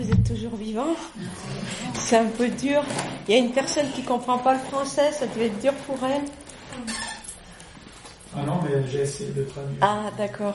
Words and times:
vous 0.00 0.10
êtes 0.10 0.24
toujours 0.24 0.56
vivant. 0.56 0.96
C'est 1.94 2.16
un 2.16 2.26
peu 2.26 2.48
dur. 2.48 2.82
Il 3.28 3.34
y 3.34 3.36
a 3.36 3.40
une 3.40 3.52
personne 3.52 3.90
qui 3.94 4.02
comprend 4.02 4.38
pas 4.38 4.54
le 4.54 4.60
français, 4.60 5.12
ça 5.12 5.26
devait 5.26 5.46
être 5.46 5.60
dur 5.60 5.74
pour 5.86 5.98
elle. 6.04 6.22
Ah 8.34 8.42
non, 8.46 8.60
mais 8.62 8.88
j'ai 8.88 9.00
essayé 9.00 9.30
de 9.32 9.42
traduire. 9.42 9.78
Ah, 9.80 10.10
d'accord. 10.16 10.54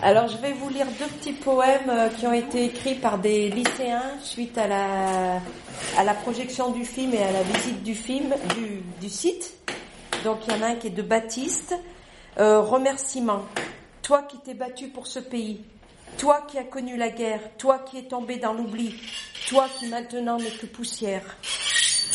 Alors, 0.00 0.28
je 0.28 0.36
vais 0.38 0.52
vous 0.52 0.68
lire 0.68 0.86
deux 0.98 1.06
petits 1.06 1.32
poèmes 1.32 1.90
euh, 1.90 2.08
qui 2.08 2.26
ont 2.26 2.32
été 2.32 2.64
écrits 2.66 2.94
par 2.94 3.18
des 3.18 3.50
lycéens 3.50 4.12
suite 4.22 4.56
à 4.56 4.68
la, 4.68 5.40
à 5.98 6.04
la 6.04 6.14
projection 6.14 6.70
du 6.70 6.84
film 6.84 7.14
et 7.14 7.22
à 7.22 7.32
la 7.32 7.42
visite 7.42 7.82
du 7.82 7.94
film, 7.94 8.32
du, 8.56 8.82
du 9.00 9.08
site. 9.08 9.54
Donc, 10.24 10.38
il 10.46 10.54
y 10.54 10.56
en 10.56 10.62
a 10.62 10.66
un 10.68 10.74
qui 10.76 10.86
est 10.86 10.90
de 10.90 11.02
Baptiste. 11.02 11.74
Euh, 12.38 12.60
remerciement. 12.60 13.42
Toi 14.02 14.22
qui 14.22 14.38
t'es 14.38 14.54
battu 14.54 14.88
pour 14.88 15.06
ce 15.06 15.18
pays, 15.18 15.60
toi 16.18 16.42
qui 16.48 16.58
as 16.58 16.64
connu 16.64 16.96
la 16.96 17.10
guerre, 17.10 17.40
toi 17.58 17.78
qui 17.78 17.98
es 17.98 18.02
tombé 18.02 18.36
dans 18.36 18.52
l'oubli, 18.52 18.94
toi 19.48 19.66
qui 19.78 19.86
maintenant 19.86 20.38
n'es 20.38 20.50
que 20.50 20.66
poussière. 20.66 21.24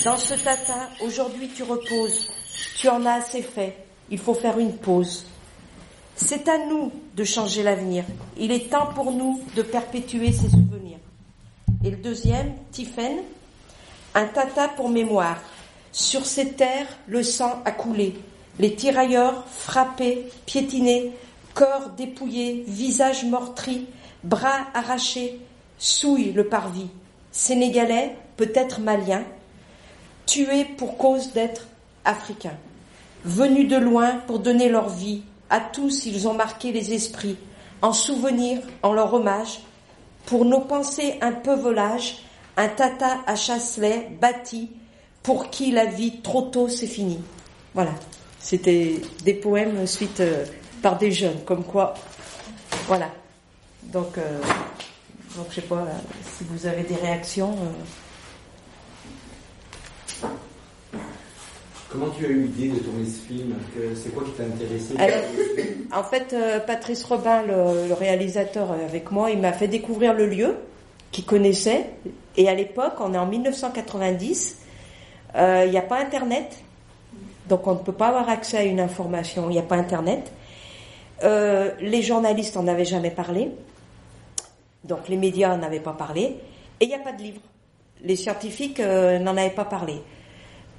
Dans 0.03 0.17
ce 0.17 0.33
tata, 0.35 0.89
aujourd'hui 1.01 1.49
tu 1.49 1.63
reposes, 1.63 2.31
tu 2.77 2.87
en 2.89 3.05
as 3.05 3.15
assez 3.15 3.41
fait, 3.41 3.75
il 4.09 4.17
faut 4.17 4.33
faire 4.33 4.59
une 4.59 4.77
pause. 4.77 5.25
C'est 6.15 6.47
à 6.49 6.57
nous 6.65 6.91
de 7.15 7.23
changer 7.23 7.63
l'avenir, 7.63 8.03
il 8.37 8.51
est 8.51 8.69
temps 8.69 8.93
pour 8.93 9.11
nous 9.11 9.41
de 9.55 9.61
perpétuer 9.61 10.31
ces 10.31 10.49
souvenirs. 10.49 10.99
Et 11.83 11.91
le 11.91 11.97
deuxième, 11.97 12.53
Tiffen, 12.71 13.19
un 14.15 14.25
tata 14.25 14.67
pour 14.69 14.89
mémoire. 14.89 15.39
Sur 15.91 16.25
ces 16.25 16.51
terres, 16.53 16.87
le 17.07 17.23
sang 17.23 17.61
a 17.65 17.71
coulé. 17.71 18.15
Les 18.59 18.75
tirailleurs 18.75 19.45
frappés, 19.47 20.25
piétinés, 20.45 21.13
corps 21.53 21.89
dépouillés, 21.97 22.63
visage 22.67 23.25
meurtri, 23.25 23.87
bras 24.23 24.67
arrachés, 24.73 25.39
souillent 25.77 26.33
le 26.33 26.47
parvis. 26.47 26.89
Sénégalais, 27.31 28.15
peut-être 28.37 28.79
maliens, 28.79 29.23
tués 30.25 30.65
pour 30.65 30.97
cause 30.97 31.31
d'être 31.33 31.67
africains. 32.05 32.57
Venus 33.23 33.67
de 33.67 33.77
loin 33.77 34.17
pour 34.27 34.39
donner 34.39 34.69
leur 34.69 34.89
vie, 34.89 35.23
à 35.49 35.59
tous 35.59 36.05
ils 36.05 36.27
ont 36.27 36.33
marqué 36.33 36.71
les 36.71 36.93
esprits, 36.93 37.37
en 37.81 37.93
souvenir, 37.93 38.59
en 38.83 38.93
leur 38.93 39.13
hommage, 39.13 39.61
pour 40.25 40.45
nos 40.45 40.61
pensées 40.61 41.15
un 41.21 41.31
peu 41.31 41.55
volage, 41.55 42.23
un 42.57 42.67
tata 42.67 43.19
à 43.25 43.35
Chasselet 43.35 44.09
bâti, 44.19 44.69
pour 45.23 45.49
qui 45.49 45.71
la 45.71 45.85
vie 45.85 46.21
trop 46.21 46.43
tôt 46.43 46.69
s'est 46.69 46.87
finie. 46.87 47.19
Voilà, 47.73 47.93
c'était 48.39 49.01
des 49.23 49.33
poèmes 49.33 49.85
suite 49.85 50.19
euh, 50.21 50.45
par 50.81 50.97
des 50.97 51.11
jeunes, 51.11 51.43
comme 51.45 51.63
quoi, 51.63 51.93
voilà. 52.87 53.09
Donc, 53.83 54.17
euh, 54.17 54.39
donc 55.35 55.47
je 55.49 55.55
sais 55.55 55.61
pas 55.61 55.85
si 56.37 56.43
vous 56.49 56.65
avez 56.67 56.83
des 56.83 56.95
réactions. 56.95 57.51
euh. 60.23 60.27
Comment 61.91 62.09
tu 62.09 62.23
as 62.25 62.29
eu 62.29 62.43
l'idée 62.43 62.69
de 62.69 62.79
tourner 62.83 63.05
ce 63.05 63.25
film? 63.27 63.55
C'est 63.95 64.13
quoi 64.13 64.23
qui 64.23 64.31
t'a 64.31 64.43
intéressé? 64.43 64.93
Alors, 64.99 65.99
en 65.99 66.03
fait, 66.07 66.33
euh, 66.33 66.59
Patrice 66.59 67.03
Robin, 67.03 67.41
le, 67.41 67.87
le 67.87 67.93
réalisateur 67.95 68.71
euh, 68.71 68.85
avec 68.85 69.09
moi, 69.09 69.31
il 69.31 69.39
m'a 69.39 69.53
fait 69.53 69.67
découvrir 69.67 70.13
le 70.13 70.27
lieu 70.27 70.55
qu'il 71.11 71.25
connaissait. 71.25 71.89
Et 72.37 72.47
à 72.47 72.53
l'époque, 72.53 72.93
on 72.99 73.15
est 73.15 73.17
en 73.17 73.25
1990, 73.25 74.57
euh, 75.35 75.63
il 75.65 75.71
n'y 75.71 75.77
a 75.79 75.81
pas 75.81 75.97
Internet, 75.99 76.57
donc 77.47 77.65
on 77.65 77.73
ne 77.73 77.79
peut 77.79 77.91
pas 77.91 78.09
avoir 78.09 78.29
accès 78.29 78.57
à 78.57 78.63
une 78.63 78.79
information. 78.79 79.49
Il 79.49 79.53
n'y 79.53 79.59
a 79.59 79.63
pas 79.63 79.75
Internet. 79.75 80.31
Euh, 81.23 81.71
les 81.81 82.01
journalistes 82.01 82.55
n'en 82.55 82.67
avaient 82.67 82.85
jamais 82.85 83.11
parlé, 83.11 83.51
donc 84.83 85.09
les 85.09 85.17
médias 85.17 85.55
n'en 85.55 85.63
avaient 85.63 85.79
pas 85.79 85.93
parlé, 85.93 86.37
et 86.79 86.85
il 86.85 86.87
n'y 86.87 86.95
a 86.95 86.99
pas 86.99 87.11
de 87.11 87.21
livre. 87.21 87.41
Les 88.03 88.15
scientifiques 88.15 88.79
euh, 88.79 89.19
n'en 89.19 89.35
avaient 89.35 89.49
pas 89.49 89.65
parlé. 89.65 90.01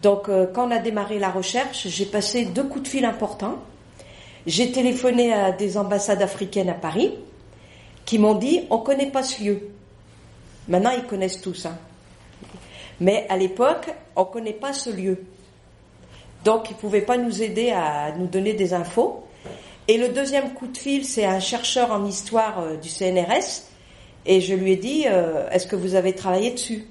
Donc, 0.02 0.28
euh, 0.28 0.46
quand 0.46 0.68
on 0.68 0.70
a 0.70 0.78
démarré 0.78 1.18
la 1.18 1.30
recherche, 1.30 1.86
j'ai 1.88 2.06
passé 2.06 2.46
deux 2.46 2.64
coups 2.64 2.84
de 2.84 2.88
fil 2.88 3.04
importants. 3.04 3.58
J'ai 4.46 4.72
téléphoné 4.72 5.34
à 5.34 5.52
des 5.52 5.76
ambassades 5.76 6.22
africaines 6.22 6.70
à 6.70 6.74
Paris 6.74 7.14
qui 8.06 8.18
m'ont 8.18 8.34
dit 8.34 8.62
on 8.70 8.78
ne 8.78 8.84
connaît 8.84 9.10
pas 9.10 9.22
ce 9.22 9.42
lieu. 9.44 9.68
Maintenant, 10.68 10.92
ils 10.96 11.04
connaissent 11.04 11.42
tout 11.42 11.52
ça. 11.52 11.72
Mais 13.00 13.26
à 13.28 13.36
l'époque, 13.36 13.90
on 14.16 14.22
ne 14.22 14.26
connaît 14.26 14.52
pas 14.54 14.72
ce 14.72 14.88
lieu. 14.88 15.22
Donc, 16.44 16.70
ils 16.70 16.74
ne 16.74 16.78
pouvaient 16.78 17.02
pas 17.02 17.18
nous 17.18 17.42
aider 17.42 17.70
à 17.70 18.12
nous 18.12 18.26
donner 18.26 18.54
des 18.54 18.72
infos. 18.72 19.24
Et 19.90 19.98
le 19.98 20.10
deuxième 20.10 20.54
coup 20.54 20.68
de 20.68 20.76
fil, 20.76 21.04
c'est 21.04 21.24
un 21.24 21.40
chercheur 21.40 21.90
en 21.90 22.06
histoire 22.06 22.60
euh, 22.60 22.76
du 22.76 22.88
CNRS. 22.88 23.64
Et 24.24 24.40
je 24.40 24.54
lui 24.54 24.70
ai 24.70 24.76
dit 24.76 25.06
euh, 25.08 25.50
est-ce 25.50 25.66
que 25.66 25.74
vous 25.74 25.96
avez 25.96 26.12
travaillé 26.12 26.52
dessus? 26.52 26.84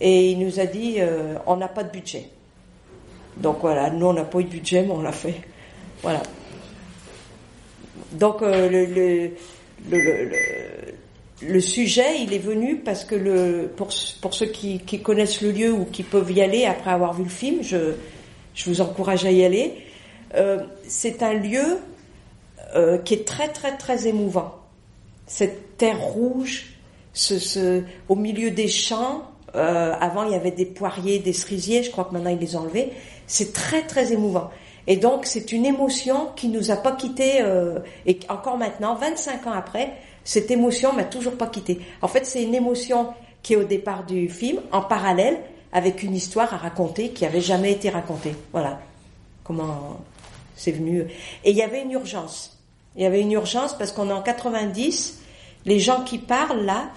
Et 0.00 0.32
il 0.32 0.40
nous 0.40 0.58
a 0.58 0.66
dit 0.66 0.96
euh, 0.98 1.36
on 1.46 1.54
n'a 1.54 1.68
pas 1.68 1.84
de 1.84 1.92
budget. 1.92 2.28
Donc 3.36 3.58
voilà, 3.60 3.88
nous 3.90 4.06
on 4.06 4.12
n'a 4.14 4.24
pas 4.24 4.40
eu 4.40 4.44
de 4.44 4.48
budget, 4.48 4.82
mais 4.82 4.90
on 4.90 5.02
l'a 5.02 5.12
fait. 5.12 5.42
Voilà. 6.02 6.24
Donc 8.10 8.40
le, 8.40 9.30
sujet, 11.60 12.20
il 12.20 12.32
est 12.32 12.38
venu 12.38 12.78
parce 12.78 13.04
que 13.04 13.66
pour, 13.76 13.90
pour 14.20 14.34
ceux 14.34 14.46
qui, 14.46 14.80
qui 14.80 15.00
connaissent 15.02 15.40
le 15.40 15.52
lieu 15.52 15.72
ou 15.72 15.84
qui 15.84 16.02
peuvent 16.02 16.32
y 16.32 16.42
aller 16.42 16.64
après 16.64 16.90
avoir 16.90 17.12
vu 17.14 17.22
le 17.22 17.30
film, 17.30 17.62
je, 17.62 17.92
je 18.56 18.64
vous 18.64 18.80
encourage 18.80 19.24
à 19.24 19.30
y 19.30 19.44
aller. 19.44 19.74
C'est 20.88 21.22
un 21.22 21.34
lieu 21.34 21.78
euh, 22.74 22.98
qui 22.98 23.14
est 23.14 23.26
très 23.26 23.48
très 23.48 23.76
très 23.76 24.06
émouvant. 24.06 24.54
Cette 25.26 25.76
terre 25.78 26.00
rouge, 26.00 26.74
ce, 27.12 27.38
ce, 27.38 27.82
au 28.08 28.16
milieu 28.16 28.50
des 28.50 28.68
champs, 28.68 29.22
euh, 29.54 29.94
avant 30.00 30.24
il 30.24 30.32
y 30.32 30.34
avait 30.34 30.50
des 30.50 30.66
poiriers, 30.66 31.18
des 31.18 31.32
cerisiers, 31.32 31.82
je 31.82 31.90
crois 31.90 32.04
que 32.04 32.12
maintenant 32.12 32.30
ils 32.30 32.38
les 32.38 32.56
ont 32.56 32.60
enlevés. 32.60 32.92
C'est 33.26 33.52
très 33.52 33.82
très 33.82 34.12
émouvant. 34.12 34.50
Et 34.86 34.96
donc 34.96 35.26
c'est 35.26 35.52
une 35.52 35.64
émotion 35.64 36.28
qui 36.36 36.48
nous 36.48 36.70
a 36.70 36.76
pas 36.76 36.92
quitté 36.92 37.40
euh, 37.40 37.78
et 38.06 38.18
encore 38.28 38.58
maintenant, 38.58 38.94
25 38.96 39.46
ans 39.46 39.52
après, 39.52 39.94
cette 40.24 40.50
émotion 40.50 40.92
m'a 40.92 41.04
toujours 41.04 41.36
pas 41.36 41.46
quitté. 41.46 41.80
En 42.02 42.08
fait, 42.08 42.26
c'est 42.26 42.42
une 42.42 42.54
émotion 42.54 43.14
qui 43.42 43.54
est 43.54 43.56
au 43.56 43.64
départ 43.64 44.04
du 44.04 44.28
film, 44.28 44.60
en 44.72 44.80
parallèle 44.80 45.38
avec 45.72 46.02
une 46.02 46.14
histoire 46.14 46.52
à 46.54 46.56
raconter 46.56 47.10
qui 47.10 47.26
avait 47.26 47.40
jamais 47.40 47.72
été 47.72 47.90
racontée. 47.90 48.34
Voilà 48.52 48.80
comment 49.42 50.00
c'est 50.56 50.72
venu. 50.72 51.06
Et 51.44 51.50
il 51.50 51.56
y 51.56 51.62
avait 51.62 51.82
une 51.82 51.92
urgence. 51.92 52.53
Il 52.96 53.02
y 53.02 53.06
avait 53.06 53.20
une 53.20 53.32
urgence 53.32 53.76
parce 53.76 53.92
qu'on 53.92 54.08
est 54.08 54.12
en 54.12 54.22
90, 54.22 55.20
les 55.64 55.80
gens 55.80 56.02
qui 56.04 56.18
parlent 56.18 56.64
là, 56.64 56.90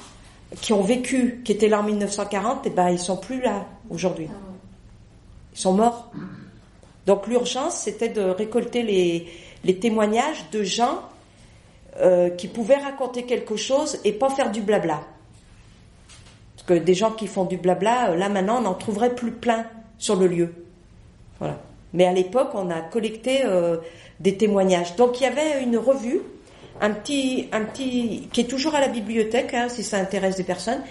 qui 0.61 0.73
ont 0.73 0.81
vécu, 0.81 1.41
qui 1.43 1.51
étaient 1.51 1.67
là 1.67 1.79
en 1.79 1.83
1940, 1.83 2.61
eh 2.65 2.69
ben 2.69 2.89
ils 2.89 2.99
sont 2.99 3.17
plus 3.17 3.41
là 3.41 3.65
aujourd'hui. 3.89 4.29
Ils 5.53 5.59
sont 5.59 5.73
morts. 5.73 6.11
Donc 7.05 7.27
l'urgence, 7.27 7.75
c'était 7.75 8.09
de 8.09 8.21
récolter 8.21 8.83
les, 8.83 9.27
les 9.63 9.77
témoignages 9.77 10.49
de 10.51 10.63
gens 10.63 11.01
euh, 11.99 12.29
qui 12.29 12.47
pouvaient 12.47 12.77
raconter 12.77 13.23
quelque 13.23 13.55
chose 13.55 13.99
et 14.03 14.11
pas 14.11 14.29
faire 14.29 14.51
du 14.51 14.61
blabla. 14.61 15.01
Parce 16.55 16.67
que 16.67 16.73
des 16.73 16.93
gens 16.93 17.11
qui 17.11 17.27
font 17.27 17.45
du 17.45 17.57
blabla, 17.57 18.11
euh, 18.11 18.15
là 18.15 18.29
maintenant, 18.29 18.59
on 18.59 18.61
n'en 18.61 18.75
trouverait 18.75 19.15
plus 19.15 19.31
plein 19.31 19.65
sur 19.97 20.15
le 20.15 20.27
lieu. 20.27 20.53
Voilà. 21.39 21.57
Mais 21.93 22.05
à 22.05 22.13
l'époque, 22.13 22.49
on 22.53 22.69
a 22.69 22.81
collecté 22.81 23.45
euh, 23.45 23.77
des 24.19 24.37
témoignages. 24.37 24.95
Donc 24.95 25.19
il 25.19 25.23
y 25.23 25.27
avait 25.27 25.61
une 25.61 25.77
revue, 25.77 26.21
un 26.81 26.91
petit, 26.91 27.47
un 27.51 27.61
petit, 27.61 28.27
qui 28.31 28.41
est 28.41 28.47
toujours 28.47 28.75
à 28.75 28.81
la 28.81 28.87
bibliothèque, 28.87 29.53
hein, 29.53 29.67
si 29.69 29.83
ça 29.83 29.97
intéresse 29.97 30.35
des 30.35 30.43
personnes. 30.43 30.81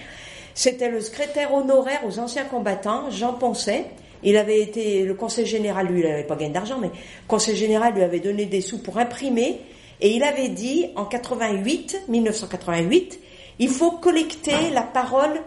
C'était 0.54 0.88
le 0.88 1.00
secrétaire 1.00 1.53
honoraire 1.53 2.00
aux 2.06 2.19
anciens 2.19 2.44
combattants, 2.44 3.10
Jean 3.10 3.34
Poncet. 3.34 3.87
Il 4.22 4.37
avait 4.37 4.60
été, 4.60 5.03
le 5.04 5.14
conseil 5.14 5.44
général, 5.44 5.88
lui, 5.88 6.00
il 6.00 6.09
n'avait 6.09 6.25
pas 6.25 6.37
gagné 6.37 6.53
d'argent, 6.53 6.78
mais 6.81 6.88
le 6.88 7.28
conseil 7.28 7.56
général 7.56 7.94
lui 7.94 8.03
avait 8.03 8.20
donné 8.20 8.47
des 8.47 8.62
sous 8.62 8.78
pour 8.78 8.98
imprimer. 8.98 9.60
Et 10.00 10.10
il 10.10 10.22
avait 10.22 10.48
dit, 10.48 10.87
en 10.97 11.04
88, 11.04 12.04
1988, 12.08 13.20
il 13.58 13.69
faut 13.69 13.93
collecter 13.93 14.70
la 14.72 14.82
parole 14.82 15.43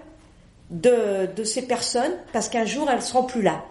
de, 0.70 1.28
de 1.36 1.44
ces 1.44 1.64
personnes 1.64 2.14
parce 2.32 2.50
qu'un 2.50 2.66
jour 2.66 2.90
elles 2.90 3.02
seront 3.02 3.24
plus 3.24 3.42
là. 3.42 3.64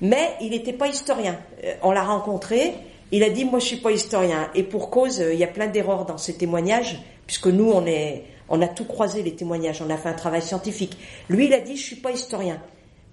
Mais 0.00 0.34
il 0.40 0.50
n'était 0.50 0.72
pas 0.72 0.88
historien. 0.88 1.38
Euh, 1.64 1.74
On 1.82 1.92
l'a 1.92 2.04
rencontré, 2.04 2.74
il 3.12 3.22
a 3.22 3.30
dit 3.30 3.44
moi 3.44 3.58
je 3.58 3.66
suis 3.66 3.76
pas 3.76 3.92
historien 3.92 4.48
et 4.54 4.62
pour 4.62 4.90
cause 4.90 5.20
euh, 5.20 5.32
il 5.32 5.38
y 5.38 5.44
a 5.44 5.48
plein 5.48 5.66
d'erreurs 5.66 6.04
dans 6.04 6.18
ces 6.18 6.34
témoignages 6.34 7.00
puisque 7.26 7.46
nous 7.46 7.70
on 7.70 7.86
est 7.86 8.24
on 8.48 8.60
a 8.60 8.68
tout 8.68 8.84
croisé 8.84 9.22
les 9.22 9.34
témoignages, 9.34 9.80
on 9.80 9.88
a 9.88 9.96
fait 9.96 10.10
un 10.10 10.14
travail 10.14 10.42
scientifique. 10.42 10.96
Lui 11.28 11.46
il 11.46 11.54
a 11.54 11.60
dit 11.60 11.76
je 11.76 11.82
suis 11.82 11.96
pas 11.96 12.10
historien. 12.12 12.60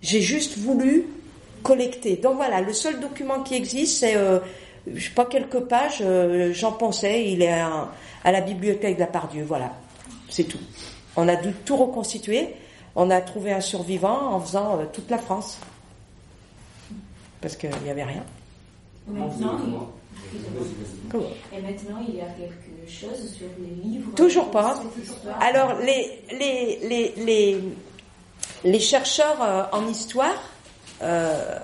J'ai 0.02 0.22
juste 0.22 0.58
voulu 0.58 1.06
collecter. 1.64 2.18
Donc 2.18 2.36
voilà, 2.36 2.62
le 2.62 2.74
seul 2.74 3.00
document 3.00 3.42
qui 3.42 3.56
existe 3.56 4.00
c'est 4.00 4.16
euh, 4.16 4.40
je 4.88 5.06
sais 5.06 5.14
pas 5.14 5.26
quelques 5.26 5.60
pages, 5.60 6.00
euh, 6.02 6.54
j'en 6.54 6.72
pensais, 6.72 7.30
il 7.30 7.42
est 7.42 7.52
à, 7.52 7.92
la 8.26 8.42
bibliothèque 8.42 8.96
de 8.96 9.02
la 9.02 9.08
Pardieu, 9.08 9.44
voilà. 9.44 9.74
C'est 10.30 10.46
tout. 10.46 10.60
On 11.16 11.28
a 11.28 11.36
dû 11.36 11.52
tout 11.66 11.76
reconstituer. 11.76 12.56
On 12.96 13.10
a 13.10 13.22
trouvé 13.22 13.52
un 13.52 13.62
survivant 13.62 14.34
en 14.34 14.40
faisant 14.40 14.80
euh, 14.80 14.86
toute 14.92 15.10
la 15.10 15.18
France. 15.18 15.60
Parce 17.42 17.56
qu'il 17.56 17.70
n'y 17.84 17.90
avait 17.90 18.04
rien. 18.04 18.24
Maintenant, 19.08 19.58
Et 21.54 21.62
maintenant, 21.62 22.06
il 22.08 22.16
y 22.16 22.22
a 22.22 22.26
quelque 22.26 22.90
chose 22.90 23.34
sur 23.34 23.48
les 23.60 23.84
livres. 23.84 24.12
Toujours 24.16 24.50
pas. 24.52 24.82
Alors, 25.40 25.80
les, 25.80 26.24
les, 26.32 26.80
les, 26.88 27.14
les, 27.18 27.62
les 28.64 28.80
chercheurs 28.80 29.42
euh, 29.42 29.64
en 29.72 29.88
histoire, 29.88 30.42
euh, 31.02 31.58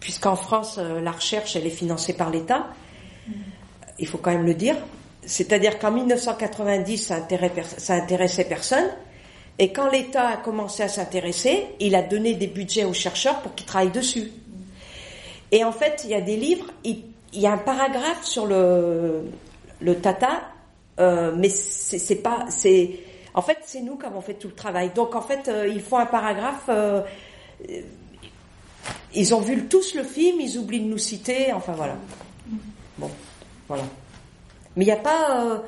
puisqu'en 0.00 0.36
France, 0.36 0.78
euh, 0.78 1.00
la 1.00 1.12
recherche, 1.12 1.56
elle 1.56 1.66
est 1.66 1.70
financée 1.70 2.14
par 2.14 2.30
l'État, 2.30 2.66
il 3.98 4.06
faut 4.06 4.18
quand 4.18 4.30
même 4.30 4.46
le 4.46 4.54
dire, 4.54 4.76
c'est-à-dire 5.24 5.78
qu'en 5.78 5.92
1990, 5.92 6.98
ça, 6.98 7.28
ça 7.76 7.94
intéressait 7.94 8.44
personne, 8.44 8.88
et 9.58 9.72
quand 9.72 9.90
l'État 9.90 10.28
a 10.28 10.36
commencé 10.36 10.82
à 10.82 10.88
s'intéresser, 10.88 11.66
il 11.80 11.94
a 11.94 12.02
donné 12.02 12.34
des 12.34 12.46
budgets 12.46 12.84
aux 12.84 12.94
chercheurs 12.94 13.40
pour 13.42 13.54
qu'ils 13.54 13.66
travaillent 13.66 13.90
dessus. 13.90 14.30
Et 15.52 15.64
en 15.64 15.72
fait, 15.72 16.02
il 16.04 16.10
y 16.10 16.14
a 16.14 16.20
des 16.20 16.36
livres, 16.36 16.66
il, 16.84 17.02
y 17.32 17.46
a 17.46 17.52
un 17.52 17.58
paragraphe 17.58 18.24
sur 18.24 18.46
le, 18.46 19.22
le 19.80 19.96
Tata, 19.96 20.42
euh, 21.00 21.32
mais 21.36 21.48
c'est 21.48 22.16
pas, 22.16 22.46
c'est, 22.50 23.00
en 23.34 23.42
fait, 23.42 23.58
c'est 23.64 23.80
nous 23.80 23.96
qui 23.96 24.06
avons 24.06 24.20
fait 24.20 24.34
tout 24.34 24.48
le 24.48 24.54
travail. 24.54 24.90
Donc, 24.94 25.14
en 25.14 25.22
fait, 25.22 25.48
euh, 25.48 25.66
ils 25.68 25.80
font 25.80 25.98
un 25.98 26.06
paragraphe. 26.06 26.64
Euh, 26.68 27.02
ils 29.14 29.34
ont 29.34 29.40
vu 29.40 29.66
tous 29.66 29.94
le 29.94 30.02
film, 30.02 30.40
ils 30.40 30.58
oublient 30.58 30.80
de 30.80 30.88
nous 30.88 30.98
citer. 30.98 31.52
Enfin, 31.52 31.72
voilà. 31.72 31.96
Bon, 32.98 33.10
voilà. 33.66 33.84
Mais 34.76 34.84
il 34.84 34.86
n'y 34.86 34.92
a 34.92 34.96
pas. 34.96 35.44
Euh, 35.44 35.58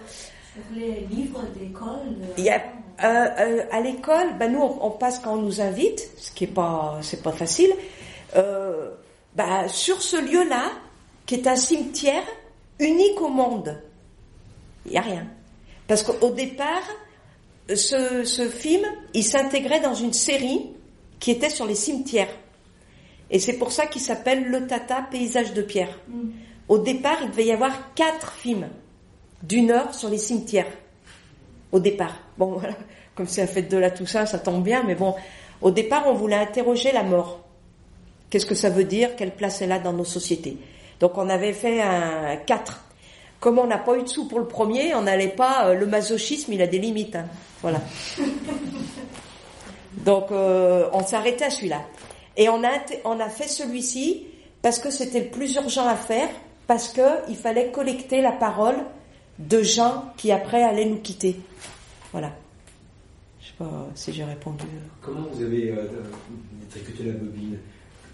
sur 0.53 0.63
les 0.79 1.07
livres 1.11 1.43
d'école. 1.59 2.17
Il 2.37 2.45
y 2.45 2.51
a 2.51 2.63
euh, 3.03 3.63
à 3.71 3.81
l'école, 3.81 4.37
ben 4.39 4.53
nous 4.53 4.61
on, 4.61 4.91
passe 4.91 5.21
quand 5.21 5.35
on 5.35 5.43
nous 5.43 5.61
invite, 5.61 6.11
ce 6.19 6.31
qui 6.33 6.45
est 6.45 6.55
pas 6.55 6.99
c'est 7.01 7.23
pas 7.23 7.33
facile. 7.33 7.73
Euh, 8.37 8.91
ben, 9.35 9.69
sur 9.69 10.03
ce 10.03 10.17
lieu-là, 10.17 10.73
qui 11.27 11.37
est 11.37 11.47
un 11.47 11.57
cimetière 11.57 12.25
unique 12.79 13.21
au 13.21 13.29
monde, 13.29 13.81
il 14.87 14.93
y 14.93 14.97
a 14.97 15.03
rien. 15.03 15.27
Parce 15.87 16.03
qu'au 16.03 16.31
départ, 16.31 16.83
ce, 17.69 18.25
ce 18.25 18.49
film, 18.49 18.85
il 19.15 19.25
s'intégrait 19.25 19.81
dans 19.81 19.95
une 19.95 20.13
série 20.13 20.71
qui 21.19 21.31
était 21.31 21.51
sur 21.51 21.67
les 21.67 21.75
cimetières. 21.75 22.35
Et 23.31 23.39
c'est 23.39 23.59
pour 23.59 23.71
ça 23.71 23.87
qu'il 23.87 24.01
s'appelle 24.01 24.45
Le 24.45 24.67
Tata 24.67 25.07
Paysage 25.11 25.53
de 25.53 25.63
pierre. 25.63 25.99
Mm. 26.09 26.31
Au 26.69 26.79
départ, 26.79 27.19
il 27.23 27.31
devait 27.31 27.47
y 27.47 27.53
avoir 27.53 27.95
quatre 27.95 28.33
films 28.33 28.69
d'une 29.43 29.71
heure 29.71 29.95
sur 29.95 30.09
les 30.09 30.19
cimetières. 30.19 30.71
Au 31.73 31.79
départ. 31.79 32.17
Bon, 32.39 32.53
voilà. 32.59 32.75
Comme 33.15 33.27
c'est 33.27 33.43
la 33.43 33.47
fête 33.47 33.71
de 33.71 33.77
la 33.77 33.91
Toussaint, 33.91 34.27
ça 34.27 34.39
tombe 34.39 34.65
bien, 34.65 34.83
mais 34.85 34.95
bon. 34.95 35.15
Au 35.61 35.71
départ, 35.71 36.05
on 36.07 36.15
voulait 36.15 36.37
interroger 36.37 36.93
la 36.93 37.03
mort. 37.03 37.40
Qu'est-ce 38.31 38.47
que 38.47 38.55
ça 38.55 38.71
veut 38.71 38.85
dire? 38.85 39.17
Quelle 39.17 39.35
place 39.35 39.61
elle 39.61 39.73
a 39.73 39.79
dans 39.79 39.93
nos 39.93 40.05
sociétés? 40.05 40.57
Donc 41.01 41.19
on 41.19 41.29
avait 41.29 41.53
fait 41.53 41.83
un 41.83 42.37
quatre. 42.37 42.85
Comme 43.41 43.59
on 43.59 43.67
n'a 43.67 43.79
pas 43.79 43.97
eu 43.97 44.03
de 44.03 44.09
sous 44.09 44.29
pour 44.29 44.39
le 44.39 44.47
premier, 44.47 44.95
on 44.95 45.03
n'allait 45.03 45.29
pas. 45.29 45.69
Euh, 45.69 45.75
le 45.75 45.87
masochisme, 45.87 46.53
il 46.53 46.63
a 46.63 46.67
des 46.67 46.79
limites. 46.79 47.17
Hein. 47.17 47.27
Voilà. 47.63 47.81
Donc 50.05 50.31
euh, 50.31 50.89
on 50.93 51.05
s'est 51.05 51.17
arrêté 51.17 51.45
à 51.45 51.51
celui-là. 51.51 51.83
Et 52.37 52.49
on 52.49 52.63
a, 52.63 52.71
on 53.05 53.19
a 53.19 53.29
fait 53.29 53.49
celui-ci 53.49 54.27
parce 54.63 54.79
que 54.79 54.91
c'était 54.91 55.21
le 55.21 55.31
plus 55.31 55.55
urgent 55.57 55.89
à 55.89 55.97
faire, 55.97 56.29
parce 56.67 56.93
qu'il 56.93 57.37
fallait 57.37 57.71
collecter 57.71 58.21
la 58.21 58.33
parole 58.33 58.77
de 59.39 59.63
gens 59.63 60.13
qui 60.17 60.31
après 60.31 60.63
allaient 60.63 60.85
nous 60.85 61.01
quitter. 61.01 61.41
Voilà. 62.13 62.33
Je 63.41 63.47
sais 63.47 63.53
pas 63.59 63.89
si 63.95 64.13
j'ai 64.13 64.25
répondu. 64.25 64.67
Comment 65.01 65.27
vous 65.33 65.43
avez 65.43 65.71
euh, 65.71 65.87
tricoté 66.71 67.05
la 67.05 67.13
bobine? 67.13 67.59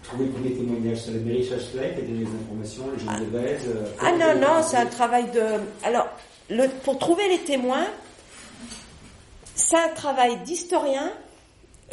Trouvé 0.07 0.25
le 0.25 0.31
premier 0.31 0.53
témoignage 0.53 0.97
sur 1.01 1.13
qui 1.13 1.19
a 1.19 2.01
donné 2.01 2.19
les 2.19 2.27
informations, 2.27 2.83
les 2.97 3.03
gens 3.03 3.19
de 3.19 3.37
Vèze 3.37 3.67
euh, 3.67 3.85
Ah 4.01 4.11
non, 4.11 4.39
non, 4.39 4.63
c'est 4.63 4.77
un 4.77 4.85
travail 4.85 5.25
de. 5.31 5.41
Alors, 5.83 6.07
le, 6.49 6.67
pour 6.83 6.97
trouver 6.97 7.27
les 7.27 7.39
témoins, 7.39 7.87
c'est 9.55 9.77
un 9.77 9.89
travail 9.89 10.37
d'historien, 10.45 11.11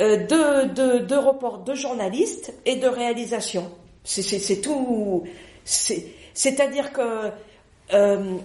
euh, 0.00 0.16
de, 0.16 0.68
de, 0.68 0.98
de 0.98 1.16
report, 1.16 1.58
de 1.58 1.74
journaliste 1.74 2.54
et 2.64 2.76
de 2.76 2.86
réalisation. 2.86 3.70
C'est 4.04 4.60
tout. 4.60 5.24
C'est-à-dire 5.64 6.92
que 6.92 7.30
euh, 7.94 8.36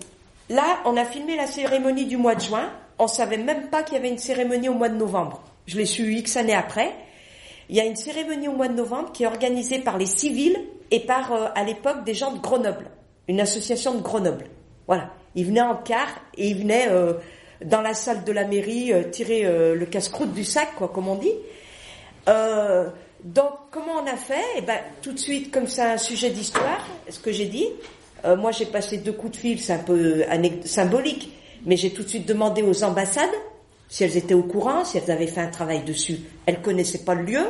Là, 0.50 0.80
on 0.86 0.98
a 0.98 1.06
filmé 1.06 1.36
la 1.36 1.46
cérémonie 1.46 2.06
du 2.06 2.18
mois 2.18 2.34
de 2.34 2.42
juin. 2.42 2.72
On 2.98 3.08
savait 3.08 3.38
même 3.38 3.68
pas 3.68 3.84
qu'il 3.84 3.94
y 3.94 3.98
avait 3.98 4.10
une 4.10 4.18
cérémonie 4.18 4.68
au 4.68 4.74
mois 4.74 4.90
de 4.90 4.96
novembre. 4.96 5.44
Je 5.68 5.78
l'ai 5.78 5.86
su 5.86 6.12
X 6.16 6.38
années 6.38 6.56
après. 6.56 6.96
Il 7.70 7.76
y 7.76 7.80
a 7.80 7.86
une 7.86 7.96
cérémonie 7.96 8.48
au 8.48 8.54
mois 8.54 8.68
de 8.68 8.74
novembre 8.74 9.12
qui 9.12 9.24
est 9.24 9.28
organisée 9.28 9.80
par 9.80 10.00
les 10.00 10.08
civils 10.08 10.58
et 10.90 11.02
par, 11.02 11.32
euh, 11.32 11.48
à 11.54 11.64
l'époque, 11.64 12.04
des 12.04 12.16
gens 12.16 12.32
de 12.32 12.40
Grenoble. 12.40 12.90
Une 13.28 13.40
association 13.40 13.94
de 13.94 14.02
Grenoble. 14.02 14.46
Voilà. 14.88 15.12
Ils 15.36 15.46
venaient 15.46 15.62
en 15.62 15.76
car 15.76 16.08
et 16.36 16.48
ils 16.48 16.58
venaient 16.58 16.88
euh, 16.90 17.14
dans 17.64 17.82
la 17.82 17.94
salle 17.94 18.24
de 18.24 18.32
la 18.32 18.46
mairie 18.46 18.92
euh, 18.92 19.04
tirer 19.04 19.44
le 19.44 19.86
casse-croûte 19.86 20.34
du 20.34 20.44
sac, 20.44 20.70
quoi, 20.78 20.88
comme 20.88 21.08
on 21.08 21.16
dit. 21.16 21.34
donc, 23.24 23.52
comment 23.70 24.02
on 24.04 24.08
a 24.08 24.18
fait? 24.18 24.44
Eh 24.58 24.62
ben, 24.62 24.80
tout 25.04 25.12
de 25.12 25.20
suite, 25.20 25.52
comme 25.52 25.68
c'est 25.68 25.84
un 25.84 25.98
sujet 25.98 26.32
d'histoire, 26.32 26.88
ce 27.08 27.20
que 27.20 27.32
j'ai 27.32 27.46
dit, 27.46 27.68
moi, 28.24 28.52
j'ai 28.52 28.66
passé 28.66 28.98
deux 28.98 29.14
coups 29.14 29.34
de 29.34 29.38
fil, 29.38 29.60
c'est 29.60 29.74
un 29.74 29.84
peu 29.84 30.24
symbolique, 30.66 31.32
mais 31.66 31.78
j'ai 31.78 31.92
tout 31.92 32.04
de 32.04 32.10
suite 32.10 32.28
demandé 32.28 32.64
aux 32.64 32.84
ambassades 32.84 33.30
si 33.90 34.06
elles 34.06 34.16
étaient 34.16 34.34
au 34.34 34.44
courant, 34.44 34.86
si 34.86 34.98
elles 34.98 35.12
avaient 35.12 35.28
fait 35.28 35.42
un 35.42 35.50
travail 35.50 35.84
dessus. 35.84 36.20
Elles 36.46 36.62
connaissaient 36.62 37.04
pas 37.04 37.16
le 37.16 37.24
lieu. 37.24 37.46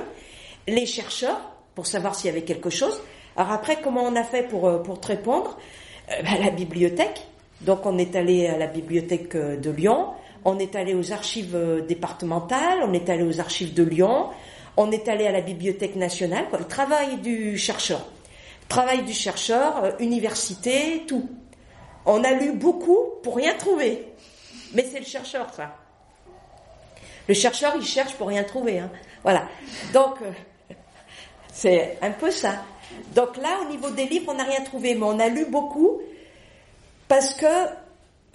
Les 0.67 0.87
chercheurs, 0.87 1.39
pour 1.75 1.85
savoir 1.85 2.15
s'il 2.15 2.27
y 2.27 2.29
avait 2.29 2.41
quelque 2.41 2.71
chose. 2.71 2.99
Alors 3.37 3.51
après, 3.51 3.79
comment 3.81 4.03
on 4.03 4.15
a 4.15 4.23
fait 4.23 4.43
pour, 4.47 4.67
euh, 4.67 4.79
pour 4.79 4.99
te 4.99 5.07
répondre? 5.07 5.59
Euh, 6.09 6.23
bah, 6.23 6.39
La 6.41 6.49
bibliothèque. 6.49 7.21
Donc 7.61 7.85
on 7.85 7.97
est 7.97 8.15
allé 8.15 8.47
à 8.47 8.57
la 8.57 8.67
bibliothèque 8.67 9.35
de 9.35 9.69
Lyon, 9.69 10.07
on 10.45 10.59
est 10.59 10.77
allé 10.77 10.93
aux 10.93 11.11
archives 11.11 11.57
départementales, 11.85 12.79
on 12.83 12.93
est 12.93 13.09
allé 13.09 13.23
aux 13.23 13.41
archives 13.41 13.73
de 13.73 13.83
Lyon, 13.83 14.29
on 14.77 14.91
est 14.91 15.09
allé 15.09 15.27
à 15.27 15.33
la 15.33 15.41
bibliothèque 15.41 15.97
nationale, 15.97 16.45
quoi, 16.49 16.57
le 16.57 16.65
travail 16.65 17.17
du 17.17 17.57
chercheur. 17.57 17.99
Travail 18.69 19.03
du 19.03 19.13
chercheur, 19.13 19.83
euh, 19.83 19.91
université, 19.99 21.03
tout. 21.07 21.27
On 22.05 22.23
a 22.23 22.31
lu 22.31 22.53
beaucoup 22.53 22.99
pour 23.23 23.35
rien 23.35 23.55
trouver. 23.55 24.05
Mais 24.73 24.83
c'est 24.89 24.99
le 24.99 25.05
chercheur, 25.05 25.53
ça. 25.53 25.75
Le 27.29 27.35
chercheur, 27.35 27.73
il 27.75 27.85
cherche 27.85 28.15
pour 28.15 28.29
rien 28.29 28.43
trouver. 28.43 28.79
Hein. 28.79 28.89
Voilà. 29.21 29.47
Donc, 29.93 30.15
euh, 30.23 30.73
c'est 31.53 31.99
un 32.01 32.09
peu 32.09 32.31
ça. 32.31 32.65
Donc 33.13 33.37
là, 33.37 33.59
au 33.61 33.69
niveau 33.69 33.91
des 33.91 34.07
livres, 34.07 34.31
on 34.33 34.33
n'a 34.33 34.45
rien 34.45 34.61
trouvé, 34.61 34.95
mais 34.95 35.03
on 35.03 35.19
a 35.19 35.27
lu 35.27 35.45
beaucoup 35.45 36.01
parce 37.07 37.35
que 37.35 37.45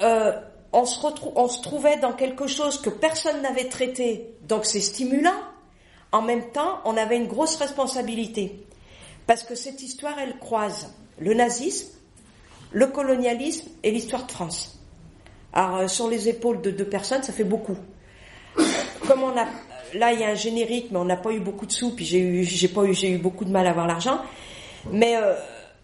euh, 0.00 0.40
on, 0.72 0.84
se 0.84 1.60
trouvait 1.60 1.96
dans 1.96 2.12
quelque 2.12 2.46
chose 2.46 2.80
que 2.80 2.88
personne 2.88 3.42
n'avait 3.42 3.68
traité, 3.68 4.36
donc 4.42 4.64
c'est 4.64 4.80
stimulant. 4.80 5.42
En 6.12 6.22
même 6.22 6.52
temps, 6.52 6.78
on 6.84 6.96
avait 6.96 7.16
une 7.16 7.26
grosse 7.26 7.56
responsabilité. 7.56 8.64
Parce 9.26 9.42
que 9.42 9.56
cette 9.56 9.82
histoire, 9.82 10.20
elle 10.20 10.38
croise 10.38 10.94
le 11.18 11.34
nazisme, 11.34 11.88
le 12.70 12.86
colonialisme 12.86 13.68
et 13.82 13.90
l'histoire 13.90 14.24
de 14.24 14.30
France. 14.30 14.80
Alors, 15.52 15.78
euh, 15.78 15.88
sur 15.88 16.08
les 16.08 16.28
épaules 16.28 16.62
de 16.62 16.70
deux 16.70 16.86
personnes, 16.88 17.24
ça 17.24 17.32
fait 17.32 17.42
beaucoup. 17.42 17.76
Comme 19.06 19.22
on 19.22 19.36
a, 19.36 19.46
là, 19.94 20.12
il 20.12 20.20
y 20.20 20.24
a 20.24 20.28
un 20.28 20.34
générique, 20.34 20.88
mais 20.90 20.98
on 20.98 21.04
n'a 21.04 21.16
pas 21.16 21.32
eu 21.32 21.40
beaucoup 21.40 21.66
de 21.66 21.72
sous, 21.72 21.94
puis 21.94 22.04
j'ai 22.04 22.18
eu, 22.18 22.44
j'ai 22.44 22.68
pas 22.68 22.84
eu, 22.84 22.94
j'ai 22.94 23.10
eu 23.10 23.18
beaucoup 23.18 23.44
de 23.44 23.50
mal 23.50 23.66
à 23.66 23.70
avoir 23.70 23.86
l'argent. 23.86 24.18
Mais 24.90 25.16
euh, 25.16 25.34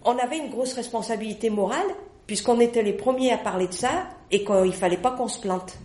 on 0.05 0.17
avait 0.19 0.39
une 0.39 0.51
grosse 0.51 0.73
responsabilité 0.73 1.51
morale, 1.51 1.87
puisqu'on 2.27 2.61
était 2.61 2.83
les 2.83 2.93
premiers 2.93 3.33
à 3.33 3.39
parler 3.39 3.67
de 3.67 3.73
ça, 3.73 4.09
et 4.31 4.45
qu'il 4.45 4.73
fallait 4.73 4.97
pas 4.97 5.11
qu'on 5.13 5.29
se 5.29 5.41
plante. 5.41 5.79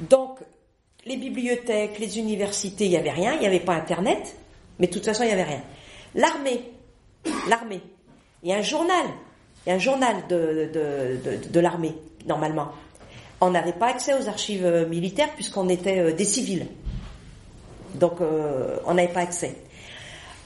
Donc, 0.00 0.38
les 1.06 1.16
bibliothèques, 1.16 1.98
les 1.98 2.18
universités, 2.18 2.86
il 2.86 2.90
n'y 2.90 2.96
avait 2.96 3.10
rien, 3.10 3.34
il 3.34 3.40
n'y 3.40 3.46
avait 3.46 3.60
pas 3.60 3.74
Internet, 3.74 4.36
mais 4.78 4.86
de 4.86 4.92
toute 4.92 5.04
façon, 5.04 5.22
il 5.22 5.26
n'y 5.26 5.32
avait 5.32 5.44
rien. 5.44 5.62
L'armée, 6.14 6.72
l'armée. 7.48 7.80
Il 8.42 8.50
y 8.50 8.52
a 8.52 8.56
un 8.56 8.62
journal, 8.62 9.06
il 9.66 9.70
y 9.70 9.72
a 9.72 9.76
un 9.76 9.78
journal 9.78 10.16
de, 10.28 10.70
de, 10.72 11.48
de, 11.48 11.60
l'armée, 11.60 11.94
normalement. 12.26 12.68
On 13.44 13.50
n'avait 13.50 13.72
pas 13.72 13.88
accès 13.88 14.14
aux 14.14 14.28
archives 14.28 14.64
euh, 14.64 14.86
militaires 14.86 15.30
puisqu'on 15.34 15.68
était 15.68 15.98
euh, 15.98 16.12
des 16.12 16.24
civils. 16.24 16.66
Donc 17.94 18.20
euh, 18.20 18.78
on 18.86 18.94
n'avait 18.94 19.12
pas 19.12 19.20
accès. 19.20 19.54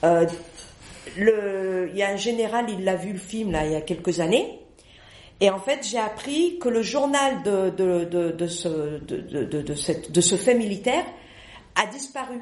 il 0.03 1.93
y 1.95 2.03
a 2.03 2.09
un 2.11 2.17
général, 2.17 2.67
il 2.69 2.85
l'a 2.85 2.97
vu 2.97 3.13
le 3.13 3.19
film 3.19 3.53
là 3.53 3.65
il 3.65 3.73
y 3.73 3.77
a 3.77 3.81
quelques 3.81 4.21
années. 4.21 4.59
Et 5.41 5.51
en 5.51 5.61
fait, 5.61 5.87
j'ai 5.89 5.99
appris 5.99 6.59
que 6.59 6.69
le 6.69 6.83
journal 6.83 7.45
de, 7.45 7.71
de, 7.71 8.33
de, 8.33 8.47
ce, 8.49 8.99
de, 8.99 9.75
cette, 9.75 10.11
de 10.11 10.21
ce 10.21 10.35
fait 10.35 10.55
militaire 10.55 11.05
a 11.77 11.87
disparu 11.87 12.41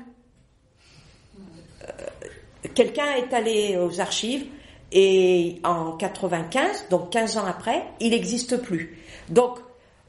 quelqu'un 2.75 3.15
est 3.17 3.33
allé 3.35 3.77
aux 3.77 4.01
archives 4.01 4.47
et 4.93 5.61
en 5.65 5.93
95, 5.93 6.89
donc 6.91 7.11
15 7.11 7.39
ans 7.39 7.45
après, 7.45 7.85
il 8.01 8.11
n'existe 8.11 8.63
plus. 8.63 8.99
Donc, 9.29 9.59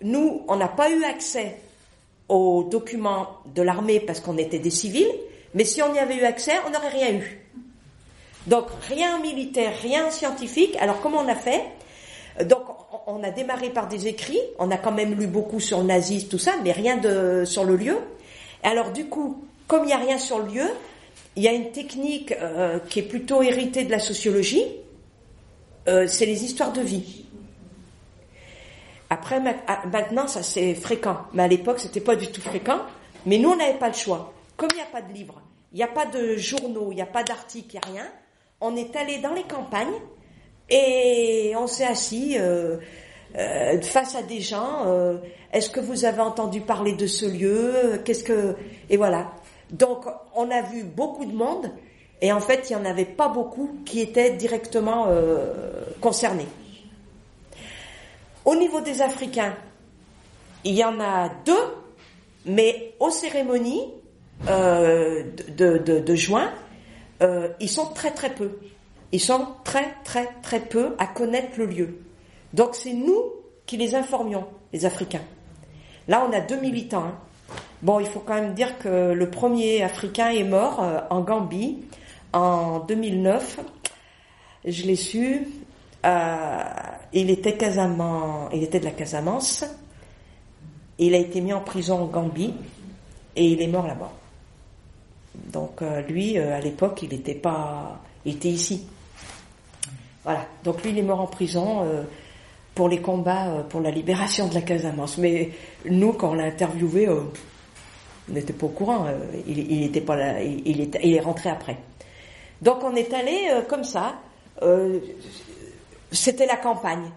nous, 0.02 0.44
on 0.48 0.56
n'a 0.56 0.68
pas 0.68 0.90
eu 0.90 1.04
accès 1.04 1.58
aux 2.30 2.64
documents 2.64 3.38
de 3.54 3.62
l'armée 3.62 4.00
parce 4.00 4.20
qu'on 4.20 4.38
était 4.38 4.60
des 4.60 4.70
civils, 4.70 5.12
mais 5.54 5.66
si 5.66 5.82
on 5.82 5.94
y 5.94 6.00
avait 6.00 6.18
eu 6.18 6.24
accès, 6.24 6.54
on 6.68 6.70
n'aurait 6.70 6.90
rien 6.90 7.14
eu. 7.14 7.42
Donc, 8.48 8.66
rien 8.88 9.20
militaire, 9.20 9.74
rien 9.82 10.10
scientifique. 10.12 10.76
Alors, 10.80 11.02
comment 11.02 11.20
on 11.20 11.28
a 11.28 11.36
fait? 11.36 11.64
Donc 12.46 12.64
on 13.08 13.24
a 13.24 13.32
démarré 13.32 13.70
par 13.70 13.88
des 13.88 14.08
écrits, 14.08 14.40
on 14.60 14.70
a 14.70 14.78
quand 14.78 14.92
même 14.92 15.16
lu 15.16 15.28
beaucoup 15.28 15.60
sur 15.60 15.80
le 15.80 15.86
nazisme, 15.86 16.28
tout 16.28 16.38
ça, 16.38 16.54
mais 16.64 16.72
rien 16.72 16.98
de 16.98 17.44
sur 17.46 17.64
le 17.64 17.76
lieu. 17.76 17.98
Alors 18.64 18.92
du 18.92 19.06
coup, 19.06 19.44
comme 19.68 19.84
il 19.84 19.88
n'y 19.88 19.94
a 19.94 19.98
rien 19.98 20.18
sur 20.18 20.40
le 20.40 20.54
lieu, 20.54 20.70
il 21.36 21.44
y 21.44 21.48
a 21.48 21.54
une 21.54 21.72
technique 21.72 22.34
euh, 22.34 22.80
qui 22.90 23.00
est 23.00 23.04
plutôt 23.04 23.42
héritée 23.42 23.86
de 23.86 23.92
la 23.92 24.00
sociologie, 24.00 24.64
euh, 25.88 26.06
c'est 26.08 26.26
les 26.26 26.44
histoires 26.44 26.74
de 26.74 26.82
vie. 26.82 27.26
Après, 29.10 29.42
ah, 29.68 29.84
maintenant, 29.92 30.28
ça 30.28 30.44
c'est 30.44 30.74
fréquent, 30.76 31.18
mais 31.34 31.44
à 31.44 31.48
l'époque, 31.48 31.80
c'était 31.80 32.02
pas 32.02 32.16
du 32.16 32.28
tout 32.28 32.42
fréquent. 32.42 32.80
Mais 33.26 33.38
nous, 33.38 33.50
on 33.50 33.56
n'avait 33.56 33.78
pas 33.78 33.88
le 33.88 33.94
choix. 33.94 34.34
Comme 34.58 34.70
il 34.74 34.78
n'y 34.78 34.82
a 34.82 34.86
pas 34.86 35.02
de 35.02 35.14
livres, 35.14 35.42
il 35.72 35.78
n'y 35.78 35.84
a 35.84 35.88
pas 35.88 36.06
de 36.06 36.36
journaux, 36.36 36.92
il 36.92 36.96
n'y 36.96 37.02
a 37.02 37.06
pas 37.06 37.24
d'articles, 37.24 37.76
il 37.76 37.92
n'y 37.92 37.98
a 38.00 38.02
rien, 38.02 38.12
on 38.62 38.76
est 38.76 38.96
allé 38.96 39.20
dans 39.20 39.34
les 39.34 39.44
campagnes 39.44 39.94
et 40.70 41.54
on 41.58 41.68
s'est 41.68 41.86
assis 41.86 42.38
euh, 42.40 42.78
euh, 43.38 43.82
face 43.82 44.16
à 44.16 44.24
des 44.24 44.42
gens. 44.42 44.88
Euh, 44.88 45.18
Est-ce 45.54 45.70
que 45.70 45.80
vous 45.80 46.06
avez 46.06 46.22
entendu 46.22 46.62
parler 46.62 46.94
de 46.94 47.08
ce 47.08 47.26
lieu 47.26 48.02
Qu'est-ce 48.04 48.24
que 48.24 48.56
et 48.90 48.98
voilà. 48.98 49.32
Donc 49.72 50.06
on 50.36 50.50
a 50.50 50.62
vu 50.62 50.84
beaucoup 50.84 51.26
de 51.26 51.36
monde 51.36 51.70
et 52.22 52.32
en 52.32 52.40
fait 52.40 52.70
il 52.70 52.76
n'y 52.76 52.82
en 52.82 52.86
avait 52.86 53.06
pas 53.06 53.28
beaucoup 53.28 53.78
qui 53.86 54.00
étaient 54.02 54.32
directement 54.32 55.08
euh, 55.10 55.54
concernés. 56.02 56.48
Au 58.48 58.56
niveau 58.56 58.80
des 58.80 59.02
Africains, 59.02 59.54
il 60.64 60.74
y 60.74 60.82
en 60.82 61.02
a 61.02 61.28
deux, 61.46 61.66
mais 62.46 62.94
aux 62.98 63.10
cérémonies 63.10 63.92
euh, 64.48 65.24
de, 65.50 66.16
juin, 66.16 66.54
euh, 67.22 67.50
ils 67.60 67.70
sont 67.70 67.88
très 67.88 68.12
très 68.12 68.34
peu. 68.34 68.58
Ils 69.12 69.20
sont 69.20 69.48
très 69.66 69.94
très 70.06 70.30
très 70.42 70.62
peu 70.62 70.96
à 70.98 71.08
connaître 71.08 71.58
le 71.58 71.66
lieu. 71.66 72.00
Donc 72.54 72.76
c'est 72.76 72.94
nous 72.94 73.22
qui 73.66 73.76
les 73.76 73.96
informions, 73.96 74.46
les 74.72 74.86
Africains. 74.86 75.26
Là, 76.08 76.26
on 76.26 76.32
a 76.32 76.40
deux 76.40 76.62
militants. 76.62 77.04
Hein. 77.04 77.16
Bon, 77.82 78.00
il 78.00 78.08
faut 78.08 78.22
quand 78.22 78.36
même 78.36 78.54
dire 78.54 78.80
que 78.80 79.12
le 79.12 79.30
premier 79.30 79.84
Africain 79.84 80.30
est 80.30 80.46
mort 80.46 80.82
euh, 80.82 81.02
en 81.10 81.20
Gambie 81.20 81.80
en 82.32 82.80
2009. 82.80 83.60
Je 84.64 84.84
l'ai 84.84 84.96
su. 84.96 85.48
Euh, 86.08 86.64
il 87.14 87.30
était 87.30 87.58
il 88.54 88.64
était 88.64 88.80
de 88.80 88.86
la 88.86 88.92
Casamance. 88.92 89.66
Il 91.00 91.14
a 91.14 91.18
été 91.18 91.42
mis 91.42 91.54
en 91.54 91.62
prison 91.62 92.04
en 92.04 92.06
Gambie 92.06 92.54
et 93.36 93.46
il 93.46 93.62
est 93.62 93.68
mort 93.68 93.88
là-bas. 93.88 94.12
Donc 95.36 95.82
euh, 95.82 96.02
lui, 96.02 96.38
euh, 96.38 96.56
à 96.56 96.60
l'époque, 96.60 97.04
il 97.04 97.10
n'était 97.10 97.36
pas, 97.36 98.00
il 98.26 98.36
était 98.36 98.50
ici. 98.50 98.88
Voilà. 100.24 100.46
Donc 100.64 100.82
lui, 100.84 100.92
il 100.92 100.98
est 100.98 101.04
mort 101.04 101.22
en 101.22 101.28
prison 101.28 101.86
pour 102.76 102.90
les 102.90 103.02
combats 103.02 103.66
pour 103.70 103.82
la 103.82 103.92
libération 103.92 104.48
de 104.48 104.54
la 104.54 104.62
Casamance. 104.62 105.18
Mais 105.18 105.52
nous, 105.90 106.14
quand 106.14 106.32
on 106.32 106.34
l'a 106.34 106.46
interviewé, 106.46 107.08
on 107.10 107.32
n'était 108.30 108.54
pas 108.54 108.66
au 108.66 108.70
courant. 108.70 109.08
il, 109.48 109.84
était 109.84 110.02
pas 110.02 110.16
là. 110.16 110.42
Il, 110.42 110.82
est, 110.82 111.00
il, 111.02 111.14
est, 111.16 111.22
rentré 111.22 111.50
après. 111.50 111.78
Donc 112.62 112.84
on 112.84 112.94
est 112.96 113.14
allé 113.14 113.50
comme 113.70 113.86
ça. 113.86 114.16
C'était 116.12 116.46
la 116.46 116.58
campagne. 116.58 117.12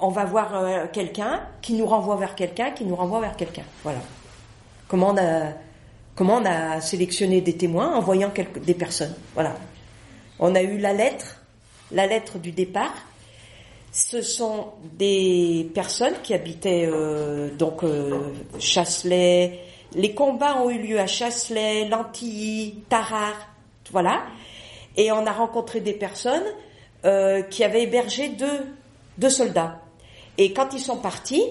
on 0.00 0.08
va 0.08 0.24
voir 0.24 0.90
quelqu'un 0.92 1.40
qui 1.62 1.74
nous 1.74 1.86
renvoie 1.86 2.16
vers 2.16 2.34
quelqu'un, 2.34 2.72
qui 2.72 2.84
nous 2.84 2.96
renvoie 2.96 3.20
vers 3.20 3.36
quelqu'un. 3.36 3.64
Voilà. 3.82 4.00
Comment 4.88 5.14
on 6.16 6.44
a 6.44 6.80
sélectionné 6.80 7.40
des 7.40 7.56
témoins 7.56 7.94
en 7.94 8.00
voyant 8.00 8.32
des 8.64 8.74
personnes. 8.74 9.14
Voilà. 9.34 9.54
On 10.38 10.54
a 10.54 10.62
eu 10.62 10.78
la 10.78 10.92
lettre, 10.92 11.42
la 11.92 12.06
lettre 12.06 12.38
du 12.38 12.52
départ. 12.52 12.94
Ce 13.92 14.22
sont 14.22 14.72
des 14.94 15.70
personnes 15.72 16.14
qui 16.22 16.34
habitaient 16.34 16.88
euh, 16.90 17.50
donc 17.56 17.84
euh, 17.84 18.32
Chasselet. 18.58 19.60
Les 19.94 20.14
combats 20.14 20.60
ont 20.60 20.70
eu 20.70 20.78
lieu 20.78 20.98
à 20.98 21.06
Chasselet, 21.06 21.88
Lantilly, 21.88 22.82
Tarare, 22.88 23.48
voilà. 23.92 24.24
Et 24.96 25.12
on 25.12 25.24
a 25.26 25.32
rencontré 25.32 25.80
des 25.80 25.92
personnes 25.92 26.42
euh, 27.04 27.42
qui 27.42 27.64
avaient 27.64 27.82
hébergé 27.82 28.28
deux, 28.30 28.66
deux 29.18 29.30
soldats. 29.30 29.80
Et 30.38 30.52
quand 30.52 30.72
ils 30.72 30.80
sont 30.80 30.96
partis, 30.96 31.44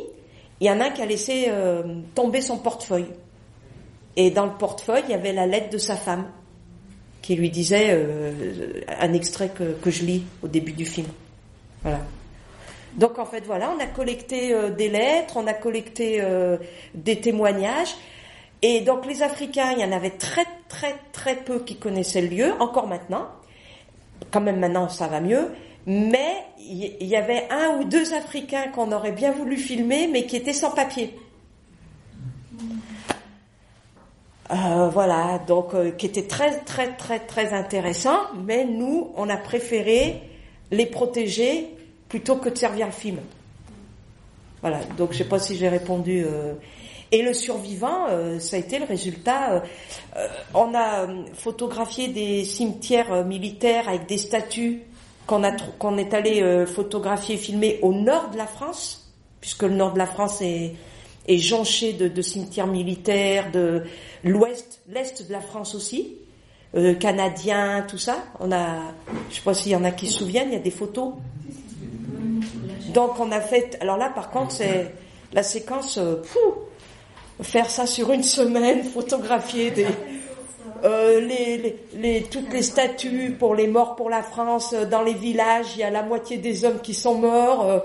il 0.59 0.67
y 0.67 0.71
en 0.71 0.79
a 0.79 0.85
un 0.85 0.89
qui 0.89 1.01
a 1.01 1.05
laissé 1.05 1.45
euh, 1.49 1.83
tomber 2.15 2.41
son 2.41 2.57
portefeuille. 2.57 3.09
Et 4.15 4.31
dans 4.31 4.45
le 4.45 4.53
portefeuille, 4.53 5.03
il 5.07 5.11
y 5.11 5.15
avait 5.15 5.33
la 5.33 5.47
lettre 5.47 5.69
de 5.69 5.77
sa 5.77 5.95
femme 5.95 6.27
qui 7.23 7.35
lui 7.35 7.49
disait 7.49 7.87
euh, 7.91 8.81
un 8.99 9.13
extrait 9.13 9.49
que, 9.49 9.73
que, 9.81 9.89
je 9.89 10.03
lis 10.03 10.23
au 10.43 10.47
début 10.47 10.73
du 10.73 10.85
film. 10.85 11.07
Voilà. 11.81 12.01
Donc 12.95 13.17
en 13.17 13.25
fait 13.25 13.43
voilà, 13.45 13.71
on 13.75 13.79
a 13.79 13.87
collecté 13.87 14.53
euh, 14.53 14.69
des 14.69 14.89
lettres, 14.89 15.37
on 15.37 15.47
a 15.47 15.53
collecté 15.53 16.21
euh, 16.21 16.57
des 16.93 17.19
témoignages. 17.19 17.95
Et 18.61 18.81
donc 18.81 19.05
les 19.05 19.23
Africains, 19.23 19.71
il 19.71 19.79
y 19.79 19.85
en 19.85 19.91
avait 19.91 20.11
très 20.11 20.45
très 20.67 20.95
très 21.11 21.37
peu 21.37 21.59
qui 21.59 21.77
connaissaient 21.77 22.21
le 22.21 22.27
lieu, 22.27 22.53
encore 22.59 22.87
maintenant. 22.87 23.29
Quand 24.33 24.41
même 24.41 24.59
maintenant 24.59 24.89
ça 24.89 25.07
va 25.07 25.21
mieux. 25.21 25.51
Mais 25.85 26.37
il 26.57 27.07
y 27.07 27.15
avait 27.15 27.47
un 27.51 27.77
ou 27.77 27.83
deux 27.83 28.13
Africains 28.13 28.69
qu'on 28.73 28.91
aurait 28.91 29.11
bien 29.11 29.31
voulu 29.31 29.57
filmer, 29.57 30.07
mais 30.07 30.25
qui 30.25 30.37
étaient 30.37 30.53
sans 30.53 30.71
papier. 30.71 31.15
Euh, 34.51 34.89
voilà, 34.89 35.39
donc 35.47 35.73
euh, 35.73 35.91
qui 35.91 36.05
était 36.05 36.27
très 36.27 36.59
très 36.61 36.93
très 36.95 37.19
très 37.19 37.53
intéressant, 37.53 38.17
mais 38.45 38.65
nous, 38.65 39.11
on 39.15 39.29
a 39.29 39.37
préféré 39.37 40.21
les 40.71 40.85
protéger 40.85 41.69
plutôt 42.09 42.37
que 42.37 42.49
de 42.49 42.57
servir 42.57 42.87
le 42.87 42.91
film. 42.91 43.19
Voilà, 44.61 44.79
donc 44.97 45.11
je 45.11 45.19
sais 45.19 45.27
pas 45.27 45.39
si 45.39 45.55
j'ai 45.57 45.69
répondu. 45.69 46.23
Euh... 46.25 46.53
Et 47.13 47.21
le 47.21 47.33
survivant, 47.33 48.07
euh, 48.09 48.39
ça 48.39 48.55
a 48.55 48.59
été 48.59 48.79
le 48.79 48.85
résultat. 48.85 49.63
Euh, 50.17 50.27
on 50.55 50.73
a 50.73 51.07
photographié 51.35 52.07
des 52.07 52.43
cimetières 52.43 53.23
militaires 53.23 53.87
avec 53.87 54.07
des 54.07 54.17
statues 54.17 54.81
qu'on 55.27 55.43
qu'on 55.77 55.97
est 55.97 56.13
allé 56.13 56.65
photographier, 56.65 57.37
filmer 57.37 57.79
au 57.81 57.93
nord 57.93 58.31
de 58.31 58.37
la 58.37 58.47
France, 58.47 59.13
puisque 59.39 59.61
le 59.63 59.75
nord 59.75 59.93
de 59.93 59.99
la 59.99 60.07
France 60.07 60.41
est 60.41 60.75
jonché 61.37 61.93
de, 61.93 62.21
cimetières 62.21 62.67
militaires, 62.67 63.51
de 63.51 63.83
l'ouest, 64.23 64.81
l'est 64.89 65.25
de 65.25 65.31
la 65.31 65.39
France 65.39 65.75
aussi, 65.75 66.17
euh, 66.75 66.95
canadiens, 66.95 67.85
tout 67.87 67.99
ça. 67.99 68.17
On 68.39 68.51
a, 68.51 68.79
je 69.29 69.35
sais 69.35 69.41
pas 69.41 69.53
s'il 69.53 69.71
y 69.71 69.75
en 69.75 69.83
a 69.83 69.91
qui 69.91 70.07
se 70.07 70.19
souviennent, 70.19 70.49
il 70.49 70.53
y 70.53 70.57
a 70.57 70.59
des 70.59 70.71
photos. 70.71 71.13
Donc 72.93 73.19
on 73.19 73.31
a 73.31 73.39
fait. 73.39 73.77
Alors 73.79 73.97
là, 73.97 74.09
par 74.09 74.31
contre, 74.31 74.53
c'est 74.53 74.93
la 75.33 75.43
séquence. 75.43 75.99
Euh, 75.99 76.21
faire 77.43 77.69
ça 77.69 77.85
sur 77.85 78.11
une 78.11 78.23
semaine, 78.23 78.83
photographier 78.83 79.71
des, 79.71 79.87
euh, 80.83 81.19
les, 81.21 81.57
les, 81.57 81.79
les, 81.95 82.23
toutes 82.23 82.51
les 82.51 82.63
statues 82.63 83.35
pour 83.37 83.55
les 83.55 83.67
morts 83.67 83.95
pour 83.95 84.09
la 84.09 84.23
France 84.23 84.73
dans 84.73 85.01
les 85.01 85.13
villages. 85.13 85.75
Il 85.75 85.79
y 85.79 85.83
a 85.83 85.89
la 85.89 86.03
moitié 86.03 86.37
des 86.37 86.65
hommes 86.65 86.79
qui 86.81 86.93
sont 86.93 87.15
morts. 87.15 87.81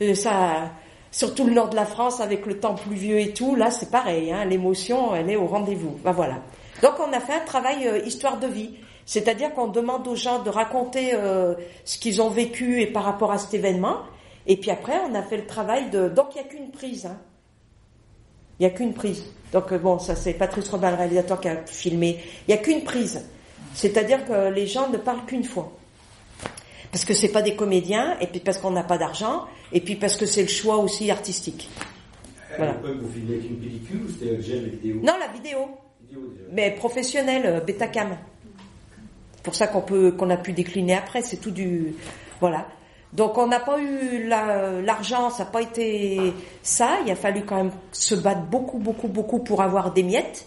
Euh, 0.00 0.14
ça 0.14 0.70
surtout 1.16 1.46
le 1.46 1.54
nord 1.54 1.70
de 1.70 1.76
la 1.76 1.86
France 1.86 2.20
avec 2.20 2.44
le 2.44 2.58
temps 2.58 2.74
pluvieux 2.74 3.18
et 3.18 3.32
tout, 3.32 3.54
là 3.54 3.70
c'est 3.70 3.90
pareil, 3.90 4.30
hein, 4.30 4.44
l'émotion 4.44 5.14
elle 5.14 5.30
est 5.30 5.36
au 5.36 5.46
rendez-vous. 5.46 5.96
Ben 6.04 6.12
voilà. 6.12 6.42
Donc 6.82 6.92
on 7.00 7.10
a 7.12 7.20
fait 7.20 7.32
un 7.32 7.44
travail 7.44 7.88
euh, 7.88 7.98
histoire 8.00 8.38
de 8.38 8.46
vie, 8.46 8.74
c'est-à-dire 9.06 9.54
qu'on 9.54 9.68
demande 9.68 10.06
aux 10.08 10.14
gens 10.14 10.42
de 10.42 10.50
raconter 10.50 11.12
euh, 11.14 11.54
ce 11.86 11.98
qu'ils 11.98 12.20
ont 12.20 12.28
vécu 12.28 12.82
et 12.82 12.86
par 12.86 13.04
rapport 13.04 13.32
à 13.32 13.38
cet 13.38 13.54
événement, 13.54 14.00
et 14.46 14.58
puis 14.58 14.70
après 14.70 15.00
on 15.10 15.14
a 15.14 15.22
fait 15.22 15.38
le 15.38 15.46
travail 15.46 15.88
de... 15.88 16.08
Donc 16.08 16.34
il 16.34 16.42
n'y 16.42 16.46
a 16.46 16.48
qu'une 16.50 16.70
prise. 16.70 17.06
Hein. 17.06 17.16
Il 18.58 18.66
n'y 18.66 18.66
a 18.66 18.70
qu'une 18.70 18.94
prise. 18.94 19.24
Donc 19.52 19.72
euh, 19.72 19.78
bon, 19.78 19.98
ça 19.98 20.16
c'est 20.16 20.34
Patrice 20.34 20.68
Robin, 20.68 20.90
le 20.90 20.96
réalisateur, 20.96 21.40
qui 21.40 21.48
a 21.48 21.56
filmé. 21.66 22.18
Il 22.46 22.54
n'y 22.54 22.58
a 22.58 22.62
qu'une 22.62 22.84
prise. 22.84 23.22
C'est-à-dire 23.74 24.24
que 24.26 24.50
les 24.50 24.66
gens 24.66 24.88
ne 24.90 24.96
parlent 24.96 25.24
qu'une 25.26 25.44
fois 25.44 25.72
parce 26.96 27.04
que 27.04 27.12
c'est 27.12 27.28
pas 27.28 27.42
des 27.42 27.54
comédiens, 27.54 28.16
et 28.20 28.26
puis 28.26 28.40
parce 28.40 28.56
qu'on 28.56 28.70
n'a 28.70 28.82
pas 28.82 28.96
d'argent, 28.96 29.44
et 29.70 29.82
puis 29.82 29.96
parce 29.96 30.16
que 30.16 30.24
c'est 30.24 30.40
le 30.40 30.48
choix 30.48 30.78
aussi 30.78 31.10
artistique. 31.10 31.68
Voilà. 32.56 32.72
vous 32.72 33.12
filmez 33.12 33.34
avec 33.34 33.50
une 33.50 33.58
pellicule 33.58 34.02
ou 34.04 34.08
c'était 34.08 34.34
déjà 34.36 34.54
la 34.54 34.68
vidéo 34.68 35.00
Non, 35.02 35.12
la 35.20 35.28
vidéo. 35.30 35.58
vidéo 36.00 36.34
Mais 36.52 36.70
professionnelle, 36.70 37.42
euh, 37.44 37.60
Betacam. 37.60 38.16
C'est 39.34 39.42
pour 39.42 39.54
ça 39.54 39.66
qu'on 39.66 39.82
peut, 39.82 40.12
qu'on 40.12 40.30
a 40.30 40.38
pu 40.38 40.54
décliner 40.54 40.94
après. 40.94 41.20
C'est 41.20 41.36
tout 41.36 41.50
du, 41.50 41.94
voilà. 42.40 42.66
Donc 43.12 43.38
on 43.38 43.46
n'a 43.46 43.60
pas 43.60 43.78
eu 43.80 44.28
l'argent, 44.28 45.30
ça 45.30 45.44
n'a 45.44 45.50
pas 45.50 45.62
été 45.62 46.32
ça. 46.62 46.98
Il 47.04 47.10
a 47.10 47.16
fallu 47.16 47.42
quand 47.44 47.56
même 47.56 47.72
se 47.92 48.14
battre 48.14 48.42
beaucoup, 48.42 48.78
beaucoup, 48.78 49.08
beaucoup 49.08 49.38
pour 49.38 49.62
avoir 49.62 49.92
des 49.92 50.02
miettes. 50.02 50.46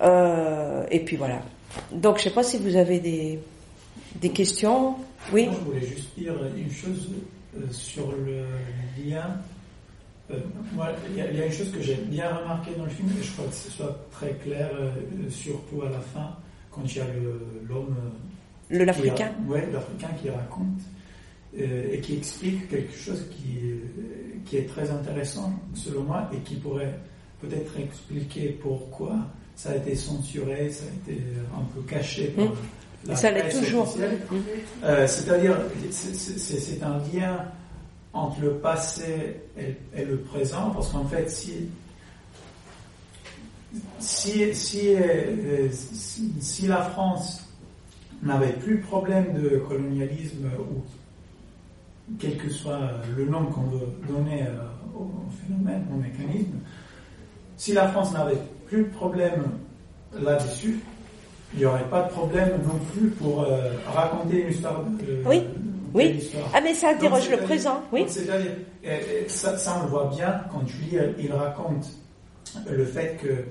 Euh, 0.00 0.86
et 0.90 1.00
puis 1.00 1.16
voilà. 1.16 1.40
Donc 1.92 2.18
je 2.18 2.24
sais 2.24 2.30
pas 2.30 2.42
si 2.42 2.58
vous 2.58 2.76
avez 2.76 3.00
des 3.00 3.38
des 4.20 4.30
questions 4.30 4.96
Oui 5.32 5.48
Je 5.52 5.64
voulais 5.64 5.86
juste 5.86 6.18
dire 6.18 6.34
une 6.56 6.70
chose 6.70 7.10
euh, 7.56 7.60
sur 7.70 8.12
le 8.12 8.44
lien. 9.02 9.36
Euh, 10.30 10.38
moi, 10.74 10.88
il 11.08 11.14
y, 11.14 11.18
y, 11.18 11.40
a 11.40 11.46
une 11.46 11.52
chose 11.52 11.70
que 11.72 11.80
j'ai 11.80 11.94
bien 11.94 12.28
remarqué 12.34 12.72
dans 12.76 12.84
le 12.84 12.90
film, 12.90 13.08
et 13.18 13.22
je 13.22 13.32
crois 13.32 13.46
que 13.46 13.54
ce 13.54 13.70
soit 13.70 13.98
très 14.10 14.32
clair, 14.34 14.70
euh, 14.78 14.90
surtout 15.30 15.82
à 15.82 15.88
la 15.88 16.00
fin, 16.00 16.36
quand 16.70 16.82
il 16.84 16.96
y 16.96 17.00
a 17.00 17.04
l'homme. 17.66 17.96
Le 18.68 18.84
l'Africain 18.84 19.32
Oui, 19.46 19.60
l'Africain 19.72 20.08
qui 20.20 20.28
raconte. 20.28 20.82
Euh, 21.58 21.92
et 21.92 22.00
qui 22.00 22.14
explique 22.16 22.68
quelque 22.68 22.94
chose 22.96 23.24
qui, 23.30 23.58
euh, 23.70 23.76
qui 24.46 24.56
est 24.58 24.66
très 24.68 24.90
intéressant 24.90 25.52
selon 25.74 26.02
moi 26.02 26.30
et 26.34 26.38
qui 26.38 26.56
pourrait 26.56 26.98
peut-être 27.40 27.78
expliquer 27.78 28.58
pourquoi 28.62 29.14
ça 29.56 29.70
a 29.70 29.76
été 29.76 29.94
censuré, 29.96 30.70
ça 30.70 30.84
a 30.84 31.10
été 31.10 31.20
un 31.56 31.62
peu 31.74 31.80
caché 31.82 32.28
par 32.28 32.46
la 33.06 33.16
Ça 33.16 33.30
l'est 33.30 33.40
presse 33.40 33.58
toujours. 33.60 33.82
officielle. 33.82 34.18
Euh, 34.84 35.06
C'est-à-dire, 35.06 35.56
c'est- 35.90 36.82
un 36.82 36.98
lien 37.12 37.44
entre 38.12 38.40
le 38.40 38.50
passé 38.54 39.36
et, 39.58 40.00
et 40.00 40.04
le 40.04 40.18
présent, 40.18 40.70
parce 40.70 40.90
qu'en 40.90 41.04
fait, 41.06 41.28
si, 41.30 41.68
si, 43.98 44.54
si, 44.54 44.94
si, 45.72 46.32
si 46.40 46.66
la 46.66 46.82
France 46.82 47.44
n'avait 48.22 48.52
plus 48.54 48.78
problème 48.80 49.34
de 49.40 49.58
colonialisme 49.58 50.48
ou 50.58 50.82
quel 52.18 52.36
que 52.36 52.48
soit 52.48 52.78
le 53.16 53.26
nom 53.26 53.46
qu'on 53.46 53.62
veut 53.62 53.88
donner 54.08 54.42
euh, 54.42 54.98
au 54.98 55.10
phénomène, 55.46 55.84
au 55.92 55.96
mécanisme, 55.96 56.58
si 57.56 57.72
la 57.72 57.88
France 57.88 58.12
n'avait 58.12 58.38
plus 58.66 58.84
de 58.84 58.90
problème 58.90 59.44
là-dessus, 60.18 60.80
il 61.54 61.60
n'y 61.60 61.64
aurait 61.64 61.88
pas 61.88 62.02
de 62.02 62.10
problème 62.10 62.60
non 62.66 62.78
plus 62.92 63.08
pour 63.10 63.42
euh, 63.42 63.72
raconter 63.86 64.42
une 64.42 64.50
histoire 64.50 64.82
de, 64.84 65.22
Oui, 65.26 65.40
de 65.40 65.46
oui. 65.94 66.30
Ah 66.54 66.60
mais 66.60 66.74
ça 66.74 66.90
interroge 66.90 67.30
le 67.30 67.38
présent, 67.38 67.82
oui. 67.92 68.04
C'est-à-dire, 68.06 68.52
ça, 69.26 69.56
ça, 69.56 69.78
on 69.80 69.84
le 69.84 69.88
voit 69.88 70.10
bien 70.14 70.42
quand 70.52 70.60
tu 70.60 70.76
lis, 70.82 70.98
il 71.18 71.32
raconte 71.32 71.86
le 72.70 72.84
fait 72.84 73.18
que 73.22 73.44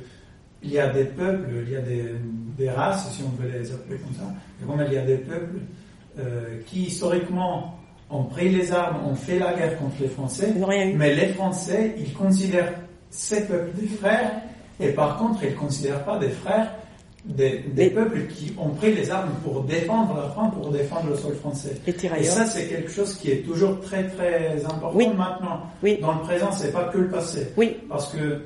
il 0.63 0.71
y 0.71 0.79
a 0.79 0.87
des 0.87 1.05
peuples, 1.05 1.49
il 1.65 1.71
y 1.71 1.75
a 1.75 1.81
des, 1.81 2.15
des 2.57 2.69
races, 2.69 3.11
si 3.11 3.23
on 3.23 3.41
veut 3.41 3.49
les 3.49 3.71
appeler 3.71 3.97
comme 3.99 4.13
ça, 4.13 4.33
et 4.61 4.65
bon, 4.65 4.75
il 4.85 4.93
y 4.93 4.97
a 4.97 5.05
des 5.05 5.17
peuples 5.17 5.59
euh, 6.19 6.59
qui 6.65 6.85
historiquement 6.85 7.79
ont 8.09 8.23
pris 8.23 8.49
les 8.49 8.71
armes, 8.71 8.97
ont 9.05 9.15
fait 9.15 9.39
la 9.39 9.53
guerre 9.53 9.77
contre 9.79 9.95
les 10.01 10.07
Français, 10.07 10.53
mais 10.95 11.13
les 11.13 11.27
Français, 11.33 11.95
ils 11.97 12.13
considèrent 12.13 12.73
ces 13.09 13.45
peuples 13.45 13.77
des 13.79 13.87
frères, 13.87 14.31
et 14.79 14.89
par 14.89 15.17
contre, 15.17 15.43
ils 15.43 15.51
ne 15.51 15.55
considèrent 15.55 16.03
pas 16.05 16.17
des 16.17 16.29
frères 16.29 16.71
des, 17.25 17.59
des 17.73 17.85
Les- 17.85 17.89
peuples 17.89 18.25
qui 18.27 18.53
ont 18.57 18.69
pris 18.69 18.93
les 18.93 19.11
armes 19.11 19.31
pour 19.43 19.61
défendre 19.63 20.15
la 20.15 20.29
France, 20.29 20.53
pour 20.53 20.71
défendre 20.71 21.09
le 21.09 21.15
sol 21.17 21.35
français. 21.35 21.75
Et 21.85 22.23
ça, 22.23 22.45
c'est 22.45 22.67
quelque 22.67 22.89
chose 22.89 23.15
qui 23.17 23.31
est 23.31 23.45
toujours 23.45 23.81
très 23.81 24.07
très 24.07 24.63
important 24.63 24.93
Oui. 24.97 25.09
maintenant. 25.09 25.61
Oui. 25.83 25.97
Dans 26.01 26.13
le 26.13 26.21
présent, 26.21 26.51
c'est 26.53 26.71
pas 26.71 26.85
que 26.85 26.99
le 26.99 27.09
passé. 27.09 27.51
Oui, 27.57 27.75
Parce 27.89 28.13
que 28.13 28.41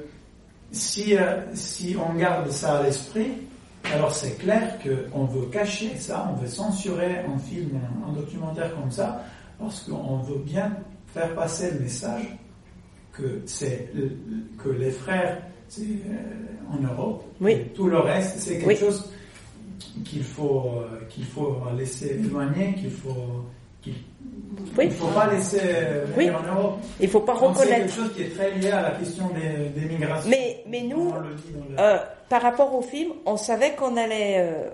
si, 0.71 1.15
euh, 1.15 1.35
si 1.53 1.95
on 1.95 2.17
garde 2.17 2.49
ça 2.49 2.79
à 2.79 2.83
l'esprit, 2.83 3.31
alors 3.93 4.15
c'est 4.15 4.37
clair 4.39 4.77
qu'on 4.81 5.25
veut 5.25 5.45
cacher 5.47 5.91
ça, 5.97 6.27
on 6.31 6.41
veut 6.41 6.47
censurer 6.47 7.17
un 7.19 7.37
film, 7.37 7.69
un, 7.75 8.09
un 8.09 8.13
documentaire 8.13 8.73
comme 8.79 8.89
ça, 8.91 9.21
parce 9.61 9.83
qu'on 9.83 10.17
veut 10.17 10.39
bien 10.39 10.75
faire 11.13 11.33
passer 11.35 11.71
le 11.71 11.79
message 11.81 12.23
que 13.13 13.41
c'est 13.45 13.91
que 14.61 14.69
les 14.69 14.91
frères 14.91 15.41
c'est, 15.67 15.81
euh, 15.83 16.73
en 16.73 16.81
Europe, 16.81 17.23
Oui. 17.39 17.51
et 17.53 17.63
tout 17.75 17.87
le 17.87 17.99
reste, 17.99 18.39
c'est 18.39 18.55
quelque 18.57 18.67
Oui. 18.67 18.75
chose 18.77 19.09
qu'il 20.03 20.23
faut 20.23 20.65
euh, 20.81 21.05
qu'il 21.09 21.23
faut 21.25 21.57
laisser 21.77 22.15
éloigner, 22.19 22.73
qu'il 22.75 22.91
faut 22.91 23.45
qu'il 23.81 23.93
Oui. 24.77 24.85
il 24.85 24.91
faut 24.91 25.07
pas 25.07 25.31
laisser 25.33 25.59
euh, 25.63 26.05
Oui. 26.17 26.29
en 26.29 26.43
Europe. 26.43 26.79
il 26.99 27.07
faut 27.09 27.21
pas 27.21 27.33
Donc, 27.39 27.55
C'est 27.57 27.67
quelque 27.67 27.73
reconnaître. 27.73 27.93
chose 27.95 28.13
qui 28.15 28.21
est 28.23 28.29
très 28.35 28.51
lié 28.57 28.69
à 28.71 28.81
la 28.81 28.91
question 28.91 29.29
des, 29.29 29.69
des 29.79 29.87
migrations. 29.87 30.29
Mais, 30.29 30.63
mais 30.67 30.81
nous, 30.81 31.13
euh, 31.79 31.97
par 32.29 32.41
rapport 32.41 32.73
au 32.75 32.81
film, 32.81 33.11
on 33.25 33.37
savait 33.37 33.73
qu'on 33.75 33.95
allait 33.97 34.35
euh, 34.39 34.69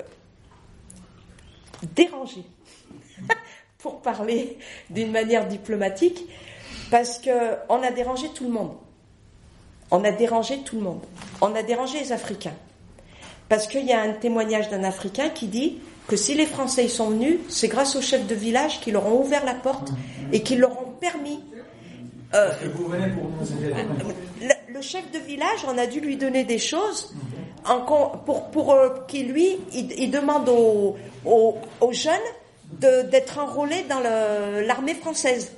déranger, 1.96 2.44
pour 3.78 4.02
parler 4.02 4.58
d'une 4.90 5.12
manière 5.12 5.48
diplomatique, 5.48 6.26
parce 6.90 7.20
que 7.20 7.30
on 7.70 7.82
a 7.84 7.92
dérangé 7.92 8.30
tout 8.30 8.46
le 8.46 8.52
monde. 8.52 8.72
On 9.92 10.04
a 10.04 10.12
dérangé 10.12 10.60
tout 10.60 10.78
le 10.78 10.82
monde. 10.82 11.02
On 11.42 11.54
a 11.56 11.64
dérangé 11.64 12.00
les 12.00 12.12
Africains. 12.12 12.56
Parce 13.50 13.68
qu'il 13.68 13.86
y 13.86 13.94
a 13.94 14.02
un 14.02 14.14
témoignage 14.14 14.70
d'un 14.70 14.84
Africain 14.84 15.30
qui 15.30 15.48
dit 15.48 15.80
que 16.08 16.18
si 16.18 16.34
les 16.34 16.46
Français 16.46 16.86
y 16.86 16.90
sont 16.90 17.10
venus, 17.10 17.38
c'est 17.50 17.68
grâce 17.68 17.96
aux 17.96 18.02
chefs 18.02 18.28
de 18.28 18.36
village 18.36 18.82
qui 18.82 18.92
leur 18.92 19.06
ont 19.08 19.22
ouvert 19.22 19.46
la 19.46 19.54
porte 19.54 19.90
et 20.34 20.42
qui 20.44 20.56
leur 20.56 20.72
ont 20.72 20.92
permis 21.00 21.40
euh, 22.34 22.50
le, 24.42 24.74
le 24.74 24.82
chef 24.82 25.10
de 25.12 25.20
village, 25.20 25.66
on 25.66 25.78
a 25.78 25.88
dû 25.88 26.02
lui 26.02 26.18
donner 26.18 26.44
des 26.44 26.60
choses 26.60 27.16
en 27.66 27.80
pour, 27.82 28.50
pour 28.52 28.74
euh, 28.74 28.90
qu'il 29.08 29.32
lui, 29.32 29.58
il, 29.74 29.92
il 29.98 30.12
demande 30.12 30.50
aux, 30.50 30.98
aux, 31.26 31.58
aux 31.80 31.94
jeunes 31.94 32.14
d'être 32.72 33.38
enrôlés 33.40 33.84
dans 33.84 34.00
l'armée 34.00 34.96
française. 34.96 35.52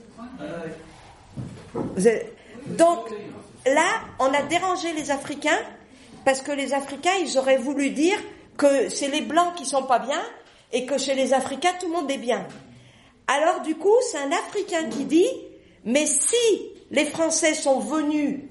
Donc 2.67 3.09
là, 3.65 4.01
on 4.19 4.33
a 4.33 4.41
dérangé 4.43 4.93
les 4.93 5.11
Africains 5.11 5.59
parce 6.25 6.41
que 6.41 6.51
les 6.51 6.73
Africains, 6.73 7.15
ils 7.21 7.37
auraient 7.37 7.57
voulu 7.57 7.89
dire 7.91 8.17
que 8.57 8.89
c'est 8.89 9.07
les 9.07 9.21
Blancs 9.21 9.55
qui 9.55 9.65
sont 9.65 9.83
pas 9.83 9.99
bien 9.99 10.21
et 10.71 10.85
que 10.85 10.97
chez 10.97 11.15
les 11.15 11.33
Africains, 11.33 11.73
tout 11.79 11.87
le 11.87 11.93
monde 11.93 12.11
est 12.11 12.17
bien. 12.17 12.45
Alors 13.27 13.61
du 13.61 13.75
coup, 13.75 13.95
c'est 14.11 14.17
un 14.17 14.31
Africain 14.31 14.89
qui 14.89 15.05
dit, 15.05 15.29
mais 15.85 16.05
si 16.05 16.35
les 16.91 17.05
Français 17.05 17.53
sont 17.53 17.79
venus 17.79 18.41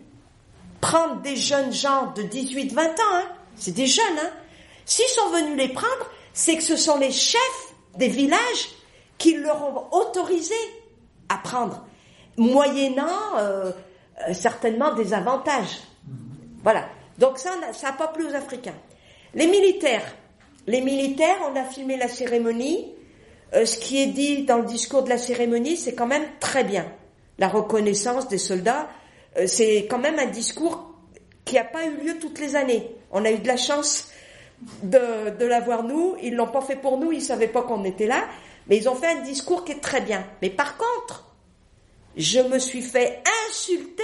prendre 0.80 1.20
des 1.20 1.36
jeunes 1.36 1.72
gens 1.72 2.12
de 2.12 2.22
18-20 2.22 2.78
ans, 2.80 2.92
hein, 3.12 3.24
c'est 3.56 3.74
des 3.74 3.86
jeunes, 3.86 4.18
hein, 4.18 4.30
s'ils 4.84 5.08
sont 5.08 5.28
venus 5.30 5.56
les 5.56 5.68
prendre, 5.68 6.10
c'est 6.32 6.56
que 6.56 6.62
ce 6.62 6.76
sont 6.76 6.98
les 6.98 7.10
chefs 7.10 7.67
des 7.96 8.08
villages 8.08 8.68
qui 9.18 9.36
leur 9.36 9.62
ont 9.62 9.96
autorisé 9.96 10.54
à 11.28 11.36
prendre, 11.36 11.84
moyennant 12.36 13.36
euh, 13.36 13.72
euh, 14.28 14.32
certainement 14.32 14.94
des 14.94 15.12
avantages. 15.12 15.80
Voilà. 16.62 16.88
Donc 17.18 17.38
ça, 17.38 17.50
ça 17.72 17.88
n'a 17.88 17.92
pas 17.94 18.08
plu 18.08 18.26
aux 18.26 18.34
Africains. 18.34 18.76
Les 19.34 19.46
militaires. 19.46 20.14
Les 20.66 20.80
militaires, 20.80 21.36
on 21.50 21.56
a 21.56 21.64
filmé 21.64 21.96
la 21.96 22.08
cérémonie. 22.08 22.92
Euh, 23.54 23.64
ce 23.64 23.78
qui 23.78 24.00
est 24.02 24.06
dit 24.06 24.44
dans 24.44 24.58
le 24.58 24.64
discours 24.64 25.02
de 25.02 25.08
la 25.08 25.18
cérémonie, 25.18 25.76
c'est 25.76 25.94
quand 25.94 26.06
même 26.06 26.26
très 26.40 26.64
bien. 26.64 26.86
La 27.38 27.48
reconnaissance 27.48 28.28
des 28.28 28.38
soldats, 28.38 28.88
c'est 29.46 29.86
quand 29.88 29.98
même 29.98 30.18
un 30.18 30.26
discours 30.26 30.92
qui 31.44 31.54
n'a 31.54 31.64
pas 31.64 31.84
eu 31.84 32.04
lieu 32.04 32.18
toutes 32.18 32.40
les 32.40 32.56
années. 32.56 32.90
On 33.12 33.24
a 33.24 33.30
eu 33.30 33.38
de 33.38 33.46
la 33.46 33.56
chance 33.56 34.08
de, 34.82 35.30
de 35.38 35.44
l'avoir 35.46 35.82
nous. 35.84 36.16
Ils 36.22 36.34
l'ont 36.34 36.48
pas 36.48 36.60
fait 36.62 36.76
pour 36.76 36.98
nous, 36.98 37.12
ils 37.12 37.22
savaient 37.22 37.48
pas 37.48 37.62
qu'on 37.62 37.84
était 37.84 38.06
là. 38.06 38.24
Mais 38.68 38.76
ils 38.76 38.88
ont 38.88 38.94
fait 38.94 39.08
un 39.18 39.22
discours 39.22 39.64
qui 39.64 39.72
est 39.72 39.80
très 39.80 40.00
bien. 40.00 40.24
Mais 40.42 40.50
par 40.50 40.76
contre, 40.76 41.24
je 42.16 42.40
me 42.40 42.58
suis 42.58 42.82
fait 42.82 43.22
insulter 43.48 44.02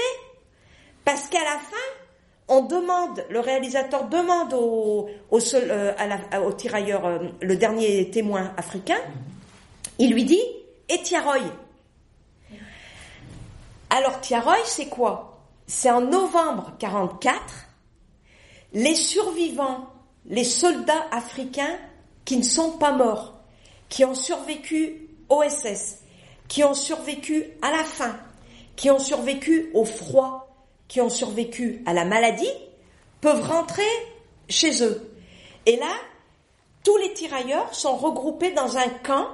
parce 1.05 1.27
qu'à 1.29 1.43
la 1.45 1.59
fin, 1.59 1.77
on 2.49 2.61
demande, 2.63 3.25
le 3.31 3.41
réalisateur 3.41 4.05
demande 4.09 4.53
au, 4.55 5.09
au, 5.31 5.41
seul- 5.41 5.69
euh, 5.71 5.93
au 6.45 6.53
tirailleur, 6.53 7.05
euh, 7.07 7.19
le 7.41 7.57
dernier 7.57 8.11
témoin 8.11 8.53
africain, 8.57 8.99
il 9.99 10.13
lui 10.13 10.25
dit, 10.25 10.43
et 10.89 11.01
Tiaroy 11.03 11.39
Alors 13.91 14.21
Tiaroy, 14.21 14.57
c'est 14.65 14.87
quoi? 14.89 15.39
C'est 15.67 15.91
en 15.91 16.01
novembre 16.03 16.73
44, 16.79 17.41
les 18.75 18.95
survivants, 18.95 19.89
les 20.27 20.45
soldats 20.45 21.07
africains 21.11 21.77
qui 22.25 22.37
ne 22.37 22.43
sont 22.43 22.73
pas 22.73 22.93
morts, 22.93 23.35
qui 23.89 24.05
ont 24.05 24.15
survécu 24.15 25.09
au 25.29 25.43
SS, 25.43 25.99
qui 26.49 26.65
ont 26.65 26.75
survécu 26.75 27.45
à 27.63 27.71
la 27.71 27.85
faim, 27.85 28.17
qui 28.77 28.91
ont 28.91 28.99
survécu 28.99 29.71
au 29.75 29.85
froid, 29.85 30.49
qui 30.89 31.01
ont 31.01 31.11
survécu 31.11 31.83
à 31.87 31.93
la 31.93 32.05
maladie, 32.05 32.51
peuvent 33.21 33.49
rentrer 33.49 33.83
chez 34.49 34.83
eux. 34.83 35.11
Et 35.67 35.77
là, 35.77 35.93
tous 36.83 36.97
les 36.99 37.13
tirailleurs 37.15 37.75
sont 37.75 37.97
regroupés 37.97 38.53
dans 38.53 38.77
un 38.77 38.89
camp 39.03 39.29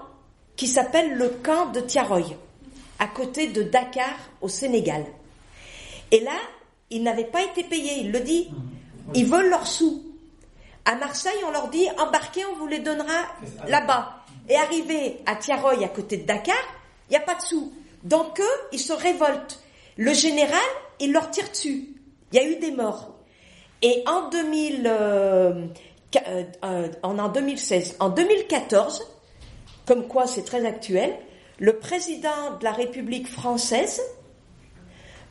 qui 0.57 0.67
s'appelle 0.67 1.15
le 1.15 1.29
camp 1.29 1.67
de 1.73 1.81
Tiaroy, 1.81 2.37
à 2.99 3.07
côté 3.07 3.49
de 3.49 3.63
Dakar, 3.63 4.15
au 4.41 4.49
Sénégal. 4.49 5.05
Et 6.11 6.21
là, 6.21 6.37
ils 6.91 7.03
n'avaient 7.03 7.25
pas 7.25 7.43
été 7.43 7.65
payés, 7.65 8.01
il 8.01 8.13
le 8.13 8.21
dit. 8.21 8.49
Ils 9.15 9.27
veulent 9.27 9.49
leurs 9.49 9.67
sous. 9.67 10.10
À 10.85 10.97
Marseille, 10.97 11.41
on 11.47 11.51
leur 11.51 11.69
dit 11.69 11.87
embarquez, 11.99 12.45
on 12.47 12.57
vous 12.57 12.67
les 12.67 12.81
donnera 12.81 13.23
là-bas. 13.67 14.17
Et 14.49 14.57
arrivé 14.57 15.21
à 15.27 15.37
Tiaroy, 15.37 15.85
à 15.85 15.89
côté 15.89 16.17
de 16.17 16.27
Dakar, 16.27 16.57
il 17.09 17.13
n'y 17.13 17.17
a 17.17 17.21
pas 17.21 17.35
de 17.35 17.43
sous. 17.43 17.73
Donc 18.03 18.41
eux, 18.41 18.69
ils 18.73 18.81
se 18.81 18.93
révoltent. 18.93 19.61
Le 19.97 20.13
général, 20.15 20.59
il 20.99 21.13
leur 21.13 21.31
tire 21.31 21.49
dessus. 21.49 21.89
Il 22.33 22.37
y 22.37 22.39
a 22.39 22.49
eu 22.49 22.57
des 22.57 22.71
morts. 22.71 23.15
Et 23.83 24.03
en 24.07 24.29
2000, 24.29 24.87
euh, 24.87 25.67
euh, 26.17 26.45
euh, 26.65 26.89
en 27.03 27.29
2016, 27.29 27.97
en 28.01 28.11
2014, 28.11 29.03
comme 29.87 30.09
quoi 30.09 30.27
c'est 30.27 30.45
très 30.45 30.65
actuel, 30.67 31.15
le 31.59 31.79
président 31.79 32.57
de 32.59 32.65
la 32.65 32.73
République 32.73 33.29
française 33.29 34.01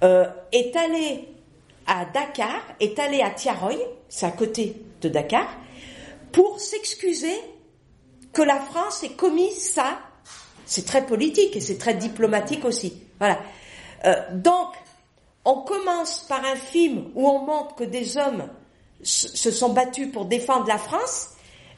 euh, 0.03 0.27
est 0.51 0.75
allé 0.75 1.27
à 1.87 2.05
Dakar, 2.05 2.61
est 2.79 2.97
allé 2.99 3.21
à 3.21 3.31
Tiaroy, 3.31 3.75
c'est 4.07 4.25
à 4.25 4.31
côté 4.31 4.75
de 5.01 5.09
Dakar, 5.09 5.47
pour 6.31 6.59
s'excuser 6.59 7.35
que 8.33 8.41
la 8.41 8.59
France 8.59 9.03
ait 9.03 9.13
commis 9.13 9.51
ça, 9.51 9.99
c'est 10.65 10.85
très 10.85 11.05
politique 11.05 11.55
et 11.55 11.61
c'est 11.61 11.77
très 11.77 11.95
diplomatique 11.95 12.65
aussi. 12.65 13.01
Voilà. 13.17 13.39
Euh, 14.05 14.13
donc, 14.33 14.67
on 15.45 15.61
commence 15.61 16.25
par 16.27 16.45
un 16.45 16.55
film 16.55 17.11
où 17.15 17.27
on 17.27 17.39
montre 17.39 17.75
que 17.75 17.83
des 17.83 18.17
hommes 18.17 18.47
se 19.01 19.51
sont 19.51 19.69
battus 19.69 20.11
pour 20.11 20.25
défendre 20.25 20.67
la 20.67 20.77
France, 20.77 21.29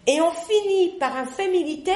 et 0.08 0.20
on 0.22 0.32
finit 0.32 0.98
par 1.00 1.16
un 1.16 1.26
fait 1.26 1.50
militaire 1.50 1.96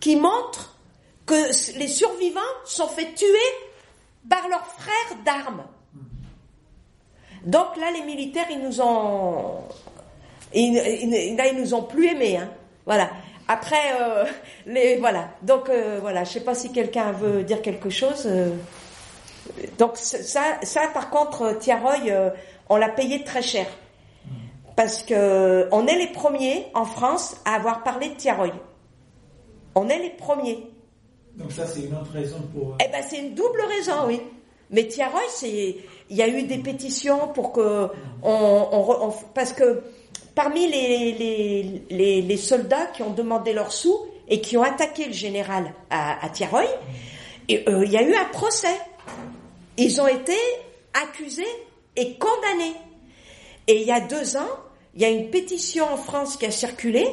qui 0.00 0.16
montre 0.16 0.76
que 1.24 1.78
les 1.78 1.88
survivants 1.88 2.40
sont 2.64 2.88
faits 2.88 3.14
tuer 3.14 3.28
par 4.28 4.48
leurs 4.48 4.66
frères 4.66 5.18
d'armes. 5.24 5.64
Donc 7.44 7.76
là, 7.76 7.92
les 7.92 8.02
militaires, 8.02 8.46
ils 8.50 8.60
nous 8.60 8.80
ont, 8.80 9.60
ils, 10.54 11.36
là, 11.36 11.46
ils 11.48 11.58
nous 11.58 11.74
ont 11.74 11.82
plus 11.82 12.08
aimés, 12.08 12.36
hein. 12.36 12.50
Voilà. 12.84 13.10
Après, 13.48 14.00
euh, 14.00 14.24
les, 14.66 14.96
voilà. 14.96 15.28
Donc 15.42 15.68
euh, 15.68 15.98
voilà. 16.00 16.24
Je 16.24 16.32
sais 16.32 16.44
pas 16.44 16.54
si 16.54 16.72
quelqu'un 16.72 17.12
veut 17.12 17.42
dire 17.42 17.62
quelque 17.62 17.90
chose. 17.90 18.26
Euh. 18.26 18.50
donc 19.78 19.96
ça, 19.96 20.40
ça, 20.62 20.80
par 20.92 21.10
contre, 21.10 21.58
Tiaroy, 21.58 21.98
on 22.68 22.76
l'a 22.76 22.88
payé 22.88 23.24
très 23.24 23.42
cher 23.42 23.66
parce 24.76 25.02
que 25.02 25.68
on 25.72 25.86
est 25.86 25.98
les 25.98 26.08
premiers 26.08 26.66
en 26.74 26.84
France 26.84 27.36
à 27.44 27.54
avoir 27.54 27.82
parlé 27.82 28.10
de 28.10 28.14
Tiaroy. 28.14 28.52
On 29.74 29.88
est 29.88 29.98
les 29.98 30.10
premiers. 30.10 30.68
Donc 31.34 31.52
ça, 31.52 31.66
c'est 31.66 31.80
une 31.80 31.94
autre 31.94 32.12
raison 32.12 32.40
pour. 32.52 32.76
Eh 32.84 32.90
ben, 32.90 33.02
c'est 33.06 33.18
une 33.18 33.34
double 33.34 33.60
raison, 33.76 34.06
oui. 34.06 34.20
Mais 34.70 34.86
Tiaroy, 34.88 35.20
c'est, 35.28 35.76
il 36.10 36.16
y 36.16 36.22
a 36.22 36.28
eu 36.28 36.42
des 36.42 36.58
pétitions 36.58 37.28
pour 37.28 37.52
que 37.52 37.88
on, 38.22 39.12
parce 39.34 39.52
que 39.52 39.82
parmi 40.36 40.68
les, 40.68 41.82
les, 41.90 42.22
les, 42.22 42.36
soldats 42.36 42.86
qui 42.94 43.02
ont 43.02 43.12
demandé 43.14 43.54
leurs 43.54 43.72
sous 43.72 43.98
et 44.28 44.42
qui 44.42 44.58
ont 44.58 44.62
attaqué 44.62 45.06
le 45.06 45.14
général 45.14 45.72
à, 45.88 46.24
à 46.24 46.28
Tiaroy, 46.28 46.66
et, 47.48 47.66
euh, 47.68 47.84
il 47.84 47.90
y 47.90 47.96
a 47.96 48.02
eu 48.02 48.14
un 48.14 48.26
procès. 48.26 48.78
Ils 49.78 50.00
ont 50.00 50.06
été 50.06 50.36
accusés 50.92 51.44
et 51.96 52.16
condamnés. 52.18 52.74
Et 53.66 53.80
il 53.80 53.86
y 53.86 53.92
a 53.92 54.00
deux 54.00 54.36
ans, 54.36 54.48
il 54.94 55.00
y 55.00 55.04
a 55.06 55.08
une 55.08 55.30
pétition 55.30 55.90
en 55.90 55.96
France 55.96 56.36
qui 56.36 56.44
a 56.44 56.50
circulé 56.50 57.06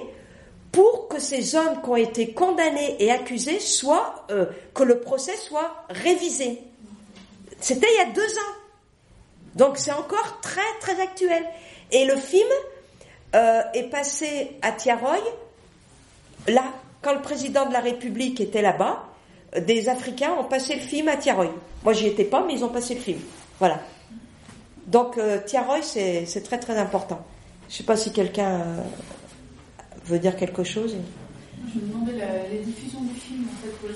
pour 0.73 1.07
que 1.07 1.19
ces 1.19 1.55
hommes 1.55 1.81
qui 1.81 1.89
ont 1.89 1.95
été 1.95 2.33
condamnés 2.33 2.97
et 2.99 3.09
accusés 3.09 3.59
soient, 3.59 4.25
euh, 4.31 4.47
que 4.73 4.83
le 4.83 4.99
procès 4.99 5.37
soit 5.37 5.85
révisé. 5.89 6.59
C'était 7.61 7.87
il 7.89 7.97
y 7.97 8.01
a 8.01 8.13
deux 8.13 8.21
ans. 8.21 8.55
Donc 9.55 9.77
c'est 9.77 9.93
encore 9.93 10.41
très 10.41 10.61
très 10.81 10.99
actuel. 10.99 11.45
Et 11.91 12.03
le 12.03 12.17
film 12.17 12.49
euh, 13.35 13.61
est 13.73 13.89
passé 13.89 14.57
à 14.61 14.71
Tiaroy, 14.71 15.17
là, 16.47 16.63
quand 17.01 17.13
le 17.13 17.21
président 17.21 17.65
de 17.65 17.73
la 17.73 17.79
République 17.79 18.39
était 18.41 18.61
là-bas, 18.61 19.03
des 19.61 19.89
Africains 19.89 20.33
ont 20.39 20.45
passé 20.45 20.75
le 20.75 20.81
film 20.81 21.07
à 21.09 21.17
Tiaroy. 21.17 21.53
Moi 21.83 21.93
j'y 21.93 22.07
étais 22.07 22.23
pas, 22.23 22.43
mais 22.45 22.53
ils 22.53 22.63
ont 22.63 22.69
passé 22.69 22.95
le 22.95 23.01
film. 23.01 23.19
Voilà. 23.59 23.79
Donc 24.87 25.17
euh, 25.17 25.39
Tiaroy, 25.45 25.81
c'est 25.81 26.43
très 26.43 26.59
très 26.59 26.77
important. 26.77 27.23
Je 27.69 27.73
ne 27.73 27.77
sais 27.77 27.83
pas 27.83 27.95
si 27.95 28.11
quelqu'un 28.11 28.61
euh, 28.61 28.81
veut 30.05 30.19
dire 30.19 30.35
quelque 30.35 30.63
chose. 30.63 30.95
Je 31.73 31.79
me 31.79 31.87
demandais 31.87 32.17
la, 32.17 32.47
les 32.51 32.59
diffusions 32.59 33.01
du 33.01 33.15
film, 33.15 33.45
en 33.47 33.65
fait, 33.65 33.87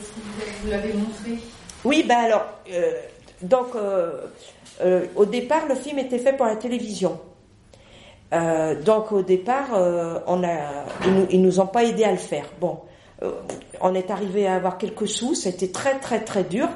vous 0.63 0.69
l'avez 0.69 0.93
montré. 0.93 1.39
Oui, 1.83 2.03
ben 2.07 2.17
alors, 2.17 2.45
euh, 2.71 2.93
donc, 3.41 3.75
euh, 3.75 5.05
au 5.15 5.25
départ, 5.25 5.67
le 5.67 5.75
film 5.75 5.99
était 5.99 6.17
fait 6.17 6.33
pour 6.33 6.45
la 6.45 6.55
télévision. 6.55 7.19
Donc, 8.31 9.11
au 9.11 9.21
départ, 9.21 9.69
on 10.27 10.43
a, 10.43 10.85
ils, 11.05 11.39
nous, 11.39 11.45
nous 11.45 11.59
ont 11.59 11.67
pas 11.67 11.83
aidé 11.83 12.03
à 12.03 12.11
le 12.11 12.17
faire. 12.17 12.45
Bon, 12.59 12.79
on 13.81 13.95
est 13.95 14.11
arrivé 14.11 14.47
à 14.47 14.55
avoir 14.55 14.77
quelques 14.77 15.07
sous, 15.07 15.35
c'était 15.35 15.69
très 15.69 15.99
très 15.99 16.23
très 16.23 16.43
dur. 16.43 16.67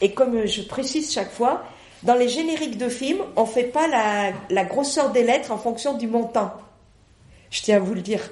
Et 0.00 0.12
comme 0.12 0.46
je 0.46 0.62
précise 0.62 1.12
chaque 1.12 1.30
fois, 1.30 1.64
dans 2.02 2.14
les 2.14 2.28
génériques 2.28 2.78
de 2.78 2.88
films, 2.88 3.22
on 3.36 3.46
fait 3.46 3.64
pas 3.64 3.88
la, 4.50 4.64
grosseur 4.64 5.10
des 5.10 5.22
lettres 5.22 5.50
en 5.50 5.58
fonction 5.58 5.94
du 5.94 6.06
montant. 6.06 6.52
Je 7.50 7.62
tiens 7.62 7.76
à 7.76 7.80
vous 7.80 7.94
le 7.94 8.02
dire. 8.02 8.30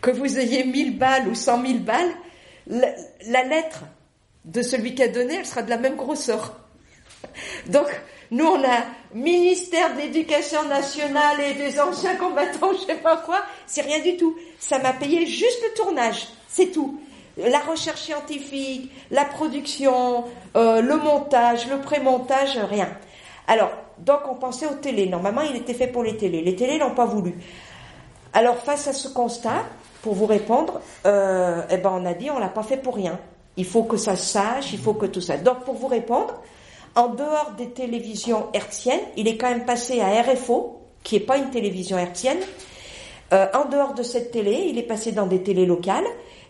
Que 0.00 0.10
vous 0.10 0.38
ayez 0.38 0.64
1000 0.64 0.98
balles 0.98 1.28
ou 1.28 1.34
100 1.34 1.64
000 1.66 1.78
balles, 1.80 2.10
la, 2.66 3.44
lettre 3.44 3.84
de 4.44 4.62
celui 4.62 4.94
qui 4.94 5.02
a 5.02 5.08
donné, 5.08 5.36
elle 5.36 5.46
sera 5.46 5.62
de 5.62 5.70
la 5.70 5.78
même 5.78 5.96
grosseur. 5.96 6.58
Donc, 7.66 7.86
nous, 8.32 8.46
on 8.46 8.64
a 8.64 8.84
ministère 9.14 9.94
de 9.94 10.00
l'Éducation 10.00 10.64
nationale 10.64 11.38
et 11.40 11.54
des 11.54 11.78
anciens 11.78 12.16
combattants, 12.16 12.72
je 12.80 12.86
sais 12.86 12.96
pas 12.96 13.18
quoi. 13.18 13.42
C'est 13.66 13.82
rien 13.82 14.00
du 14.00 14.16
tout. 14.16 14.34
Ça 14.58 14.78
m'a 14.78 14.94
payé 14.94 15.26
juste 15.26 15.62
le 15.62 15.74
tournage. 15.74 16.26
C'est 16.48 16.72
tout 16.72 16.98
la 17.36 17.60
recherche 17.60 18.02
scientifique, 18.02 18.90
la 19.10 19.24
production, 19.24 20.24
euh, 20.56 20.82
le 20.82 20.96
montage, 20.96 21.66
le 21.66 21.80
pré-montage, 21.80 22.58
rien. 22.68 22.88
Alors, 23.46 23.70
donc 23.98 24.20
on 24.30 24.34
pensait 24.34 24.66
aux 24.66 24.74
télés. 24.74 25.08
Normalement, 25.08 25.42
il 25.42 25.56
était 25.56 25.74
fait 25.74 25.86
pour 25.86 26.02
les 26.02 26.16
télés. 26.16 26.42
Les 26.42 26.56
télés 26.56 26.78
n'ont 26.78 26.94
pas 26.94 27.06
voulu. 27.06 27.34
Alors, 28.32 28.56
face 28.56 28.88
à 28.88 28.92
ce 28.92 29.08
constat, 29.08 29.64
pour 30.02 30.14
vous 30.14 30.26
répondre, 30.26 30.80
euh, 31.06 31.62
eh 31.70 31.76
ben, 31.78 31.90
on 31.94 32.04
a 32.04 32.14
dit 32.14 32.30
on 32.30 32.38
l'a 32.38 32.48
pas 32.48 32.62
fait 32.62 32.76
pour 32.76 32.96
rien. 32.96 33.18
Il 33.56 33.64
faut 33.64 33.84
que 33.84 33.96
ça 33.96 34.16
sache, 34.16 34.72
il 34.72 34.78
faut 34.78 34.94
que 34.94 35.06
tout 35.06 35.20
ça. 35.20 35.36
Donc, 35.36 35.64
pour 35.64 35.74
vous 35.74 35.86
répondre, 35.86 36.34
en 36.94 37.08
dehors 37.08 37.52
des 37.56 37.70
télévisions 37.70 38.48
hertziennes, 38.52 39.00
il 39.16 39.28
est 39.28 39.36
quand 39.36 39.48
même 39.48 39.64
passé 39.64 40.00
à 40.00 40.22
RFO, 40.22 40.80
qui 41.02 41.16
est 41.16 41.20
pas 41.20 41.38
une 41.38 41.50
télévision 41.50 41.98
hertzienne. 41.98 42.38
Euh, 43.32 43.46
en 43.54 43.68
dehors 43.68 43.94
de 43.94 44.02
cette 44.02 44.30
télé, 44.30 44.66
il 44.68 44.78
est 44.78 44.82
passé 44.82 45.12
dans 45.12 45.26
des 45.26 45.42
télés 45.42 45.64
locales. 45.64 46.04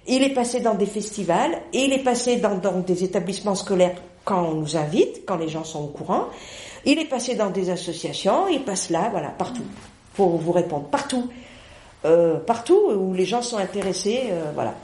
Il 0.08 0.24
est 0.24 0.34
passé 0.34 0.60
dans 0.60 0.74
des 0.74 0.86
festivals, 0.86 1.62
il 1.72 1.92
est 1.92 2.02
passé 2.02 2.36
dans, 2.36 2.56
des 2.80 3.04
établissements 3.04 3.54
scolaires 3.54 3.94
quand 4.24 4.48
on 4.48 4.54
nous 4.54 4.76
invite, 4.76 5.22
quand 5.24 5.36
les 5.36 5.48
gens 5.48 5.62
sont 5.62 5.84
au 5.84 5.88
courant. 5.88 6.26
Il 6.84 6.98
est 6.98 7.08
passé 7.08 7.36
dans 7.36 7.50
des 7.50 7.70
associations, 7.70 8.48
il 8.48 8.64
passe 8.64 8.90
là, 8.90 9.10
voilà, 9.12 9.28
partout, 9.28 9.62
pour 10.14 10.36
vous 10.38 10.50
répondre, 10.50 10.86
partout. 10.86 11.28
Euh, 12.04 12.38
partout 12.40 12.90
où 12.90 13.14
les 13.14 13.24
gens 13.24 13.42
sont 13.42 13.58
intéressés, 13.58 14.24
euh, 14.30 14.50
voilà. 14.54 14.74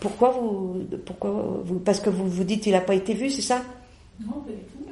Pourquoi 0.00 0.30
vous, 0.30 0.82
pourquoi 1.06 1.30
vous, 1.64 1.78
parce 1.78 2.00
que 2.00 2.10
vous 2.10 2.26
vous 2.28 2.42
dites 2.42 2.66
il 2.66 2.72
n'a 2.72 2.80
pas 2.80 2.94
été 2.94 3.14
vu, 3.14 3.30
c'est 3.30 3.42
ça? 3.42 3.62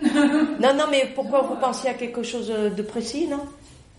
non, 0.61 0.74
non, 0.74 0.84
mais 0.90 1.11
pourquoi 1.14 1.42
vous 1.42 1.56
pensiez 1.56 1.90
à 1.90 1.94
quelque 1.94 2.22
chose 2.22 2.48
de 2.48 2.82
précis, 2.82 3.26
non? 3.26 3.40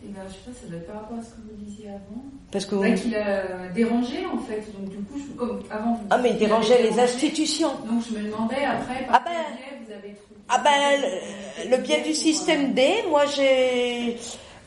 Eh 0.03 0.07
ben, 0.07 0.21
je 0.27 0.33
sais 0.33 0.39
pas, 0.45 0.51
ça 0.62 0.67
doit 0.67 0.77
être 0.77 0.88
par 0.88 1.01
rapport 1.01 1.17
à 1.17 1.21
ce 1.21 1.29
que 1.31 1.41
vous 1.41 1.65
disiez 1.65 1.89
avant. 1.89 2.23
Parce 2.51 2.65
que 2.65 2.75
vous... 2.75 2.95
qu'il 2.95 3.15
a 3.15 3.67
dérangé 3.75 4.25
en 4.25 4.38
fait. 4.38 4.63
Donc 4.73 4.89
du 4.89 4.97
coup, 4.97 5.19
je, 5.19 5.38
comme 5.38 5.62
avant 5.69 5.95
vous. 5.95 6.07
Ah 6.09 6.17
mais 6.17 6.31
il 6.31 6.38
dérangeait 6.38 6.81
les 6.81 6.97
institutions. 6.99 7.73
Donc 7.85 8.03
je 8.09 8.17
me 8.17 8.23
demandais 8.25 8.63
après 8.63 9.05
par 9.05 9.15
ah 9.15 9.23
ben, 9.25 9.55
biais 9.55 9.79
vous 9.85 9.91
avez 9.91 10.13
trouvé. 10.13 10.39
Ah 10.47 10.62
ben 10.63 11.69
le, 11.69 11.77
biais 11.77 12.01
du 12.01 12.13
système 12.13 12.73
D, 12.73 13.03
moi 13.09 13.25
j'ai. 13.25 14.17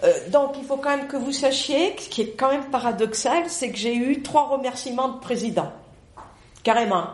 Euh, 0.04 0.28
donc 0.28 0.56
il 0.58 0.64
faut 0.64 0.76
quand 0.76 0.96
même 0.96 1.06
que 1.06 1.16
vous 1.16 1.32
sachiez, 1.32 1.94
ce 1.98 2.08
qui 2.10 2.22
est 2.22 2.36
quand 2.36 2.50
même 2.50 2.66
paradoxal, 2.66 3.44
c'est 3.48 3.70
que 3.70 3.78
j'ai 3.78 3.96
eu 3.96 4.20
trois 4.20 4.48
remerciements 4.48 5.08
de 5.08 5.18
président. 5.18 5.72
Carrément. 6.62 7.06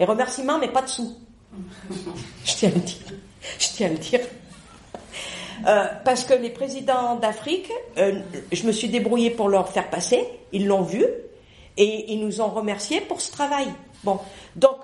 Les 0.00 0.06
remerciements, 0.06 0.58
mais 0.58 0.68
pas 0.68 0.82
de 0.82 0.88
sous. 0.88 1.14
je 2.44 2.54
tiens 2.54 2.70
à 2.70 2.74
le 2.74 2.80
dire. 2.80 2.98
Je 3.58 3.68
tiens 3.74 3.88
à 3.88 3.90
le 3.90 3.98
dire. 3.98 4.20
Euh, 5.66 5.84
parce 6.04 6.24
que 6.24 6.34
les 6.34 6.50
présidents 6.50 7.16
d'Afrique, 7.16 7.70
euh, 7.98 8.20
je 8.50 8.66
me 8.66 8.72
suis 8.72 8.88
débrouillée 8.88 9.30
pour 9.30 9.48
leur 9.48 9.68
faire 9.68 9.90
passer, 9.90 10.24
ils 10.52 10.66
l'ont 10.66 10.82
vu, 10.82 11.04
et 11.76 12.12
ils 12.12 12.24
nous 12.24 12.40
ont 12.40 12.48
remerciés 12.48 13.00
pour 13.00 13.20
ce 13.20 13.30
travail. 13.30 13.68
Bon, 14.02 14.18
donc 14.56 14.76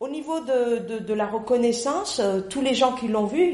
au 0.00 0.08
niveau 0.08 0.40
de, 0.40 0.98
de, 0.98 1.14
la 1.14 1.26
reconnaissance, 1.26 2.18
euh, 2.18 2.40
tous 2.40 2.62
les 2.62 2.74
gens 2.74 2.92
qui 2.92 3.08
l'ont 3.08 3.26
vu, 3.26 3.52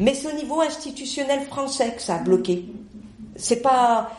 mais 0.00 0.14
c'est 0.14 0.32
au 0.32 0.36
niveau 0.36 0.60
institutionnel 0.60 1.42
français 1.42 1.92
que 1.94 2.02
ça 2.02 2.16
a 2.16 2.18
bloqué. 2.18 2.64
C'est 3.36 3.62
pas, 3.62 4.10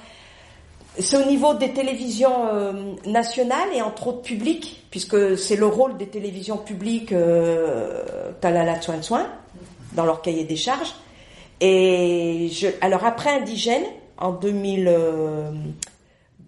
c'est 1.00 1.18
au 1.18 1.26
niveau 1.26 1.54
des 1.56 1.72
télévisions 1.72 2.84
nationales 3.06 3.70
et 3.74 3.82
entre 3.82 4.08
autres 4.08 4.22
publiques, 4.22 4.84
puisque 4.94 5.40
c'est 5.40 5.56
le 5.56 5.66
rôle 5.66 5.98
des 5.98 6.06
télévisions 6.06 6.58
publiques, 6.58 7.14
euh, 7.14 8.32
talala 8.42 8.80
soin 8.80 9.02
soin, 9.02 9.26
dans 9.94 10.06
leur 10.06 10.22
cahier 10.22 10.44
des 10.44 10.56
charges. 10.56 10.94
Et 11.62 12.52
alors 12.80 13.04
après 13.04 13.32
Indigène, 13.32 13.86
en 14.20 14.34
2000, 14.34 14.96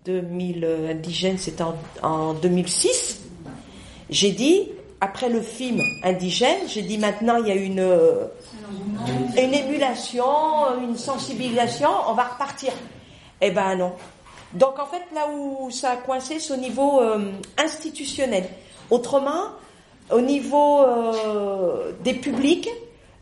2000 0.06 0.64
euh, 0.64 0.92
Indigène, 0.92 1.40
c'était 1.40 1.64
en, 2.04 2.34
2006, 2.36 3.22
j'ai 4.12 4.32
dit, 4.32 4.70
après 5.02 5.30
le 5.30 5.42
film 5.42 5.82
Indigène, 6.04 6.68
j'ai 6.68 6.84
dit 6.84 7.00
maintenant 7.00 7.38
il 7.38 7.48
y 7.48 7.52
a 7.52 7.56
une, 7.56 7.80
euh, 7.80 8.28
une 9.36 9.56
émulation, 9.56 10.24
une 10.84 10.98
sensibilisation, 10.98 11.90
on 12.08 12.14
va 12.14 12.26
repartir. 12.26 12.74
Eh 13.42 13.50
ben 13.50 13.76
non. 13.76 13.94
Donc 14.56 14.80
en 14.80 14.86
fait 14.86 15.04
là 15.14 15.30
où 15.30 15.70
ça 15.70 15.92
a 15.92 15.98
coincé, 15.98 16.40
c'est 16.40 16.54
au 16.54 16.58
niveau 16.58 17.02
euh, 17.02 17.32
institutionnel. 17.58 18.46
Autrement, 18.90 19.52
au 20.12 20.22
niveau 20.22 20.86
des 22.04 22.14
publics, 22.14 22.70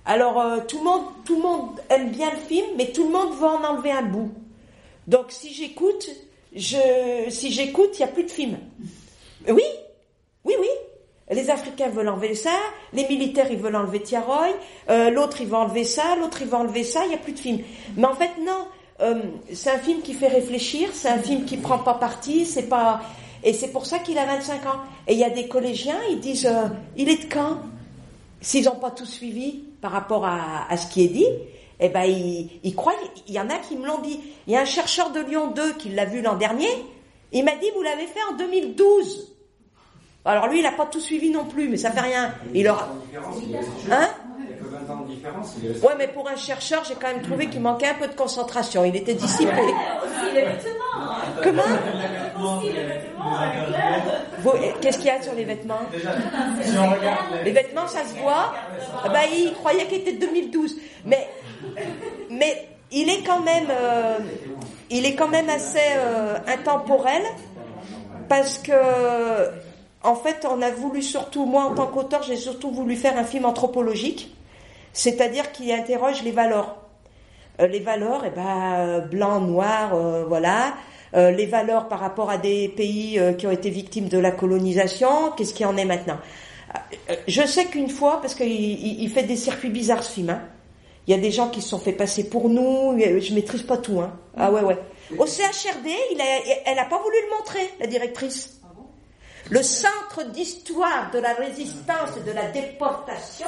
alors 0.05 0.41
euh, 0.41 0.59
tout 0.67 0.79
le 0.79 1.41
monde, 1.41 1.79
aime 1.89 2.11
bien 2.11 2.29
le 2.31 2.37
film, 2.37 2.65
mais 2.77 2.91
tout 2.91 3.05
le 3.05 3.11
monde 3.11 3.33
veut 3.33 3.47
en 3.47 3.63
enlever 3.63 3.91
un 3.91 4.01
bout. 4.01 4.31
Donc 5.07 5.25
si 5.29 5.53
j'écoute, 5.53 6.09
si 6.55 7.51
j'écoute, 7.51 7.97
il 7.97 8.01
y 8.01 8.03
a 8.03 8.07
plus 8.07 8.23
de 8.23 8.31
film. 8.31 8.57
Oui, 9.47 9.63
oui, 10.43 10.53
oui. 10.59 10.67
Les 11.31 11.49
Africains 11.49 11.87
veulent 11.87 12.09
enlever 12.09 12.35
ça, 12.35 12.51
les 12.91 13.07
militaires 13.07 13.47
ils 13.49 13.57
veulent 13.57 13.77
enlever 13.77 14.01
Tiaroy, 14.01 14.49
euh, 14.89 15.09
l'autre 15.09 15.37
il 15.39 15.47
va 15.47 15.59
enlever 15.59 15.85
ça, 15.85 16.15
l'autre 16.19 16.41
il 16.41 16.47
va 16.47 16.57
enlever 16.57 16.83
ça, 16.83 17.05
il 17.05 17.09
n'y 17.09 17.15
a 17.15 17.17
plus 17.17 17.31
de 17.31 17.39
film. 17.39 17.59
Mais 17.95 18.05
en 18.05 18.13
fait 18.13 18.31
non, 18.45 18.67
euh, 19.01 19.21
c'est 19.53 19.71
un 19.71 19.79
film 19.79 20.01
qui 20.01 20.13
fait 20.13 20.27
réfléchir, 20.27 20.89
c'est 20.93 21.09
un 21.09 21.17
film 21.17 21.45
qui 21.45 21.57
prend 21.57 21.79
pas 21.79 21.95
parti, 21.95 22.45
c'est 22.45 22.69
pas 22.69 23.01
et 23.43 23.53
c'est 23.53 23.69
pour 23.69 23.85
ça 23.85 23.99
qu'il 23.99 24.17
a 24.17 24.25
25 24.25 24.65
ans. 24.67 24.79
Et 25.07 25.13
il 25.13 25.19
y 25.19 25.23
a 25.23 25.29
des 25.29 25.47
collégiens, 25.47 25.97
ils 26.09 26.19
disent 26.19 26.45
euh, 26.45 26.67
il 26.95 27.09
est 27.09 27.25
de 27.25 27.33
quand 27.33 27.57
S'ils 28.39 28.65
n'ont 28.65 28.75
pas 28.75 28.91
tout 28.91 29.05
suivi 29.05 29.63
par 29.79 29.91
rapport 29.91 30.25
à, 30.25 30.69
à 30.69 30.75
ce 30.75 30.91
qui 30.91 31.05
est 31.05 31.07
dit, 31.07 31.27
eh 31.79 31.87
ben 31.87 32.03
ils, 32.03 32.49
ils 32.63 32.75
croient. 32.75 32.93
Il 33.27 33.33
y 33.33 33.39
en 33.39 33.49
a 33.49 33.57
qui 33.57 33.77
me 33.77 33.87
l'ont 33.87 33.99
dit. 33.99 34.19
Il 34.47 34.53
y 34.53 34.57
a 34.57 34.61
un 34.61 34.65
chercheur 34.65 35.11
de 35.11 35.21
Lyon 35.21 35.51
2 35.51 35.73
qui 35.75 35.89
l'a 35.89 36.03
vu 36.03 36.21
l'an 36.21 36.35
dernier. 36.35 36.67
Il 37.31 37.45
m'a 37.45 37.55
dit 37.55 37.67
vous 37.73 37.81
l'avez 37.81 38.05
fait 38.05 38.19
en 38.31 38.35
2012. 38.35 39.33
Alors 40.25 40.47
lui, 40.47 40.59
il 40.59 40.63
n'a 40.63 40.71
pas 40.71 40.85
tout 40.85 40.99
suivi 40.99 41.29
non 41.29 41.45
plus, 41.45 41.69
mais 41.69 41.77
ça 41.77 41.91
fait 41.91 42.01
rien. 42.01 42.33
Il 42.53 42.67
aura. 42.67 42.89
Hein? 43.91 44.09
20 44.87 44.93
ans 44.93 45.01
de 45.01 45.07
différence. 45.13 45.53
il 45.59 45.65
est 45.65 45.71
resté- 45.73 45.85
Ouais, 45.87 45.93
mais 45.97 46.07
pour 46.07 46.27
un 46.29 46.35
chercheur, 46.35 46.83
j'ai 46.87 46.95
quand 46.95 47.07
même 47.07 47.21
trouvé 47.21 47.47
qu'il 47.47 47.61
manquait 47.61 47.87
un 47.87 47.93
peu 47.95 48.07
de 48.07 48.13
concentration. 48.15 48.83
Il 48.85 48.95
était 48.95 49.13
dissipé. 49.13 49.51
Comment. 51.43 51.63
Vous- 54.39 54.51
Qu'est-ce 54.81 54.97
qu'il 54.97 55.07
y 55.07 55.09
a 55.09 55.21
sur 55.21 55.33
les 55.33 55.45
vêtements 55.45 55.79
Les 57.43 57.51
vêtements, 57.51 57.87
ça 57.87 58.03
se 58.05 58.13
voit. 58.19 58.53
Ah 59.03 59.09
bah, 59.09 59.19
il 59.31 59.53
croyait 59.53 59.85
qu'il 59.85 59.99
était 59.99 60.13
de 60.13 60.19
2012. 60.19 60.75
Mais, 61.05 61.27
mais 62.29 62.67
il 62.91 63.09
est 63.09 63.23
quand 63.25 63.39
même, 63.41 63.67
euh, 63.69 64.17
il 64.89 65.05
est 65.05 65.15
quand 65.15 65.27
même 65.29 65.49
assez 65.49 65.79
euh, 65.97 66.35
intemporel 66.47 67.21
parce 68.29 68.57
que, 68.57 68.71
en 70.03 70.15
fait, 70.15 70.45
on 70.49 70.61
a 70.61 70.69
voulu 70.71 71.01
surtout, 71.01 71.45
moi 71.45 71.63
en 71.63 71.73
tant 71.75 71.87
qu'auteur, 71.87 72.23
j'ai 72.23 72.35
surtout 72.35 72.71
voulu 72.71 72.95
faire 72.95 73.17
un 73.17 73.23
film 73.23 73.45
anthropologique, 73.45 74.33
c'est-à-dire 74.93 75.51
qui 75.51 75.73
interroge 75.73 76.23
les 76.23 76.31
valeurs. 76.31 76.77
Euh, 77.59 77.67
les 77.67 77.79
valeurs, 77.79 78.23
eh 78.25 78.29
ben, 78.29 78.73
euh, 78.77 78.99
blanc, 78.99 79.41
noir, 79.41 79.93
euh, 79.93 80.23
voilà. 80.25 80.73
Euh, 81.15 81.29
les 81.31 81.45
valeurs 81.45 81.87
par 81.87 81.99
rapport 81.99 82.29
à 82.29 82.37
des 82.37 82.69
pays 82.69 83.19
qui 83.37 83.45
ont 83.45 83.51
été 83.51 83.69
victimes 83.69 84.07
de 84.07 84.17
la 84.17 84.31
colonisation, 84.31 85.31
qu'est-ce 85.37 85.53
qui 85.53 85.65
en 85.65 85.77
est 85.77 85.85
maintenant? 85.85 86.17
Je 87.27 87.45
sais 87.45 87.65
qu'une 87.65 87.89
fois, 87.89 88.19
parce 88.19 88.33
qu'il 88.33 88.49
il, 88.49 89.03
il 89.03 89.09
fait 89.09 89.21
des 89.21 89.35
circuits 89.35 89.69
bizarres 89.69 90.03
ce 90.03 90.11
film, 90.11 90.31
hein. 90.31 90.41
il 91.05 91.11
y 91.11 91.13
a 91.13 91.21
des 91.21 91.29
gens 91.29 91.49
qui 91.49 91.61
se 91.61 91.69
sont 91.69 91.77
fait 91.77 91.91
passer 91.91 92.27
pour 92.27 92.49
nous, 92.49 92.97
je 92.97 93.33
maîtrise 93.35 93.61
pas 93.61 93.77
tout. 93.77 94.01
Hein. 94.01 94.11
Ah 94.35 94.51
ouais, 94.51 94.61
ouais. 94.61 94.77
Au 95.19 95.27
CHRD, 95.27 95.87
il 96.11 96.19
a, 96.19 96.25
elle 96.65 96.77
n'a 96.77 96.85
pas 96.85 96.99
voulu 96.99 97.15
le 97.29 97.37
montrer, 97.37 97.69
la 97.79 97.85
directrice. 97.85 98.59
Le 99.53 99.61
centre 99.61 100.23
d'histoire 100.31 101.11
de 101.13 101.19
la 101.19 101.33
résistance 101.35 102.09
et 102.17 102.21
de 102.27 102.31
la 102.31 102.45
déportation, 102.49 103.45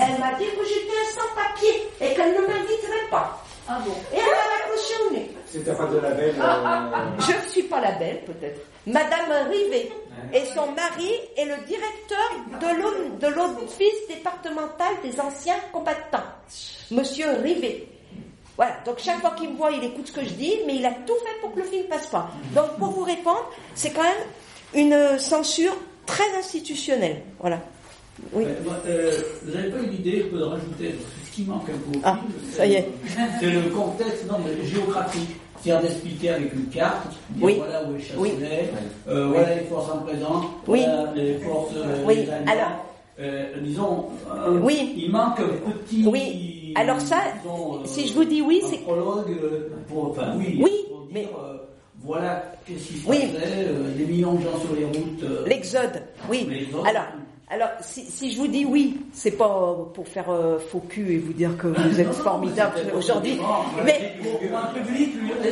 elle 0.00 0.18
m'a 0.18 0.32
dit 0.38 0.46
que 0.46 0.64
j'étais 0.64 0.96
un 1.04 1.20
sans-papier 1.20 1.88
et 2.00 2.14
qu'elle 2.14 2.32
ne 2.34 2.40
m'inviterait 2.46 3.08
pas. 3.10 3.38
Ah 3.68 3.78
bon 3.84 3.92
Et 4.14 4.16
elle 4.16 4.22
m'a 4.22 4.64
accroché 4.64 4.94
au 5.06 5.12
nez. 5.12 5.30
C'était 5.46 5.74
pas 5.74 5.84
de 5.84 5.98
la 5.98 6.10
belle. 6.12 6.34
euh, 6.40 7.20
Je 7.20 7.32
ne 7.44 7.50
suis 7.50 7.62
pas 7.64 7.80
la 7.82 7.90
belle, 7.92 8.24
peut-être. 8.24 8.62
Madame 8.86 9.46
Rivet 9.50 9.92
et 10.32 10.44
son 10.54 10.72
mari 10.72 11.12
est 11.36 11.44
le 11.44 11.56
directeur 11.66 12.30
de 13.20 13.26
l'office 13.28 14.08
départemental 14.08 14.94
des 15.04 15.20
anciens 15.20 15.58
combattants, 15.70 16.24
Monsieur 16.90 17.26
Rivet. 17.42 17.88
Voilà, 18.56 18.76
donc 18.86 18.98
chaque 19.00 19.20
fois 19.20 19.32
qu'il 19.36 19.50
me 19.50 19.56
voit, 19.56 19.70
il 19.70 19.84
écoute 19.84 20.06
ce 20.08 20.12
que 20.12 20.24
je 20.24 20.30
dis, 20.34 20.60
mais 20.66 20.76
il 20.76 20.86
a 20.86 20.92
tout 21.06 21.16
fait 21.26 21.40
pour 21.42 21.52
que 21.52 21.58
le 21.58 21.64
film 21.64 21.84
passe 21.88 22.06
pas. 22.06 22.30
Donc 22.54 22.78
pour 22.78 22.88
vous 22.90 23.04
répondre, 23.04 23.50
c'est 23.74 23.90
quand 23.92 24.02
même 24.02 24.22
une 24.74 25.18
censure 25.18 25.76
très 26.06 26.24
institutionnelle. 26.38 27.22
Voilà. 27.40 27.60
Oui. 28.32 28.44
Moi, 28.64 28.74
euh, 28.86 29.10
vous 29.44 29.52
n'avez 29.54 29.70
pas 29.70 29.78
une 29.80 29.94
idée, 29.94 30.24
je 30.24 30.36
peux 30.36 30.44
rajouter, 30.44 30.94
ce 31.26 31.34
qui 31.34 31.44
manque 31.44 31.68
un 31.68 31.92
peu 31.92 31.98
Ah, 32.04 32.18
ça 32.52 32.66
y 32.66 32.74
est. 32.74 32.88
c'est 33.40 33.50
le 33.50 33.62
contexte 33.70 34.26
non, 34.30 34.36
mais 34.44 34.66
géographique. 34.66 35.30
C'est-à-dire 35.62 35.88
d'expliquer 35.88 36.30
avec 36.30 36.52
une 36.54 36.66
carte, 36.66 37.06
dire 37.30 37.44
Oui. 37.46 37.54
voilà 37.56 37.84
où 37.84 37.94
est 37.96 38.00
Chasselet, 38.00 38.18
Oui. 38.20 38.30
euh, 39.08 39.28
voilà 39.28 39.54
les 39.54 39.60
forces 39.62 39.90
en 39.92 39.98
présence, 39.98 40.44
Oui. 40.66 40.82
voilà 40.84 41.12
les 41.14 41.34
forces 41.38 41.72
euh, 41.76 42.04
Oui, 42.04 42.16
les 42.16 42.30
alors- 42.50 42.84
Euh, 43.20 43.52
disons, 43.62 44.06
euh, 44.34 44.58
Oui. 44.62 44.94
il 44.96 45.10
manque 45.12 45.38
un 45.38 45.70
petit... 45.70 46.04
Oui. 46.06 46.72
Alors 46.74 47.00
ça, 47.00 47.18
disons, 47.42 47.74
euh, 47.76 47.78
si 47.84 48.08
je 48.08 48.14
vous 48.14 48.24
dis 48.24 48.40
oui, 48.42 48.60
c'est 48.68 48.78
prologue 48.78 49.30
euh, 49.30 49.68
pour, 49.86 50.10
enfin 50.10 50.32
oui, 50.36 50.58
Oui, 50.60 50.70
pour 50.88 51.00
dire, 51.02 51.08
mais- 51.12 51.28
euh, 51.38 51.51
voilà 52.04 52.52
qu'est-ce 52.66 52.88
qui 52.88 52.98
se 52.98 53.08
Oui. 53.08 53.26
passait, 53.32 53.66
euh, 53.68 53.94
des 53.96 54.04
millions 54.04 54.34
de 54.34 54.42
gens 54.42 54.58
sur 54.60 54.74
les 54.74 54.84
routes. 54.84 55.22
euh, 55.22 55.44
L'exode, 55.46 56.02
oui. 56.28 56.66
Alors, 56.86 57.04
alors 57.48 57.68
si, 57.80 58.04
si 58.06 58.32
je 58.32 58.38
vous 58.38 58.48
dis 58.48 58.64
oui, 58.64 58.98
c'est 59.12 59.32
pas 59.32 59.76
pour 59.94 60.08
faire 60.08 60.30
euh, 60.30 60.58
faux 60.58 60.80
cul 60.88 61.12
et 61.14 61.18
vous 61.18 61.32
dire 61.32 61.56
que 61.56 61.68
vous 61.68 62.00
êtes 62.00 62.12
formidable 62.28 62.80
aujourd'hui, 62.96 63.38
mais 63.84 64.14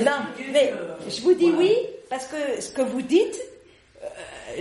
non, 0.05 0.13
mais 0.53 0.73
je 1.09 1.21
vous 1.23 1.35
dis 1.35 1.51
voilà. 1.51 1.69
oui 1.69 1.75
parce 2.09 2.27
que 2.27 2.61
ce 2.61 2.71
que 2.73 2.83
vous 2.83 3.03
dites, 3.03 3.41
euh, 4.03 4.07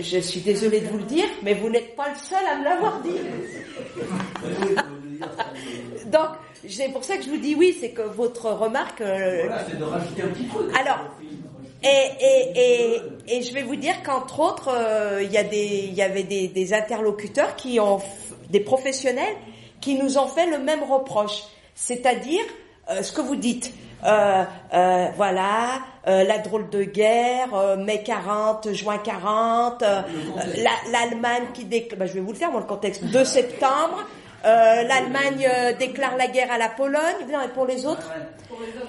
je 0.00 0.18
suis 0.18 0.40
désolée 0.40 0.80
de 0.80 0.86
vous 0.88 0.98
le 0.98 1.04
dire, 1.04 1.24
mais 1.42 1.54
vous 1.54 1.68
n'êtes 1.70 1.96
pas 1.96 2.08
le 2.10 2.16
seul 2.16 2.44
à 2.46 2.58
me 2.58 2.64
l'avoir 2.64 3.00
dit. 3.00 3.10
Donc, 6.06 6.28
c'est 6.68 6.90
pour 6.92 7.04
ça 7.04 7.16
que 7.16 7.22
je 7.24 7.30
vous 7.30 7.38
dis 7.38 7.54
oui, 7.54 7.76
c'est 7.80 7.90
que 7.90 8.02
votre 8.02 8.50
remarque. 8.50 9.00
euh, 9.00 9.42
Voilà, 9.46 9.64
c'est 9.68 9.78
de 9.78 9.84
rajouter 9.84 10.22
un 10.22 10.28
petit 10.28 10.44
truc. 10.46 10.66
Alors. 10.78 10.98
Et, 11.82 11.88
et, 12.20 12.52
et, 12.56 13.36
et 13.38 13.42
je 13.42 13.54
vais 13.54 13.62
vous 13.62 13.76
dire 13.76 14.02
qu'entre 14.04 14.40
autres, 14.40 14.68
euh, 14.72 15.22
il 15.22 15.32
y, 15.32 15.38
a 15.38 15.44
des- 15.44 15.84
il 15.88 15.94
y 15.94 16.02
avait 16.02 16.24
des, 16.24 16.48
des 16.48 16.74
interlocuteurs 16.74 17.56
qui 17.56 17.80
ont, 17.80 17.96
f- 17.98 18.02
des 18.50 18.60
professionnels 18.60 19.34
qui 19.80 19.94
nous 19.94 20.18
ont 20.18 20.26
fait 20.26 20.46
le 20.46 20.58
même 20.58 20.82
reproche, 20.82 21.42
c'est-à-dire 21.74 22.42
euh, 22.90 23.02
ce 23.02 23.12
que 23.12 23.20
vous 23.22 23.36
dites. 23.36 23.72
Euh, 24.04 24.44
euh, 24.74 25.06
voilà, 25.16 25.80
euh, 26.06 26.24
la 26.24 26.38
drôle 26.38 26.68
de 26.70 26.84
guerre, 26.84 27.54
euh, 27.54 27.76
mai 27.76 28.02
40, 28.02 28.72
juin 28.72 28.96
40, 28.98 29.82
euh, 29.82 30.00
la- 30.56 30.90
l'Allemagne 30.90 31.44
qui 31.54 31.64
déclare, 31.64 31.98
bah, 31.98 32.06
je 32.06 32.12
vais 32.14 32.20
vous 32.20 32.32
le 32.32 32.38
faire 32.38 32.50
moi 32.50 32.60
le 32.60 32.66
contexte, 32.66 33.04
2 33.04 33.24
septembre, 33.24 34.04
euh, 34.44 34.82
l'Allemagne 34.84 35.46
euh, 35.46 35.72
déclare 35.78 36.16
la 36.16 36.26
guerre 36.28 36.50
à 36.50 36.56
la 36.58 36.68
Pologne, 36.70 37.26
non, 37.30 37.40
et 37.42 37.48
pour 37.48 37.66
les 37.66 37.84
autres, 37.86 38.10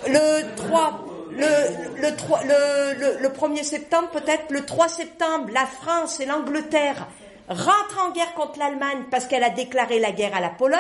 le 0.08 0.56
3, 0.56 1.06
le, 1.38 2.02
le, 2.02 2.16
3, 2.16 2.44
le, 2.44 3.00
le, 3.00 3.20
le 3.22 3.30
1er 3.30 3.64
septembre, 3.64 4.10
peut-être 4.10 4.52
le 4.52 4.66
3 4.66 4.88
septembre, 4.88 5.50
la 5.54 5.66
France 5.66 6.20
et 6.20 6.26
l'Angleterre 6.26 7.08
rentrent 7.48 8.06
en 8.08 8.12
guerre 8.12 8.34
contre 8.34 8.60
l'Allemagne 8.60 9.04
parce 9.10 9.26
qu'elle 9.26 9.44
a 9.44 9.50
déclaré 9.50 10.00
la 10.00 10.12
guerre 10.12 10.36
à 10.36 10.40
la 10.40 10.50
Pologne. 10.50 10.80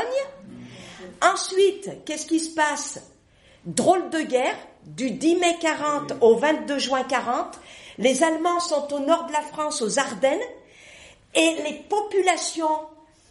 Ensuite, 1.21 2.03
qu'est-ce 2.05 2.25
qui 2.25 2.39
se 2.39 2.53
passe? 2.53 2.99
Drôle 3.65 4.09
de 4.09 4.21
guerre, 4.21 4.55
du 4.85 5.11
10 5.11 5.35
mai 5.35 5.57
40 5.61 6.13
au 6.21 6.35
22 6.35 6.79
juin 6.79 7.03
40. 7.03 7.59
Les 7.97 8.23
Allemands 8.23 8.59
sont 8.59 8.91
au 8.93 8.99
nord 8.99 9.25
de 9.25 9.33
la 9.33 9.41
France, 9.41 9.81
aux 9.81 9.99
Ardennes, 9.99 10.39
et 11.35 11.55
les 11.63 11.73
populations 11.87 12.79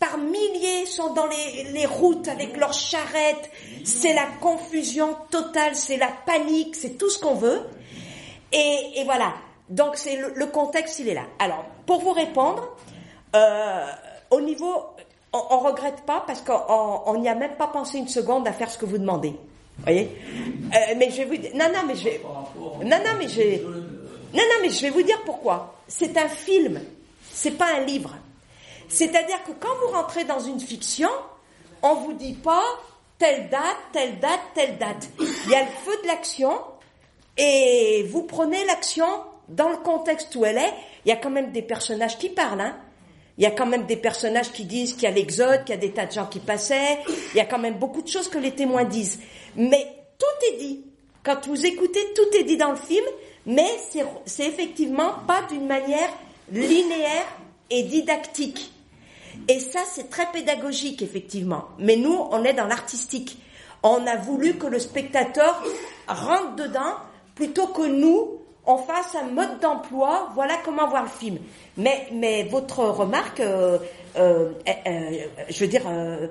par 0.01 0.19
milliers 0.19 0.87
sont 0.87 1.13
dans 1.13 1.27
les, 1.27 1.87
routes 1.87 2.27
avec 2.27 2.57
leurs 2.57 2.73
charrettes. 2.73 3.51
C'est 3.85 4.15
la 4.15 4.27
confusion 4.41 5.17
totale, 5.31 5.77
c'est 5.77 5.99
la 5.99 6.11
panique, 6.27 6.75
c'est 6.75 6.99
tout 6.99 7.11
ce 7.11 7.21
qu'on 7.21 7.35
veut. 7.35 7.61
Et, 8.53 9.03
voilà. 9.05 9.35
Donc 9.69 9.97
c'est 9.97 10.17
le, 10.17 10.47
contexte, 10.47 10.99
il 10.99 11.09
est 11.09 11.15
là. 11.15 11.27
Alors, 11.39 11.65
pour 11.87 12.01
vous 12.01 12.13
répondre, 12.13 12.77
euh, 13.37 13.87
au 14.31 14.41
niveau, 14.41 14.75
on, 15.33 15.43
on 15.51 15.59
regrette 15.61 16.03
pas 16.07 16.25
parce 16.27 16.41
qu'on 16.41 17.03
on 17.07 17.19
n'y 17.19 17.29
a 17.29 17.37
même 17.37 17.55
pas 17.55 17.69
pensé 17.69 17.99
une 17.99 18.09
seconde 18.09 18.49
à 18.49 18.53
faire 18.53 18.71
ce 18.71 18.79
que 18.79 18.87
vous 18.87 18.99
demandez. 18.99 19.35
Voyez? 19.85 20.11
Euh, 20.75 20.95
Mais 20.97 21.11
je 21.11 21.19
vais 21.19 21.25
vous 21.25 21.37
dire, 21.37 21.51
non, 21.55 21.67
non, 21.73 21.83
mais 21.87 21.95
je 21.95 22.09
non, 22.85 22.99
non, 22.99 23.15
mais 23.19 23.29
je 23.29 23.63
non, 24.33 24.43
non, 24.43 24.57
mais 24.63 24.71
je 24.71 24.83
vais 24.83 24.91
vous 24.91 25.03
dire 25.03 25.21
pourquoi. 25.25 25.75
C'est 25.89 26.17
un 26.17 26.29
film, 26.29 26.81
c'est 27.31 27.53
pas 27.53 27.75
un 27.77 27.81
livre. 27.81 28.15
C'est-à-dire 28.91 29.43
que 29.45 29.53
quand 29.53 29.75
vous 29.87 29.93
rentrez 29.93 30.25
dans 30.25 30.41
une 30.41 30.61
fiction, 30.61 31.09
on 31.83 31.95
vous 31.95 32.13
dit 32.13 32.35
pas 32.35 32.63
telle 33.19 33.49
date, 33.49 33.77
telle 33.93 34.19
date, 34.19 34.41
telle 34.55 34.77
date. 34.79 35.09
Il 35.19 35.51
y 35.51 35.55
a 35.55 35.63
le 35.63 35.71
feu 35.85 35.93
de 36.03 36.09
l'action 36.09 36.53
et 37.37 38.05
vous 38.11 38.23
prenez 38.25 38.65
l'action 38.67 39.07
dans 39.49 39.69
le 39.69 39.77
contexte 39.79 40.35
où 40.37 40.45
elle 40.45 40.59
est. 40.59 40.75
Il 41.05 41.09
y 41.09 41.13
a 41.13 41.17
quand 41.17 41.31
même 41.31 41.53
des 41.53 41.63
personnages 41.63 42.19
qui 42.19 42.29
parlent, 42.29 42.61
hein. 42.61 42.77
Il 43.39 43.45
y 43.45 43.47
a 43.47 43.53
quand 43.53 43.65
même 43.67 43.87
des 43.87 43.97
personnages 43.97 44.53
qui 44.53 44.65
disent 44.65 44.93
qu'il 44.93 45.05
y 45.05 45.07
a 45.07 45.11
l'exode, 45.13 45.65
qu'il 45.65 45.75
y 45.75 45.79
a 45.79 45.81
des 45.81 45.93
tas 45.93 46.05
de 46.05 46.13
gens 46.13 46.27
qui 46.27 46.41
passaient. 46.41 46.99
Il 47.33 47.39
y 47.39 47.41
a 47.41 47.47
quand 47.47 47.59
même 47.59 47.79
beaucoup 47.79 48.03
de 48.03 48.09
choses 48.09 48.29
que 48.29 48.37
les 48.37 48.55
témoins 48.55 48.85
disent. 48.85 49.19
Mais 49.57 49.87
tout 50.19 50.47
est 50.53 50.59
dit. 50.59 50.85
Quand 51.23 51.47
vous 51.47 51.65
écoutez, 51.65 52.01
tout 52.15 52.37
est 52.37 52.43
dit 52.45 52.59
dans 52.59 52.71
le 52.73 52.77
film, 52.77 53.05
mais 53.47 53.67
c'est- 54.27 54.45
effectivement 54.47 55.13
pas 55.27 55.43
d'une 55.49 55.67
manière 55.67 56.11
linéaire 56.53 57.25
et 57.71 57.83
didactique. 57.85 58.73
Et 59.49 59.61
ça, 59.61 59.81
c'est 59.91 60.11
très 60.11 60.27
pédagogique, 60.33 61.03
effectivement. 61.03 61.65
Mais 61.79 61.97
nous, 61.97 62.17
on 62.31 62.45
est 62.45 62.53
dans 62.53 62.67
l'artistique. 62.67 63.39
On 63.83 64.07
a 64.07 64.17
voulu 64.17 64.55
que 64.55 64.67
le 64.67 64.79
spectateur 64.79 65.63
rentre 66.07 66.57
dedans 66.57 66.95
plutôt 67.35 67.69
que 67.69 67.87
nous, 67.87 68.41
on 68.67 68.77
fasse 68.77 69.15
un 69.15 69.29
mode 69.29 69.59
d'emploi, 69.61 70.29
voilà 70.35 70.55
comment 70.65 70.87
voir 70.89 71.05
le 71.05 71.09
film. 71.09 71.39
Mais, 71.77 72.09
mais 72.13 72.45
votre 72.45 72.81
remarque, 72.85 73.41
euh, 73.41 73.79
euh, 74.17 74.51
euh, 74.69 74.73
euh, 74.87 75.11
je 75.49 75.61
veux 75.61 75.67
dire, 75.67 75.83
euh, 75.89 76.27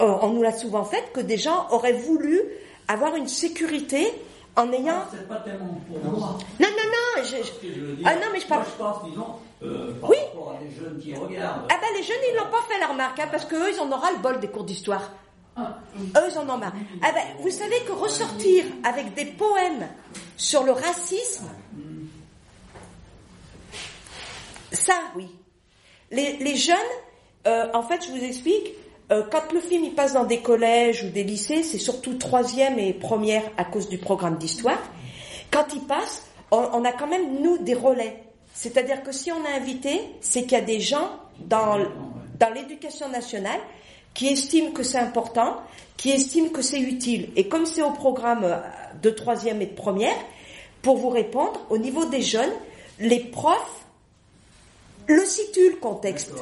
on 0.00 0.30
nous 0.30 0.42
l'a 0.42 0.52
souvent 0.52 0.84
faite, 0.84 1.04
que 1.12 1.20
des 1.20 1.36
gens 1.36 1.68
auraient 1.70 1.92
voulu 1.92 2.40
avoir 2.88 3.14
une 3.14 3.28
sécurité 3.28 4.12
en 4.56 4.70
ayant... 4.72 4.94
Ah, 5.04 5.08
C'est 5.10 5.28
pas 5.28 5.36
tellement 5.36 5.80
pour 5.88 5.98
moi. 6.12 6.38
Non, 6.60 6.68
non, 6.68 6.90
non, 6.90 7.22
je- 7.24 7.36
je- 7.36 7.42
Ce 7.42 7.52
que 7.52 7.72
je 7.74 7.80
veux 7.80 7.92
dire, 7.94 8.06
Ah 8.08 8.14
non, 8.16 8.26
mais 8.32 8.40
je 8.40 8.46
parle- 8.46 8.62
Moi, 8.62 8.70
je 8.78 8.82
pense, 8.84 9.04
disons, 9.08 9.26
euh, 9.62 9.94
par 10.00 10.10
Oui. 10.10 10.16
rapport 10.28 10.56
à 10.58 10.62
des 10.64 10.70
jeunes 10.74 10.98
qui 11.00 11.14
regardent. 11.14 11.66
Ah 11.70 11.76
ben 11.80 11.86
les 11.96 12.02
jeunes 12.02 12.16
ils 12.30 12.36
l'ont 12.36 12.50
pas 12.50 12.62
fait 12.68 12.78
la 12.80 12.88
remarque 12.88 13.18
hein, 13.20 13.28
parce 13.30 13.44
que 13.44 13.54
eux 13.54 13.72
ils 13.74 13.80
en 13.80 13.90
aura 13.92 14.10
le 14.12 14.18
bol 14.18 14.40
des 14.40 14.48
cours 14.48 14.64
d'histoire. 14.64 15.10
Ah, 15.56 15.78
oui. 15.96 16.10
Eux 16.16 16.28
ils 16.30 16.38
en 16.38 16.48
ont 16.50 16.58
marre. 16.58 16.72
Ah 17.02 17.12
ben 17.12 17.22
vous 17.40 17.50
savez 17.50 17.80
que 17.86 17.92
ressortir 17.92 18.64
avec 18.84 19.14
des 19.14 19.24
poèmes 19.26 19.88
sur 20.36 20.64
le 20.64 20.72
racisme, 20.72 21.46
ça 24.72 24.94
oui. 25.16 25.28
Les, 26.10 26.36
les 26.38 26.56
jeunes, 26.56 26.76
euh, 27.46 27.68
en 27.74 27.82
fait 27.82 28.04
je 28.04 28.10
vous 28.10 28.22
explique, 28.22 28.72
euh, 29.12 29.22
quand 29.30 29.52
le 29.52 29.60
film 29.60 29.84
il 29.84 29.94
passe 29.94 30.14
dans 30.14 30.24
des 30.24 30.38
collèges 30.40 31.04
ou 31.04 31.10
des 31.10 31.22
lycées, 31.22 31.62
c'est 31.62 31.78
surtout 31.78 32.14
troisième 32.14 32.78
et 32.78 32.92
première 32.92 33.42
à 33.58 33.64
cause 33.64 33.88
du 33.88 33.98
programme 33.98 34.38
d'histoire. 34.38 34.78
Quand 35.50 35.66
il 35.74 35.82
passe, 35.82 36.22
on, 36.50 36.66
on 36.72 36.84
a 36.84 36.92
quand 36.92 37.06
même 37.06 37.40
nous 37.42 37.58
des 37.58 37.74
relais. 37.74 38.22
C'est-à-dire 38.54 39.02
que 39.02 39.12
si 39.12 39.30
on 39.30 39.44
a 39.44 39.56
invité, 39.56 40.00
c'est 40.20 40.42
qu'il 40.42 40.52
y 40.52 40.60
a 40.60 40.64
des 40.64 40.80
gens 40.80 41.10
dans, 41.40 41.78
dans 42.38 42.50
l'éducation 42.54 43.08
nationale 43.08 43.60
qui 44.14 44.28
estiment 44.28 44.70
que 44.70 44.82
c'est 44.82 44.98
important, 44.98 45.56
qui 45.96 46.10
estiment 46.10 46.48
que 46.48 46.62
c'est 46.62 46.80
utile. 46.80 47.30
Et 47.36 47.48
comme 47.48 47.66
c'est 47.66 47.82
au 47.82 47.92
programme 47.92 48.44
euh, 48.44 48.60
de 49.02 49.10
troisième 49.10 49.62
et 49.62 49.66
de 49.66 49.74
première, 49.74 50.16
pour 50.82 50.96
vous 50.96 51.10
répondre, 51.10 51.60
au 51.70 51.78
niveau 51.78 52.04
des 52.06 52.22
jeunes, 52.22 52.52
les 52.98 53.20
profs 53.20 53.81
le 55.12 55.24
situent 55.24 55.70
le 55.70 55.76
contexte. 55.76 56.32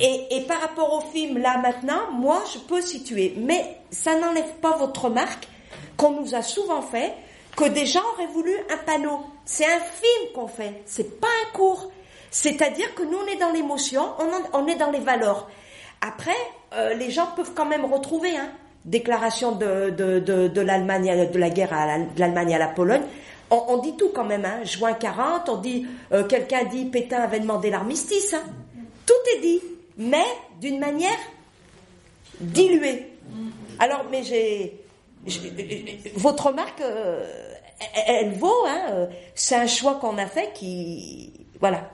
Et, 0.00 0.40
par 0.46 0.60
rapport 0.60 0.92
au 0.94 1.00
film, 1.12 1.38
là 1.38 1.58
maintenant, 1.58 2.10
moi, 2.12 2.42
je 2.52 2.58
peux 2.58 2.80
situer. 2.80 3.34
Mais 3.38 3.78
ça 3.90 4.18
n'enlève 4.18 4.54
pas 4.60 4.76
votre 4.76 5.06
remarque 5.06 5.48
qu'on 5.96 6.20
nous 6.20 6.34
a 6.34 6.42
souvent 6.42 6.82
fait 6.82 7.12
que 7.56 7.64
des 7.68 7.86
gens 7.86 8.02
auraient 8.14 8.32
voulu 8.32 8.52
un 8.70 8.76
panneau. 8.78 9.20
C'est 9.44 9.64
un 9.64 9.80
film 9.80 10.32
qu'on 10.34 10.48
fait, 10.48 10.82
c'est 10.84 11.20
pas 11.20 11.28
un 11.46 11.56
cours. 11.56 11.90
C'est-à-dire 12.30 12.94
que 12.94 13.02
nous, 13.02 13.16
on 13.16 13.26
est 13.26 13.38
dans 13.38 13.50
l'émotion, 13.50 14.02
on, 14.52 14.66
est 14.66 14.74
dans 14.74 14.90
les 14.90 14.98
valeurs. 14.98 15.48
Après, 16.02 16.36
euh, 16.74 16.92
les 16.94 17.10
gens 17.10 17.28
peuvent 17.34 17.52
quand 17.54 17.64
même 17.64 17.84
retrouver, 17.86 18.36
hein, 18.36 18.50
déclaration 18.84 19.52
de, 19.52 19.90
de, 19.90 20.18
de, 20.18 20.48
de 20.48 20.60
l'Allemagne, 20.60 21.30
de 21.32 21.38
la 21.38 21.48
guerre 21.48 21.72
à 21.72 21.98
l'Allemagne 22.16 22.54
à 22.54 22.58
la 22.58 22.68
Pologne. 22.68 23.02
On, 23.50 23.78
dit 23.78 23.96
tout 23.96 24.08
quand 24.14 24.24
même, 24.24 24.44
hein. 24.44 24.64
Juin 24.64 24.92
40, 24.94 25.48
on 25.48 25.56
dit, 25.58 25.86
euh, 26.12 26.24
quelqu'un 26.24 26.64
dit 26.64 26.86
Pétain 26.86 27.20
avait 27.22 27.38
demandé 27.40 27.70
l'armistice, 27.70 28.34
hein. 28.34 28.42
Tout 29.06 29.14
est 29.36 29.40
dit, 29.40 29.60
mais 29.96 30.24
d'une 30.60 30.80
manière 30.80 31.18
diluée. 32.40 33.06
Alors, 33.78 34.04
mais 34.10 34.22
j'ai, 34.24 34.80
j'ai- 35.26 36.02
votre 36.16 36.46
remarque, 36.48 36.80
euh, 36.80 37.24
elle, 37.94 38.26
elle 38.26 38.32
vaut, 38.34 38.64
hein. 38.66 38.86
euh, 38.90 39.06
C'est 39.34 39.54
un 39.54 39.66
choix 39.66 39.94
qu'on 39.94 40.18
a 40.18 40.26
fait 40.26 40.52
qui, 40.54 41.32
voilà. 41.60 41.90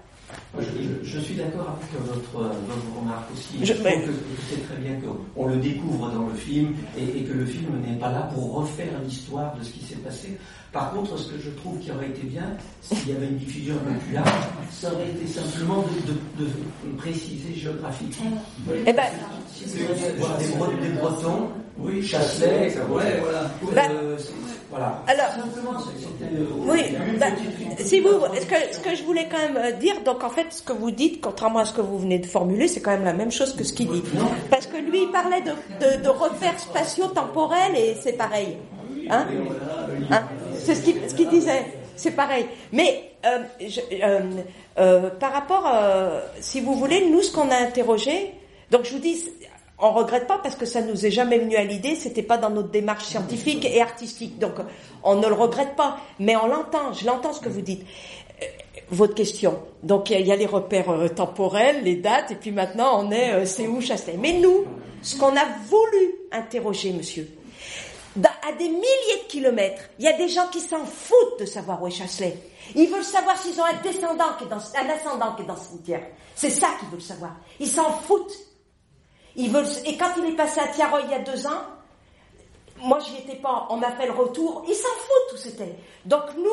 Je, 0.59 0.64
je- 0.64 1.05
je 1.05 1.18
suis 1.21 1.35
d'accord 1.35 1.77
avec 1.79 2.07
votre, 2.07 2.21
votre 2.33 2.99
remarque 3.01 3.31
aussi. 3.33 3.59
Je- 3.64 3.73
Je, 3.75 3.83
mais- 3.83 4.03
que, 4.03 4.07
que 4.09 4.12
c'est 4.51 4.66
très 4.68 4.77
bien 4.77 4.92
qu'on 5.35 5.47
le 5.49 5.57
découvre 5.57 6.11
dans 6.11 6.27
le 6.27 6.35
film 6.35 6.75
et, 6.97 7.21
et 7.21 7.23
que 7.25 7.33
le 7.33 7.47
film 7.47 7.71
n'est 7.87 7.97
pas 7.99 8.11
là 8.12 8.29
pour 8.35 8.55
refaire 8.55 8.92
l'histoire 9.05 9.55
de 9.59 9.64
ce 9.64 9.71
qui 9.71 9.85
s'est 9.85 9.97
passé. 9.97 10.37
Par 10.73 10.92
contre, 10.92 11.18
ce 11.18 11.33
que 11.33 11.38
je 11.42 11.51
trouve 11.51 11.79
qui 11.81 11.90
aurait 11.90 12.09
été 12.09 12.23
bien, 12.27 12.45
s'il 12.83 13.09
y 13.11 13.12
avait 13.16 13.27
une 13.27 13.37
diffusion 13.37 13.75
un 13.77 13.92
peu 13.92 13.99
plus 14.01 14.14
large, 14.14 14.31
ça 14.71 14.92
aurait 14.92 15.09
été 15.09 15.27
simplement 15.27 15.85
de, 16.07 16.12
de- 16.45 16.49
de 16.49 16.97
préciser 16.97 17.55
géographiquement. 17.55 18.42
Eh 18.87 18.92
ben, 18.92 19.03
Si 19.53 19.64
vous 19.66 19.87
voulez 19.87 20.12
voir 20.18 20.38
des, 20.38 20.47
Bre- 20.47 20.81
des 20.83 20.88
Bretons, 20.99 21.49
Oui, 21.79 22.03
Chasselet, 22.07 22.75
ouais, 22.90 23.21
voilà. 23.23 23.51
Bah, 23.75 23.83
euh, 23.90 24.16
c'est- 24.18 24.33
voilà. 24.73 25.03
alors, 25.07 25.27
euh, 25.39 26.45
Oui, 26.67 26.81
bah, 27.21 27.27
si 27.79 28.01
vous, 28.01 28.09
ce 28.41 28.47
que, 28.47 28.55
ce 28.75 28.79
que 28.81 28.97
je 28.97 29.05
voulais 29.05 29.29
quand 29.31 29.39
même 29.39 29.57
euh, 29.57 29.71
dire, 29.73 29.95
donc 30.05 30.25
en 30.25 30.31
fait, 30.31 30.47
ce 30.51 30.63
que 30.63 30.73
vous 30.73 30.91
dites, 30.91 31.21
contrairement 31.21 31.61
à 31.61 31.65
ce 31.65 31.73
que 31.75 31.81
vous 31.83 31.99
venez 31.99 32.19
de 32.19 32.27
formuler, 32.27 32.67
c'est 32.67 32.81
quand 32.81 32.91
même 32.93 33.05
la 33.05 33.13
même 33.13 33.31
chose 33.31 33.55
que 33.55 33.63
ce 33.65 33.73
qu'il 33.73 33.89
dit. 33.91 34.03
Parce 34.51 34.67
que 34.67 34.79
lui, 34.79 35.03
il 35.05 35.11
parlait 35.11 35.43
de, 35.43 35.51
de, 35.51 36.03
de 36.03 36.09
repères 36.09 36.59
spatio-temporels 36.59 37.77
et 37.77 37.95
c'est 38.03 38.15
pareil. 38.15 38.57
Hein 39.11 39.27
Hein 40.11 40.23
c'est 40.59 40.75
ce 40.75 40.83
qu'il 40.83 40.97
ce 41.09 41.15
disait. 41.31 41.65
C'est 41.97 42.13
pareil. 42.13 42.47
Mais 42.73 43.13
euh, 43.27 43.39
je- 43.61 43.81
euh, 44.03 44.21
euh, 44.79 45.11
par 45.11 45.33
rapport, 45.33 45.71
euh, 45.73 46.21
si 46.41 46.61
vous 46.61 46.75
voulez, 46.75 47.07
nous, 47.11 47.23
ce 47.23 47.31
qu'on 47.33 47.51
a 47.51 47.57
interrogé, 47.57 48.33
donc 48.71 48.85
je 48.85 48.93
vous 48.95 48.99
dis, 49.01 49.23
on 49.83 49.90
regrette 49.92 50.27
pas 50.27 50.38
parce 50.38 50.55
que 50.55 50.64
ça 50.64 50.81
nous 50.81 51.05
est 51.05 51.11
jamais 51.11 51.38
venu 51.38 51.57
à 51.57 51.64
l'idée, 51.64 51.97
c'était 51.97 52.23
pas 52.23 52.38
dans 52.38 52.51
notre 52.51 52.71
démarche 52.71 53.05
scientifique 53.05 53.64
et 53.64 53.83
artistique, 53.83 54.38
donc 54.38 54.55
on 55.03 55.16
ne 55.16 55.27
le 55.27 55.35
regrette 55.35 55.75
pas, 55.77 55.99
mais 56.21 56.37
on 56.37 56.47
l'entend, 56.47 56.92
je 56.92 57.05
l'entends 57.07 57.33
ce 57.33 57.40
que 57.40 57.49
vous 57.49 57.61
dites. 57.62 57.83
Euh, 58.42 58.47
Votre 58.90 59.14
question. 59.14 59.59
Donc 59.83 60.11
il 60.11 60.12
y, 60.12 60.16
a- 60.16 60.21
il 60.21 60.27
y 60.27 60.33
a 60.33 60.37
les 60.37 60.47
repères 60.47 60.90
euh, 60.90 61.09
temporels, 61.09 61.83
les 61.83 61.97
dates, 61.97 62.31
et 62.31 62.35
puis 62.37 62.53
maintenant 62.53 63.01
on 63.03 63.11
est, 63.11 63.33
euh, 63.33 63.45
c'est 63.47 63.66
où 63.66 63.81
Chasselet. 63.81 64.16
Mais 64.18 64.35
nous, 64.35 64.64
ce 65.03 65.16
qu'on 65.18 65.35
a 65.37 65.45
voulu 65.68 66.14
interroger, 66.31 66.92
monsieur, 66.92 67.29
dans- 68.16 68.29
à 68.49 68.53
des 68.53 68.68
milliers 68.68 69.18
de 69.25 69.29
kilomètres, 69.29 69.83
il 69.99 70.05
y 70.05 70.09
a 70.09 70.12
des 70.12 70.29
gens 70.29 70.47
qui 70.53 70.61
s'en 70.61 70.85
foutent 70.85 71.40
de 71.40 71.47
savoir 71.47 71.83
où 71.83 71.87
est 71.87 71.90
Chasselet. 71.90 72.37
Ils 72.77 72.88
veulent 72.88 73.03
savoir 73.03 73.37
s'ils 73.37 73.59
ont 73.61 73.64
un 73.64 73.83
descendant 73.83 74.35
qui 74.38 74.45
est 74.45 74.49
dans, 74.49 74.57
un 74.57 74.88
ascendant 74.95 75.35
qui 75.35 75.42
est 75.42 75.47
dans 75.47 75.57
ce 75.57 75.71
cimetière. 75.71 76.03
C'est 76.35 76.51
ça 76.51 76.68
qu'ils 76.79 76.88
veulent 76.90 77.01
savoir. 77.03 77.33
Ils 77.61 77.68
s'en 77.68 77.90
foutent. 78.07 78.37
Et 79.37 79.97
quand 79.97 80.11
il 80.18 80.25
est 80.27 80.37
passé 80.37 80.61
à 80.61 80.68
Tiaroy 80.68 81.03
il 81.05 81.11
y 81.11 81.14
a 81.14 81.21
deux 81.21 81.47
ans, 81.47 81.62
moi 82.79 82.99
j'y 83.01 83.16
étais 83.23 83.37
pas, 83.37 83.66
on 83.71 83.77
m'a 83.77 83.92
fait 83.92 84.07
le 84.07 84.12
retour, 84.12 84.64
ils 84.68 84.75
s'en 84.75 84.88
foutent 84.88 85.35
où 85.35 85.37
c'était. 85.37 85.75
Donc 86.05 86.23
nous, 86.37 86.51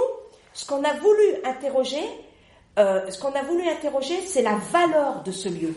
ce 0.53 0.65
qu'on 0.65 0.83
a 0.83 0.93
voulu 0.93 1.23
interroger, 1.43 2.03
euh, 2.77 3.09
ce 3.09 3.19
qu'on 3.19 3.33
a 3.33 3.43
voulu 3.43 3.67
interroger, 3.67 4.21
c'est 4.25 4.41
la 4.41 4.55
valeur 4.55 5.23
de 5.23 5.31
ce 5.31 5.49
lieu. 5.49 5.73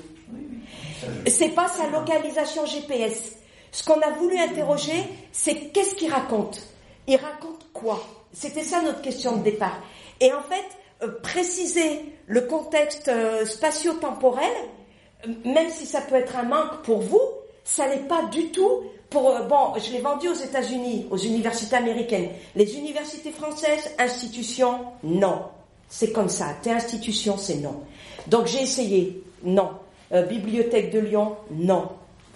C'est 1.26 1.50
pas 1.50 1.68
sa 1.68 1.88
localisation 1.88 2.64
GPS. 2.66 3.36
Ce 3.72 3.82
qu'on 3.84 4.00
a 4.00 4.10
voulu 4.10 4.38
interroger, 4.38 5.08
c'est 5.32 5.72
qu'est-ce 5.72 5.94
qu'il 5.94 6.12
raconte 6.12 6.62
Il 7.06 7.16
raconte 7.16 7.66
quoi? 7.72 8.00
C'était 8.32 8.62
ça 8.62 8.82
notre 8.82 9.02
question 9.02 9.36
de 9.36 9.42
départ. 9.42 9.78
Et 10.20 10.32
en 10.32 10.42
fait, 10.42 10.64
euh, 11.02 11.18
préciser 11.22 12.04
le 12.26 12.42
contexte 12.42 13.08
euh, 13.08 13.44
spatio-temporel, 13.44 14.52
même 15.44 15.70
si 15.70 15.86
ça 15.86 16.00
peut 16.00 16.16
être 16.16 16.36
un 16.36 16.44
manque 16.44 16.82
pour 16.82 17.00
vous, 17.00 17.20
ça 17.64 17.88
n'est 17.88 18.08
pas 18.08 18.24
du 18.24 18.48
tout 18.48 18.82
pour... 19.10 19.30
euh, 19.30 19.42
bon, 19.42 19.72
je 19.76 19.92
l'ai 19.92 20.00
vendu 20.00 20.28
aux 20.28 20.34
États-Unis, 20.34 21.06
aux 21.10 21.16
universités 21.16 21.76
américaines. 21.76 22.30
Les 22.56 22.76
universités 22.76 23.30
françaises, 23.30 23.94
institutions, 23.98 24.80
non. 25.02 25.42
C'est 25.88 26.12
comme 26.12 26.28
ça. 26.28 26.46
T'es 26.62 26.70
institution, 26.70 27.36
c'est 27.36 27.56
non. 27.56 27.82
Donc 28.26 28.46
j'ai 28.46 28.62
essayé, 28.62 29.22
non. 29.44 29.70
Euh, 30.12 30.22
Bibliothèque 30.22 30.90
de 30.90 30.98
Lyon, 30.98 31.36
non. 31.50 31.88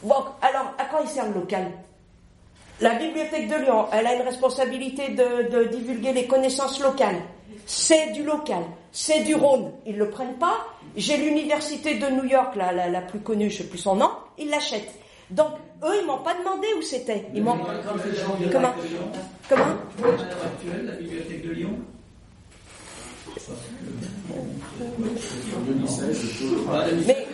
Bon, 0.03 0.23
alors, 0.43 0.73
à 0.79 0.85
quoi 0.85 1.01
il 1.03 1.09
sert 1.09 1.27
le 1.27 1.35
local? 1.35 1.71
La 2.81 2.95
Bibliothèque 2.95 3.49
de 3.49 3.55
Lyon, 3.55 3.87
elle 3.93 4.07
a 4.07 4.15
une 4.15 4.23
responsabilité 4.23 5.09
de, 5.09 5.49
de 5.49 5.65
divulguer 5.65 6.13
les 6.13 6.27
connaissances 6.27 6.79
locales. 6.81 7.23
C'est 7.65 8.13
du 8.13 8.23
local, 8.23 8.63
c'est 8.93 9.21
du 9.21 9.35
Rhône. 9.35 9.73
Ils 9.87 9.97
le 9.97 10.11
prennent 10.11 10.37
pas. 10.37 10.59
J'ai 10.97 11.19
l'université 11.19 11.97
de 11.99 12.07
New 12.09 12.25
York, 12.25 12.57
la, 12.57 12.73
la, 12.73 12.89
la 12.89 13.03
plus 13.03 13.21
connue, 13.21 13.51
je 13.51 13.59
sais 13.59 13.65
plus 13.65 13.79
son 13.79 13.97
nom, 13.97 14.11
ils 14.39 14.49
l'achètent. 14.49 14.95
Donc, 15.31 15.49
eux, 15.85 15.93
ils 16.01 16.07
m'ont 16.07 16.19
pas 16.19 16.35
demandé 16.35 16.67
où 16.79 16.83
c'était. 16.83 17.27
Ils 17.35 17.43
m'ont... 17.43 17.59
Comment 18.51 18.73
Comment 19.49 19.65
l'heure 20.03 20.15
actuelle, 20.45 20.87
la 20.87 20.93
bibliothèque 20.93 21.47
de 21.47 21.53
Lyon 21.53 21.71
Mais, 27.07 27.27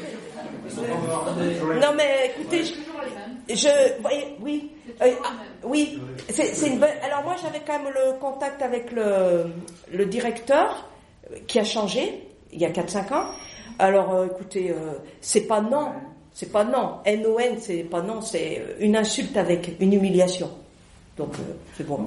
non 1.81 1.92
mais 1.96 2.33
écoutez, 2.35 2.65
je, 2.65 3.54
je 3.54 4.00
voyez, 4.00 4.37
oui, 4.40 4.71
euh, 5.02 5.10
oui, 5.65 5.98
c'est 6.31 6.67
une 6.67 6.79
bonne. 6.79 6.88
Alors 7.02 7.25
moi 7.25 7.37
j'avais 7.42 7.60
quand 7.67 7.79
même 7.79 7.92
le 7.92 8.19
contact 8.19 8.63
avec 8.63 8.92
le, 8.92 9.46
le 9.92 10.06
directeur 10.06 10.88
qui 11.46 11.58
a 11.58 11.65
changé 11.65 12.27
il 12.52 12.60
y 12.60 12.65
a 12.65 12.71
4-5 12.71 13.13
ans. 13.15 13.27
Alors 13.79 14.12
euh, 14.14 14.27
écoutez, 14.27 14.70
euh, 14.70 14.94
c'est 15.20 15.42
pas 15.46 15.60
non, 15.60 15.92
c'est 16.33 16.50
pas 16.50 16.64
non. 16.64 16.96
N-O-N, 17.04 17.56
c'est 17.58 17.85
pas 17.85 18.02
non, 18.02 18.20
c'est 18.20 18.62
une 18.81 18.96
insulte 18.96 19.37
avec 19.37 19.77
une 19.81 19.92
humiliation. 19.92 20.50
Donc 21.16 21.35
euh, 21.35 21.52
c'est 21.77 21.87
bon. 21.87 21.98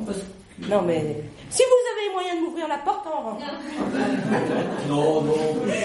Non 0.69 0.81
mais 0.81 1.23
si 1.49 1.63
vous 1.63 1.91
avez 1.91 2.07
les 2.07 2.13
moyens 2.13 2.39
de 2.39 2.45
m'ouvrir 2.45 2.67
la 2.67 2.77
porte, 2.77 3.05
on 3.07 3.21
rentre. 3.29 3.45
Non, 4.89 5.21
non. 5.21 5.33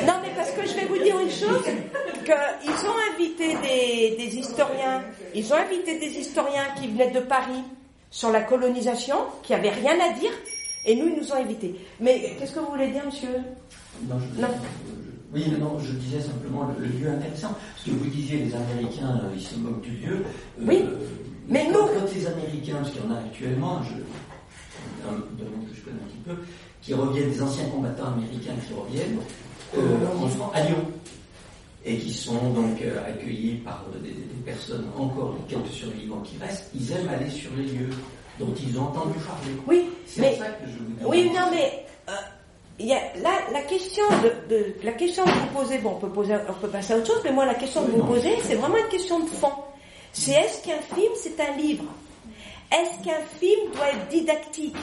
Non, 0.07 0.15
mais 0.23 0.29
parce 0.37 0.51
que 0.53 0.67
je 0.67 0.75
vais 0.75 0.85
vous 0.85 0.99
dire 0.99 1.19
une 1.19 1.31
chose, 1.31 1.65
qu'ils 2.25 2.71
ont 2.71 3.15
invité 3.15 3.57
des, 3.63 4.17
des 4.17 4.37
historiens, 4.37 5.03
ils 5.35 5.53
ont 5.53 5.57
invité 5.57 5.99
des 5.99 6.19
historiens 6.19 6.67
qui 6.79 6.89
venaient 6.89 7.11
de 7.11 7.21
Paris 7.21 7.63
sur 8.11 8.31
la 8.31 8.43
colonisation, 8.43 9.17
qui 9.43 9.55
avaient 9.55 9.71
rien 9.71 9.95
à 10.01 10.13
dire, 10.19 10.33
Et 10.85 10.97
nous, 10.97 11.09
ils 11.09 11.17
nous 11.17 11.33
ont 11.33 11.37
invités. 11.37 11.75
Mais 12.01 12.35
qu'est-ce 12.39 12.53
que 12.53 12.61
vous 12.61 12.71
voulez 12.71 12.89
dire, 12.89 13.05
monsieur? 13.05 13.37
Non, 14.09 14.17
je, 14.19 14.41
Non. 14.41 14.49
Oui, 15.33 15.45
non, 15.61 15.79
je 15.79 15.93
disais 15.93 16.21
simplement 16.21 16.69
le, 16.79 16.87
le 16.87 16.93
lieu 16.99 17.11
intéressant. 17.11 17.49
Parce 17.75 17.85
que 17.87 17.91
vous 17.91 18.11
disiez, 18.11 18.39
les 18.45 18.55
Américains, 18.55 19.21
euh, 19.25 19.35
ils 19.35 19.43
se 19.43 19.57
moquent 19.57 19.83
du 19.83 19.91
lieu. 19.97 20.17
Euh, 20.17 20.65
Oui. 20.67 20.85
Mais 21.49 21.67
nous- 21.69 21.75
Quand 21.79 22.15
les 22.15 22.27
Américains, 22.27 22.77
parce 22.77 22.91
qu'il 22.91 23.03
y 23.03 23.07
en 23.07 23.11
a 23.15 23.19
actuellement, 23.19 23.81
je, 23.85 23.95
dans 25.05 25.13
le 25.17 25.25
domaine 25.39 25.67
que 25.69 25.75
je 25.75 25.81
connais 25.83 26.01
un 26.01 26.07
petit 26.07 26.23
peu, 26.25 26.33
qui 26.83 26.95
reviennent, 26.95 27.31
des 27.31 27.43
anciens 27.43 27.65
combattants 27.69 28.13
américains 28.13 28.55
qui 28.67 28.73
reviennent 28.75 29.19
euh, 29.77 30.07
en 30.25 30.29
France, 30.29 30.53
à 30.55 30.63
Lyon. 30.65 30.85
Et 31.83 31.97
qui 31.97 32.13
sont 32.13 32.51
donc 32.51 32.81
euh, 32.83 32.99
accueillis 33.09 33.55
par 33.65 33.85
euh, 33.95 33.99
des, 34.01 34.11
des 34.11 34.43
personnes, 34.45 34.85
encore 34.99 35.35
les 35.39 35.55
quelques 35.55 35.73
survivants 35.73 36.21
qui 36.21 36.37
restent, 36.39 36.71
ils 36.75 36.93
aiment 36.93 37.09
aller 37.09 37.31
sur 37.31 37.51
les 37.57 37.65
lieux 37.65 37.89
dont 38.39 38.53
ils 38.63 38.79
ont 38.79 38.83
entendu 38.83 39.15
parler. 39.21 39.53
Oui, 39.67 39.87
C'est 40.05 40.35
ça 40.37 40.45
que 40.49 40.67
je 40.67 40.73
vous 40.79 40.85
dis. 40.85 41.05
Oui, 41.07 41.31
non, 41.35 41.47
mais 41.51 41.87
euh, 42.11 42.13
il 42.81 42.87
y 42.87 42.95
a, 42.95 43.01
là, 43.23 43.31
la 43.53 43.63
question 43.63 44.05
de, 44.23 44.55
de- 44.55 44.75
la 44.83 44.93
question 44.93 45.25
que 45.25 45.31
vous 45.31 45.47
posez, 45.59 45.79
bon, 45.79 45.91
on 45.91 46.01
peut 46.01 46.09
poser, 46.09 46.35
on 46.49 46.53
peut 46.55 46.69
passer 46.69 46.95
à 46.95 46.97
autre 46.97 47.07
chose, 47.07 47.21
mais 47.25 47.33
moi, 47.33 47.45
la 47.47 47.55
question 47.55 47.85
que 47.85 47.91
vous 47.91 48.05
posez, 48.05 48.37
c'est 48.43 48.55
vraiment 48.57 48.77
une 48.79 48.89
question 48.89 49.21
de 49.21 49.29
fond. 49.29 49.53
C'est 50.13 50.33
est-ce 50.33 50.63
qu'un 50.65 50.81
film, 50.95 51.13
c'est 51.15 51.39
un 51.41 51.57
livre? 51.57 51.85
Est-ce 52.73 53.05
qu'un 53.05 53.21
film 53.39 53.71
doit 53.75 53.89
être 53.91 54.09
didactique? 54.09 54.77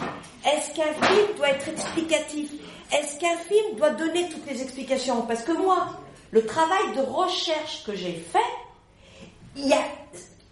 Est-ce 0.46 0.74
qu'un 0.76 0.94
film 1.08 1.28
doit 1.38 1.50
être 1.50 1.68
explicatif? 1.70 2.52
Est-ce 2.94 3.20
qu'un 3.20 3.36
film 3.38 3.76
doit 3.78 3.90
donner 3.92 4.30
toutes 4.30 4.46
les 4.50 4.62
explications? 4.62 5.22
Parce 5.24 5.42
que 5.44 5.54
moi, 5.54 5.88
le 6.32 6.46
travail 6.46 6.96
de 6.96 7.02
recherche 7.02 7.84
que 7.86 7.96
j'ai 7.96 8.14
fait, 8.14 8.40
il 9.56 9.68
y 9.68 9.74
a 9.74 9.82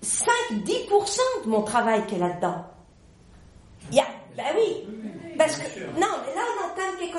5-10% 0.03 1.45
de 1.45 1.49
mon 1.49 1.61
travail 1.61 2.05
qui 2.07 2.15
est 2.15 2.19
là-dedans. 2.19 2.65
Il 3.91 3.97
y 3.97 3.99
a, 3.99 4.07
ben 4.35 4.45
oui, 4.57 4.87
parce 5.37 5.55
que, 5.57 5.79
non, 5.99 6.07
mais 6.25 6.33
là 6.35 6.41
on 6.51 6.65
entame 6.65 6.97
quelque, 6.99 7.17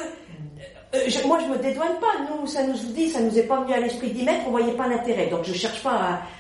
euh, 0.95 1.05
je- 1.09 1.27
moi 1.27 1.39
je 1.41 1.47
me 1.47 1.59
dédouane 1.59 1.99
pas, 2.01 2.13
nous, 2.31 2.47
ça 2.47 2.63
nous 2.63 2.75
dit, 2.75 3.11
ça 3.11 3.21
nous 3.21 3.39
est 3.39 3.43
pas 3.45 3.61
venu 3.61 3.73
à 3.75 3.81
l'esprit 3.81 4.11
d'y 4.11 4.23
mettre, 4.25 4.47
on 4.47 4.51
voyait 4.51 4.73
pas 4.73 4.87
l'intérêt, 4.89 5.27
donc 5.27 5.45
je 5.45 5.53
cherche 5.53 5.83
pas 5.83 5.91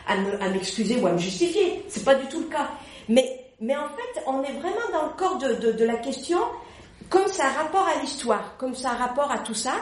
à, 0.09 0.13
à 0.13 0.17
me- 0.17 0.43
à 0.43 0.49
m'excuser 0.49 1.01
ou 1.01 1.07
à 1.07 1.13
me 1.13 1.19
justifier, 1.19 1.85
c'est 1.89 2.05
pas 2.05 2.15
du 2.15 2.27
tout 2.27 2.41
le 2.41 2.47
cas. 2.47 2.69
Mais, 3.09 3.75
en 3.77 3.89
fait, 3.97 4.23
on 4.27 4.43
est 4.43 4.53
vraiment 4.53 4.89
dans 4.93 5.05
le 5.05 5.13
corps 5.17 5.39
de 5.39 5.85
la 5.85 5.95
question, 5.97 6.39
comme 7.09 7.27
ça 7.29 7.45
a 7.47 7.63
rapport 7.63 7.87
à 7.87 8.01
l'histoire, 8.03 8.57
comme 8.59 8.75
ça 8.75 8.91
a 8.91 8.95
rapport 8.95 9.31
à 9.31 9.39
tout 9.39 9.55
ça, 9.55 9.73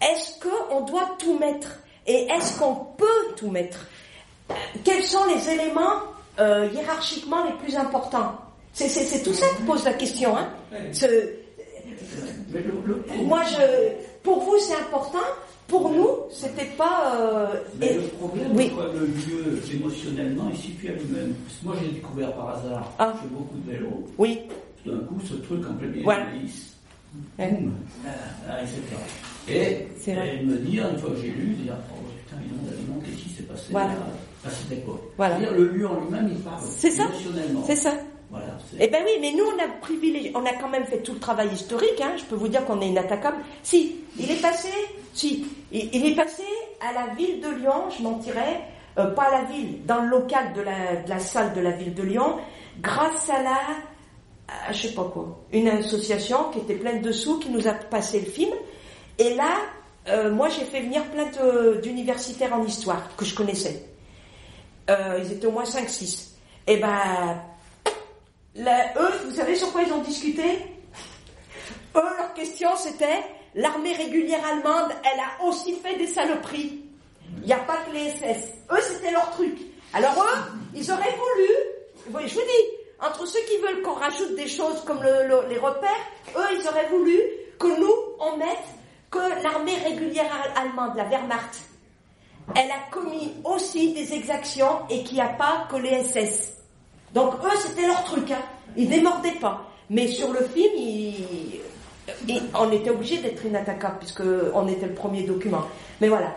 est-ce 0.00 0.40
qu'on 0.40 0.80
doit 0.82 1.10
tout 1.18 1.38
mettre? 1.38 1.68
Et 2.06 2.26
est-ce 2.30 2.58
qu'on 2.58 2.74
peut 2.96 3.34
tout 3.36 3.50
mettre? 3.50 3.86
Euh, 4.50 4.54
Quels 4.84 5.02
sont 5.02 5.24
les 5.26 5.50
éléments 5.50 6.00
euh, 6.38 6.68
hiérarchiquement 6.72 7.44
les 7.44 7.52
plus 7.54 7.76
importants? 7.76 8.36
C'est, 8.76 8.88
c'est- 8.88 9.04
c'est 9.04 9.22
tout 9.22 9.32
ça 9.32 9.46
qui 9.56 9.62
pose 9.62 9.84
la 9.84 9.94
question. 9.94 10.36
Hein. 10.36 10.48
Ce- 10.92 11.32
moi, 13.24 13.42
je, 13.44 13.92
pour 14.22 14.40
vous, 14.40 14.56
c'est 14.58 14.74
important. 14.76 15.18
Pour 15.66 15.90
nous, 15.90 16.08
c'était 16.30 16.70
pas. 16.78 17.16
euh, 17.20 17.46
Mais 17.80 17.86
et- 17.90 17.94
le 17.94 18.02
problème, 18.02 18.52
oui. 18.54 18.70
quoi, 18.70 18.86
le 18.94 19.06
lieu 19.06 19.60
émotionnellement 19.74 20.48
est 20.50 20.56
situé 20.56 20.90
à 20.90 20.92
lui-même. 20.92 21.34
Parce 21.44 21.58
que 21.58 21.64
moi, 21.66 21.74
j'ai 21.82 21.88
découvert 21.92 22.32
par 22.34 22.50
hasard, 22.50 22.92
Ah. 23.00 23.12
je 23.16 23.22
fais 23.22 23.34
beaucoup 23.34 23.58
de 23.58 23.72
vélo, 23.72 23.88
oui. 24.18 24.40
tout 24.84 24.92
d'un 24.92 24.98
coup, 25.06 25.16
ce 25.28 25.34
truc 25.34 25.66
en 25.68 25.74
plein 25.74 25.88
milieu 25.88 26.04
Voilà. 26.04 26.26
Ouais. 27.38 27.48
boum, 27.50 27.72
ah, 28.06 28.10
ah, 28.48 28.62
etc. 28.62 28.80
Et, 29.48 30.10
et 30.10 30.44
me 30.44 30.56
dire, 30.58 30.88
une 30.88 30.98
fois 30.98 31.10
que 31.10 31.16
j'ai 31.16 31.28
lu, 31.30 31.54
dire, 31.54 31.74
oh 31.90 31.96
putain, 32.24 32.40
il 32.44 32.52
y 32.52 32.54
a 32.54 32.96
un 32.96 33.00
qu'est-ce 33.00 33.22
qui 33.24 33.30
s'est 33.30 33.42
passé 33.42 33.64
Voilà. 33.70 33.90
à, 34.44 34.48
à 34.48 34.50
cette 34.50 34.78
époque 34.78 35.02
Voilà. 35.16 35.36
C'est-à-dire, 35.40 35.58
le 35.58 35.68
lieu 35.68 35.88
en 35.88 36.00
lui-même, 36.00 36.28
il 36.30 36.38
parle 36.42 36.62
C'est 36.76 36.90
ça. 36.90 37.04
émotionnellement. 37.06 37.64
C'est 37.66 37.76
ça. 37.76 37.92
Eh 38.78 38.88
ben 38.88 39.02
oui, 39.04 39.12
mais 39.20 39.32
nous 39.32 39.44
on 39.44 39.62
a 39.62 39.68
privilégié, 39.80 40.32
on 40.34 40.44
a 40.44 40.52
quand 40.52 40.68
même 40.68 40.84
fait 40.84 40.98
tout 40.98 41.14
le 41.14 41.18
travail 41.18 41.48
historique. 41.52 42.00
Hein, 42.00 42.14
je 42.16 42.24
peux 42.24 42.34
vous 42.34 42.48
dire 42.48 42.64
qu'on 42.64 42.80
est 42.80 42.88
inattaquable. 42.88 43.38
Si, 43.62 43.96
il 44.18 44.30
est 44.30 44.40
passé, 44.40 44.68
si, 45.14 45.46
il, 45.72 46.06
est 46.06 46.14
passé 46.14 46.42
à 46.80 46.92
la 46.92 47.14
ville 47.14 47.40
de 47.40 47.48
Lyon. 47.50 47.90
Je 47.96 48.02
mentirais, 48.02 48.62
euh, 48.98 49.06
pas 49.14 49.24
à 49.24 49.42
la 49.42 49.44
ville, 49.44 49.84
dans 49.86 50.02
le 50.02 50.08
local 50.08 50.52
de 50.54 50.62
la, 50.62 51.18
salle 51.18 51.54
de 51.54 51.60
la 51.60 51.70
ville 51.70 51.94
de 51.94 52.02
Lyon, 52.02 52.36
grâce 52.80 53.30
à 53.30 53.42
la, 53.42 53.58
à 54.48 54.72
je 54.72 54.88
sais 54.88 54.94
pas 54.94 55.04
quoi, 55.04 55.38
une 55.52 55.68
association 55.68 56.50
qui 56.52 56.58
était 56.60 56.74
pleine 56.74 57.02
de 57.02 57.12
sous 57.12 57.38
qui 57.38 57.50
nous 57.50 57.66
a 57.66 57.72
passé 57.72 58.20
le 58.20 58.26
film. 58.26 58.52
Et 59.18 59.34
là, 59.34 59.56
euh, 60.08 60.30
moi 60.30 60.48
j'ai 60.48 60.64
fait 60.64 60.80
venir 60.80 61.02
plein 61.04 61.30
d'universitaires 61.80 62.52
en 62.52 62.64
histoire 62.64 63.16
que 63.16 63.24
je 63.24 63.34
connaissais. 63.34 63.86
Euh, 64.90 65.20
ils 65.22 65.32
étaient 65.32 65.46
au 65.46 65.52
moins 65.52 65.64
5-6. 65.64 66.28
Et 66.68 66.76
ben, 66.76 67.40
eux, 68.58 69.10
vous 69.26 69.34
savez 69.34 69.54
sur 69.56 69.72
quoi 69.72 69.82
ils 69.82 69.92
ont 69.92 70.02
discuté? 70.02 70.42
Eux, 71.94 72.16
leur 72.18 72.32
question 72.34 72.68
c'était 72.76 73.22
l'armée 73.54 73.92
régulière 73.94 74.44
allemande, 74.46 74.92
elle 75.02 75.20
a 75.20 75.44
aussi 75.46 75.74
fait 75.76 75.96
des 75.96 76.06
saloperies. 76.06 76.82
Il 77.40 77.46
n'y 77.46 77.52
a 77.52 77.58
pas 77.58 77.76
que 77.86 77.92
les 77.94 78.10
SS. 78.10 78.52
Eux, 78.70 78.80
c'était 78.80 79.10
leur 79.12 79.30
truc. 79.30 79.56
Alors 79.92 80.14
eux, 80.22 80.38
ils 80.74 80.90
auraient 80.90 81.14
voulu, 81.16 81.48
oui, 82.14 82.22
je 82.28 82.34
vous 82.34 82.40
dis, 82.40 83.04
entre 83.06 83.26
ceux 83.26 83.40
qui 83.48 83.56
veulent 83.58 83.82
qu'on 83.82 83.94
rajoute 83.94 84.34
des 84.36 84.48
choses 84.48 84.82
comme 84.84 85.02
le- 85.02 85.26
le- 85.28 85.48
les 85.48 85.58
repères, 85.58 85.90
eux, 86.36 86.58
ils 86.58 86.66
auraient 86.68 86.88
voulu 86.88 87.18
que 87.58 87.66
nous, 87.78 87.94
on 88.20 88.36
mette 88.36 88.58
que 89.10 89.42
l'armée 89.42 89.76
régulière 89.84 90.30
al- 90.56 90.62
allemande, 90.66 90.96
la 90.96 91.04
Wehrmacht, 91.04 91.60
elle 92.54 92.70
a 92.70 92.90
commis 92.90 93.34
aussi 93.44 93.92
des 93.92 94.12
exactions 94.14 94.80
et 94.90 95.02
qu'il 95.02 95.14
n'y 95.16 95.20
a 95.22 95.28
pas 95.28 95.66
que 95.70 95.76
les 95.76 96.02
SS. 96.04 96.52
Donc 97.16 97.34
eux, 97.44 97.56
c'était 97.58 97.86
leur 97.86 98.04
truc, 98.04 98.30
hein. 98.30 98.42
ils 98.76 98.88
démordaient 98.88 99.38
pas. 99.40 99.64
Mais 99.90 100.06
sur 100.06 100.30
le 100.32 100.40
film, 100.54 100.72
ils- 100.76 101.60
on 102.54 102.70
était 102.70 102.90
obligé 102.90 103.18
d'être 103.18 103.44
inattaquable 103.44 103.96
puisque 104.00 104.22
on 104.54 104.68
était 104.68 104.86
le 104.86 104.92
premier 104.94 105.22
document. 105.22 105.62
Mais 106.00 106.08
voilà. 106.08 106.34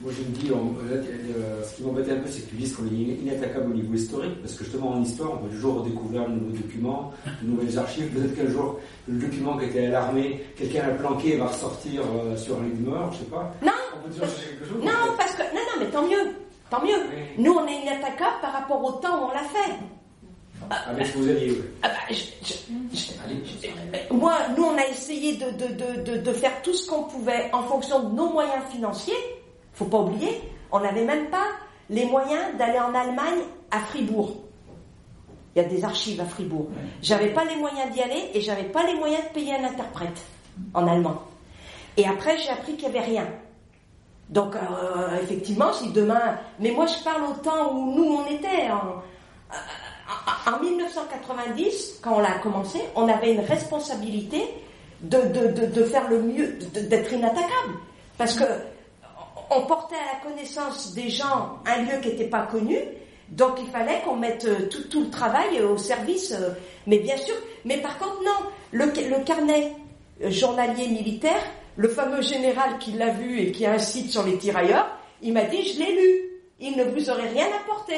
Moi, 0.00 0.12
je 0.16 0.22
me 0.22 0.28
dis, 0.36 0.50
on- 0.52 0.72
là, 0.88 0.94
euh, 1.02 1.64
ce 1.64 1.74
qui 1.76 1.82
m'embêtait 1.82 2.12
un 2.12 2.20
peu, 2.20 2.28
c'est 2.30 2.42
que 2.46 2.50
tu 2.50 2.54
dises 2.56 2.74
qu'on 2.76 2.86
est 2.86 2.90
inattaquable 3.20 3.72
au 3.72 3.74
niveau 3.74 3.94
historique, 3.94 4.40
parce 4.40 4.54
que 4.54 4.62
justement, 4.64 4.90
en 4.92 5.02
histoire, 5.02 5.32
on 5.34 5.38
peut 5.44 5.50
toujours 5.50 5.82
redécouvrir 5.82 6.22
de 6.28 6.34
nouveaux 6.36 6.56
documents, 6.56 7.12
de 7.42 7.48
nouvelles 7.50 7.76
archives. 7.78 8.06
Peut-être 8.14 8.36
qu'un 8.36 8.48
jour, 8.50 8.78
le 9.08 9.18
document 9.18 9.56
qui 9.58 9.64
était 9.66 9.86
à 9.86 9.90
l'armée, 9.90 10.44
quelqu'un 10.56 10.86
l'a 10.86 10.94
planqué 10.94 11.34
et 11.34 11.36
va 11.36 11.48
ressortir 11.48 12.02
euh, 12.02 12.36
sur 12.36 12.58
un 12.60 12.62
lit 12.64 12.74
de 12.80 12.88
mort, 12.88 13.10
je 13.12 13.18
sais 13.18 13.24
pas. 13.24 13.52
Non, 13.60 13.72
On 13.96 14.06
peut 14.06 14.10
toujours 14.14 14.28
chercher 14.28 14.50
quelque 14.50 14.66
chose. 14.68 14.84
non, 14.84 15.14
parce 15.18 15.34
que 15.34 15.42
non, 15.42 15.60
non, 15.68 15.80
mais 15.80 15.86
tant 15.90 16.02
mieux, 16.06 16.32
tant 16.70 16.80
mieux. 16.82 17.00
Oui. 17.10 17.22
Nous, 17.44 17.52
on 17.52 17.66
est 17.66 17.82
inattaquable 17.82 18.36
par 18.40 18.52
rapport 18.52 18.82
au 18.84 18.92
temps 19.00 19.20
où 19.20 19.30
on 19.30 19.32
l'a 19.34 19.42
fait. 19.42 19.72
Avec 20.70 21.06
ce 21.06 21.12
que 21.12 21.18
vous 21.18 21.28
aviez, 21.28 21.50
oui. 21.50 21.62
Ah 21.82 21.88
bah, 21.88 21.94
je- 22.10 22.14
je- 22.44 22.98
je- 22.98 24.14
moi, 24.14 24.34
nous, 24.56 24.64
on 24.64 24.76
a 24.76 24.86
essayé 24.86 25.36
de, 25.36 25.50
de, 25.50 25.74
de, 25.74 26.00
de, 26.02 26.16
de 26.18 26.32
faire 26.32 26.60
tout 26.62 26.72
ce 26.74 26.88
qu'on 26.90 27.04
pouvait 27.04 27.50
en 27.52 27.62
fonction 27.62 28.00
de 28.08 28.14
nos 28.14 28.30
moyens 28.32 28.62
financiers. 28.70 29.14
Faut 29.74 29.84
pas 29.86 29.98
oublier, 29.98 30.40
on 30.72 30.80
n'avait 30.80 31.04
même 31.04 31.26
pas 31.30 31.46
les 31.90 32.04
moyens 32.04 32.56
d'aller 32.58 32.78
en 32.78 32.94
Allemagne 32.94 33.40
à 33.70 33.80
Fribourg. 33.80 34.36
Il 35.56 35.62
y 35.62 35.64
a 35.64 35.68
des 35.68 35.84
archives 35.84 36.20
à 36.20 36.24
Fribourg. 36.24 36.68
J'avais 37.02 37.30
pas 37.32 37.44
les 37.44 37.56
moyens 37.56 37.90
d'y 37.92 38.00
aller 38.02 38.30
et 38.34 38.40
j'avais 38.40 38.64
pas 38.64 38.84
les 38.84 38.94
moyens 38.94 39.22
de 39.28 39.34
payer 39.34 39.54
un 39.54 39.64
interprète 39.64 40.20
en 40.74 40.86
allemand. 40.86 41.22
Et 41.96 42.06
après, 42.06 42.36
j'ai 42.38 42.50
appris 42.50 42.74
qu'il 42.76 42.90
n'y 42.90 42.96
avait 42.98 43.06
rien. 43.06 43.26
Donc, 44.28 44.54
euh, 44.54 45.16
effectivement, 45.22 45.72
si 45.72 45.90
demain. 45.90 46.36
Mais 46.60 46.70
moi, 46.70 46.86
je 46.86 47.02
parle 47.02 47.22
au 47.24 47.32
temps 47.42 47.72
où 47.72 47.94
nous, 47.94 48.18
on 48.18 48.26
était. 48.26 48.70
En, 48.70 49.02
en- 50.08 50.56
en 50.56 50.60
1990, 50.60 51.98
quand 52.02 52.16
on 52.16 52.20
l'a 52.20 52.38
commencé, 52.42 52.80
on 52.96 53.08
avait 53.08 53.32
une 53.34 53.40
responsabilité 53.44 54.42
de, 55.02 55.20
faire 55.84 56.08
le 56.08 56.22
mieux, 56.22 56.58
d'être 56.74 57.12
inattaquable. 57.12 57.74
Parce 58.16 58.34
que 58.38 58.44
on 59.50 59.62
portait 59.62 59.94
à 59.96 60.14
la 60.24 60.30
connaissance 60.30 60.92
des 60.94 61.08
gens 61.08 61.58
un 61.66 61.82
lieu 61.82 62.00
qui 62.02 62.08
n'était 62.08 62.28
pas 62.28 62.42
connu, 62.42 62.78
donc 63.30 63.52
il 63.60 63.66
fallait 63.68 64.00
qu'on 64.04 64.16
mette 64.16 64.44
euh, 64.44 64.68
tout, 64.90 65.00
le 65.00 65.10
travail 65.10 65.58
euh, 65.58 65.70
au 65.70 65.78
service. 65.78 66.32
euh, 66.32 66.50
Mais 66.86 66.98
bien 66.98 67.16
sûr, 67.16 67.34
mais 67.64 67.78
par 67.78 67.98
contre, 67.98 68.22
non, 68.24 68.48
le, 68.72 68.86
le 68.86 69.24
carnet 69.24 69.72
journalier 70.22 70.88
militaire, 70.88 71.40
le 71.76 71.88
fameux 71.88 72.20
général 72.22 72.78
qui 72.78 72.92
l'a 72.92 73.10
vu 73.10 73.40
et 73.40 73.52
qui 73.52 73.64
a 73.66 73.78
sur 73.78 74.24
les 74.24 74.36
tirailleurs, 74.36 74.88
il 75.22 75.32
m'a 75.32 75.44
dit, 75.44 75.62
je 75.72 75.78
l'ai 75.78 75.92
lu, 75.94 76.20
il 76.60 76.76
ne 76.76 76.84
vous 76.84 77.08
aurait 77.10 77.28
rien 77.28 77.46
apporté. 77.62 77.94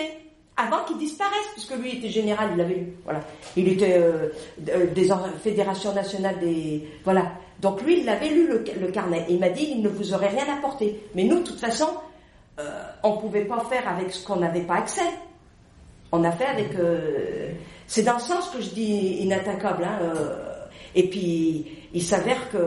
Avant 0.56 0.84
qu'il 0.84 0.98
disparaisse, 0.98 1.48
puisque 1.54 1.74
lui 1.76 1.96
était 1.96 2.10
général, 2.10 2.50
il 2.52 2.58
l'avait 2.58 2.74
lu. 2.74 2.92
Voilà. 3.04 3.20
Il 3.56 3.66
était 3.68 3.94
euh, 3.98 4.28
euh, 4.68 4.86
des 4.92 5.08
fédérations 5.42 5.94
nationales 5.94 6.38
des. 6.38 6.86
Voilà. 7.04 7.32
Donc 7.60 7.82
lui, 7.82 8.00
il 8.02 8.08
avait 8.08 8.28
lu 8.28 8.46
le, 8.46 8.64
le 8.80 8.88
carnet. 8.92 9.24
Et 9.28 9.34
il 9.34 9.40
m'a 9.40 9.48
dit, 9.48 9.68
il 9.70 9.82
ne 9.82 9.88
vous 9.88 10.12
aurait 10.12 10.28
rien 10.28 10.44
apporté. 10.58 11.00
Mais 11.14 11.24
nous, 11.24 11.38
de 11.38 11.44
toute 11.44 11.60
façon, 11.60 11.88
euh, 12.58 12.82
on 13.02 13.16
ne 13.16 13.20
pouvait 13.20 13.44
pas 13.44 13.60
faire 13.70 13.88
avec 13.88 14.10
ce 14.12 14.26
qu'on 14.26 14.36
n'avait 14.36 14.62
pas 14.62 14.76
accès. 14.76 15.00
On 16.12 16.24
a 16.24 16.32
fait 16.32 16.46
avec. 16.46 16.74
euh, 16.74 17.52
c'est 17.86 18.02
dans 18.02 18.18
ce 18.18 18.28
sens 18.28 18.50
que 18.50 18.60
je 18.60 18.70
dis 18.70 19.18
inattaquable. 19.22 19.84
Hein, 19.84 19.98
et 20.94 21.08
puis, 21.08 21.66
il 21.94 22.02
s'avère 22.02 22.50
que, 22.50 22.58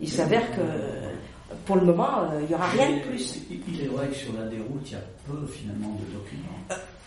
il 0.00 0.08
s'avère 0.08 0.50
que, 0.54 1.54
pour 1.66 1.76
le 1.76 1.82
moment, 1.82 2.20
euh, 2.22 2.40
il 2.42 2.48
n'y 2.48 2.54
aura 2.54 2.66
rien 2.66 2.96
de 2.96 3.00
plus. 3.00 3.38
Il, 3.50 3.60
il 3.72 3.84
est 3.84 3.88
vrai 3.88 4.08
que 4.08 4.14
sur 4.14 4.32
la 4.32 4.44
déroute, 4.46 4.82
il 4.86 4.92
y 4.92 4.96
a 4.96 5.00
peu 5.26 5.46
finalement 5.46 5.96
de 6.00 6.12
documents. 6.12 6.58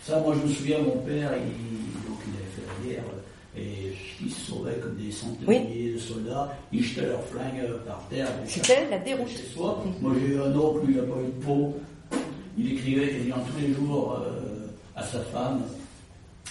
Ça, 0.04 0.20
moi, 0.20 0.36
je 0.40 0.48
me 0.48 0.54
souviens, 0.54 0.80
mon 0.80 0.98
père, 1.00 1.32
il, 1.36 2.08
donc, 2.08 2.20
il 2.26 2.34
avait 2.36 2.52
fait 2.56 2.64
la 2.66 2.90
guerre, 2.90 3.04
euh, 3.14 3.28
et 3.58 3.94
qui 4.18 4.30
se 4.30 4.52
sauvaient 4.52 4.78
comme 4.82 4.96
des 4.96 5.12
centaines 5.12 5.46
de 5.46 5.70
milliers 5.70 5.94
de 5.94 6.00
soldats, 6.00 6.56
ils 6.72 6.84
jetaient 6.84 7.08
leurs 7.08 7.24
flingues 7.24 7.64
euh, 7.64 7.78
par 7.86 8.08
terre. 8.10 8.28
C'était 8.46 8.88
la 8.90 9.00
déroute. 9.00 9.30
Chez 9.30 9.44
soi. 9.54 9.84
Moi 10.02 10.14
j'ai 10.20 10.34
eu 10.34 10.42
un 10.42 10.56
oncle, 10.56 10.86
lui, 10.86 10.96
il 10.96 10.98
n'a 10.98 11.04
pas 11.04 11.20
eu 11.22 11.26
de 11.26 11.46
peau. 11.46 11.76
Il 12.58 12.74
écrivait 12.74 13.10
quasiment 13.10 13.36
tous 13.36 13.62
les 13.62 13.74
jours 13.74 14.20
euh, 14.20 14.68
à 14.96 15.04
sa 15.04 15.20
femme. 15.20 15.62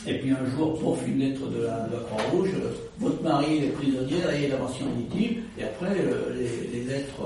Et 0.07 0.19
puis 0.19 0.31
un 0.31 0.45
jour, 0.55 0.79
pouf, 0.79 0.99
une 1.07 1.19
lettre 1.19 1.49
de 1.49 1.63
la, 1.63 1.89
Croix-Rouge, 2.09 2.51
euh, 2.55 2.71
votre 2.99 3.23
mari 3.23 3.65
est 3.65 3.69
prisonnier, 3.69 4.19
ayez 4.33 4.49
la 4.49 4.59
mention 4.59 4.87
inutile. 4.97 5.43
Et 5.59 5.65
après, 5.65 5.97
euh, 5.99 6.35
les, 6.35 6.79
les 6.79 6.85
lettres, 6.85 7.23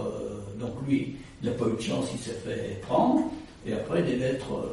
donc 0.59 0.73
lui, 0.87 1.16
il 1.43 1.51
n'a 1.51 1.55
pas 1.57 1.66
eu 1.66 1.77
de 1.77 1.83
chance, 1.83 2.07
il 2.14 2.21
s'est 2.21 2.39
fait 2.45 2.81
prendre. 2.83 3.25
Et 3.66 3.73
après, 3.75 4.03
des 4.03 4.16
lettres 4.16 4.64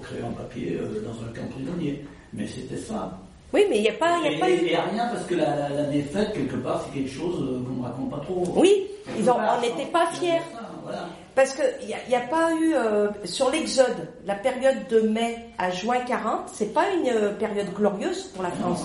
au 0.00 0.02
crayon 0.02 0.32
papier 0.32 0.78
euh, 0.80 1.02
dans 1.04 1.12
un 1.22 1.32
camp 1.32 1.48
prisonnier. 1.52 2.04
Mais 2.32 2.46
c'était 2.46 2.76
ça. 2.76 3.18
Oui, 3.52 3.66
mais 3.68 3.78
il 3.78 3.82
n'y 3.82 3.88
a 3.88 3.94
pas, 3.94 4.18
il 4.18 4.24
y 4.24 4.28
a 4.28 4.36
et, 4.36 4.38
pas 4.38 4.48
et 4.48 4.56
rien 4.76 5.08
parce 5.12 5.26
que 5.26 5.34
la, 5.34 5.68
défaite, 5.90 6.32
quelque 6.32 6.56
part, 6.56 6.84
c'est 6.86 6.94
quelque 7.00 7.10
chose 7.10 7.40
euh, 7.42 7.60
qu'on 7.64 7.80
ne 7.80 7.82
raconte 7.82 8.10
pas 8.10 8.20
trop. 8.20 8.44
Oui, 8.56 8.86
ils 9.18 9.28
ont- 9.28 9.36
on 9.36 9.60
n'était 9.60 9.90
pas 9.90 10.06
fiers. 10.12 10.40
Voilà. 10.84 11.08
Parce 11.34 11.54
qu'il 11.54 11.86
n'y 11.88 11.94
a, 11.94 12.08
y 12.08 12.14
a 12.14 12.20
pas 12.20 12.52
eu, 12.54 12.74
euh, 12.74 13.08
sur 13.24 13.50
l'Exode, 13.50 14.08
la 14.24 14.34
période 14.36 14.86
de 14.88 15.00
mai 15.00 15.36
à 15.58 15.70
juin 15.70 15.98
40, 16.06 16.48
c'est 16.52 16.72
pas 16.72 16.90
une 16.90 17.08
euh, 17.08 17.32
période 17.34 17.72
glorieuse 17.74 18.24
pour 18.34 18.42
la 18.44 18.50
France. 18.50 18.84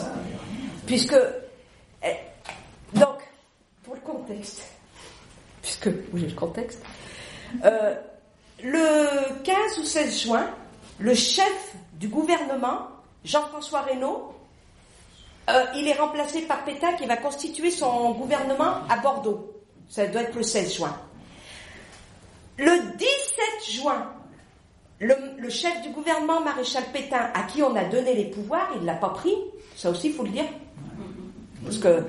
Puisque, 0.88 1.16
eh, 2.04 2.98
donc, 2.98 3.18
pour 3.84 3.94
le 3.96 4.02
contexte, 4.02 4.64
puisque 5.62 5.88
avez 5.88 6.28
le 6.28 6.32
contexte, 6.36 6.82
euh, 7.64 7.94
le 8.64 9.42
15 9.44 9.56
ou 9.80 9.84
16 9.84 10.24
juin, 10.24 10.48
le 11.00 11.14
chef 11.14 11.76
du 11.94 12.08
gouvernement, 12.08 12.88
Jean-François 13.24 13.82
Reynaud, 13.82 14.34
euh, 15.50 15.66
il 15.76 15.88
est 15.88 15.94
remplacé 15.94 16.42
par 16.44 16.64
Pétain 16.64 16.94
qui 16.94 17.06
va 17.06 17.18
constituer 17.18 17.70
son 17.70 18.12
gouvernement 18.12 18.84
à 18.90 18.98
Bordeaux. 18.98 19.52
Ça 19.90 20.08
doit 20.08 20.22
être 20.22 20.36
le 20.36 20.44
16 20.44 20.76
juin. 20.76 20.98
Le 22.58 22.98
17 22.98 23.82
juin, 23.82 24.12
le, 25.00 25.50
chef 25.50 25.82
du 25.82 25.90
gouvernement, 25.90 26.42
maréchal 26.42 26.84
Pétain, 26.94 27.30
à 27.34 27.44
qui 27.44 27.62
on 27.62 27.76
a 27.76 27.84
donné 27.84 28.16
les 28.16 28.26
pouvoirs, 28.26 28.70
il 28.76 28.82
ne 28.82 28.86
l'a 28.86 28.96
pas 28.96 29.10
pris. 29.10 29.36
Ça 29.76 29.90
aussi, 29.90 30.08
il 30.08 30.14
faut 30.14 30.24
le 30.24 30.30
dire. 30.30 30.46
Parce 31.64 31.78
que, 31.78 32.06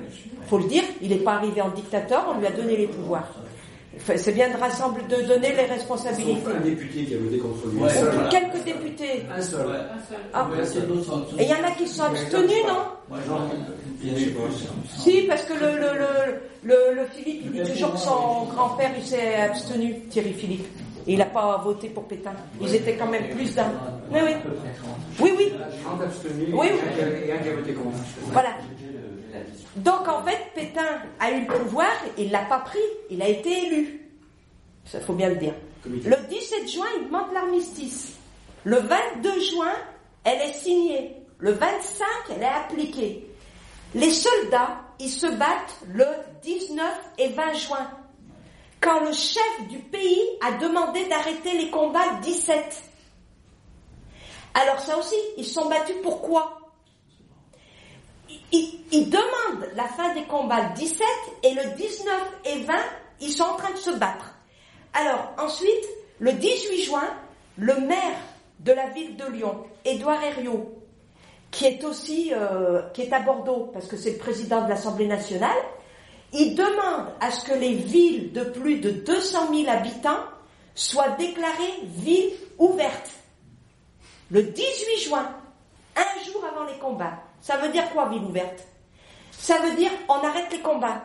faut 0.47 0.57
le 0.57 0.67
dire, 0.67 0.83
il 1.01 1.09
n'est 1.09 1.17
pas 1.17 1.33
arrivé 1.33 1.61
en 1.61 1.69
dictateur, 1.69 2.25
on 2.33 2.39
lui 2.39 2.47
a 2.47 2.51
donné 2.51 2.77
les 2.77 2.87
pouvoirs. 2.87 3.27
Enfin, 3.97 4.13
C'est 4.17 4.31
bien 4.31 4.49
de 4.49 4.57
rassembler, 4.57 5.03
de 5.09 5.21
donner 5.27 5.53
les 5.53 5.65
responsabilités. 5.65 6.37
un 6.55 6.59
député 6.61 7.03
qui 7.05 7.15
a 7.15 7.17
voté 7.17 7.37
contre 7.39 7.67
lui. 7.67 7.79
Ouais. 7.81 7.89
Un 7.89 7.93
seul, 7.93 8.09
voilà. 8.13 8.29
Quelques 8.29 8.63
députés. 8.65 9.25
Un 9.35 9.41
seul. 9.41 9.67
Ouais. 9.67 9.73
Un 9.75 10.07
seul. 10.09 10.17
Ah, 10.33 10.47
et 11.39 11.43
il 11.43 11.49
y 11.49 11.53
en 11.53 11.67
a 11.67 11.71
qui 11.71 11.87
sont 11.87 12.03
abstenus, 12.03 12.63
non. 12.67 13.17
Si, 14.97 15.21
parce 15.27 15.43
que 15.43 15.53
le, 15.53 15.71
le, 15.77 15.97
le, 15.97 16.39
le, 16.63 16.95
le 17.01 17.05
Philippe, 17.15 17.43
il 17.53 17.63
dit 17.63 17.71
toujours 17.71 17.93
que 17.93 17.99
son 17.99 18.43
grand-père, 18.53 18.91
il 18.97 19.05
s'est 19.05 19.35
abstenu, 19.35 19.99
Thierry 20.09 20.33
Philippe. 20.33 20.65
Et 21.07 21.13
il 21.13 21.19
n'a 21.19 21.25
pas 21.25 21.61
voté 21.63 21.87
pour 21.87 22.03
Pétain. 22.03 22.33
Ils 22.61 22.75
étaient 22.75 22.95
quand 22.95 23.07
même 23.07 23.29
plus 23.29 23.55
d'un. 23.55 23.71
Oui, 24.11 24.19
oui. 24.25 24.33
Oui, 25.21 25.31
oui. 25.37 25.53
30 25.85 26.01
abstenus 26.01 26.49
Oui, 26.51 26.67
oui. 26.73 26.79
un 26.85 26.95
qui 26.95 27.01
a- 27.01 27.25
et 27.25 27.31
un 27.31 27.37
qui 27.37 27.49
a 27.49 27.55
voté 27.55 27.73
contre. 27.73 27.97
Voilà. 28.33 28.49
Donc 29.75 30.07
en 30.07 30.23
fait, 30.23 30.51
Pétain 30.55 31.01
a 31.19 31.31
eu 31.31 31.41
le 31.41 31.47
pouvoir, 31.47 31.91
il 32.17 32.31
l'a 32.31 32.45
pas 32.45 32.59
pris, 32.59 32.79
il 33.09 33.21
a 33.21 33.27
été 33.27 33.67
élu. 33.67 34.09
Ça 34.85 34.99
faut 34.99 35.13
bien 35.13 35.29
le 35.29 35.35
dire. 35.35 35.53
Le 35.85 36.27
17 36.27 36.69
juin, 36.69 36.87
il 36.99 37.07
demande 37.07 37.31
l'armistice. 37.33 38.13
Le 38.63 38.77
22 38.77 39.39
juin, 39.39 39.73
elle 40.23 40.41
est 40.41 40.53
signée. 40.53 41.15
Le 41.39 41.51
25, 41.51 42.05
elle 42.35 42.43
est 42.43 42.45
appliquée. 42.45 43.27
Les 43.95 44.11
soldats, 44.11 44.81
ils 44.99 45.09
se 45.09 45.27
battent 45.27 45.77
le 45.87 46.05
19 46.41 46.83
et 47.19 47.29
20 47.29 47.53
juin. 47.53 47.91
Quand 48.81 48.99
le 49.01 49.11
chef 49.11 49.67
du 49.69 49.79
pays 49.79 50.21
a 50.41 50.53
demandé 50.53 51.05
d'arrêter 51.05 51.57
les 51.57 51.69
combats 51.69 52.05
le 52.15 52.23
17. 52.23 52.83
Alors 54.53 54.79
ça 54.79 54.97
aussi, 54.97 55.15
ils 55.37 55.45
sont 55.45 55.69
battus 55.69 55.95
pourquoi 56.03 56.56
ils, 58.51 58.79
ils 58.91 59.09
demandent 59.09 59.69
la 59.75 59.87
fin 59.87 60.13
des 60.13 60.23
combats 60.23 60.69
le 60.69 60.75
17 60.75 61.01
et 61.43 61.53
le 61.53 61.75
19 61.75 62.13
et 62.45 62.59
20, 62.63 62.73
ils 63.21 63.31
sont 63.31 63.43
en 63.43 63.55
train 63.55 63.71
de 63.71 63.77
se 63.77 63.91
battre. 63.91 64.33
Alors 64.93 65.33
ensuite, 65.37 65.85
le 66.19 66.33
18 66.33 66.83
juin, 66.83 67.07
le 67.57 67.79
maire 67.81 68.17
de 68.59 68.71
la 68.71 68.87
ville 68.89 69.15
de 69.15 69.25
Lyon, 69.25 69.65
Édouard 69.85 70.23
Herriot, 70.23 70.73
qui 71.51 71.65
est 71.65 71.83
aussi 71.83 72.31
euh, 72.33 72.81
qui 72.93 73.03
est 73.03 73.13
à 73.13 73.19
Bordeaux 73.19 73.69
parce 73.73 73.87
que 73.87 73.97
c'est 73.97 74.11
le 74.11 74.17
président 74.17 74.63
de 74.63 74.69
l'Assemblée 74.69 75.07
nationale, 75.07 75.57
il 76.33 76.55
demande 76.55 77.07
à 77.21 77.31
ce 77.31 77.45
que 77.45 77.53
les 77.53 77.73
villes 77.73 78.33
de 78.33 78.43
plus 78.43 78.79
de 78.79 78.91
200 78.91 79.53
000 79.53 79.69
habitants 79.69 80.23
soient 80.75 81.09
déclarées 81.11 81.81
villes 81.83 82.33
ouvertes. 82.57 83.11
Le 84.29 84.43
18 84.43 84.97
juin, 85.05 85.31
un 85.95 86.23
jour 86.25 86.43
avant 86.43 86.65
les 86.65 86.77
combats. 86.79 87.23
Ça 87.41 87.57
veut 87.57 87.69
dire 87.69 87.89
quoi, 87.91 88.09
ville 88.09 88.23
ouverte? 88.23 88.67
Ça 89.31 89.59
veut 89.59 89.75
dire 89.75 89.91
on 90.09 90.13
arrête 90.13 90.51
les 90.51 90.61
combats. 90.61 91.03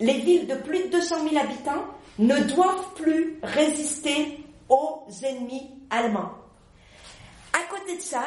Les 0.00 0.18
villes 0.20 0.46
de 0.46 0.56
plus 0.56 0.84
de 0.84 0.88
200 0.88 1.28
000 1.28 1.42
habitants 1.42 1.84
ne 2.18 2.38
doivent 2.40 2.94
plus 2.94 3.38
résister 3.42 4.44
aux 4.68 5.04
ennemis 5.22 5.70
allemands. 5.90 6.32
À 7.52 7.62
côté 7.70 7.96
de 7.96 8.02
ça, 8.02 8.24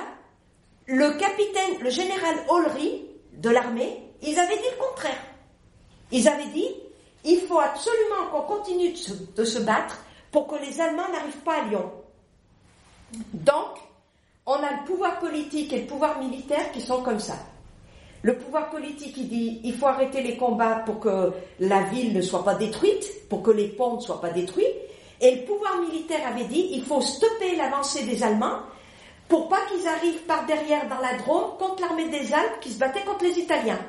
le 0.86 1.18
capitaine, 1.18 1.80
le 1.82 1.90
général 1.90 2.36
Olry 2.50 3.06
de 3.34 3.50
l'armée, 3.50 4.04
ils 4.22 4.40
avaient 4.40 4.58
dit 4.58 4.70
le 4.78 4.86
contraire. 4.86 5.24
Ils 6.12 6.28
avaient 6.28 6.48
dit, 6.48 6.70
il 7.24 7.40
faut 7.42 7.60
absolument 7.60 8.28
qu'on 8.32 8.42
continue 8.42 8.92
de 8.92 8.98
se, 8.98 9.14
de 9.14 9.44
se 9.44 9.60
battre 9.60 10.00
pour 10.32 10.48
que 10.48 10.56
les 10.56 10.80
Allemands 10.80 11.10
n'arrivent 11.12 11.44
pas 11.44 11.62
à 11.62 11.66
Lyon. 11.66 11.92
Donc, 13.34 13.80
on 14.46 14.54
a 14.54 14.72
le 14.72 14.86
pouvoir 14.86 15.20
politique 15.20 15.74
et 15.74 15.82
le 15.82 15.88
pouvoir 15.88 16.20
militaire 16.20 16.72
qui 16.72 16.82
sont 16.82 17.02
comme 17.02 17.20
ça. 17.20 17.38
Le 18.22 18.38
pouvoir 18.38 18.70
politique, 18.70 19.16
il 19.18 19.28
dit, 19.28 19.62
il 19.64 19.76
faut 19.76 19.88
arrêter 19.88 20.22
les 20.22 20.38
combats 20.38 20.84
pour 20.86 21.00
que 21.00 21.32
la 21.60 21.84
ville 21.84 22.14
ne 22.14 22.22
soit 22.22 22.44
pas 22.44 22.56
détruite, 22.56 23.28
pour 23.30 23.44
que 23.44 23.52
les 23.52 23.68
ponts 23.68 23.96
ne 23.96 24.02
soient 24.02 24.22
pas 24.22 24.32
détruits. 24.32 24.66
Et 25.22 25.36
le 25.36 25.42
pouvoir 25.44 25.80
militaire 25.80 26.28
avait 26.28 26.46
dit, 26.46 26.70
il 26.72 26.84
faut 26.84 27.02
stopper 27.02 27.56
l'avancée 27.56 28.04
des 28.04 28.24
Allemands 28.24 28.60
pour 29.28 29.48
pas 29.50 29.60
qu'ils 29.72 29.88
arrivent 29.88 30.24
par 30.24 30.46
derrière 30.46 30.88
dans 30.88 31.00
la 31.00 31.18
Drôme 31.18 31.58
contre 31.58 31.82
l'armée 31.82 32.10
des 32.10 32.34
Alpes 32.34 32.60
qui 32.62 32.72
se 32.72 32.80
battait 32.80 33.04
contre 33.04 33.24
les 33.24 33.40
Italiens. 33.40 33.80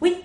Oui, 0.00 0.16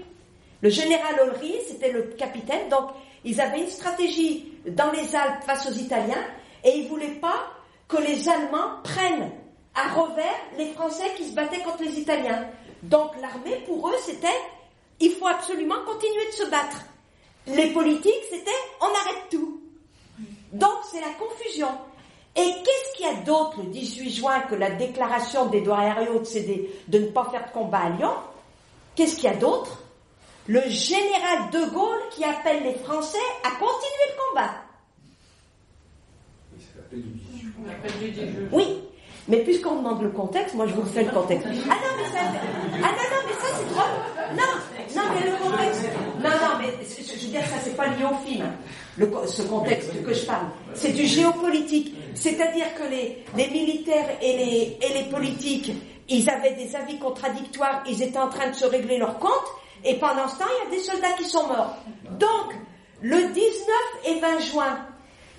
le 0.62 0.70
général 0.70 1.20
Olry, 1.22 1.56
c'était 1.68 1.92
le 1.92 2.04
capitaine, 2.18 2.70
donc 2.70 2.90
ils 3.24 3.40
avaient 3.40 3.62
une 3.62 3.68
stratégie 3.68 4.54
dans 4.68 4.92
les 4.92 5.16
Alpes 5.16 5.44
face 5.46 5.70
aux 5.70 5.74
Italiens 5.74 6.24
et 6.64 6.78
ils 6.78 6.88
voulaient 6.88 7.20
pas 7.22 7.48
que 7.90 7.98
les 7.98 8.30
Allemands 8.30 8.82
prennent 8.84 9.32
à 9.76 9.90
revers 9.94 10.40
les 10.58 10.72
Français 10.74 11.12
qui 11.18 11.28
se 11.28 11.36
battaient 11.36 11.64
contre 11.64 11.84
les 11.84 12.00
Italiens. 12.00 12.48
Donc 12.84 13.12
l'armée, 13.20 13.64
pour 13.66 13.90
eux, 13.90 13.98
c'était 14.06 14.28
il 15.02 15.12
faut 15.12 15.28
absolument 15.28 15.84
continuer 15.86 16.28
de 16.28 16.32
se 16.32 16.50
battre. 16.50 16.86
Les 17.48 17.72
politiques, 17.74 18.24
c'était 18.30 18.52
on 18.80 18.86
arrête 18.86 19.30
tout. 19.32 19.62
Donc 20.54 20.78
c'est 20.92 21.02
la 21.02 21.14
confusion. 21.20 21.70
Et 22.36 22.46
qu'est-ce 22.64 22.96
qu'il 22.96 23.06
y 23.06 23.10
a 23.10 23.24
d'autre 23.24 23.58
le 23.62 23.70
18 23.70 24.10
juin 24.12 24.40
que 24.42 24.56
la 24.56 24.72
déclaration 24.72 25.48
d'Édouard 25.48 25.82
Herriot 25.82 26.20
de, 26.20 26.68
de 26.88 27.00
ne 27.00 27.08
pas 27.08 27.26
faire 27.32 27.48
de 27.48 27.52
combat 27.52 27.80
à 27.80 27.90
Lyon? 27.90 28.14
Qu'est-ce 28.96 29.16
qu'il 29.16 29.26
y 29.26 29.28
a 29.28 29.36
d'autre? 29.36 29.82
Le 30.48 30.62
général 30.70 31.50
de 31.52 31.66
Gaulle 31.74 32.02
qui 32.12 32.24
appelle 32.24 32.64
les 32.64 32.76
Français 32.76 33.18
à 33.44 33.52
continuer 33.52 34.06
le 34.08 34.30
combat. 34.30 34.54
S'est 37.66 37.74
appelé 37.74 38.08
du 38.08 38.12
18 38.12 38.22
juin. 38.22 38.30
On 38.30 38.30
appelle 38.30 38.32
lui 38.32 38.32
des 38.32 38.32
jeux. 38.32 38.50
Oui, 38.52 38.66
mais 39.28 39.38
puisqu'on 39.44 39.76
demande 39.78 40.02
le 40.02 40.10
contexte, 40.10 40.56
moi 40.56 40.66
je 40.68 40.74
vous 40.74 40.86
fais 40.86 41.04
le 41.04 41.12
contexte. 41.12 41.48
Ah 41.48 41.74
non, 41.76 41.92
mais 41.98 42.10
ça, 42.12 42.20
ah 42.24 42.78
non, 42.78 42.82
non, 42.82 43.22
mais 43.28 43.34
ça 43.34 43.56
c'est 43.58 43.74
trop. 43.74 43.90
Non, 44.36 44.96
non, 44.96 45.10
mais 45.16 45.30
le 45.30 45.38
contexte. 45.38 45.84
Non, 46.24 46.30
non, 46.30 46.58
mais 46.60 46.68
je 46.88 47.26
veux 47.26 47.32
dire, 47.32 47.46
ça 47.46 47.56
c'est 47.64 47.76
pas 47.76 47.88
lié 47.88 48.06
au 48.06 48.16
film. 48.28 48.46
hein. 48.46 48.54
Ce 49.28 49.44
contexte 49.44 50.04
que 50.04 50.14
je 50.14 50.26
parle, 50.26 50.48
c'est 50.74 50.92
du 50.92 51.06
géopolitique. 51.06 51.96
C'est-à-dire 52.16 52.66
que 52.76 52.84
les, 52.90 53.24
les 53.38 53.50
militaires 53.50 54.10
et 54.22 54.36
les, 54.36 54.78
et 54.86 54.94
les 54.94 55.10
politiques, 55.10 55.72
ils 56.10 56.30
avaient 56.30 56.56
des 56.56 56.76
avis 56.76 56.98
contradictoires, 57.00 57.82
ils 57.88 58.02
étaient 58.02 58.18
en 58.20 58.28
train 58.28 58.50
de 58.50 58.56
se 58.56 58.66
régler 58.66 58.98
leurs 58.98 59.18
comptes, 59.20 59.32
et 59.86 59.96
pendant 59.96 60.28
ce 60.28 60.40
temps, 60.40 60.46
il 60.66 60.70
y 60.72 60.76
a 60.76 60.78
des 60.78 60.84
soldats 60.84 61.14
qui 61.18 61.24
sont 61.24 61.48
morts. 61.48 61.78
Donc, 62.20 62.56
le 63.02 63.16
19 63.32 63.36
et 64.08 64.20
20 64.20 64.40
juin, 64.52 64.80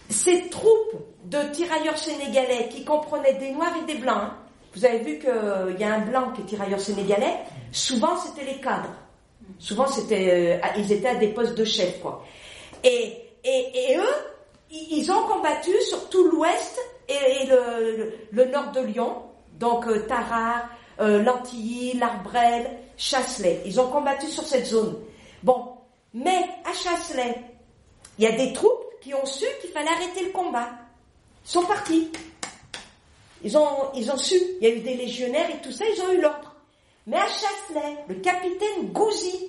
ces 0.09 0.49
troupes 0.49 0.95
de 1.31 1.53
tirailleurs 1.53 1.97
sénégalais 1.99 2.69
qui 2.71 2.85
comprenaient 2.85 3.35
des 3.35 3.51
noirs 3.53 3.73
et 3.83 3.87
des 3.93 3.99
blancs, 3.99 4.19
hein, 4.21 4.35
vous 4.75 4.85
avez 4.85 4.99
vu 4.99 5.19
qu'il 5.19 5.77
y 5.79 5.85
a 5.85 5.95
un 5.95 6.01
blanc 6.01 6.33
qui 6.35 6.43
est 6.43 6.45
tirailleur 6.45 6.81
sénégalais, 6.81 7.37
souvent 7.73 8.17
c'était 8.17 8.45
les 8.45 8.61
cadres. 8.61 8.95
Souvent 9.59 9.87
c'était, 9.87 10.61
euh, 10.63 10.69
ils 10.77 10.91
étaient 10.93 11.09
à 11.09 11.15
des 11.17 11.29
postes 11.29 11.55
de 11.55 11.65
chef, 11.65 12.01
quoi. 12.01 12.25
Et, 12.85 13.17
et, 13.45 13.91
et 13.93 13.97
eux, 13.97 14.15
ils 14.71 15.11
ont 15.11 15.23
combattu 15.27 15.73
sur 15.89 16.09
tout 16.09 16.25
l'ouest 16.31 16.79
et, 17.09 17.47
le, 17.47 18.13
le- 18.31 18.45
nord 18.47 18.71
de 18.73 18.81
Lyon, 18.81 19.17
donc 19.59 19.87
euh, 19.89 20.07
Tarare, 20.07 20.69
euh, 21.01 21.23
Lantilly, 21.23 21.95
L'Arbrel, 21.99 22.71
Chasselet. 22.97 23.63
Ils 23.67 23.81
ont 23.81 23.89
combattu 23.89 24.27
sur 24.29 24.45
cette 24.45 24.67
zone. 24.67 24.97
Bon, 25.43 25.73
mais 26.15 26.39
à 26.65 26.73
Chasselet, 26.73 27.35
il 28.19 28.25
y 28.25 28.27
a 28.29 28.33
des 28.33 28.53
troupes 28.53 28.85
qui 29.01 29.13
ont 29.15 29.27
su 29.27 29.45
qu'il 29.61 29.71
fallait 29.71 29.89
arrêter 29.91 30.25
le 30.27 30.31
combat. 30.31 30.69
Sont 31.51 31.65
partis. 31.67 32.09
Ils 33.43 33.59
ont, 33.59 33.67
ils 33.97 34.09
ont 34.09 34.17
su. 34.17 34.37
Il 34.61 34.69
y 34.69 34.71
a 34.71 34.75
eu 34.77 34.79
des 34.81 34.95
légionnaires 34.95 35.51
et 35.51 35.61
tout 35.61 35.73
ça, 35.73 35.85
ils 35.85 36.01
ont 36.01 36.13
eu 36.13 36.21
l'ordre. 36.21 36.55
Mais 37.09 37.17
à 37.17 37.27
Chasselet, 37.27 37.97
le 38.09 38.15
capitaine 38.17 38.93
Gouzy, 38.93 39.49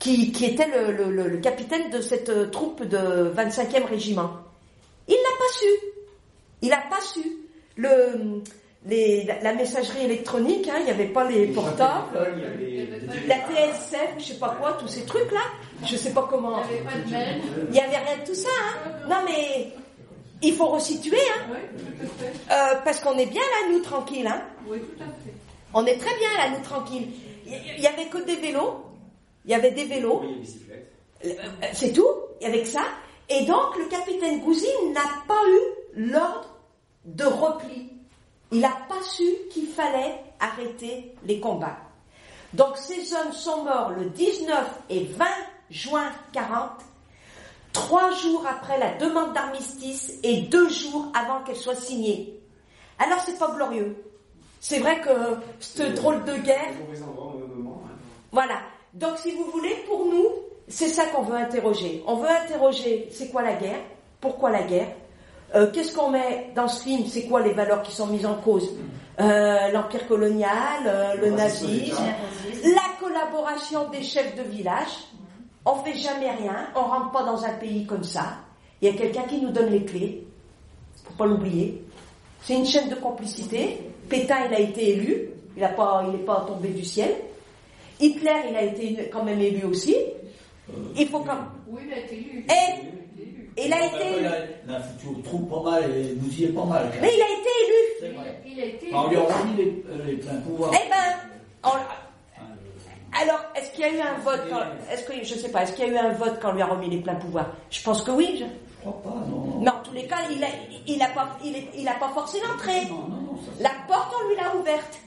qui, 0.00 0.32
qui 0.32 0.46
était 0.46 0.66
le, 0.66 0.90
le- 0.90 1.12
le- 1.12 1.28
le 1.28 1.38
capitaine 1.38 1.90
de 1.90 2.00
cette 2.00 2.28
euh, 2.28 2.46
troupe 2.50 2.82
de 2.82 3.32
25e 3.36 3.84
régiment, 3.84 4.32
il 5.06 5.14
n'a 5.14 5.38
pas 5.38 5.52
su. 5.56 5.66
Il 6.62 6.68
n'a 6.70 6.82
pas 6.90 7.00
su. 7.00 7.20
Le, 7.76 8.42
les- 8.86 9.22
la, 9.22 9.40
la 9.40 9.54
messagerie 9.54 10.06
électronique, 10.06 10.68
hein, 10.68 10.78
il 10.80 10.86
n'y 10.86 10.90
avait 10.90 11.06
pas 11.12 11.22
les 11.30 11.46
portables, 11.48 12.18
la 13.28 13.36
TSF, 13.36 14.14
je 14.18 14.24
sais 14.24 14.34
pas 14.40 14.56
quoi, 14.60 14.72
tous 14.72 14.88
ces 14.88 15.04
trucs-là. 15.04 15.42
Je 15.86 15.96
sais 15.96 16.10
pas 16.12 16.26
comment. 16.28 16.56
N'y 17.06 17.14
avait. 17.14 17.40
Il 17.68 17.70
n'y 17.70 17.78
avait 17.80 17.96
rien 17.96 18.16
de 18.24 18.26
tout 18.26 18.34
ça. 18.34 18.48
Hein. 18.60 18.90
Non 19.08 19.18
mais 19.24 19.68
il 20.42 20.54
faut 20.54 20.66
resituer, 20.66 21.18
hein, 21.18 21.46
Oui, 21.50 21.58
tout 21.78 22.04
à 22.04 22.06
fait. 22.24 22.32
euh, 22.52 22.80
parce 22.84 23.00
qu'on 23.00 23.16
est 23.18 23.26
bien 23.26 23.42
là, 23.42 23.72
nous, 23.72 23.80
tranquilles. 23.80 24.26
Hein. 24.26 24.42
Oui, 24.66 24.78
tout 24.80 25.02
à 25.02 25.06
fait. 25.06 25.34
On 25.74 25.84
est 25.86 25.98
très 25.98 26.16
bien 26.18 26.28
là, 26.36 26.50
nous, 26.50 26.62
tranquilles. 26.64 27.08
Il 27.46 27.80
y 27.82 27.86
avait 27.86 28.06
que 28.06 28.18
des 28.18 28.36
vélos. 28.36 28.84
Il 29.44 29.50
y 29.50 29.54
avait 29.54 29.70
des 29.72 29.84
vélos. 29.84 30.20
Oui, 30.22 30.34
bicyclette. 30.40 30.92
Euh, 31.24 31.32
C'est 31.72 31.92
tout, 31.92 32.08
avec 32.42 32.66
ça. 32.66 32.82
Et 33.28 33.44
donc, 33.44 33.76
le 33.78 33.86
capitaine 33.86 34.40
Gouzy 34.40 34.66
n'a 34.92 35.02
pas 35.26 35.40
eu 35.48 36.02
l'ordre 36.10 36.48
de 37.04 37.24
repli. 37.24 37.90
Il 38.52 38.60
n'a 38.60 38.76
pas 38.88 39.02
su 39.02 39.24
qu'il 39.50 39.66
fallait 39.66 40.20
arrêter 40.40 41.14
les 41.24 41.40
combats. 41.40 41.76
Donc, 42.54 42.76
ces 42.78 43.12
hommes 43.14 43.32
sont 43.32 43.64
morts 43.64 43.90
le 43.90 44.06
19 44.06 44.66
et 44.88 45.04
20 45.04 45.26
juin 45.70 46.10
40, 46.32 46.70
trois 47.72 48.10
jours 48.12 48.44
après 48.48 48.78
la 48.78 48.94
demande 48.94 49.32
d'armistice 49.34 50.14
et 50.22 50.42
deux 50.42 50.68
jours 50.68 51.06
avant 51.14 51.42
qu'elle 51.44 51.56
soit 51.56 51.74
signée. 51.74 52.40
Alors, 52.98 53.20
c'est 53.24 53.38
pas 53.38 53.50
glorieux. 53.54 53.96
C'est 54.60 54.80
vrai 54.80 55.00
que 55.00 55.10
cette 55.60 55.94
drôle 55.94 56.24
de 56.24 56.34
guerre, 56.36 56.72
hein. 56.72 57.78
voilà. 58.32 58.56
Donc, 58.92 59.18
si 59.18 59.30
vous 59.32 59.44
voulez, 59.52 59.76
pour 59.86 60.06
nous, 60.06 60.26
c'est 60.66 60.88
ça 60.88 61.06
qu'on 61.06 61.22
veut 61.22 61.36
interroger. 61.36 62.02
On 62.06 62.16
veut 62.16 62.28
interroger, 62.28 63.08
c'est 63.12 63.28
quoi 63.30 63.42
la 63.42 63.54
guerre? 63.54 63.80
Pourquoi 64.20 64.50
la 64.50 64.62
guerre? 64.62 64.88
Euh, 65.54 65.70
Qu'est-ce 65.72 65.94
qu'on 65.96 66.10
met 66.10 66.50
dans 66.54 66.68
ce 66.68 66.82
film? 66.82 67.06
C'est 67.06 67.26
quoi 67.26 67.40
les 67.40 67.52
valeurs 67.52 67.82
qui 67.82 67.92
sont 67.92 68.06
mises 68.08 68.26
en 68.26 68.34
cause? 68.34 68.68
Euh, 69.20 69.68
L'empire 69.70 70.06
colonial, 70.06 70.82
euh, 70.86 71.14
le 71.14 71.30
Le 71.30 71.36
nazisme, 71.36 72.04
la 72.64 72.98
collaboration 73.00 73.88
des 73.90 74.02
chefs 74.02 74.34
de 74.36 74.42
village. 74.42 75.06
On 75.70 75.74
fait 75.84 75.94
jamais 75.98 76.30
rien, 76.30 76.68
on 76.74 76.80
rentre 76.84 77.10
pas 77.10 77.24
dans 77.24 77.44
un 77.44 77.52
pays 77.52 77.84
comme 77.84 78.02
ça. 78.04 78.38
Il 78.80 78.88
y 78.88 78.90
a 78.90 78.96
quelqu'un 78.96 79.22
qui 79.24 79.38
nous 79.40 79.50
donne 79.50 79.70
les 79.70 79.84
clés. 79.84 80.24
Faut 81.04 81.12
pas 81.12 81.26
l'oublier. 81.26 81.82
C'est 82.42 82.54
une 82.54 82.64
chaîne 82.64 82.88
de 82.88 82.94
complicité. 82.94 83.78
Pétain, 84.08 84.46
il 84.48 84.54
a 84.54 84.60
été 84.60 84.90
élu. 84.94 85.28
Il 85.56 85.62
n'est 85.62 85.68
pas, 85.74 86.04
il 86.08 86.14
est 86.14 86.24
pas 86.24 86.44
tombé 86.48 86.68
du 86.68 86.84
ciel. 86.84 87.10
Hitler, 88.00 88.30
il 88.48 88.56
a 88.56 88.62
été 88.62 89.10
quand 89.12 89.24
même 89.24 89.40
élu 89.40 89.64
aussi. 89.64 89.94
Il 90.96 91.06
faut 91.08 91.18
quand 91.20 91.36
Oui, 91.68 91.82
il 91.86 91.92
a 91.92 91.98
été 91.98 92.14
élu. 92.16 92.46
Et- 92.48 93.64
Il 93.66 93.72
a 93.72 93.86
été 93.86 94.18
élu. 94.18 94.28
future 94.96 95.22
troupe 95.24 95.50
pas 95.50 95.70
mal 95.70 95.84
et 95.96 96.14
vous 96.14 96.32
y 96.40 96.44
êtes 96.44 96.54
pas 96.54 96.64
mal. 96.64 96.90
Mais 97.02 97.10
il 97.14 97.20
a 97.20 97.26
été 97.26 97.50
élu. 97.64 97.80
C'est 98.00 98.08
vrai. 98.10 98.40
Il 98.46 98.60
a 98.60 98.64
été 98.64 98.86
On 98.94 99.08
lui 99.08 99.16
a 99.16 99.20
élu. 99.20 99.32
remis 99.32 99.56
les, 99.56 99.84
euh, 99.90 100.04
les 100.06 100.16
pleins 100.16 100.36
pouvoirs. 100.46 100.70
Eh 100.74 100.88
ben, 100.88 101.68
alors, 103.20 103.40
est-ce 103.54 103.70
qu'il 103.72 103.80
y 103.80 103.84
a 103.84 103.92
eu 103.92 104.00
un 104.00 104.18
vote 104.22 104.42
quand, 104.50 104.60
est-ce 104.92 105.04
que, 105.04 105.12
je 105.24 105.34
sais 105.34 105.48
pas, 105.50 105.62
est-ce 105.62 105.72
qu'il 105.72 105.86
y 105.86 105.88
a 105.88 105.92
eu 105.92 105.96
un 105.96 106.12
vote 106.12 106.38
quand 106.40 106.50
on 106.50 106.54
lui 106.54 106.62
a 106.62 106.66
remis 106.66 106.90
les 106.90 106.98
pleins 106.98 107.14
pouvoirs? 107.14 107.46
Je 107.70 107.82
pense 107.82 108.02
que 108.02 108.10
oui. 108.10 108.36
je- 108.38 108.44
Je 108.44 108.80
crois 108.90 109.02
pas, 109.02 109.18
non. 109.28 109.60
non. 109.60 109.72
En 109.72 109.82
tous 109.82 109.92
les 109.94 110.06
cas, 110.06 110.18
il 110.30 110.42
a, 110.44 110.48
il 110.86 111.02
a 111.02 111.08
pas, 111.08 111.28
il 111.44 111.56
est- 111.56 111.68
il 111.76 111.88
a 111.88 111.94
pas 111.94 112.08
forcé 112.08 112.38
l'entrée. 112.46 112.84
Non, 112.90 112.96
non, 113.08 113.16
non, 113.32 113.38
La 113.60 113.70
porte, 113.88 114.14
on 114.22 114.28
lui 114.28 114.36
l'a 114.36 114.54
ouverte. 114.56 114.98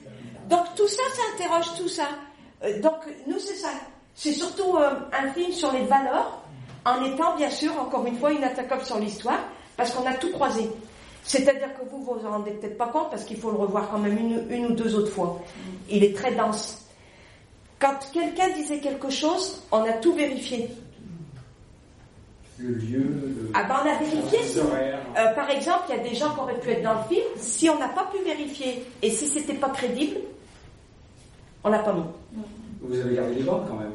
Donc 0.50 0.66
tout 0.76 0.88
ça, 0.88 1.04
ça 1.16 1.22
interroge 1.36 1.74
tout 1.78 1.88
ça. 1.88 2.08
Euh, 2.64 2.82
donc 2.82 2.96
nous, 3.28 3.40
c'est 3.40 3.56
ça. 3.56 3.70
C'est 4.14 4.34
surtout 4.34 4.76
euh, 4.78 4.90
un 5.14 5.32
film 5.32 5.52
sur 5.54 5.72
les 5.72 5.84
valeurs, 5.86 6.42
en 6.86 7.04
étant 7.06 7.36
bien 7.38 7.50
sûr, 7.50 7.72
encore 7.80 8.06
une 8.06 8.18
fois, 8.18 8.34
inattaquable 8.34 8.84
sur 8.84 9.00
l'histoire, 9.00 9.40
parce 9.78 9.92
qu'on 9.92 10.06
a 10.06 10.14
tout 10.16 10.32
croisé. 10.32 10.70
C'est-à-dire 11.24 11.70
que 11.76 11.88
vous, 11.90 12.04
vous 12.04 12.20
vous 12.20 12.26
en 12.28 12.32
rendez 12.32 12.52
peut-être 12.52 12.78
pas 12.78 12.88
compte, 12.88 13.10
parce 13.12 13.24
qu'il 13.24 13.38
faut 13.38 13.52
le 13.52 13.58
revoir 13.58 13.90
quand 13.90 14.00
même 14.00 14.18
une, 14.18 14.48
une 14.50 14.66
ou 14.66 14.72
deux 14.74 14.96
autres 14.96 15.12
fois. 15.12 15.40
Il 15.90 16.04
est 16.04 16.16
très 16.16 16.32
dense. 16.34 16.81
Quand 17.82 17.96
quelqu'un 18.14 18.50
disait 18.52 18.80
quelque 18.80 19.10
chose, 19.10 19.64
on 19.72 19.84
a 19.84 19.94
tout 19.94 20.14
vérifié. 20.14 20.70
Le 22.60 22.76
lieu, 22.76 23.00
le. 23.00 23.52
Ah 23.56 23.64
ben 23.64 23.76
on 23.84 23.90
a 23.90 23.98
vérifié. 23.98 24.38
si- 24.44 24.60
euh, 24.60 25.28
par 25.34 25.50
exemple, 25.50 25.86
il 25.90 25.96
y 25.96 26.00
a 26.00 26.04
des 26.04 26.14
gens 26.16 26.30
qui 26.36 26.40
auraient 26.42 26.60
pu 26.60 26.70
être 26.70 26.84
dans 26.84 26.94
le 26.94 27.04
film. 27.10 27.24
Si 27.38 27.68
on 27.70 27.80
n'a 27.80 27.88
pas 27.90 28.08
pu 28.16 28.24
vérifier 28.24 28.86
et 29.02 29.10
si 29.10 29.28
c'était 29.28 29.56
pas 29.56 29.70
crédible, 29.70 30.18
on 31.64 31.70
l'a 31.70 31.80
pas 31.80 31.94
mis. 31.94 32.04
Vous 32.82 33.00
avez 33.00 33.16
gardé 33.16 33.34
les 33.36 33.42
bandes 33.44 33.66
quand 33.68 33.78
même. 33.78 33.92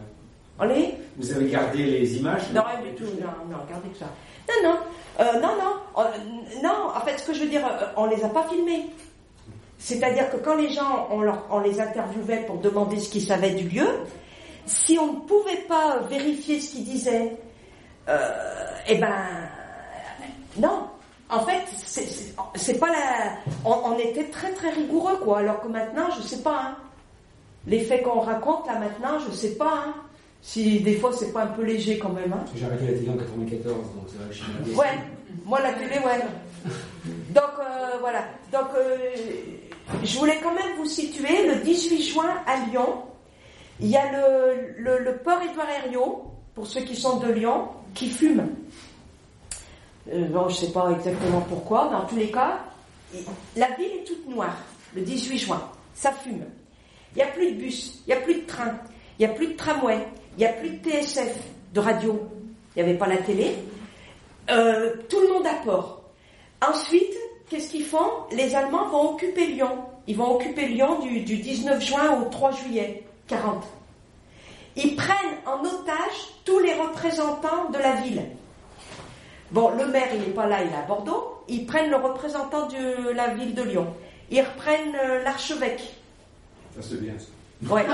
Les 0.69 0.95
Vous 1.17 1.33
avez 1.33 1.49
gardé 1.49 1.85
les 1.85 2.17
images. 2.17 2.51
Non, 2.53 2.63
rien 2.63 2.81
du 2.91 2.95
tout. 2.97 3.05
Non, 3.05 3.29
non, 3.51 3.59
regardez 3.67 3.89
que 3.91 3.99
ça. 3.99 4.07
Non, 4.49 4.69
non, 4.71 4.77
euh, 5.21 5.33
non, 5.35 5.55
non, 5.63 6.03
euh, 6.03 6.61
non. 6.63 6.89
En 6.97 7.01
fait, 7.03 7.19
ce 7.19 7.27
que 7.27 7.35
je 7.35 7.41
veux 7.45 7.49
dire, 7.51 7.65
euh, 7.65 7.87
on 7.97 8.07
les 8.07 8.25
a 8.25 8.29
pas 8.31 8.49
filmés. 8.49 8.87
C'est-à-dire 9.79 10.31
que 10.31 10.37
quand 10.39 10.57
les 10.57 10.71
gens, 10.71 11.09
on, 11.11 11.21
leur- 11.21 11.45
on 11.51 11.61
les 11.61 11.81
interviewait 11.81 12.45
pour 12.47 12.57
demander 12.59 12.99
ce 12.99 13.09
qu'ils 13.11 13.23
savaient 13.23 13.51
du 13.53 13.69
lieu, 13.69 13.87
si 14.67 14.99
on 14.99 15.13
ne 15.13 15.21
pouvait 15.21 15.65
pas 15.69 15.99
vérifier 16.09 16.61
ce 16.61 16.73
qu'ils 16.73 16.85
disaient, 16.85 17.37
euh, 18.09 18.19
eh 18.89 18.97
ben, 18.97 19.15
non. 20.59 20.89
En 21.29 21.41
fait, 21.41 21.63
c'est- 21.77 22.79
pas 22.79 22.89
la. 22.89 23.33
On, 23.65 23.93
on 23.93 23.99
était 23.99 24.25
très 24.31 24.53
très 24.53 24.71
rigoureux, 24.71 25.17
quoi. 25.17 25.39
Alors 25.41 25.61
que 25.61 25.69
maintenant, 25.69 26.09
je 26.17 26.23
sais 26.27 26.43
pas. 26.43 26.61
Hein. 26.69 26.77
Les 27.67 27.81
faits 27.81 28.05
qu'on 28.05 28.21
raconte 28.21 28.65
là 28.67 28.79
maintenant, 28.79 29.19
je 29.29 29.35
sais 29.35 29.57
pas. 29.57 29.83
Hein. 29.89 29.95
Si 30.41 30.79
des 30.81 30.95
fois 30.95 31.11
c'est 31.13 31.33
pas 31.33 31.43
un 31.43 31.47
peu 31.49 31.63
léger 31.65 31.99
quand 31.99 32.11
même. 32.11 32.33
Hein. 32.33 32.45
J'ai 32.55 32.65
arrêté 32.67 32.87
la 32.87 32.93
télé 32.93 33.09
en 33.11 33.15
94, 33.17 33.75
donc 33.77 34.05
c'est 34.09 34.19
vrai 34.19 34.29
que 34.29 34.35
je 34.35 34.43
suis 34.69 34.77
Ouais, 34.77 34.87
moi 35.45 35.61
la 35.61 35.73
télé, 35.73 35.97
ouais. 35.99 36.23
Donc 37.31 37.45
euh, 37.59 37.97
voilà. 38.01 38.21
Donc 38.53 38.69
euh, 38.77 39.09
je 40.03 40.19
voulais 40.19 40.39
quand 40.43 40.55
même 40.55 40.77
vous 40.77 40.87
situer 40.87 41.47
le 41.47 41.57
18 41.57 42.03
juin 42.03 42.35
à 42.47 42.57
Lyon. 42.67 43.03
Il 43.81 43.89
y 43.89 43.97
a 43.97 44.11
le, 44.79 45.17
port 45.23 45.41
Édouard 45.43 45.69
Herriot, 45.69 46.25
pour 46.55 46.67
ceux 46.67 46.81
qui 46.81 46.97
sont 46.97 47.19
de 47.19 47.31
Lyon, 47.31 47.69
qui 47.95 48.11
fume. 48.11 48.49
Euh, 50.13 50.49
je 50.49 50.55
sais 50.55 50.73
pas 50.73 50.91
exactement 50.91 51.41
pourquoi, 51.43 51.89
mais 51.91 51.97
en 51.97 52.05
tous 52.07 52.17
les 52.17 52.31
cas, 52.31 52.61
la 53.57 53.69
ville 53.77 53.91
est 54.01 54.05
toute 54.05 54.29
noire 54.29 54.57
le 54.95 55.03
18 55.03 55.39
juin. 55.39 55.63
Ça 55.95 56.13
fume. 56.13 56.45
Il 57.15 57.19
n'y 57.19 57.23
a 57.23 57.29
plus 57.29 57.53
de 57.53 57.57
bus, 57.59 58.03
il 58.07 58.15
n'y 58.15 58.21
a 58.21 58.23
plus 58.23 58.35
de 58.35 58.47
train, 58.47 58.75
il 59.19 59.27
n'y 59.27 59.33
a 59.33 59.35
plus 59.35 59.49
de 59.49 59.53
tramway, 59.55 59.99
il 60.37 60.41
n'y 60.41 60.47
a 60.47 60.53
plus 60.53 60.71
de 60.71 60.91
TSF, 60.91 61.35
de 61.73 61.81
radio. 61.81 62.29
Il 62.75 62.83
n'y 62.83 62.91
avait 62.91 62.99
pas 62.99 63.07
la 63.07 63.17
télé. 63.19 63.55
Euh, 64.51 64.95
tout 65.09 65.21
le 65.21 65.33
monde 65.33 65.47
à 65.47 65.55
port. 65.65 66.03
Ensuite, 66.67 67.15
qu'est-ce 67.49 67.71
qu'ils 67.71 67.85
font? 67.85 68.11
Les 68.33 68.55
Allemands 68.55 68.89
vont 68.89 69.11
occuper 69.15 69.47
Lyon. 69.47 69.79
Ils 70.07 70.17
vont 70.17 70.35
occuper 70.37 70.67
Lyon 70.67 71.01
du, 71.01 71.21
du 71.21 71.37
19 71.37 71.83
juin 71.85 72.21
au 72.21 72.29
3 72.29 72.53
juillet 72.53 73.03
40. 73.29 73.65
Ils 74.77 74.95
prennent 74.95 75.17
en 75.47 75.61
otage 75.65 76.35
tous 76.45 76.59
les 76.61 76.75
représentants 76.75 77.71
de 77.73 77.79
la 77.79 77.93
ville. 77.97 78.23
Bon, 79.51 79.71
le 79.71 79.87
maire, 79.87 80.09
il 80.13 80.21
n'est 80.21 80.27
pas 80.35 80.47
là, 80.47 80.59
il 80.63 80.71
est 80.71 80.77
à 80.77 80.83
Bordeaux. 80.83 81.43
Ils 81.49 81.65
prennent 81.67 81.91
le 81.91 81.97
représentant 81.97 82.67
de 82.67 83.11
la 83.13 83.29
ville 83.29 83.55
de 83.55 83.63
Lyon. 83.63 83.87
Ils 84.31 84.41
reprennent 84.43 84.95
euh, 85.03 85.23
l'archevêque. 85.23 85.95
Ça 86.75 86.83
c'est 86.83 87.01
bien 87.01 87.15
ça. 87.19 87.27
Ouais. 87.73 87.87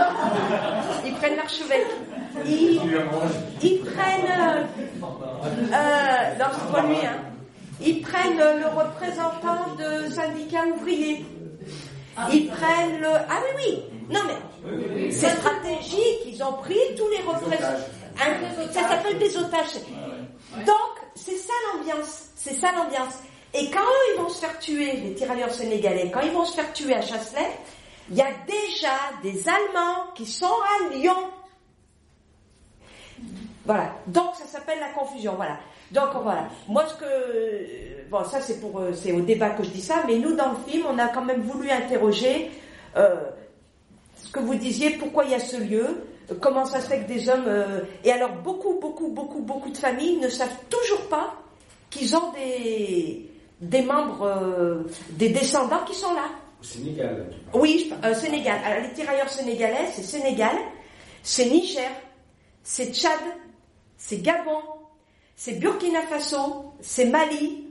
Ils 1.06 1.12
prennent 1.14 1.36
l'archevêque. 1.36 1.86
Ils, 2.46 2.80
ils 3.62 3.78
prennent. 3.80 4.26
euh, 4.26 4.64
euh, 5.72 6.38
non, 6.38 6.46
c'est 6.52 6.72
pas 6.72 6.82
lui, 6.86 6.96
hein. 7.06 7.20
Ils 7.84 8.00
prennent 8.02 8.36
le 8.36 8.66
représentant 8.66 9.74
de 9.78 10.10
syndicat 10.10 10.64
ouvrier. 10.66 11.24
Ils 12.32 12.48
prennent 12.48 13.00
le. 13.00 13.08
Ah 13.08 13.40
oui, 13.56 13.62
oui. 13.64 13.82
Non, 14.10 14.20
mais 14.26 15.10
c'est 15.10 15.30
stratégique. 15.36 16.20
Ils 16.26 16.42
ont 16.42 16.54
pris 16.54 16.78
tous 16.96 17.08
les 17.08 17.18
représentants. 17.18 17.80
Ça 18.70 18.88
s'appelle 18.88 19.18
des 19.18 19.36
otages. 19.36 19.80
Donc, 20.66 20.92
c'est 21.14 21.36
ça 21.36 21.52
l'ambiance. 21.72 22.30
C'est 22.36 22.54
ça 22.54 22.72
l'ambiance. 22.72 23.14
Et 23.54 23.70
quand 23.70 23.80
eux, 23.80 24.14
ils 24.14 24.20
vont 24.22 24.28
se 24.28 24.40
faire 24.40 24.58
tuer, 24.58 24.92
les 24.92 25.14
tirailleurs 25.14 25.52
sénégalais, 25.52 26.10
quand 26.12 26.20
ils 26.20 26.32
vont 26.32 26.44
se 26.44 26.54
faire 26.54 26.72
tuer 26.72 26.94
à 26.94 27.02
Chasselet, 27.02 27.50
il 28.10 28.16
y 28.16 28.22
a 28.22 28.30
déjà 28.46 28.96
des 29.22 29.46
Allemands 29.48 30.10
qui 30.14 30.26
sont 30.26 30.46
à 30.46 30.94
Lyon. 30.94 31.16
Voilà. 33.64 33.94
Donc 34.06 34.34
ça 34.36 34.46
s'appelle 34.46 34.80
la 34.80 34.88
confusion. 34.90 35.34
Voilà. 35.36 35.58
Donc 35.92 36.08
voilà. 36.22 36.48
Moi 36.68 36.84
ce 36.86 36.94
que 36.94 38.08
bon 38.10 38.24
ça 38.24 38.40
c'est 38.40 38.60
pour 38.60 38.80
euh, 38.80 38.92
c'est 38.94 39.12
au 39.12 39.20
débat 39.20 39.50
que 39.50 39.62
je 39.62 39.70
dis 39.70 39.82
ça, 39.82 40.02
mais 40.06 40.18
nous 40.18 40.34
dans 40.34 40.50
le 40.50 40.56
film 40.70 40.84
on 40.88 40.98
a 40.98 41.08
quand 41.08 41.24
même 41.24 41.42
voulu 41.42 41.70
interroger 41.70 42.50
euh, 42.96 43.16
que 44.32 44.40
vous 44.40 44.54
disiez 44.54 44.90
pourquoi 44.90 45.24
il 45.24 45.32
y 45.32 45.34
a 45.34 45.38
ce 45.38 45.58
lieu, 45.58 45.86
comment 46.40 46.64
ça 46.64 46.80
se 46.80 46.88
fait 46.88 47.00
que 47.00 47.08
des 47.08 47.28
hommes... 47.28 47.44
euh, 47.46 47.80
et 48.04 48.12
alors 48.12 48.32
beaucoup, 48.36 48.78
beaucoup, 48.80 49.08
beaucoup, 49.08 49.40
beaucoup 49.40 49.70
de 49.70 49.76
familles 49.76 50.16
ne 50.18 50.28
savent 50.28 50.56
toujours 50.70 51.06
pas 51.08 51.34
qu'ils 51.90 52.16
ont 52.16 52.32
des, 52.32 53.28
des 53.60 53.82
membres, 53.82 54.22
euh, 54.22 54.84
des 55.10 55.28
descendants 55.28 55.84
qui 55.86 55.94
sont 55.94 56.14
là. 56.14 56.30
Au 56.60 56.64
Sénégal. 56.64 57.26
Oui, 57.52 57.92
euh, 58.04 58.14
Sénégal. 58.14 58.58
Alors, 58.64 58.82
les 58.88 58.94
tirailleurs 58.94 59.28
sénégalais, 59.28 59.88
c'est 59.92 60.02
Sénégal, 60.04 60.56
c'est 61.22 61.46
Niger, 61.46 61.90
c'est 62.62 62.94
Tchad, 62.94 63.20
c'est 63.98 64.22
Gabon, 64.22 64.60
c'est 65.44 65.54
Burkina 65.58 66.02
Faso, 66.02 66.72
c'est 66.80 67.06
Mali, 67.06 67.66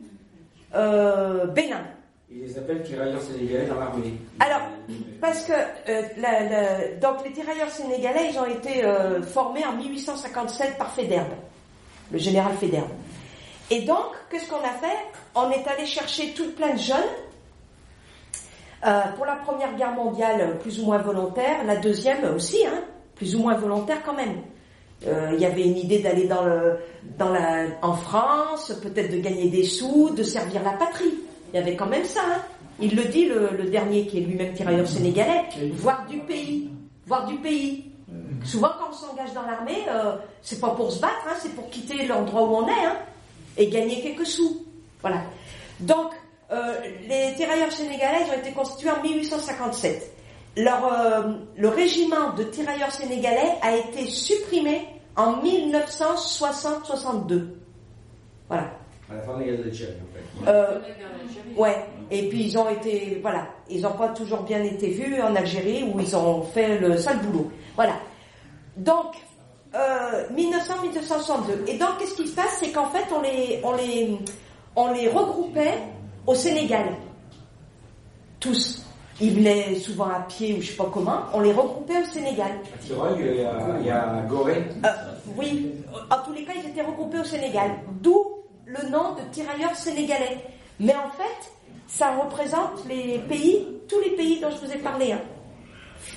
euh, 0.76 1.46
Bénin. 1.48 1.86
Ils 2.30 2.42
les 2.42 2.58
appellent 2.58 2.84
tirailleurs 2.84 3.22
sénégalais 3.22 3.66
dans 3.66 3.80
l'armée. 3.80 4.14
Alors, 4.42 4.60
parce 5.22 5.44
que 5.46 5.54
euh, 5.54 6.02
la- 6.18 6.44
la- 6.50 6.88
donc 7.00 7.24
les 7.24 7.32
tirailleurs 7.32 7.70
sénégalais, 7.70 8.30
ils 8.34 8.38
ont 8.38 8.46
été 8.46 8.84
euh, 8.84 9.22
formés 9.24 9.66
en 9.66 9.72
1857 9.78 10.78
par 10.78 10.92
Féderbe, 10.92 11.32
le 12.12 12.18
général 12.18 12.54
Féderbe. 12.58 12.90
Et 13.70 13.84
donc, 13.84 14.08
qu'est-ce 14.30 14.50
qu'on 14.50 14.58
a 14.58 14.74
fait? 14.82 14.98
On 15.34 15.50
est 15.50 15.66
allé 15.66 15.86
chercher 15.86 16.34
tout 16.34 16.52
plein 16.52 16.74
de 16.74 16.80
jeunes 16.80 16.98
euh, 18.86 19.02
pour 19.16 19.26
la 19.26 19.36
première 19.38 19.74
guerre 19.78 19.94
mondiale, 19.94 20.58
plus 20.60 20.78
ou 20.82 20.88
moins 20.88 20.98
volontaire, 20.98 21.64
la 21.66 21.78
deuxième 21.78 22.36
aussi, 22.36 22.66
hein, 22.66 22.82
plus 23.16 23.34
ou 23.34 23.40
moins 23.40 23.56
volontaire 23.56 24.02
quand 24.06 24.14
même. 24.16 24.42
Euh, 25.08 25.32
Il 25.34 25.40
y 25.40 25.46
avait 25.46 25.64
une 25.64 25.78
idée 25.78 26.00
d'aller 26.00 26.28
dans 26.28 26.46
le, 26.46 26.78
dans 27.18 27.30
la, 27.30 27.66
en 27.82 27.94
France, 27.94 28.74
peut-être 28.82 29.12
de 29.12 29.18
gagner 29.18 29.50
des 29.50 29.64
sous, 29.64 30.12
de 30.12 30.24
servir 30.24 30.64
la 30.64 30.72
patrie. 30.72 31.14
Il 31.54 31.58
y 31.58 31.60
avait 31.60 31.76
quand 31.76 31.88
même 31.88 32.06
ça. 32.06 32.22
Hein. 32.26 32.42
Il 32.80 32.96
le 32.96 33.06
dit, 33.06 33.26
le, 33.26 33.50
le 33.58 33.70
dernier, 33.70 34.08
qui 34.08 34.20
est 34.20 34.22
lui-même 34.22 34.54
tirailleur 34.54 34.88
sénégalais, 34.88 35.44
voir 35.74 36.06
du 36.08 36.20
pays, 36.20 36.70
voir 37.06 37.26
du 37.26 37.36
pays. 37.38 37.92
Souvent, 38.44 38.70
quand 38.80 38.90
on 38.90 38.94
s'engage 38.94 39.34
dans 39.34 39.44
l'armée, 39.44 39.84
euh, 39.88 40.16
c'est 40.42 40.60
pas 40.60 40.72
pour 40.72 40.92
se 40.92 41.00
battre, 41.00 41.28
hein, 41.28 41.36
c'est 41.40 41.54
pour 41.54 41.70
quitter 41.70 42.08
l'endroit 42.08 42.44
où 42.44 42.56
on 42.56 42.68
est 42.68 42.86
hein, 42.86 42.98
et 43.58 43.68
gagner 43.68 44.02
quelques 44.02 44.26
sous. 44.26 44.66
Voilà. 45.02 45.22
Donc, 45.80 46.12
euh, 46.52 46.74
les 47.08 47.36
tirailleurs 47.36 47.72
sénégalais 47.72 48.26
ont 48.30 48.40
été 48.40 48.52
constitués 48.52 48.90
en 48.90 49.02
1857. 49.02 50.12
Leur, 50.58 50.86
euh, 50.86 51.32
le 51.56 51.70
régiment 51.70 52.34
de 52.34 52.44
tirailleurs 52.44 52.92
sénégalais 52.92 53.54
a 53.62 53.78
été 53.78 54.06
supprimé 54.08 54.86
en 55.16 55.42
1960-62. 55.42 57.48
Voilà. 58.50 58.66
À 59.10 59.14
la 59.16 59.22
fin 59.22 59.36
de 59.36 59.40
la 59.40 59.46
guerre 59.46 59.60
d'Algérie, 59.64 59.94
en 59.94 60.08
fait. 60.14 60.26
Euh, 60.52 60.80
ouais. 61.58 61.86
Et 62.10 62.28
puis 62.28 62.44
ils 62.44 62.58
ont 62.58 62.70
été, 62.70 63.20
voilà, 63.22 63.48
ils 63.70 63.82
n'ont 63.82 63.94
pas 63.94 64.10
toujours 64.10 64.42
bien 64.44 64.62
été 64.64 64.90
vus 64.90 65.22
en 65.22 65.34
Algérie 65.36 65.84
où 65.84 65.98
ils 66.00 66.16
ont 66.16 66.42
fait 66.44 66.80
le 66.80 66.98
sale 66.98 67.20
boulot. 67.20 67.52
Voilà. 67.76 67.94
Donc, 68.76 69.16
euh, 69.74 70.28
1900-1962. 70.36 71.68
Et 71.68 71.78
donc, 71.78 71.98
qu'est-ce 72.00 72.16
qui 72.16 72.28
se 72.28 72.36
passe? 72.36 72.58
C'est 72.60 72.72
qu'en 72.72 72.90
fait, 72.90 73.06
on 73.16 73.22
les, 73.22 73.62
on 73.64 73.74
les, 73.76 74.18
on 74.76 74.92
les 74.94 75.08
regroupait 75.08 75.78
au 76.28 76.36
Sénégal. 76.36 76.88
Tous. 78.42 78.81
Ils 79.22 79.36
venaient 79.36 79.76
souvent 79.76 80.06
à 80.10 80.22
pied 80.28 80.56
ou 80.58 80.62
je 80.62 80.72
sais 80.72 80.76
pas 80.78 80.90
comment. 80.92 81.20
On 81.34 81.42
les 81.42 81.52
regroupait 81.54 82.02
au 82.02 82.06
Sénégal. 82.06 82.52
À 82.74 82.78
Tirol, 82.80 83.16
il 83.20 83.36
y 83.42 83.44
a, 83.46 83.54
il 83.80 83.86
y 83.86 83.90
a 83.92 84.24
Gorée. 84.28 84.64
Euh, 84.84 84.88
oui, 85.38 85.72
en 86.10 86.18
tous 86.26 86.34
les 86.34 86.44
cas, 86.44 86.54
ils 86.56 86.70
étaient 86.70 86.82
regroupés 86.82 87.20
au 87.20 87.24
Sénégal. 87.24 87.72
D'où 88.02 88.26
le 88.66 88.90
nom 88.90 89.14
de 89.14 89.22
tirailleurs 89.32 89.76
sénégalais. 89.76 90.38
Mais 90.80 90.96
en 90.96 91.10
fait, 91.12 91.52
ça 91.88 92.16
représente 92.18 92.86
les 92.90 93.20
pays, 93.20 93.68
tous 93.88 94.00
les 94.00 94.12
pays 94.12 94.40
dont 94.40 94.50
je 94.50 94.66
vous 94.66 94.72
ai 94.74 94.78
parlé. 94.78 95.12
hein. 95.12 95.22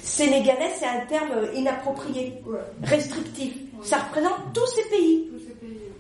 Sénégalais, 0.02 0.72
c'est 0.78 0.86
un 0.86 1.00
terme 1.06 1.32
inapproprié, 1.54 2.40
restrictif. 2.82 3.54
Ça 3.82 3.98
représente 3.98 4.52
tous 4.54 4.66
ces 4.66 4.84
pays. 4.88 5.28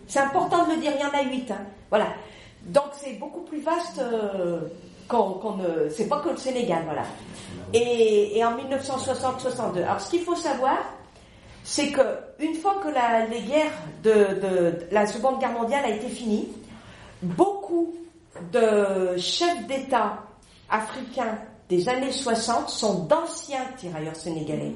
C'est 0.06 0.20
important 0.20 0.66
de 0.66 0.72
le 0.74 0.80
dire, 0.80 0.92
il 0.94 1.00
y 1.02 1.04
en 1.04 1.18
a 1.18 1.22
huit. 1.30 1.50
hein. 1.50 1.58
Voilà. 1.90 2.06
Donc 2.66 2.84
c'est 2.94 3.14
beaucoup 3.18 3.42
plus 3.42 3.60
vaste 3.60 3.98
euh, 3.98 4.60
C'est 5.90 6.08
pas 6.08 6.20
que 6.20 6.30
le 6.30 6.36
Sénégal, 6.36 6.82
voilà. 6.84 7.02
Et, 7.72 8.42
en 8.44 8.56
1960-62. 8.56 9.82
Alors 9.82 10.00
ce 10.00 10.10
qu'il 10.10 10.22
faut 10.22 10.36
savoir, 10.36 10.78
c'est 11.62 11.90
que 11.90 12.00
une 12.40 12.54
fois 12.54 12.76
que 12.82 12.88
la, 12.88 13.26
les 13.26 13.42
de, 14.02 14.78
la 14.90 15.06
Seconde 15.06 15.40
Guerre 15.40 15.52
mondiale 15.52 15.84
a 15.84 15.90
été 15.90 16.08
finie, 16.08 16.48
beaucoup 17.22 17.94
de 18.52 19.16
chefs 19.16 19.66
d'État 19.66 20.18
africains 20.68 21.38
des 21.68 21.88
années 21.88 22.12
60 22.12 22.68
sont 22.68 23.04
d'anciens 23.04 23.64
tirailleurs 23.78 24.16
sénégalais. 24.16 24.74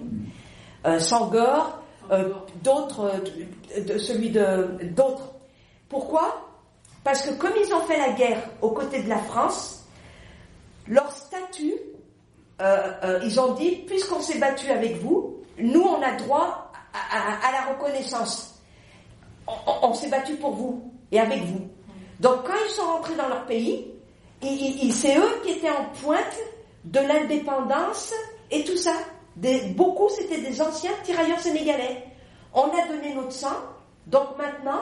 Euh, 0.87 0.99
Sangor, 0.99 1.79
euh, 2.11 2.33
d'autres, 2.63 3.11
euh, 3.77 3.99
celui 3.99 4.31
de 4.31 4.79
d'autres. 4.95 5.35
Pourquoi? 5.89 6.49
Parce 7.05 7.23
que 7.23 7.35
comme 7.35 7.53
ils 7.63 7.73
ont 7.75 7.81
fait 7.81 7.99
la 7.99 8.13
guerre 8.13 8.43
aux 8.63 8.71
côtés 8.71 9.03
de 9.03 9.09
la 9.09 9.19
France, 9.19 9.78
leur 10.89 11.11
statut, 11.13 11.75
euh, 12.61 12.93
euh, 13.05 13.21
ils 13.23 13.39
ont 13.41 13.55
dit, 13.55 13.85
puisqu'on 13.87 14.21
s'est 14.21 14.39
battu 14.39 14.71
avec 14.71 14.97
vous, 15.01 15.37
nous 15.59 15.83
on 15.83 16.03
a 16.03 16.13
droit 16.13 16.73
à, 16.93 17.53
la 17.53 17.73
reconnaissance. 17.73 18.61
On, 19.83 19.95
s'est 19.95 20.09
battu 20.09 20.35
pour 20.35 20.53
vous 20.53 20.83
et 21.13 21.21
avec 21.21 21.43
vous. 21.45 21.61
Donc 22.21 22.45
quand 22.45 22.55
ils 22.67 22.73
sont 22.73 22.83
rentrés 22.83 23.15
dans 23.15 23.29
leur 23.29 23.47
pays, 23.47 23.87
c'est 24.43 25.17
eux 25.17 25.41
qui 25.45 25.53
étaient 25.53 25.71
en 25.71 25.87
pointe 26.03 26.37
de 26.85 27.01
l'indépendance 27.01 28.13
et 28.51 28.65
tout 28.65 28.77
ça. 28.77 28.93
Beaucoup 29.77 30.09
c'était 30.11 30.41
des 30.41 30.61
anciens 30.61 30.91
tirailleurs 31.05 31.39
sénégalais. 31.41 32.05
On 32.53 32.65
a 32.65 32.89
donné 32.89 33.15
notre 33.15 33.33
sang, 33.33 33.57
donc 34.07 34.37
maintenant, 34.37 34.81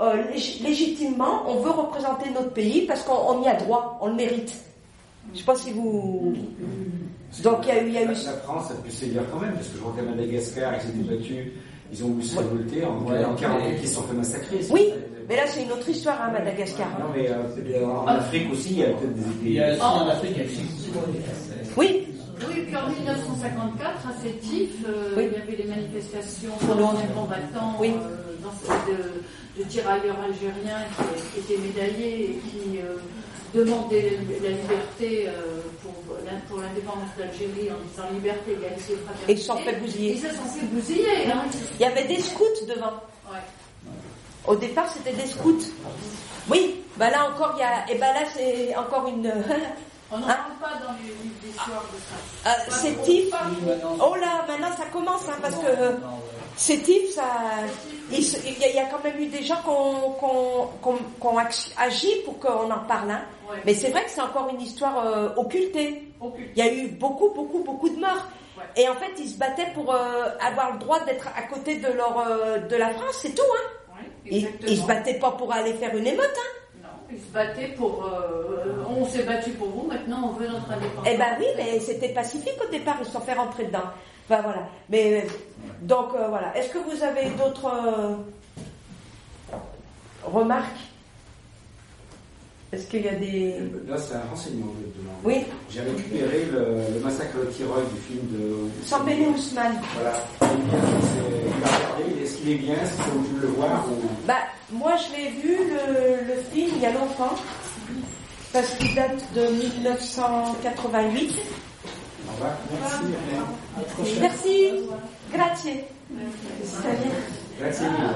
euh, 0.00 0.22
lég- 0.32 0.62
légitimement, 0.62 1.42
on 1.46 1.56
veut 1.56 1.70
représenter 1.70 2.30
notre 2.30 2.52
pays 2.52 2.86
parce 2.86 3.02
qu'on 3.02 3.14
on 3.14 3.42
y 3.42 3.48
a 3.48 3.54
droit, 3.54 3.98
on 4.00 4.08
le 4.08 4.14
mérite. 4.14 4.54
Je 5.34 5.38
sais 5.38 5.44
pas 5.44 5.54
si 5.56 5.72
vous. 5.72 6.34
Donc 7.42 7.58
il 7.64 7.68
y 7.68 7.70
a 7.72 7.82
eu, 7.82 7.86
il 7.88 7.92
y 7.92 7.98
a 7.98 8.02
eu. 8.02 8.06
La, 8.06 8.12
la 8.12 8.32
France 8.38 8.70
a 8.70 8.74
pu 8.82 8.90
sévir 8.90 9.22
quand 9.32 9.40
même, 9.40 9.52
parce 9.54 9.68
que 9.68 9.76
je 9.76 9.82
vois 9.82 9.92
qu'à 9.96 10.02
Madagascar, 10.02 10.72
ils 10.74 10.80
s'étaient 10.80 11.16
battus, 11.16 11.46
ils 11.92 12.04
ont 12.04 12.08
voulu 12.08 12.22
se 12.22 12.38
révolter 12.38 12.84
en, 12.84 13.02
Ouais, 13.02 13.24
en 13.24 13.34
48, 13.34 13.68
mais- 13.68 13.78
ils 13.82 13.88
se 13.88 13.94
sont 13.94 14.02
fait 14.02 14.14
massacrer. 14.14 14.60
Oui, 14.70 14.92
mais 15.28 15.36
là 15.36 15.42
c'est 15.46 15.62
une 15.62 15.72
autre 15.72 15.88
histoire 15.88 16.22
à 16.22 16.30
Madagascar. 16.30 16.88
Non, 16.98 17.06
mais 17.14 17.28
euh, 17.30 17.86
en 17.86 18.06
Afrique 18.06 18.50
aussi, 18.52 18.70
il 18.70 18.78
y 18.78 18.84
a 18.84 18.86
peut-être 18.88 19.14
des 19.42 19.50
Il 19.50 19.82
en 19.82 20.08
Afrique, 20.08 20.32
il 20.36 20.38
y 20.38 20.42
a. 20.42 21.00
Oui, 21.76 22.06
Oui, 22.48 22.62
puis 22.66 22.76
en 22.76 22.88
1954, 22.90 24.08
à 24.08 24.22
Sétif, 24.22 24.70
euh, 24.88 25.14
Oui. 25.16 25.28
il 25.32 25.38
y 25.38 25.42
avait 25.42 25.62
des 25.62 25.68
manifestations 25.68 26.50
d'anciens 26.68 27.08
combattants, 27.14 27.76
Oui. 27.80 27.92
euh, 27.96 28.34
dans- 28.42 28.92
de, 28.92 29.62
de 29.62 29.68
tirailleurs 29.68 30.16
algériens 30.20 30.84
qui, 30.96 31.40
qui 31.40 31.52
étaient 31.54 31.62
médaillés 31.62 32.24
et 32.24 32.38
qui 32.48 32.78
demandaient 33.54 34.18
la 34.42 34.50
liberté 34.50 35.28
euh, 35.28 35.60
pour, 35.82 35.92
pour 36.48 36.60
l'indépendance 36.60 37.10
d'Algérie 37.18 37.70
en 37.70 37.82
disant 37.88 38.12
liberté, 38.12 38.52
égalité, 38.52 38.96
fraternité. 39.04 39.32
Et 39.32 39.34
ils 39.34 39.42
sont 39.42 39.56
fait 39.56 39.76
bousiller. 39.76 40.12
Ils 40.14 40.20
se 40.20 40.28
sont 40.34 40.44
fait 40.44 40.66
bousiller. 40.66 41.30
Hein. 41.32 41.44
il 41.74 41.80
y 41.80 41.84
avait 41.84 42.04
des 42.06 42.20
scouts 42.20 42.44
devant. 42.68 42.94
Ouais. 43.30 43.38
Au 44.46 44.56
départ, 44.56 44.88
c'était 44.92 45.16
des 45.16 45.26
scouts. 45.26 45.58
Oui, 46.48 46.82
bah 46.96 47.10
là 47.10 47.28
encore, 47.30 47.54
il 47.56 47.60
y 47.60 47.64
a. 47.64 47.90
Et 47.90 47.98
bah 47.98 48.12
là, 48.12 48.20
c'est 48.34 48.74
encore 48.76 49.08
une. 49.08 49.32
On 50.10 50.18
n'en 50.18 50.28
Hein 50.28 50.36
parle 50.60 50.72
pas 50.72 50.86
dans 50.86 50.92
les 51.02 51.08
livres 51.08 51.34
d'histoire 51.42 51.84
de 51.92 51.98
ça. 51.98 52.50
Euh, 52.50 52.70
c'est 52.70 53.02
tif. 53.02 53.34
Oh 54.00 54.14
là, 54.14 54.44
maintenant 54.46 54.70
ça 54.76 54.86
commence, 54.92 55.28
hein, 55.28 55.36
parce 55.42 55.56
que 55.56 55.66
euh, 55.66 55.92
Non, 55.98 56.06
ouais. 56.06 56.35
C'est 56.56 56.78
tif, 56.78 57.10
ça. 57.14 57.24
Il 58.10 58.18
y, 58.20 58.78
a- 58.78 58.84
quand 58.86 59.02
même 59.04 59.18
eu 59.20 59.26
des 59.26 59.42
gens 59.42 59.56
qui 59.62 59.68
ont, 59.68 60.68
agi- 61.78 62.22
pour 62.24 62.38
qu'on 62.38 62.70
en 62.70 62.78
parle. 62.88 63.10
Hein. 63.10 63.22
Ouais. 63.50 63.56
Mais 63.64 63.74
c'est 63.74 63.90
vrai 63.90 64.04
que 64.04 64.10
c'est 64.10 64.20
encore 64.20 64.48
une 64.52 64.60
histoire 64.60 65.06
euh, 65.06 65.28
occultée. 65.36 66.02
Occulte. 66.20 66.50
Il 66.56 66.64
y 66.64 66.68
a 66.68 66.72
eu 66.72 66.88
beaucoup, 66.88 67.30
beaucoup, 67.34 67.62
beaucoup 67.62 67.88
de 67.88 67.96
morts. 68.00 68.26
Ouais. 68.56 68.64
Et 68.82 68.88
en 68.88 68.94
fait, 68.94 69.12
ils 69.18 69.28
se 69.28 69.36
battaient 69.38 69.70
pour 69.74 69.92
euh, 69.94 70.28
avoir 70.40 70.72
le 70.72 70.78
droit 70.78 71.00
d'être 71.04 71.28
à 71.36 71.42
côté 71.42 71.76
de 71.76 71.88
leur 71.92 72.18
euh, 72.26 72.58
de 72.58 72.76
la 72.76 72.90
France, 72.90 73.18
c'est 73.22 73.34
tout. 73.34 73.42
Hein. 73.42 73.94
Ouais, 74.00 74.10
Ils, 74.30 74.48
ils 74.66 74.78
se 74.80 74.86
battaient 74.86 75.18
pas 75.18 75.32
pour 75.32 75.52
aller 75.52 75.74
faire 75.74 75.94
une 75.96 76.06
émeute. 76.06 76.24
Hein. 76.36 76.50
Ils 77.10 77.18
se 77.18 77.32
battaient 77.32 77.68
pour. 77.76 78.04
euh, 78.04 78.84
on 78.88 79.04
s'est 79.04 79.22
battu 79.22 79.50
pour 79.50 79.68
vous, 79.68 79.86
maintenant 79.86 80.30
on 80.30 80.32
veut 80.32 80.48
notre 80.48 80.70
indépendance. 80.70 81.06
Eh 81.08 81.16
ben 81.16 81.36
oui, 81.38 81.46
mais 81.56 81.78
c'était 81.80 82.08
pacifique 82.08 82.58
au 82.66 82.70
départ, 82.70 82.96
ils 83.00 83.06
se 83.06 83.12
sont 83.12 83.20
fait 83.20 83.34
rentrer 83.34 83.64
dedans. 83.66 83.90
Enfin 84.28 84.42
voilà. 84.42 84.62
Mais 84.90 85.24
donc 85.82 86.08
euh, 86.14 86.26
voilà. 86.28 86.56
Est-ce 86.56 86.68
que 86.70 86.78
vous 86.78 87.02
avez 87.04 87.30
d'autres 87.30 87.66
euh, 87.66 88.14
remarques? 90.24 90.80
Est-ce 92.72 92.86
qu'il 92.88 93.02
y 93.04 93.08
a 93.08 93.14
des 93.14 93.54
Là, 93.88 93.96
c'est 93.96 94.14
un 94.16 94.22
renseignement 94.30 94.66
que 94.66 94.82
je 94.82 95.00
demande. 95.00 95.16
Oui. 95.24 95.44
J'ai 95.70 95.80
récupéré 95.82 96.46
le, 96.52 96.94
le 96.94 97.00
massacre 97.00 97.38
de 97.38 97.46
Tirol 97.52 97.84
du 97.94 98.00
film 98.00 98.26
de. 98.32 98.68
Sans 98.84 99.00
Béné 99.04 99.28
Ousmane 99.28 99.80
Voilà. 99.94 100.14
Il 100.42 100.46
est 100.46 100.56
bien, 100.64 100.80
c'est- 101.02 101.46
il 101.46 101.64
a 101.64 101.66
regardé, 101.68 102.22
est-ce 102.22 102.34
qu'il 102.38 102.48
est 102.50 102.54
bien, 102.56 102.74
est-ce 102.74 102.96
que 102.96 103.10
vous 103.10 103.36
le 103.40 103.46
voir 103.48 103.86
ou... 103.88 103.92
Bah 104.26 104.34
moi 104.72 104.92
je 104.96 105.16
l'ai 105.16 105.30
vu 105.40 105.56
le, 105.70 106.34
le 106.34 106.42
film 106.52 106.70
il 106.76 106.82
y 106.82 106.86
a 106.86 106.92
longtemps 106.92 107.36
parce 108.52 108.74
qu'il 108.74 108.94
date 108.94 109.22
de 109.34 109.42
1988. 109.46 111.32
Merci. 112.40 113.04
À 113.76 113.78
la 113.78 113.84
prochaine. 113.86 114.20
Merci. 114.20 114.72
Grazie. 115.32 115.80
C'est-à-dire 116.64 117.16
Grazie 117.60 117.84
mille. 117.84 118.14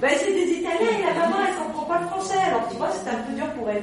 Ben, 0.00 0.10
c'est 0.16 0.32
des 0.32 0.50
Italiens 0.58 0.98
et 0.98 1.02
la 1.14 1.20
maman, 1.20 1.36
elle 1.48 1.54
comprend 1.66 1.84
pas 1.86 2.00
le 2.00 2.06
français. 2.08 2.38
Alors, 2.46 2.68
tu 2.70 2.76
vois, 2.76 2.88
c'est 2.90 3.10
un 3.10 3.22
peu 3.22 3.32
dur 3.34 3.46
pour 3.58 3.68
elle. 3.70 3.82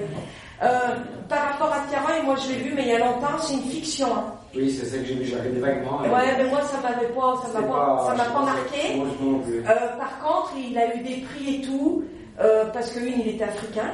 Euh, 0.64 0.96
par 1.28 1.50
rapport 1.52 1.74
à 1.74 1.80
Tiara, 1.90 2.18
et 2.18 2.24
moi 2.24 2.36
je 2.38 2.50
l'ai 2.54 2.60
vu, 2.60 2.74
mais 2.76 2.84
il 2.84 2.88
y 2.90 2.94
a 2.94 3.00
longtemps, 3.00 3.38
c'est 3.42 3.56
une 3.56 3.64
fiction. 3.64 4.08
hein. 4.16 4.34
Oui, 4.56 4.72
c'est 4.72 4.86
ça 4.86 4.98
que 4.98 5.04
j'ai 5.06 5.16
vu, 5.16 5.26
j'ai 5.26 5.36
regardé 5.36 5.60
vaguement. 5.60 6.02
et- 6.06 6.10
Ouais, 6.10 6.34
mais 6.38 6.50
moi, 6.50 6.62
ça 6.62 6.78
m'avait 6.82 7.08
pas, 7.14 7.36
ça 7.44 7.60
m'a 7.60 7.68
pas, 7.68 8.06
ça 8.08 8.16
m'a 8.16 8.24
pas 8.26 8.42
marqué. 8.46 8.96
Euh, 9.68 9.98
par 9.98 10.20
contre, 10.20 10.54
il 10.58 10.78
a 10.78 10.96
eu 10.96 11.00
des 11.02 11.18
prix 11.26 11.56
et 11.58 11.62
tout, 11.62 12.04
euh, 12.40 12.66
parce 12.72 12.90
que 12.92 13.00
une, 13.00 13.20
il 13.20 13.28
était 13.36 13.44
africain, 13.44 13.92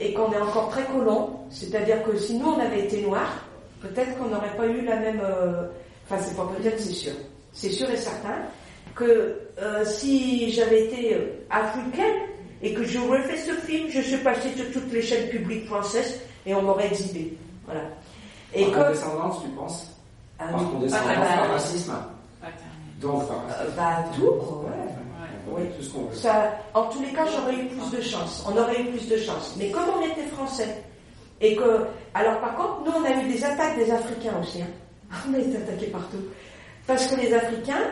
et 0.00 0.12
qu'on 0.12 0.32
est 0.32 0.40
encore 0.40 0.68
très 0.70 0.82
colon. 0.84 1.30
C'est-à-dire 1.50 2.02
que 2.02 2.16
si 2.18 2.34
nous, 2.38 2.48
on 2.48 2.58
avait 2.60 2.80
été 2.80 3.00
noirs, 3.02 3.44
peut-être 3.80 4.18
qu'on 4.18 4.26
n'aurait 4.26 4.56
pas 4.56 4.66
eu 4.66 4.80
la 4.84 4.96
même... 4.96 5.20
euh, 5.22 5.68
Enfin, 6.10 6.20
c'est 6.22 6.36
pas 6.36 6.46
peut-être, 6.58 6.80
c'est 6.80 6.92
sûr. 6.92 7.12
C'est 7.54 7.70
sûr 7.70 7.88
et 7.88 7.96
certain 7.96 8.36
que 8.94 9.38
euh, 9.60 9.84
si 9.84 10.50
j'avais 10.52 10.86
été 10.86 11.14
euh, 11.14 11.46
africaine 11.50 12.14
et 12.62 12.74
que 12.74 12.84
j'aurais 12.84 13.22
fait 13.22 13.36
ce 13.38 13.52
film, 13.52 13.88
je 13.88 14.00
suis 14.00 14.16
passée 14.18 14.50
sur 14.56 14.70
toutes 14.72 14.92
les 14.92 15.02
chaînes 15.02 15.28
publiques 15.30 15.66
françaises 15.66 16.20
et 16.46 16.54
on 16.54 16.62
m'aurait 16.62 16.88
exhibé. 16.88 17.36
Voilà. 17.64 17.82
Et 18.52 18.64
par 18.66 18.72
que... 18.72 18.78
condescendance, 18.86 19.42
tu 19.42 19.48
penses 19.50 19.90
Ah 20.38 20.48
Par 20.50 20.70
condescendance, 20.70 21.06
Ah, 21.08 21.20
bah, 21.20 21.36
par 21.38 21.50
racisme. 21.52 21.92
Pas 22.40 22.46
terminé. 22.48 23.00
Donc, 23.00 23.28
par 23.28 23.36
euh, 23.36 23.48
racisme. 23.48 23.72
bah, 23.76 24.04
tout, 24.14 24.24
ouais. 25.52 25.70
Tout 25.76 25.82
ce 25.82 25.92
qu'on 25.92 26.02
veut. 26.06 26.16
Ça, 26.16 26.52
en 26.74 26.84
tous 26.84 27.00
les 27.02 27.12
cas, 27.12 27.24
j'aurais 27.26 27.54
eu 27.54 27.66
plus 27.68 27.96
de 27.96 28.02
chance. 28.02 28.44
On 28.48 28.56
aurait 28.56 28.80
eu 28.80 28.86
plus 28.90 29.08
de 29.08 29.16
chance. 29.18 29.54
Mais 29.58 29.70
comme 29.70 29.84
on 29.98 30.02
était 30.04 30.26
français, 30.32 30.82
et 31.40 31.54
que. 31.54 31.86
Alors, 32.14 32.40
par 32.40 32.56
contre, 32.56 32.82
nous, 32.86 32.92
on 32.92 33.04
a 33.04 33.22
eu 33.22 33.28
des 33.32 33.44
attaques 33.44 33.76
des 33.76 33.90
Africains 33.90 34.32
aussi. 34.40 34.62
hein. 34.62 34.66
On 35.30 35.34
a 35.34 35.38
été 35.38 35.56
attaqués 35.58 35.86
partout. 35.88 36.16
Parce 36.86 37.06
que 37.06 37.20
les 37.20 37.32
Africains, 37.32 37.90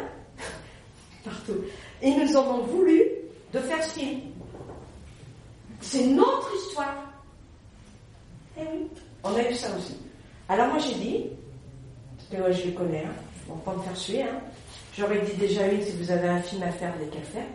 partout, 1.24 1.56
ils 2.02 2.18
nous 2.18 2.36
en 2.36 2.58
ont 2.58 2.62
voulu 2.64 3.02
de 3.52 3.58
faire 3.58 3.82
ce 3.82 3.98
film. 3.98 4.20
C'est 5.80 6.06
notre 6.06 6.50
histoire. 6.54 6.96
Eh 8.58 8.60
oui, 8.60 8.86
on 9.24 9.34
a 9.34 9.50
eu 9.50 9.54
ça 9.54 9.68
aussi. 9.76 9.96
Alors, 10.48 10.68
moi, 10.68 10.78
j'ai 10.78 10.94
dit, 10.94 11.26
parce 12.16 12.28
que 12.30 12.36
moi, 12.36 12.50
je 12.50 12.62
les 12.66 12.74
connais, 12.74 13.04
hein, 13.04 13.54
pas 13.64 13.74
me 13.74 13.82
faire 13.82 13.96
suer, 13.96 14.22
hein. 14.22 14.40
J'aurais 14.96 15.20
dit 15.20 15.32
déjà 15.34 15.66
une, 15.68 15.80
si 15.80 15.92
vous 15.96 16.10
avez 16.10 16.28
un 16.28 16.40
film 16.40 16.62
à 16.62 16.70
faire, 16.70 16.92
dès 16.98 17.06
qu'à 17.06 17.18
le 17.18 17.24
faire. 17.24 17.46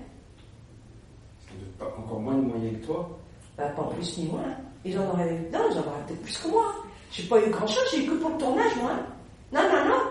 Pas 1.78 1.86
encore 1.86 2.20
moins 2.20 2.34
de 2.34 2.42
moyens 2.42 2.82
que 2.82 2.86
toi. 2.88 3.20
Bah, 3.58 3.68
pas 3.70 3.84
plus 3.84 4.18
ni 4.18 4.26
moins. 4.26 4.56
Ils 4.84 4.98
en 4.98 5.08
auraient 5.10 5.36
eu. 5.36 5.52
Non, 5.52 5.60
ils 5.72 5.78
en 5.78 5.82
auraient 5.82 6.04
peut-être 6.08 6.22
plus 6.24 6.38
que 6.38 6.48
moi. 6.48 6.74
J'ai 7.12 7.24
pas 7.24 7.40
eu 7.40 7.50
grand 7.50 7.68
chose, 7.68 7.84
j'ai 7.92 8.06
eu 8.06 8.10
que 8.10 8.16
pour 8.16 8.32
le 8.32 8.38
tournage, 8.38 8.76
moi. 8.82 8.92
Non, 9.52 9.62
non, 9.62 9.86
non. 9.86 10.02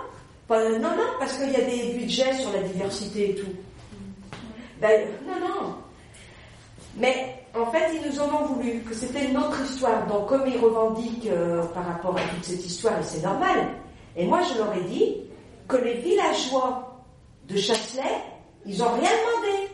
Non, 0.48 0.78
non, 0.78 0.96
parce 1.18 1.38
qu'il 1.38 1.50
y 1.50 1.56
a 1.56 1.62
des 1.62 1.98
budgets 1.98 2.34
sur 2.34 2.52
la 2.52 2.60
diversité 2.60 3.30
et 3.30 3.34
tout. 3.34 3.52
Ben, 4.80 5.08
non, 5.26 5.40
non. 5.40 5.74
Mais 6.96 7.44
en 7.54 7.70
fait, 7.70 7.94
ils 7.94 8.08
nous 8.08 8.20
en 8.20 8.28
ont 8.28 8.46
voulu, 8.46 8.80
que 8.80 8.94
c'était 8.94 9.28
notre 9.28 9.60
histoire. 9.62 10.06
Donc, 10.06 10.28
comme 10.28 10.46
ils 10.46 10.58
revendiquent 10.58 11.28
euh, 11.30 11.64
par 11.66 11.86
rapport 11.86 12.16
à 12.16 12.20
toute 12.22 12.44
cette 12.44 12.64
histoire, 12.64 12.98
et 12.98 13.02
c'est 13.02 13.22
normal. 13.22 13.68
Et 14.16 14.26
moi, 14.26 14.40
je 14.42 14.58
leur 14.58 14.74
ai 14.76 14.82
dit 14.84 15.16
que 15.68 15.76
les 15.76 15.94
villageois 15.94 17.02
de 17.48 17.56
Chasselet, 17.56 18.02
ils 18.64 18.82
ont 18.82 18.92
rien 18.92 19.10
demandé. 19.10 19.68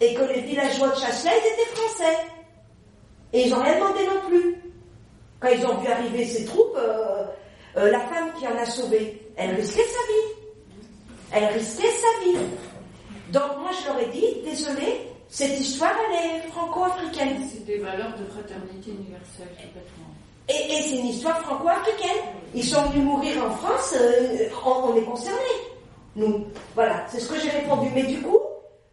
Et 0.00 0.14
que 0.14 0.22
les 0.22 0.40
villageois 0.42 0.88
de 0.88 0.96
Chasselet, 0.96 1.32
ils 1.32 1.52
étaient 1.52 1.74
français. 1.74 2.18
Et 3.32 3.46
ils 3.46 3.50
n'ont 3.50 3.62
rien 3.62 3.76
demandé 3.76 4.00
non 4.06 4.28
plus. 4.28 4.56
Quand 5.40 5.48
ils 5.48 5.66
ont 5.66 5.78
vu 5.78 5.88
arriver 5.88 6.26
ces 6.26 6.44
troupes, 6.44 6.76
euh, 6.76 7.24
euh, 7.76 7.90
la 7.90 8.00
femme 8.00 8.32
qui 8.38 8.46
en 8.46 8.56
a 8.56 8.64
sauvé, 8.64 9.20
elle 9.36 9.54
risquait 9.54 9.82
sa 9.82 10.12
vie. 10.12 10.28
Elle 11.32 11.44
risquait 11.58 11.88
sa 11.90 12.24
vie. 12.24 12.38
Donc 13.30 13.58
moi 13.60 13.70
je 13.80 13.88
leur 13.88 14.00
ai 14.00 14.06
dit, 14.06 14.42
désolé, 14.44 15.08
cette 15.28 15.58
histoire 15.58 15.92
elle 16.08 16.36
est 16.36 16.48
franco-africaine. 16.50 17.48
C'est 17.50 17.64
des 17.64 17.78
valeurs 17.78 18.12
de 18.18 18.24
fraternité 18.26 18.90
universelle, 18.90 19.48
complètement. 19.56 20.10
Et, 20.48 20.72
et 20.74 20.82
c'est 20.82 20.96
une 20.98 21.06
histoire 21.06 21.40
franco-africaine. 21.40 22.24
Ils 22.54 22.64
sont 22.64 22.82
venus 22.90 23.04
mourir 23.04 23.42
en 23.44 23.50
France, 23.52 23.94
euh, 23.98 24.48
on, 24.64 24.90
on 24.90 24.96
est 24.96 25.04
concernés. 25.04 25.38
Nous, 26.14 26.44
voilà, 26.74 27.06
c'est 27.08 27.20
ce 27.20 27.32
que 27.32 27.40
j'ai 27.40 27.48
répondu. 27.48 27.88
Mais 27.94 28.02
du 28.02 28.20
coup, 28.20 28.38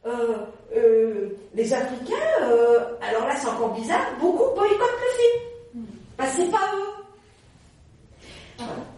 euh, 0.06 0.38
euh, 0.78 1.38
les 1.54 1.74
Africains, 1.74 2.16
euh, 2.44 2.80
alors 3.02 3.28
là 3.28 3.36
c'est 3.36 3.50
encore 3.50 3.74
bizarre, 3.74 4.06
beaucoup 4.22 4.56
boycottent 4.56 4.80
le 4.80 5.18
film. 5.18 5.88
Parce 6.16 6.32
que 6.32 6.44
c'est 6.44 6.52
pas 6.52 6.72
eux. 6.78 6.99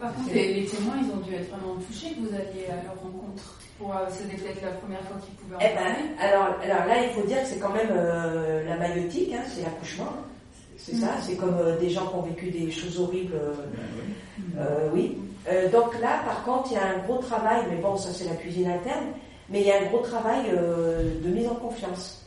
Par 0.00 0.14
contre, 0.14 0.32
les, 0.34 0.54
les 0.54 0.66
témoins, 0.66 0.94
ils 1.02 1.10
ont 1.12 1.16
dû 1.26 1.34
être 1.34 1.50
vraiment 1.50 1.76
touchés 1.86 2.10
que 2.14 2.20
vous 2.20 2.34
alliez 2.34 2.66
à 2.70 2.82
leur 2.84 2.94
rencontre. 3.02 3.58
Pour, 3.78 3.94
euh, 3.96 4.06
C'était 4.10 4.36
peut-être 4.36 4.62
la 4.62 4.72
première 4.72 5.00
fois 5.02 5.16
qu'ils 5.24 5.34
pouvaient 5.34 5.56
en 5.56 5.58
Eh 5.60 5.74
parler. 5.74 5.94
ben, 6.16 6.24
alors, 6.24 6.48
alors 6.62 6.86
là, 6.86 7.02
il 7.04 7.10
faut 7.10 7.26
dire 7.26 7.40
que 7.42 7.46
c'est 7.48 7.58
quand 7.58 7.72
même 7.72 7.88
euh, 7.90 8.64
la 8.68 8.76
maïotique, 8.76 9.32
hein, 9.34 9.42
c'est 9.48 9.62
l'accouchement. 9.62 10.12
C'est 10.76 10.94
ça, 10.96 11.14
c'est 11.20 11.36
comme 11.36 11.56
euh, 11.58 11.78
des 11.78 11.90
gens 11.90 12.06
qui 12.08 12.14
ont 12.16 12.22
vécu 12.22 12.50
des 12.50 12.70
choses 12.70 12.98
horribles. 13.00 13.34
euh, 13.34 13.54
euh, 14.58 14.88
oui. 14.92 15.16
Euh, 15.48 15.68
donc 15.70 15.98
là, 16.00 16.22
par 16.24 16.42
contre, 16.44 16.68
il 16.70 16.74
y 16.74 16.76
a 16.78 16.86
un 16.86 16.98
gros 17.06 17.18
travail, 17.18 17.62
mais 17.70 17.76
bon, 17.76 17.96
ça 17.96 18.10
c'est 18.12 18.24
la 18.28 18.34
cuisine 18.36 18.68
interne, 18.68 19.06
mais 19.48 19.60
il 19.60 19.66
y 19.66 19.70
a 19.72 19.80
un 19.80 19.86
gros 19.86 20.00
travail 20.00 20.46
euh, 20.52 21.20
de 21.22 21.28
mise 21.30 21.48
en 21.48 21.54
confiance. 21.56 22.24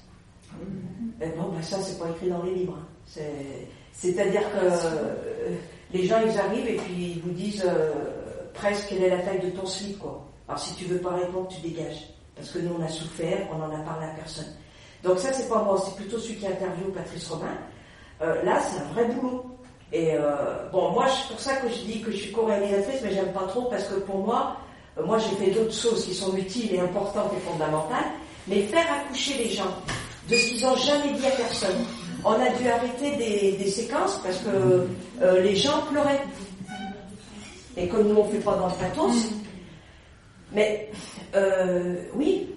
Euh, 1.22 1.26
bon, 1.38 1.50
ben 1.50 1.62
ça, 1.62 1.78
c'est 1.82 1.98
pas 2.00 2.10
écrit 2.10 2.30
dans 2.30 2.44
les 2.44 2.54
livres. 2.54 2.78
hein. 2.80 2.86
C'est- 3.06 3.68
C'est-à-dire 3.94 4.42
que 4.52 4.58
euh, 4.66 5.56
les 5.96 6.08
gens, 6.08 6.18
ils 6.26 6.38
arrivent 6.38 6.68
et 6.68 6.76
puis 6.76 7.14
ils 7.16 7.22
vous 7.22 7.32
disent 7.32 7.64
euh, 7.66 7.92
presque 8.54 8.90
quelle 8.90 9.04
est 9.04 9.10
la 9.10 9.20
taille 9.20 9.40
de 9.40 9.50
ton 9.50 9.66
slip. 9.66 10.02
Alors 10.48 10.60
si 10.60 10.76
tu 10.76 10.86
veux 10.86 11.00
pas 11.00 11.16
répondre, 11.16 11.48
tu 11.48 11.62
dégages. 11.62 12.10
Parce 12.36 12.50
que 12.50 12.60
nous, 12.60 12.76
on 12.78 12.84
a 12.84 12.90
souffert, 12.90 13.48
on 13.52 13.62
en 13.62 13.74
a 13.74 13.82
parlé 13.84 14.08
à 14.08 14.10
personne. 14.10 14.54
Donc 15.04 15.20
ça, 15.20 15.32
c'est 15.32 15.48
pas 15.48 15.64
moi, 15.64 15.82
c'est 15.84 15.96
plutôt 15.96 16.20
celui 16.20 16.36
qui 16.36 16.48
interviewe 16.48 16.92
Patrice 16.94 17.30
Robin. 17.30 17.58
Euh, 18.22 18.44
là, 18.44 18.60
c'est 18.60 18.80
un 18.82 18.94
vrai 18.94 19.06
boulot. 19.14 19.46
Et 19.94 20.16
euh, 20.16 20.68
bon, 20.72 20.92
moi, 20.92 21.06
c'est 21.08 21.32
pour 21.32 21.40
ça 21.40 21.56
que 21.58 21.70
je 21.70 21.76
dis 21.86 22.02
que 22.02 22.12
je 22.12 22.18
suis 22.18 22.32
co-réalisatrice, 22.32 23.02
mais 23.02 23.14
j'aime 23.14 23.32
pas 23.32 23.46
trop 23.48 23.64
parce 23.64 23.86
que 23.86 23.96
pour 23.96 24.18
moi, 24.18 24.58
moi, 25.02 25.18
j'ai 25.18 25.36
fait 25.46 25.52
d'autres 25.52 25.74
choses 25.74 26.06
qui 26.06 26.14
sont 26.14 26.36
utiles 26.36 26.74
et 26.74 26.80
importantes 26.80 27.32
et 27.38 27.40
fondamentales. 27.50 28.12
Mais 28.48 28.62
faire 28.64 28.86
accoucher 28.92 29.38
les 29.38 29.50
gens 29.50 29.74
de 30.30 30.36
ce 30.36 30.48
qu'ils 30.50 30.66
n'ont 30.66 30.76
jamais 30.76 31.14
dit 31.14 31.26
à 31.26 31.32
personne. 31.32 31.86
On 32.26 32.34
a 32.34 32.50
dû 32.50 32.68
arrêter 32.68 33.16
des, 33.18 33.52
des 33.64 33.70
séquences 33.70 34.20
parce 34.24 34.40
que 34.40 34.88
euh, 35.22 35.42
les 35.42 35.56
gens 35.56 35.82
pleuraient. 35.92 36.22
Et 37.78 37.88
comme 37.88 38.08
nous, 38.08 38.16
on 38.16 38.26
fait 38.26 38.40
pas 38.40 38.56
dans 38.56 38.68
le 38.68 38.74
pathos. 38.74 39.30
Mais 40.52 40.90
euh, 41.36 41.96
oui, 42.16 42.50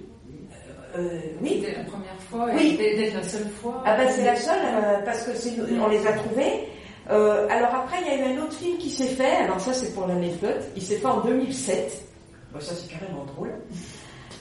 euh, 0.96 1.20
oui, 1.42 1.60
C'était 1.64 1.76
la 1.78 1.84
première 1.84 2.20
fois, 2.30 2.46
Oui. 2.54 2.76
et 2.80 3.10
la 3.10 3.22
seule 3.22 3.48
fois. 3.60 3.82
ah 3.84 3.96
ben 3.96 4.08
c'est 4.14 4.24
la 4.24 4.36
seule 4.36 4.58
euh, 4.64 4.98
parce 5.04 5.24
que 5.24 5.80
on 5.80 5.88
les 5.88 6.06
a 6.06 6.12
trouvés. 6.12 6.68
Euh, 7.10 7.46
alors 7.50 7.74
après 7.74 7.96
il 8.02 8.06
y 8.06 8.10
a 8.10 8.16
eu 8.28 8.36
un 8.38 8.42
autre 8.42 8.52
film 8.54 8.78
qui 8.78 8.90
s'est 8.90 9.06
fait. 9.08 9.36
Alors 9.36 9.60
ça 9.60 9.72
c'est 9.74 9.92
pour 9.94 10.06
l'anecdote. 10.06 10.62
Il 10.76 10.82
s'est 10.82 10.96
fait 10.96 11.06
en 11.06 11.20
2007. 11.20 12.04
Bon, 12.52 12.60
ça 12.60 12.72
c'est 12.74 12.88
carrément 12.90 13.24
drôle. 13.24 13.52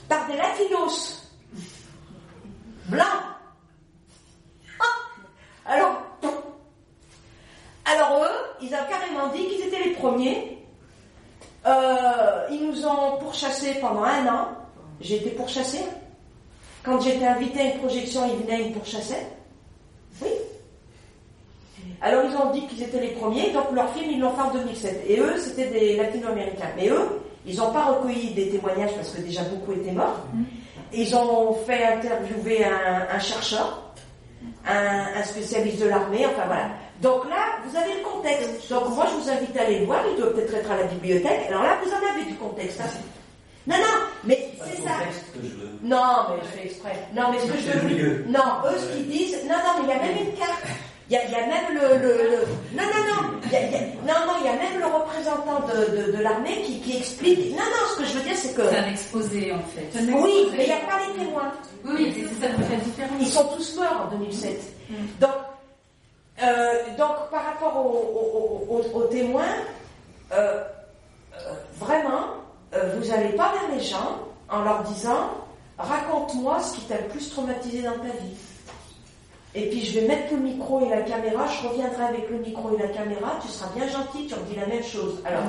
Par 0.08 0.28
des 0.28 0.38
latinos 0.38 1.32
blancs. 2.88 3.06
Alors 5.68 6.02
alors 7.86 8.24
eux 8.24 8.38
ils 8.62 8.74
ont 8.74 8.88
carrément 8.90 9.28
dit 9.34 9.46
qu'ils 9.48 9.68
étaient 9.68 9.84
les 9.84 9.94
premiers. 9.96 10.58
Euh, 11.66 12.48
ils 12.50 12.66
nous 12.66 12.86
ont 12.86 13.18
pourchassés 13.20 13.76
pendant 13.82 14.04
un 14.04 14.26
an. 14.28 14.48
J'ai 15.02 15.18
été 15.18 15.32
pourchassée. 15.32 15.84
Quand 16.84 17.00
j'étais 17.02 17.26
invitée 17.26 17.60
à 17.60 17.64
une 17.66 17.80
projection, 17.80 18.22
ils 18.26 18.44
venaient, 18.46 18.62
ils 18.62 18.70
me 18.70 18.74
pourchassaient. 18.76 19.28
Oui. 20.22 20.30
Alors 22.02 22.24
ils 22.26 22.36
ont 22.38 22.52
dit 22.52 22.66
qu'ils 22.68 22.84
étaient 22.84 23.02
les 23.02 23.12
premiers, 23.12 23.52
donc 23.52 23.72
leur 23.74 23.92
film, 23.94 24.12
ils 24.12 24.20
l'ont 24.20 24.32
fait 24.32 24.42
en 24.42 24.52
2007. 24.52 25.04
Et 25.08 25.20
eux, 25.20 25.38
c'était 25.38 25.68
des 25.68 25.98
latino-américains. 25.98 26.70
Mais 26.78 26.90
eux, 26.90 27.22
ils 27.46 27.58
n'ont 27.58 27.72
pas 27.72 27.86
recueilli 27.86 28.34
des 28.34 28.50
témoignages 28.50 28.94
parce 28.96 29.12
que 29.12 29.22
déjà 29.22 29.42
beaucoup 29.44 29.74
étaient 29.74 29.92
morts. 29.92 30.20
Ils 30.94 31.16
ont 31.16 31.54
fait 31.66 31.84
interviewer 31.84 32.64
un, 32.66 33.08
un 33.14 33.20
chercheur, 33.20 33.87
un, 34.68 35.20
un 35.20 35.24
spécialiste 35.24 35.80
de 35.82 35.88
l'armée, 35.88 36.26
enfin 36.26 36.46
voilà. 36.48 36.70
Donc 37.02 37.30
là, 37.30 37.58
vous 37.66 37.76
avez 37.78 37.94
le 38.00 38.04
contexte. 38.04 38.70
Donc 38.70 38.90
moi, 38.90 39.06
je 39.10 39.16
vous 39.22 39.30
invite 39.30 39.56
à 39.58 39.62
aller 39.62 39.80
le 39.80 39.86
voir, 39.86 40.02
il 40.12 40.20
doit 40.22 40.34
peut-être 40.34 40.54
être 40.56 40.72
à 40.72 40.78
la 40.78 40.84
bibliothèque. 40.86 41.46
Alors 41.50 41.64
là, 41.64 41.78
vous 41.84 41.92
en 41.92 42.12
avez 42.16 42.26
du 42.26 42.36
contexte. 42.36 42.82
hein. 42.82 42.90
Non, 43.68 43.76
non, 43.78 43.84
mais 44.24 44.50
c'est 44.64 44.82
ça. 44.82 44.92
contexte 45.00 45.26
que 45.34 45.40
je 45.44 45.54
veux. 45.56 45.70
Non, 45.84 46.14
mais 46.30 46.36
je 46.42 46.58
fais 46.58 46.66
exprès. 46.68 46.96
Non, 47.14 47.24
mais 47.32 47.40
ce 47.40 47.46
que 47.52 47.60
je 47.60 47.78
veux. 47.80 48.26
Non, 48.30 48.40
eux, 48.66 48.78
ce 48.80 48.96
qu'ils 48.96 49.08
disent. 49.10 49.44
Non, 49.44 49.56
non, 49.58 49.84
mais 49.84 49.84
il 49.84 49.90
y 49.90 49.92
a 49.92 50.02
même 50.02 50.28
une 50.28 50.34
carte. 50.40 50.64
Il 51.10 51.14
y 51.14 51.18
a, 51.18 51.24
il 51.26 51.32
y 51.32 51.36
a 51.36 51.46
même 51.48 51.74
le, 51.74 51.98
le, 52.00 52.14
le- 52.18 52.48
Non, 52.76 52.84
non, 52.84 53.14
non. 53.32 53.40
Il 53.46 53.52
y 53.52 53.56
a- 53.56 53.62
il 53.66 53.72
y 53.72 53.76
a- 53.76 53.80
Non, 53.80 54.26
non, 54.28 54.34
il 54.42 54.46
y 54.46 54.50
a 54.50 54.54
même 54.56 54.78
le 54.78 54.86
représentant 54.88 55.62
de, 55.68 55.96
de, 56.12 56.18
de 56.18 56.22
l'armée 56.22 56.62
qui, 56.64 56.82
qui 56.82 56.98
explique. 56.98 57.52
Non, 57.52 57.64
non, 57.64 57.88
ce 57.96 58.00
que 58.02 58.06
je 58.06 58.14
veux 58.18 58.24
dire, 58.24 58.36
c'est 58.36 58.54
que. 58.54 58.68
C'est 58.70 58.78
un 58.78 58.90
exposé, 58.90 59.54
en 59.54 59.60
fait. 59.74 59.88
Oui, 60.02 60.48
mais 60.52 60.64
il 60.64 60.68
n'y 60.68 60.72
a 60.74 60.78
pas 60.86 61.00
les 61.08 61.24
témoins. 61.24 61.52
Oui, 61.86 62.14
c'est 62.14 62.46
ça 62.46 62.52
qui 62.54 62.62
fait 62.64 62.74
la 62.76 62.80
différence. 62.84 63.18
Ils 63.22 63.28
sont 63.28 63.46
tous 63.56 63.76
morts 63.78 64.08
en 64.08 64.16
2007. 64.18 64.62
Donc, 65.22 65.30
Euh, 66.44 66.74
donc, 67.00 67.16
par 67.32 67.46
rapport 67.46 67.76
aux, 67.84 67.90
aux- 67.90 68.76
aux- 68.76 68.98
aux 69.00 69.04
témoins, 69.08 69.56
euh, 70.34 70.62
euh, 71.34 71.54
vraiment, 71.80 72.26
vous 72.72 73.08
n'allez 73.08 73.30
pas 73.30 73.54
vers 73.54 73.76
les 73.76 73.84
gens 73.84 74.20
en 74.48 74.62
leur 74.62 74.84
disant 74.84 75.32
raconte-moi 75.80 76.60
ce 76.62 76.76
qui 76.76 76.82
t'a 76.82 76.98
le 77.00 77.08
plus 77.08 77.30
traumatisé 77.32 77.82
dans 77.82 77.94
ta 77.94 78.14
vie. 78.22 78.36
Et 79.58 79.70
puis 79.70 79.84
je 79.84 80.00
vais 80.00 80.08
mettre 80.08 80.32
le 80.36 80.40
micro 80.40 80.86
et 80.86 80.90
la 80.90 81.02
caméra, 81.02 81.48
je 81.48 81.68
reviendrai 81.68 82.04
avec 82.04 82.30
le 82.30 82.38
micro 82.38 82.76
et 82.78 82.80
la 82.80 82.90
caméra, 82.90 83.40
tu 83.42 83.48
seras 83.48 83.74
bien 83.74 83.88
gentil, 83.88 84.28
tu 84.28 84.36
me 84.36 84.46
dis 84.46 84.56
la 84.56 84.68
même 84.68 84.84
chose. 84.84 85.20
Alors, 85.26 85.46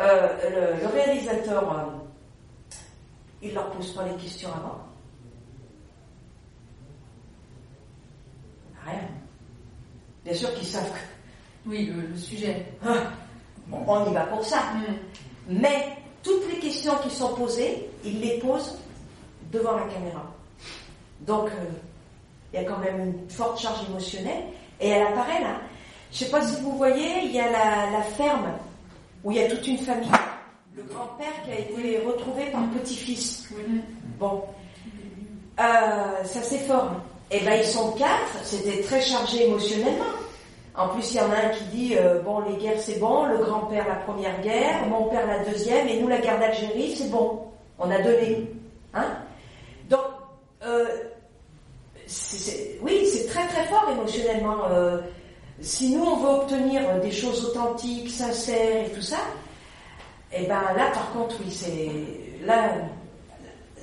euh, 0.00 0.74
le, 0.78 0.80
le 0.80 0.86
réalisateur, 0.88 1.70
euh, 1.70 2.72
il 3.42 3.52
leur 3.52 3.68
pose 3.72 3.92
pas 3.92 4.04
les 4.04 4.14
questions 4.14 4.48
avant. 4.48 4.78
Rien. 8.86 9.00
Bien 10.24 10.34
sûr 10.34 10.54
qu'ils 10.54 10.66
savent 10.68 10.90
que 10.90 11.68
Oui, 11.68 11.86
le, 11.86 12.06
le 12.08 12.16
sujet. 12.16 12.64
ah, 12.86 12.94
bon, 13.66 13.84
on 13.86 14.10
y 14.10 14.14
va 14.14 14.24
pour 14.26 14.44
ça. 14.46 14.60
Mm. 14.74 15.60
Mais 15.60 15.96
toutes 16.22 16.50
les 16.50 16.58
questions 16.58 16.94
qui 17.02 17.10
sont 17.10 17.34
posées, 17.34 17.86
il 18.02 18.20
les 18.20 18.38
pose 18.38 18.78
devant 19.52 19.76
la 19.76 19.84
caméra. 19.92 20.24
Donc, 21.20 21.48
euh, 21.50 21.64
il 22.52 22.60
y 22.60 22.64
a 22.64 22.68
quand 22.68 22.78
même 22.78 22.98
une 23.00 23.30
forte 23.30 23.60
charge 23.60 23.84
émotionnelle. 23.88 24.44
Et 24.80 24.88
elle 24.90 25.06
apparaît 25.06 25.40
là. 25.40 25.60
Je 26.12 26.20
ne 26.22 26.24
sais 26.26 26.30
pas 26.30 26.42
si 26.46 26.60
vous 26.62 26.72
voyez, 26.76 27.24
il 27.24 27.32
y 27.32 27.40
a 27.40 27.50
la, 27.50 27.90
la 27.92 28.02
ferme 28.02 28.48
où 29.24 29.32
il 29.32 29.38
y 29.38 29.42
a 29.42 29.48
toute 29.48 29.66
une 29.66 29.78
famille. 29.78 30.08
Le 30.76 30.82
grand-père 30.84 31.32
qui 31.44 31.50
a 31.52 31.58
été 31.58 31.98
retrouvé 32.06 32.46
par 32.52 32.60
le 32.60 32.68
petit-fils. 32.78 33.48
Bon. 34.18 34.42
Euh, 35.58 36.24
ça 36.24 36.42
c'est 36.42 36.58
fort. 36.58 36.90
Et 37.30 37.40
ben 37.40 37.54
ils 37.58 37.64
sont 37.66 37.92
quatre, 37.92 38.38
c'était 38.44 38.82
très 38.82 39.00
chargé 39.00 39.46
émotionnellement. 39.48 40.04
En 40.76 40.88
plus, 40.88 41.12
il 41.12 41.16
y 41.16 41.20
en 41.20 41.30
a 41.32 41.36
un 41.36 41.48
qui 41.48 41.64
dit 41.64 41.96
euh, 41.96 42.20
bon, 42.20 42.40
les 42.40 42.56
guerres 42.58 42.78
c'est 42.78 42.98
bon, 43.00 43.24
le 43.24 43.38
grand-père 43.38 43.88
la 43.88 43.94
première 43.96 44.38
guerre, 44.42 44.86
mon 44.88 45.04
père 45.08 45.26
la 45.26 45.42
deuxième, 45.44 45.88
et 45.88 45.98
nous 45.98 46.08
la 46.08 46.18
guerre 46.18 46.38
d'Algérie 46.38 46.94
c'est 46.94 47.10
bon, 47.10 47.40
on 47.78 47.90
a 47.90 47.98
donné. 48.02 48.46
Hein 48.94 49.06
Donc, 49.88 50.02
euh, 50.62 50.84
c'est- 52.06 52.36
c'est- 52.38 52.78
oui, 52.82 53.06
c'est 53.10 53.26
très 53.26 53.46
très 53.48 53.66
Euh, 54.28 55.00
si 55.60 55.94
nous 55.94 56.04
on 56.04 56.16
veut 56.16 56.42
obtenir 56.42 57.00
des 57.00 57.10
choses 57.10 57.44
authentiques, 57.46 58.10
sincères 58.10 58.86
et 58.86 58.90
tout 58.90 59.02
ça, 59.02 59.18
et 60.32 60.46
ben 60.46 60.62
là 60.76 60.90
par 60.92 61.12
contre 61.12 61.36
oui, 61.40 61.50
c'est 61.50 62.46
là. 62.46 62.70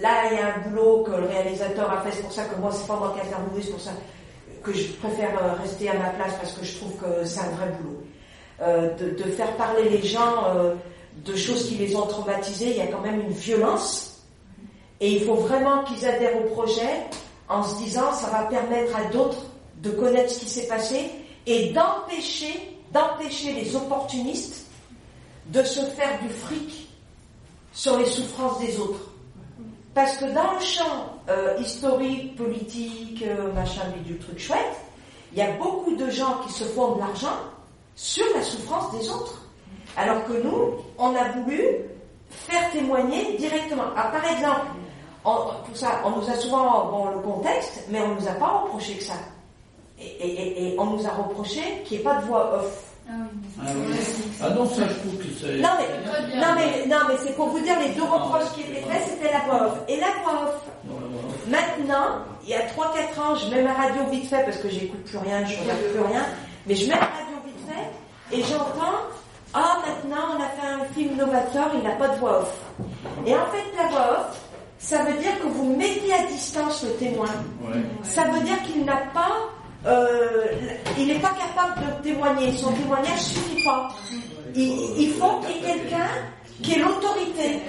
Là, 0.01 0.31
il 0.31 0.39
y 0.39 0.41
a 0.41 0.55
un 0.55 0.59
boulot 0.67 1.03
que 1.03 1.11
le 1.11 1.27
réalisateur 1.27 1.89
a 1.91 2.01
fait, 2.01 2.11
c'est 2.11 2.23
pour 2.23 2.31
ça 2.31 2.45
que 2.45 2.59
moi, 2.59 2.71
c'est 2.71 2.87
pas 2.87 2.95
moi 2.95 3.13
qui 3.13 3.19
ai 3.19 3.61
c'est 3.61 3.69
pour 3.69 3.79
ça 3.79 3.91
que 4.63 4.73
je 4.73 4.91
préfère 4.93 5.37
euh, 5.39 5.53
rester 5.61 5.87
à 5.87 5.93
ma 5.93 6.09
place 6.09 6.33
parce 6.41 6.53
que 6.53 6.65
je 6.65 6.77
trouve 6.77 6.93
que 6.95 7.23
c'est 7.25 7.41
un 7.41 7.49
vrai 7.49 7.71
boulot. 7.79 8.03
Euh, 8.61 8.89
de, 8.97 9.23
faire 9.23 9.55
parler 9.55 9.89
les 9.89 10.01
gens 10.01 10.45
de 11.23 11.35
choses 11.35 11.67
qui 11.69 11.75
les 11.75 11.95
ont 11.95 12.07
traumatisés, 12.07 12.71
il 12.71 12.77
y 12.77 12.81
a 12.81 12.87
quand 12.87 13.01
même 13.01 13.21
une 13.21 13.33
violence. 13.33 14.23
Et 14.99 15.11
il 15.11 15.25
faut 15.25 15.35
vraiment 15.35 15.83
qu'ils 15.83 16.03
adhèrent 16.07 16.37
au 16.37 16.49
projet 16.49 17.05
en 17.49 17.61
se 17.61 17.77
disant 17.77 18.11
ça 18.13 18.31
va 18.31 18.43
permettre 18.45 18.95
à 18.97 19.03
d'autres 19.11 19.45
de 19.83 19.91
connaître 19.91 20.31
ce 20.31 20.39
qui 20.39 20.49
s'est 20.49 20.67
passé 20.67 21.11
et 21.45 21.71
d'empêcher, 21.71 22.79
d'empêcher 22.91 23.53
les 23.53 23.75
opportunistes 23.75 24.65
de 25.47 25.61
se 25.61 25.81
faire 25.81 26.19
du 26.21 26.29
fric 26.29 26.87
sur 27.73 27.97
les 27.97 28.05
souffrances 28.05 28.59
des 28.59 28.79
autres. 28.79 29.11
Parce 29.93 30.17
que 30.17 30.25
dans 30.25 30.53
le 30.53 30.59
champ 30.59 31.19
euh, 31.29 31.57
historique, 31.59 32.35
politique, 32.35 33.23
euh, 33.27 33.51
machin, 33.51 33.81
du 34.05 34.17
truc 34.17 34.39
chouette, 34.39 34.77
il 35.33 35.39
y 35.39 35.41
a 35.41 35.51
beaucoup 35.51 35.95
de 35.95 36.09
gens 36.09 36.39
qui 36.45 36.53
se 36.53 36.63
font 36.63 36.95
de 36.95 36.99
l'argent 36.99 37.37
sur 37.95 38.25
la 38.33 38.41
souffrance 38.41 38.91
des 38.97 39.09
autres. 39.09 39.41
Alors 39.97 40.25
que 40.25 40.33
nous, 40.33 40.75
on 40.97 41.13
a 41.15 41.29
voulu 41.29 41.61
faire 42.29 42.71
témoigner 42.71 43.35
directement. 43.37 43.83
Ah, 43.95 44.09
par 44.11 44.25
exemple, 44.25 44.67
on, 45.25 45.37
pour 45.65 45.75
ça, 45.75 46.01
on 46.05 46.11
nous 46.11 46.29
a 46.29 46.35
souvent, 46.35 46.85
bon, 46.89 47.09
le 47.09 47.19
contexte, 47.19 47.83
mais 47.89 48.01
on 48.01 48.15
nous 48.15 48.27
a 48.27 48.33
pas 48.33 48.61
reproché 48.61 48.95
que 48.95 49.03
ça. 49.03 49.13
Et, 49.99 50.05
et- 50.05 50.41
et- 50.41 50.73
et 50.73 50.79
on 50.79 50.85
nous 50.85 51.05
a 51.05 51.11
reproché 51.11 51.61
qu'il 51.85 51.97
n'y 51.97 52.01
ait 52.01 52.03
pas 52.03 52.15
de 52.15 52.25
voix 52.25 52.55
off. 52.59 52.89
Ah 53.09 53.13
oui. 53.65 53.95
Ah. 54.41 54.45
Ah 54.45 54.49
non, 54.51 54.65
ça 54.67 54.83
je 54.87 54.93
trouve 54.95 55.17
que 55.17 55.25
c'est. 55.39 55.57
Non 55.57 55.69
mais, 55.77 56.37
non 56.39 56.47
mais, 56.55 56.85
non 56.87 56.97
mais 57.07 57.15
c'est 57.23 57.35
pour 57.35 57.47
vous 57.49 57.59
dire 57.59 57.77
les 57.79 57.89
deux 57.89 58.03
reproches 58.03 58.51
qui 58.55 58.61
étaient 58.61 58.81
faits, 58.81 59.03
c'était 59.09 59.31
la 59.31 59.39
voix 59.41 59.67
off. 59.67 59.77
Et 59.87 59.97
la 59.99 60.07
voix 60.23 60.41
off. 60.43 60.55
Maintenant, 61.47 62.19
il 62.43 62.49
y 62.49 62.53
a 62.55 62.61
3-4 62.61 63.19
ans, 63.19 63.35
je 63.35 63.53
mets 63.53 63.61
ma 63.63 63.73
radio 63.73 64.03
vite 64.09 64.29
fait 64.29 64.43
parce 64.45 64.57
que 64.57 64.69
j'écoute 64.69 65.03
plus 65.03 65.17
rien, 65.17 65.43
je 65.45 65.59
regarde 65.61 65.79
plus 65.91 65.99
rien, 66.01 66.25
mais 66.65 66.75
je 66.75 66.85
mets 66.87 66.95
la 66.95 66.99
radio 67.01 67.35
vite 67.45 67.67
fait 67.67 68.35
et 68.37 68.41
j'entends 68.43 68.97
Ah, 69.53 69.77
maintenant 69.85 70.35
on 70.37 70.41
a 70.41 70.47
fait 70.47 70.67
un 70.67 70.85
film 70.95 71.15
novateur, 71.17 71.69
il 71.75 71.83
n'a 71.83 71.91
pas 71.95 72.07
de 72.07 72.15
voix 72.19 72.39
off. 72.39 72.53
Et 73.25 73.33
en 73.35 73.45
fait, 73.47 73.63
la 73.77 73.87
voix 73.89 74.11
off, 74.19 74.39
ça 74.79 75.03
veut 75.03 75.17
dire 75.19 75.37
que 75.39 75.47
vous 75.47 75.75
mettez 75.75 76.11
à 76.13 76.25
distance 76.27 76.83
le 76.83 76.89
témoin. 76.93 77.27
Ouais. 77.63 77.75
Ça 78.03 78.23
veut 78.23 78.39
dire 78.41 78.61
qu'il 78.63 78.83
n'a 78.85 78.97
pas. 79.13 79.29
Euh, 79.85 80.47
il 80.97 81.07
n'est 81.07 81.19
pas 81.19 81.33
capable 81.33 81.81
de 81.85 82.03
témoigner, 82.03 82.51
son 82.53 82.71
témoignage 82.71 83.19
suffit 83.19 83.63
pas. 83.63 83.89
Il, 84.55 85.11
faut 85.19 85.39
qu'il 85.39 85.55
y 85.55 85.59
ait 85.59 85.73
quelqu'un 85.73 86.09
qui 86.61 86.73
ait 86.73 86.79
l'autorité. 86.79 87.59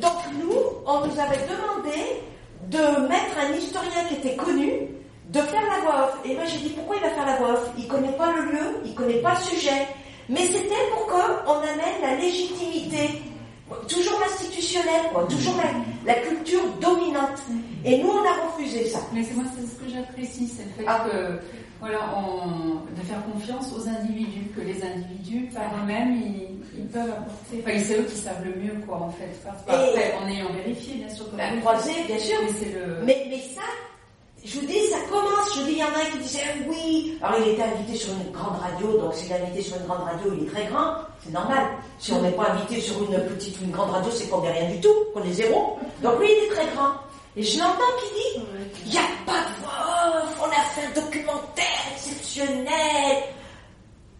Donc 0.00 0.12
nous, 0.40 0.58
on 0.86 1.06
nous 1.06 1.18
avait 1.18 1.40
demandé 1.48 2.22
de 2.70 3.08
mettre 3.08 3.36
un 3.40 3.52
historien 3.54 4.04
qui 4.08 4.14
était 4.14 4.36
connu, 4.36 4.88
de 5.30 5.40
faire 5.40 5.62
la 5.62 5.80
voix 5.80 6.04
off. 6.04 6.18
Et 6.24 6.34
moi 6.34 6.44
j'ai 6.44 6.58
dit 6.58 6.70
pourquoi 6.70 6.96
il 6.96 7.02
va 7.02 7.10
faire 7.10 7.26
la 7.26 7.36
voix 7.36 7.52
off? 7.52 7.70
Il 7.78 7.88
connaît 7.88 8.12
pas 8.12 8.32
le 8.32 8.52
lieu, 8.52 8.80
il 8.84 8.94
connaît 8.94 9.20
pas 9.20 9.34
le 9.34 9.56
sujet. 9.56 9.88
Mais 10.28 10.46
c'était 10.46 10.74
pour 10.92 11.06
qu'on 11.06 11.58
amène 11.58 12.00
la 12.00 12.14
légitimité, 12.16 13.22
toujours 13.88 14.20
l'institutionnel, 14.20 15.02
toujours 15.28 15.56
la 16.06 16.14
culture 16.14 16.62
dominante. 16.80 17.42
Et 17.84 17.98
nous 17.98 18.08
on 18.08 18.24
a 18.24 18.46
refusé 18.46 18.86
ça. 18.86 19.00
Mais 19.12 19.22
c'est 19.24 19.34
moi, 19.34 19.44
c'est 19.56 19.66
ce 19.66 19.74
que 19.80 19.88
j'apprécie, 19.92 20.48
c'est 20.48 20.64
le 20.64 20.70
fait 20.70 20.84
Ah. 20.86 21.04
que, 21.10 21.38
voilà, 21.80 21.98
on, 22.16 22.76
de 22.94 23.04
faire 23.06 23.22
confiance 23.32 23.72
aux 23.76 23.88
individus, 23.88 24.46
que 24.56 24.60
les 24.60 24.82
individus, 24.84 25.48
par 25.52 25.64
eux-mêmes, 25.82 26.14
ils, 26.16 26.58
ils 26.78 26.86
peuvent 26.86 27.10
apporter. 27.10 27.58
Enfin, 27.60 27.78
c'est 27.84 27.98
eux 27.98 28.04
qui 28.04 28.16
savent 28.16 28.44
le 28.44 28.54
mieux, 28.62 28.74
quoi, 28.86 28.98
en 29.02 29.10
fait. 29.10 29.30
Après, 29.48 30.14
en 30.22 30.28
ayant 30.28 30.52
vérifié, 30.52 30.94
bien 30.94 31.08
sûr. 31.08 31.26
le 31.32 31.60
croisé, 31.60 31.92
bien 32.06 32.18
sûr. 32.18 32.36
Mais 32.42 32.50
c'est 32.58 32.72
le. 32.72 33.04
Mais, 33.04 33.26
mais 33.30 33.38
ça, 33.40 33.62
je 34.44 34.60
vous 34.60 34.66
dis, 34.66 34.78
ça 34.90 34.98
commence. 35.10 35.56
Je 35.56 35.62
dis, 35.64 35.72
il 35.72 35.78
y 35.78 35.82
en 35.82 35.86
a 35.86 36.02
un 36.06 36.10
qui 36.12 36.18
disait 36.18 36.40
ah 36.46 36.64
oui. 36.68 37.18
Alors 37.22 37.38
il 37.44 37.52
était 37.52 37.62
invité 37.62 37.96
sur 37.96 38.12
une 38.14 38.30
grande 38.32 38.58
radio, 38.60 38.98
donc 38.98 39.14
s'il 39.14 39.30
est 39.32 39.36
invité 39.42 39.62
sur 39.62 39.76
une 39.76 39.86
grande 39.86 40.02
radio, 40.02 40.32
il 40.36 40.44
est 40.46 40.50
très 40.50 40.66
grand. 40.66 40.94
C'est 41.24 41.32
normal. 41.32 41.64
Si 41.98 42.12
on 42.12 42.22
n'est 42.22 42.32
pas 42.32 42.50
invité 42.50 42.80
sur 42.80 42.98
une 43.02 43.18
petite 43.26 43.60
ou 43.60 43.64
une 43.64 43.70
grande 43.70 43.90
radio, 43.90 44.10
c'est 44.10 44.28
qu'on 44.28 44.40
n'est 44.42 44.50
rien 44.52 44.70
du 44.70 44.80
tout, 44.80 44.94
qu'on 45.14 45.22
est 45.22 45.32
zéro. 45.32 45.78
Donc 46.02 46.18
lui, 46.20 46.28
il 46.30 46.44
est 46.46 46.54
très 46.54 46.66
grand. 46.74 46.90
Et 47.34 47.42
je 47.42 47.58
l'entends 47.58 47.80
qui 47.98 48.14
dit, 48.14 48.44
il 48.84 48.90
n'y 48.90 48.98
a 48.98 49.08
pas 49.24 49.40
de 49.40 49.62
voix 49.62 50.22
off, 50.22 50.38
on 50.42 50.50
a 50.50 50.64
fait 50.74 50.86
un 50.86 51.02
documentaire 51.02 51.64
exceptionnel. 51.94 53.22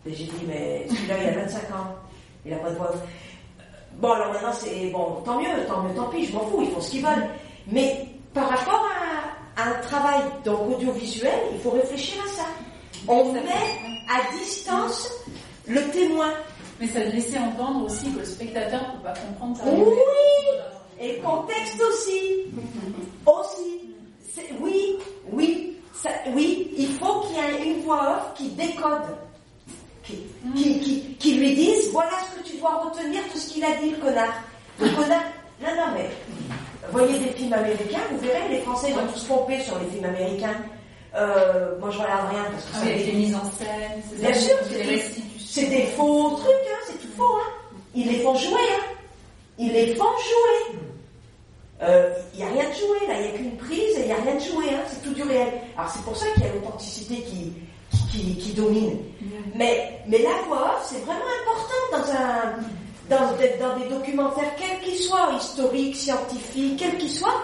Et 0.06 0.14
j'ai 0.14 0.24
dit, 0.24 0.32
mais 0.46 0.86
celui-là, 0.88 1.14
il 1.20 1.28
a 1.28 1.42
25 1.42 1.58
ans. 1.76 1.94
Il 2.46 2.52
n'a 2.52 2.56
pas 2.58 2.70
de 2.70 2.76
voix 2.76 2.88
off. 2.90 3.00
Bon, 3.98 4.12
alors 4.12 4.32
maintenant, 4.32 4.52
c'est 4.52 4.86
bon, 4.90 5.20
tant 5.26 5.38
mieux, 5.38 5.66
tant 5.68 5.82
mieux, 5.82 5.94
tant 5.94 6.06
pis, 6.08 6.24
je 6.24 6.32
m'en 6.32 6.46
fous, 6.46 6.62
ils 6.62 6.70
font 6.70 6.80
ce 6.80 6.90
qu'ils 6.90 7.04
veulent. 7.04 7.28
Mais 7.70 8.06
par 8.32 8.48
rapport 8.48 8.86
à, 9.56 9.62
à 9.62 9.68
un 9.68 9.80
travail 9.82 10.20
donc 10.44 10.74
audiovisuel, 10.74 11.38
il 11.52 11.60
faut 11.60 11.70
réfléchir 11.70 12.22
à 12.24 12.28
ça. 12.28 12.46
On 13.06 13.30
met 13.32 13.40
à 14.08 14.32
distance 14.38 15.12
le 15.66 15.82
témoin. 15.90 16.32
Mais 16.80 16.86
ça 16.86 17.00
laissait 17.00 17.38
entendre 17.38 17.84
aussi 17.84 18.10
que 18.10 18.20
le 18.20 18.24
spectateur 18.24 18.80
ne 18.80 18.96
peut 18.96 19.04
pas 19.04 19.12
comprendre 19.12 19.56
ça. 19.58 19.64
Oui 19.66 19.84
Et 21.02 21.16
le 21.16 21.22
contexte 21.22 21.80
aussi. 21.82 22.44
Aussi. 23.26 23.80
Oui, 24.60 24.96
oui, 25.32 25.76
ça- 25.92 26.08
oui, 26.34 26.70
il 26.78 26.88
faut 26.94 27.20
qu'il 27.22 27.36
y 27.36 27.40
ait 27.40 27.72
une 27.74 27.82
voix 27.82 28.16
off 28.16 28.34
qui 28.36 28.48
décode. 28.50 29.02
Qui, 30.04 30.18
qui, 30.56 30.80
qui, 30.80 31.00
qui 31.18 31.34
lui 31.34 31.54
dise 31.54 31.90
voilà 31.92 32.12
ce 32.30 32.38
que 32.40 32.48
tu 32.48 32.56
dois 32.56 32.76
retenir 32.76 33.20
de 33.32 33.38
ce 33.38 33.50
qu'il 33.52 33.64
a 33.64 33.72
dit, 33.80 33.90
le 33.90 33.96
connard. 33.98 34.34
Le 34.80 34.88
connard. 34.90 35.22
Non, 35.60 35.68
non, 35.76 35.92
mais 35.94 36.08
voyez 36.90 37.18
des 37.18 37.30
films 37.30 37.52
américains, 37.52 38.00
vous 38.10 38.18
verrez, 38.18 38.48
les 38.50 38.60
Français 38.62 38.88
ils 38.90 38.94
vont 38.96 39.06
tous 39.12 39.24
pomper 39.24 39.60
sur 39.60 39.78
les 39.78 39.86
films 39.90 40.04
américains. 40.04 40.56
Euh, 41.14 41.78
moi 41.78 41.90
je 41.90 41.98
regarde 41.98 42.30
rien 42.30 42.44
parce 42.50 42.64
que 42.64 42.74
ça 42.74 42.80
Avec 42.80 43.06
les 43.06 43.12
mises 43.12 43.34
en 43.36 43.44
scène, 43.52 44.02
c'est 44.10 44.20
Bien 44.20 44.34
sûr, 44.34 44.56
c'est 45.38 45.66
des 45.66 45.82
faux 45.96 46.30
trucs, 46.36 46.48
hein, 46.48 46.82
c'est 46.86 47.00
tout 47.00 47.12
faux. 47.16 47.36
Hein. 47.36 47.76
Ils 47.94 48.08
les 48.08 48.20
font 48.20 48.34
jouer. 48.34 48.54
Hein. 48.54 48.82
Ils 49.58 49.72
les 49.72 49.94
font 49.94 50.04
jouer. 50.04 50.78
Il 52.34 52.38
n'y 52.38 52.44
a 52.44 52.48
rien 52.52 52.68
de 52.70 52.74
joué 52.74 53.06
là, 53.08 53.14
il 53.16 53.22
n'y 53.22 53.28
a 53.28 53.32
qu'une 53.32 53.56
prise 53.56 53.96
et 53.98 54.00
il 54.02 54.06
n'y 54.06 54.12
a 54.12 54.16
rien 54.16 54.34
de 54.36 54.40
joué, 54.40 54.64
hein, 54.72 54.80
c'est 54.88 55.02
tout 55.02 55.12
du 55.14 55.22
réel. 55.22 55.48
Alors 55.76 55.90
c'est 55.90 56.02
pour 56.02 56.16
ça 56.16 56.26
qu'il 56.34 56.44
y 56.44 56.46
a 56.46 56.52
l'authenticité 56.52 57.16
qui, 57.22 57.52
qui, 58.10 58.36
qui 58.36 58.52
domine. 58.52 58.98
Mais, 59.54 60.00
mais 60.06 60.18
la 60.18 60.30
voix 60.46 60.76
off, 60.76 60.86
c'est 60.88 61.00
vraiment 61.04 61.20
important 61.42 61.82
dans, 61.92 62.12
un, 62.12 63.18
dans, 63.26 63.32
des- 63.36 63.54
dans 63.60 63.76
des 63.78 63.88
documentaires, 63.88 64.54
quels 64.56 64.80
qu'ils 64.80 64.98
soient, 64.98 65.30
historiques, 65.36 65.96
scientifiques, 65.96 66.78
quels 66.78 66.96
qu'ils 66.98 67.10
soient, 67.10 67.42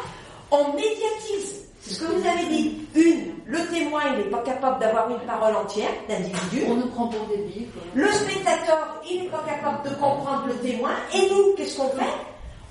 on 0.51 0.73
médiatise. 0.73 1.65
C'est 1.81 1.95
ce 1.95 2.01
que 2.01 2.13
vous 2.13 2.27
avez 2.27 2.47
dit. 2.47 2.79
Une, 2.95 3.35
le 3.47 3.59
témoin, 3.73 4.03
il 4.13 4.19
n'est 4.25 4.31
pas 4.31 4.43
capable 4.43 4.79
d'avoir 4.81 5.11
une 5.11 5.21
parole 5.27 5.55
entière 5.57 5.91
d'individu. 6.09 6.65
On 6.69 6.75
nous 6.75 6.89
prend 6.89 7.09
pour 7.09 7.27
des 7.27 7.39
billes. 7.39 7.69
Le 7.95 8.11
spectateur, 8.13 9.01
il 9.09 9.23
n'est 9.23 9.29
pas 9.31 9.43
capable 9.47 9.89
de 9.89 9.95
comprendre 9.97 10.45
le 10.49 10.55
témoin. 10.57 10.91
Et 11.15 11.29
nous, 11.31 11.55
qu'est-ce 11.57 11.77
qu'on 11.79 11.89
fait? 11.91 12.05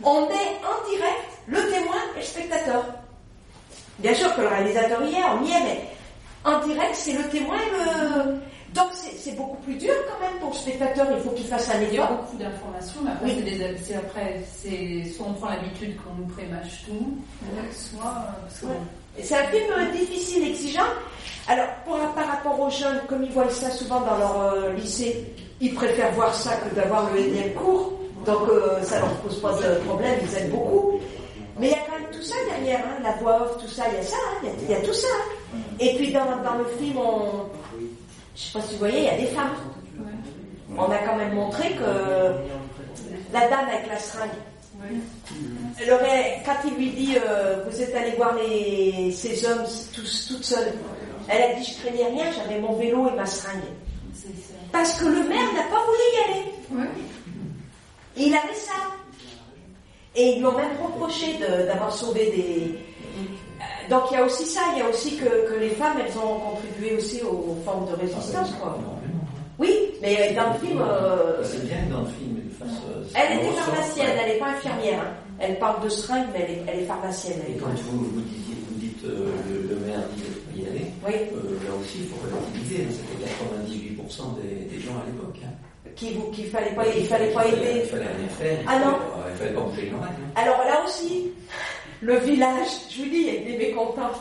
On 0.03 0.21
met 0.21 0.57
en 0.63 0.89
direct 0.89 1.31
le 1.47 1.57
témoin 1.69 1.95
et 2.15 2.19
le 2.19 2.25
spectateur. 2.25 2.85
Bien 3.99 4.13
sûr 4.13 4.33
que 4.35 4.41
le 4.41 4.47
réalisateur 4.47 5.01
y 5.03 5.13
est, 5.15 5.23
on 5.23 5.43
y 5.43 5.51
est, 5.51 5.63
mais 5.63 5.81
en 6.43 6.59
direct, 6.65 6.93
c'est 6.93 7.13
le 7.13 7.23
témoin 7.29 7.55
et 7.57 7.71
le... 7.71 8.35
Donc 8.73 8.89
c'est 8.93 9.31
beaucoup 9.35 9.55
plus 9.63 9.75
dur 9.75 9.93
quand 10.07 10.19
même 10.23 10.37
pour 10.39 10.49
le 10.51 10.55
spectateur, 10.55 11.07
il 11.11 11.19
faut 11.23 11.31
qu'il 11.31 11.47
fasse 11.47 11.69
un 11.69 11.81
Il 11.81 11.93
y 11.95 11.97
a 11.97 12.03
effort. 12.03 12.17
beaucoup 12.17 12.37
d'informations, 12.37 12.99
mais 13.03 13.11
après, 13.11 13.25
Oui. 13.25 13.75
c'est 13.83 13.95
après, 13.95 14.41
c'est 14.53 15.03
soit 15.15 15.25
on 15.29 15.33
prend 15.33 15.49
l'habitude 15.49 15.97
qu'on 15.97 16.13
nous 16.21 16.27
prémâche 16.27 16.83
tout, 16.85 17.17
soit 17.71 18.13
euh, 18.63 18.67
Ouais. 18.67 19.23
C'est 19.23 19.35
un 19.35 19.45
film 19.45 19.65
euh, 19.75 19.91
difficile, 19.97 20.47
exigeant. 20.49 20.85
Alors, 21.47 21.67
pour, 21.85 21.97
par 22.13 22.27
rapport 22.27 22.59
aux 22.59 22.69
jeunes, 22.69 23.01
comme 23.07 23.23
ils 23.23 23.31
voient 23.31 23.49
ça 23.49 23.71
souvent 23.71 24.01
dans 24.01 24.17
leur 24.17 24.41
euh, 24.53 24.73
lycée, 24.73 25.25
ils 25.59 25.73
préfèrent 25.73 26.11
voir 26.11 26.35
ça 26.35 26.51
que 26.57 26.75
d'avoir 26.75 27.11
le 27.11 27.21
énième 27.21 27.53
cours. 27.53 27.93
Donc, 28.27 28.47
euh, 28.49 28.79
ça 28.83 28.99
leur 28.99 29.09
pose 29.21 29.41
pas 29.41 29.53
de 29.53 29.75
problème, 29.87 30.19
ils 30.21 30.37
aiment 30.37 30.51
beaucoup. 30.51 30.99
Mais 31.59 31.67
il 31.67 31.71
y 31.71 31.73
a 31.73 31.79
quand 31.89 31.99
même 31.99 32.09
tout 32.11 32.21
ça 32.21 32.35
derrière, 32.49 32.79
hein, 32.79 32.99
la 33.03 33.13
voix 33.13 33.41
off, 33.43 33.57
tout 33.57 33.67
ça, 33.67 33.85
il 33.89 33.95
y 33.95 33.99
a 33.99 34.03
ça, 34.03 34.15
hein, 34.15 34.37
il 34.43 34.49
y 34.49 34.51
a- 34.51 34.55
il 34.63 34.71
y, 34.71 34.73
a 34.75 34.81
tout 34.85 34.93
ça. 34.93 35.07
hein. 35.17 35.57
Et 35.79 35.95
puis, 35.95 36.11
dans, 36.11 36.25
dans 36.43 36.55
le 36.55 36.65
film, 36.79 36.97
on... 36.97 37.45
je 38.35 38.41
sais 38.41 38.53
pas 38.53 38.61
si 38.65 38.73
vous 38.73 38.79
voyez, 38.79 38.99
il 38.99 39.05
y 39.05 39.09
a 39.09 39.17
des 39.17 39.27
femmes. 39.27 39.55
On 40.77 40.91
a 40.91 40.97
quand 40.99 41.15
même 41.15 41.33
montré 41.33 41.71
que 41.71 42.33
la 43.33 43.47
dame 43.47 43.67
avec 43.69 43.87
la 43.87 43.97
seringue, 43.97 44.29
elle 45.81 45.91
aurait, 45.93 46.43
quand 46.45 46.53
il 46.65 46.73
lui 46.75 46.91
dit 46.91 47.15
euh, 47.17 47.63
vous 47.67 47.81
êtes 47.81 47.95
allé 47.95 48.11
voir 48.11 48.35
les, 48.35 49.11
ces 49.11 49.43
hommes 49.47 49.63
tous, 49.93 50.27
toute 50.27 50.43
seule, 50.43 50.71
elle 51.27 51.41
a 51.51 51.53
dit 51.55 51.63
je 51.63 51.81
craignais 51.81 52.05
rien, 52.09 52.31
j'avais 52.31 52.59
mon 52.59 52.73
vélo 52.73 53.07
et 53.07 53.15
ma 53.15 53.25
seringue. 53.25 53.61
Parce 54.71 54.93
que 54.99 55.05
le 55.05 55.23
maire 55.27 55.51
n'a 55.53 55.63
pas 55.63 55.83
voulu 55.83 56.05
y 56.13 56.31
aller. 56.31 56.87
Et 58.17 58.23
il 58.27 58.35
avait 58.35 58.53
ça. 58.53 58.73
Et 60.15 60.23
ils 60.33 60.39
lui 60.39 60.45
ont 60.45 60.57
même 60.57 60.71
reproché 60.83 61.37
d'avoir 61.67 61.91
sauvé 61.91 62.25
des. 62.31 62.75
Euh, 63.59 63.89
Donc 63.89 64.03
il 64.11 64.15
y 64.17 64.17
a 64.21 64.25
aussi 64.25 64.45
ça, 64.45 64.61
il 64.73 64.79
y 64.79 64.81
a 64.81 64.89
aussi 64.89 65.15
que, 65.17 65.25
que 65.49 65.59
les 65.59 65.69
femmes 65.69 65.97
elles 65.99 66.17
ont 66.17 66.39
contribué 66.39 66.95
aussi 66.97 67.21
aux 67.23 67.57
formes 67.63 67.87
de 67.89 67.95
résistance. 67.95 68.51
Quoi. 68.59 68.77
Oui, 69.59 69.73
mais 70.01 70.33
dans 70.33 70.53
le 70.53 70.59
film, 70.59 70.79
euh, 70.81 71.43
C'est 71.43 71.65
bien 71.65 71.77
que 71.87 71.91
dans 71.93 72.01
le 72.01 72.07
film, 72.07 72.37
il 72.45 72.51
fasse. 72.53 72.77
euh, 72.89 73.03
elle 73.15 73.39
était 73.39 73.53
pharmacienne, 73.53 74.07
elle 74.23 74.33
n'est 74.33 74.39
pas 74.39 74.49
infirmière. 74.49 74.99
hein. 75.01 75.13
Elle 75.39 75.57
parle 75.59 75.83
de 75.83 75.89
seringue, 75.89 76.27
mais 76.33 76.41
elle 76.47 76.51
est, 76.51 76.63
elle 76.67 76.79
est 76.81 76.85
pharmacienne. 76.85 77.39
elle 77.47 77.55
Et 77.55 77.57
quand 77.57 77.67
vous, 77.89 77.97
vous 78.05 78.21
dites, 78.21 78.57
vous 78.69 78.79
dites 78.79 79.03
euh, 79.05 79.29
le, 79.49 79.69
le 79.69 79.75
maire 79.85 79.99
dit 80.15 80.21
pas 80.21 80.57
y 80.57 80.61
aller, 80.67 80.85
Oui, 81.05 81.13
euh, 81.13 81.57
là 81.65 81.73
aussi 81.79 81.99
il 82.01 82.07
faut 82.07 82.17
relativiser. 82.25 82.85
hein, 82.85 82.93
C'était 82.93 83.97
98% 83.97 84.41
des, 84.41 84.65
des 84.77 84.81
gens 84.81 84.93
à 85.01 85.05
l'époque. 85.05 85.37
Hein. 85.43 85.53
qu'il 85.95 86.17
vous- 86.17 86.29
qu'il 86.31 86.45
fallait 86.47 86.73
pas, 86.75 86.83
il 86.87 87.05
fallait 87.05 87.31
pas 87.33 87.47
aider. 87.47 87.81
Il 87.83 87.89
fallait 87.89 88.05
rien 88.17 88.29
faire. 88.37 88.59
Ah 88.67 88.79
non. 88.79 88.97
Hein. 89.41 90.07
Alors 90.35 90.57
là 90.65 90.83
aussi, 90.85 91.31
le 92.01 92.17
village, 92.17 92.67
je 92.89 93.03
vous 93.03 93.09
dis, 93.09 93.17
il 93.17 93.33
y 93.33 93.37
a 93.37 93.57
des 93.57 93.57
mécontents. 93.69 94.11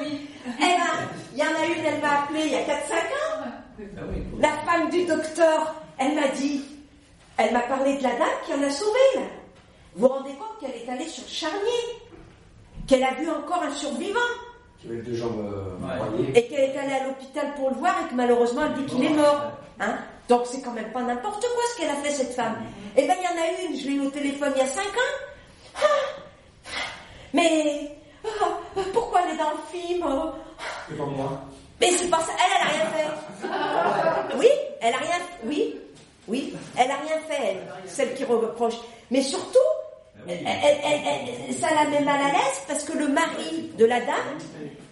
Oui. 0.00 0.28
Eh 0.58 0.60
ben, 0.60 1.08
il 1.32 1.38
y 1.38 1.42
en 1.42 1.46
a 1.46 1.66
une, 1.66 1.84
elle 1.84 2.00
m'a 2.00 2.22
appelé 2.22 2.40
il 2.46 2.52
y 2.52 2.56
a 2.56 2.62
4-5 2.62 2.66
ans. 2.66 3.44
Ah 3.80 4.00
oui, 4.10 4.22
faut- 4.30 4.38
La 4.40 4.48
femme 4.64 4.90
du 4.90 5.04
docteur, 5.04 5.74
elle 5.98 6.14
m'a 6.14 6.28
dit, 6.28 6.62
elle 7.36 7.52
m'a 7.52 7.60
parlé 7.60 7.96
de 7.98 8.02
la 8.02 8.10
dame 8.10 8.28
qui 8.46 8.54
en 8.54 8.62
a 8.62 8.70
sauvé, 8.70 8.98
là. 9.16 9.20
Vous 9.94 10.06
vous 10.06 10.08
rendez 10.08 10.30
compte 10.30 10.58
qu'elle 10.60 10.80
est 10.80 10.88
allée 10.90 11.08
sur 11.08 11.26
Charnier, 11.28 11.58
qu'elle 12.86 13.04
a 13.04 13.14
vu 13.14 13.28
encore 13.28 13.62
un 13.62 13.74
survivant, 13.74 14.18
Qui 14.80 14.88
avait 14.88 15.02
deux 15.02 15.14
jambes 15.14 15.38
euh, 15.52 16.16
Ouais. 16.18 16.32
et 16.34 16.46
qu'elle 16.46 16.70
est 16.70 16.78
allée 16.78 16.92
à 16.94 17.06
l'hôpital 17.06 17.54
pour 17.56 17.70
le 17.70 17.76
voir, 17.76 17.94
et 18.04 18.08
que 18.10 18.14
malheureusement, 18.14 18.62
elle 18.66 18.82
dit 18.84 18.86
qu'il 18.86 19.04
est 19.04 19.10
mort. 19.14 19.52
Hein 19.80 19.98
Donc 20.32 20.46
c'est 20.50 20.62
quand 20.62 20.70
même 20.72 20.90
pas 20.92 21.02
n'importe 21.02 21.42
quoi 21.42 21.62
ce 21.74 21.78
qu'elle 21.78 21.90
a 21.90 21.96
fait, 21.96 22.10
cette 22.10 22.32
femme. 22.34 22.56
Eh 22.96 23.06
ben, 23.06 23.14
il 23.20 23.24
y 23.24 23.28
en 23.28 23.42
a 23.42 23.68
une, 23.70 23.78
je 23.78 23.86
l'ai 23.86 23.92
eu 23.96 24.00
au 24.06 24.08
téléphone 24.10 24.50
il 24.56 24.60
y 24.60 24.62
a 24.62 24.66
5 24.66 24.82
ans. 24.82 25.76
Ah 25.76 25.80
mais 27.34 27.90
ah, 28.24 28.48
pourquoi 28.94 29.20
elle 29.26 29.34
est 29.34 29.38
dans 29.38 29.50
le 29.50 29.78
film 29.78 30.06
ah 30.08 30.32
C'est 30.88 30.96
pas 30.96 31.04
moi. 31.04 31.42
Mais 31.82 31.90
c'est 31.90 32.08
pas 32.08 32.20
ça, 32.20 32.32
elle, 32.38 32.52
elle 32.56 32.66
a 32.66 32.70
rien 32.70 32.90
fait. 34.30 34.36
Oui, 34.38 34.48
elle 34.80 34.94
a 34.94 34.96
rien, 34.96 35.16
oui, 35.44 35.76
oui, 36.28 36.54
elle 36.78 36.90
a 36.90 36.96
rien 36.96 37.18
fait, 37.28 37.42
elle, 37.42 37.88
celle 37.90 38.14
qui 38.14 38.24
reproche. 38.24 38.76
Mais 39.10 39.20
surtout, 39.20 39.58
elle, 40.26 40.38
elle- 40.46 40.78
elle- 40.82 41.00
elle- 41.48 41.54
ça 41.54 41.68
la 41.74 41.90
met 41.90 42.00
mal 42.00 42.20
à 42.22 42.28
l'aise 42.32 42.62
parce 42.66 42.84
que 42.84 42.96
le 42.96 43.08
mari 43.08 43.70
de 43.76 43.84
la 43.84 44.00
dame, 44.00 44.38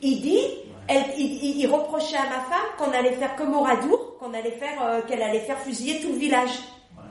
il 0.03 0.21
dit, 0.21 0.45
elle, 0.87 1.05
il, 1.17 1.45
il- 1.45 1.61
il 1.61 1.67
reprochait 1.67 2.17
à 2.19 2.25
ma 2.25 2.41
femme 2.41 2.69
qu'on 2.77 2.93
allait 2.93 3.13
faire 3.13 3.35
comme 3.37 3.55
au 3.57 3.63
Radour, 3.63 4.10
qu'on 4.21 4.35
allait 4.35 4.51
faire, 4.53 4.83
euh, 4.85 5.01
qu'elle 5.09 5.23
allait 5.23 5.41
faire 5.41 5.59
fusiller 5.59 6.01
tout 6.01 6.09
le 6.13 6.19
village, 6.19 6.51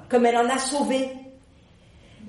comme 0.08 0.26
elle 0.28 0.38
en 0.38 0.48
a 0.50 0.58
sauvé. 0.60 1.10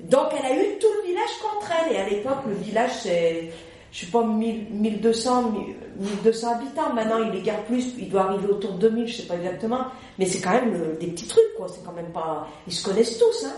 Donc 0.05 0.29
elle 0.39 0.47
a 0.47 0.55
eu 0.57 0.79
tout 0.79 0.87
le 1.03 1.09
village 1.09 1.31
contre 1.43 1.71
elle. 1.87 1.93
Et 1.95 1.99
à 1.99 2.09
l'époque, 2.09 2.39
le 2.49 2.55
village, 2.55 2.93
c'est, 3.03 3.51
je 3.93 4.01
sais 4.07 4.11
pas, 4.11 4.25
1000, 4.25 4.69
1200, 4.71 5.53
1200 6.25 6.53
habitants. 6.55 6.93
Maintenant, 6.95 7.19
il 7.31 7.39
est 7.39 7.43
guère 7.43 7.63
plus. 7.65 7.93
Il 7.99 8.09
doit 8.09 8.23
arriver 8.23 8.49
autour 8.49 8.73
de 8.73 8.89
2000, 8.89 9.07
je 9.07 9.17
sais 9.19 9.27
pas 9.29 9.35
exactement. 9.37 9.85
Mais 10.19 10.25
c'est 10.27 10.41
quand 10.41 10.53
même 10.53 10.73
le- 10.73 10.97
des 10.99 11.09
petits 11.09 11.27
trucs, 11.29 11.55
quoi. 11.57 11.67
C'est 11.69 11.85
quand 11.85 11.93
même 11.93 12.13
pas. 12.13 12.49
Ils 12.67 12.73
se 12.73 12.83
connaissent 12.83 13.19
tous, 13.19 13.45
hein. 13.45 13.53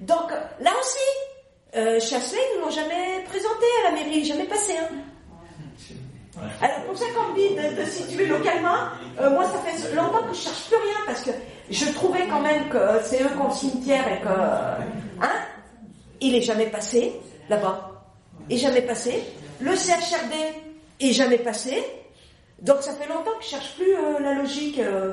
Donc 0.00 0.30
là 0.60 0.70
aussi, 0.80 1.76
euh, 1.76 2.00
Chasselet, 2.00 2.40
ils 2.54 2.58
ne 2.60 2.64
l'ont 2.64 2.70
jamais 2.70 3.22
présenté 3.28 3.66
à 3.86 3.90
la 3.90 3.96
mairie, 3.96 4.24
jamais 4.24 4.44
passé. 4.44 4.72
Hein. 4.80 4.88
Alors 6.62 6.80
pour 6.86 6.96
ça 6.96 7.04
qu'on 7.14 7.32
me 7.32 7.36
dit 7.36 7.54
de, 7.54 7.80
de 7.82 7.84
situer 7.86 8.26
localement, 8.26 8.76
euh, 9.20 9.30
moi 9.30 9.44
ça 9.44 9.58
fait 9.58 9.94
longtemps 9.94 10.22
que 10.22 10.34
je 10.34 10.40
cherche 10.40 10.66
plus 10.68 10.76
rien 10.76 10.96
parce 11.06 11.20
que 11.22 11.30
je 11.70 11.84
trouvais 11.92 12.26
quand 12.28 12.40
même 12.40 12.68
que 12.70 12.78
c'est 13.04 13.22
eux 13.22 13.28
le 13.28 13.50
cimetière 13.54 14.04
et 14.08 14.20
que 14.22 14.28
hein, 14.28 15.30
il 16.20 16.34
est 16.34 16.40
jamais 16.42 16.66
passé 16.66 17.12
là-bas, 17.50 17.90
il 18.48 18.56
est 18.56 18.60
jamais 18.60 18.82
passé. 18.82 19.22
Le 19.60 19.76
CHRD 19.76 20.34
est 21.00 21.12
jamais 21.12 21.38
passé, 21.38 21.84
donc 22.60 22.78
ça 22.82 22.92
fait 22.94 23.08
longtemps 23.08 23.36
que 23.38 23.44
je 23.44 23.48
cherche 23.50 23.74
plus 23.76 23.94
euh, 23.94 24.18
la 24.20 24.34
logique. 24.34 24.78
euh, 24.78 25.12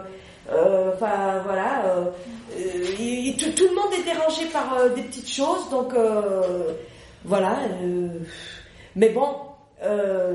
Enfin 0.96 1.42
voilà, 1.46 1.84
il- 2.58 3.28
il- 3.28 3.38
tout, 3.38 3.64
le 3.70 3.76
monde 3.76 3.94
est 3.94 4.04
dérangé 4.04 4.46
par 4.46 4.90
des 4.96 5.04
petites 5.04 5.30
choses, 5.32 5.70
donc 5.70 5.94
voilà. 7.24 7.60
mais 8.96 9.10
bon, 9.10 9.28
euh, 9.84 10.34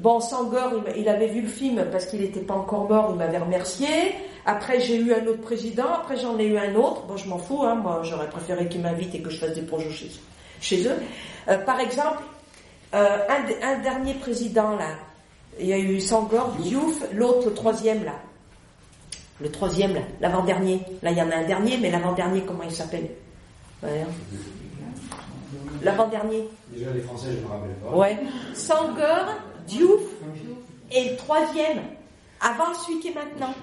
bon, 0.00 0.20
Sangor, 0.20 0.72
il, 0.96 1.08
avait 1.08 1.26
vu 1.28 1.42
le 1.42 1.48
film 1.48 1.84
parce 1.90 2.06
qu'il 2.06 2.20
n'était 2.20 2.40
pas 2.40 2.54
encore 2.54 2.88
mort, 2.88 3.08
il 3.12 3.16
m'avait 3.16 3.38
remercié. 3.38 3.88
Après, 4.46 4.80
j'ai 4.80 4.96
eu 4.96 5.12
un 5.12 5.26
autre 5.26 5.40
président, 5.42 5.92
après 5.94 6.16
j'en 6.16 6.38
ai 6.38 6.46
eu 6.46 6.56
un 6.58 6.74
autre. 6.74 7.04
Bon, 7.06 7.16
je 7.16 7.28
m'en 7.28 7.38
fous, 7.38 7.62
hein, 7.64 7.74
moi 7.74 8.00
j'aurais 8.04 8.28
préféré 8.28 8.68
qu'ils 8.68 8.80
m'invitent 8.80 9.14
et 9.14 9.20
que 9.22 9.30
je 9.30 9.38
fasse 9.38 9.52
des 9.54 9.62
projets 9.62 9.90
chez, 9.90 10.10
chez 10.60 10.86
eux. 10.88 10.96
Euh, 11.48 11.58
par 11.58 11.80
exemple, 11.80 12.22
euh, 12.94 13.18
un, 13.28 13.40
de- 13.48 13.62
un 13.62 13.78
dernier 13.82 14.14
président 14.14 14.76
là, 14.76 14.90
il 15.60 15.66
y 15.66 15.72
a 15.72 15.78
eu 15.78 16.00
Sangor, 16.00 16.48
Diouf, 16.60 17.02
l'autre, 17.12 17.48
le 17.48 17.54
troisième 17.54 18.04
là. 18.04 18.14
Le 19.40 19.50
troisième 19.50 19.94
là, 19.94 20.00
l'avant-dernier. 20.20 20.80
Là, 21.02 21.10
il 21.12 21.18
y 21.18 21.22
en 21.22 21.30
a 21.30 21.36
un 21.36 21.44
dernier, 21.44 21.76
mais 21.80 21.90
l'avant-dernier, 21.90 22.42
comment 22.42 22.62
il 22.64 22.72
s'appelle? 22.74 23.08
Ouais. 23.82 24.04
L'avant-dernier. 25.82 26.48
Déjà, 26.72 26.90
les 26.92 27.00
Français, 27.02 27.28
je 27.32 27.36
ne 27.38 27.42
me 27.42 27.48
rappelle 27.48 27.70
pas. 27.76 27.96
Ouais. 27.96 28.18
Sangor, 28.54 29.26
Diouf 29.68 30.00
et 30.90 31.10
le 31.10 31.16
troisième, 31.16 31.82
avant 32.40 32.74
celui 32.74 33.00
qui 33.00 33.08
est 33.08 33.14
maintenant. 33.14 33.54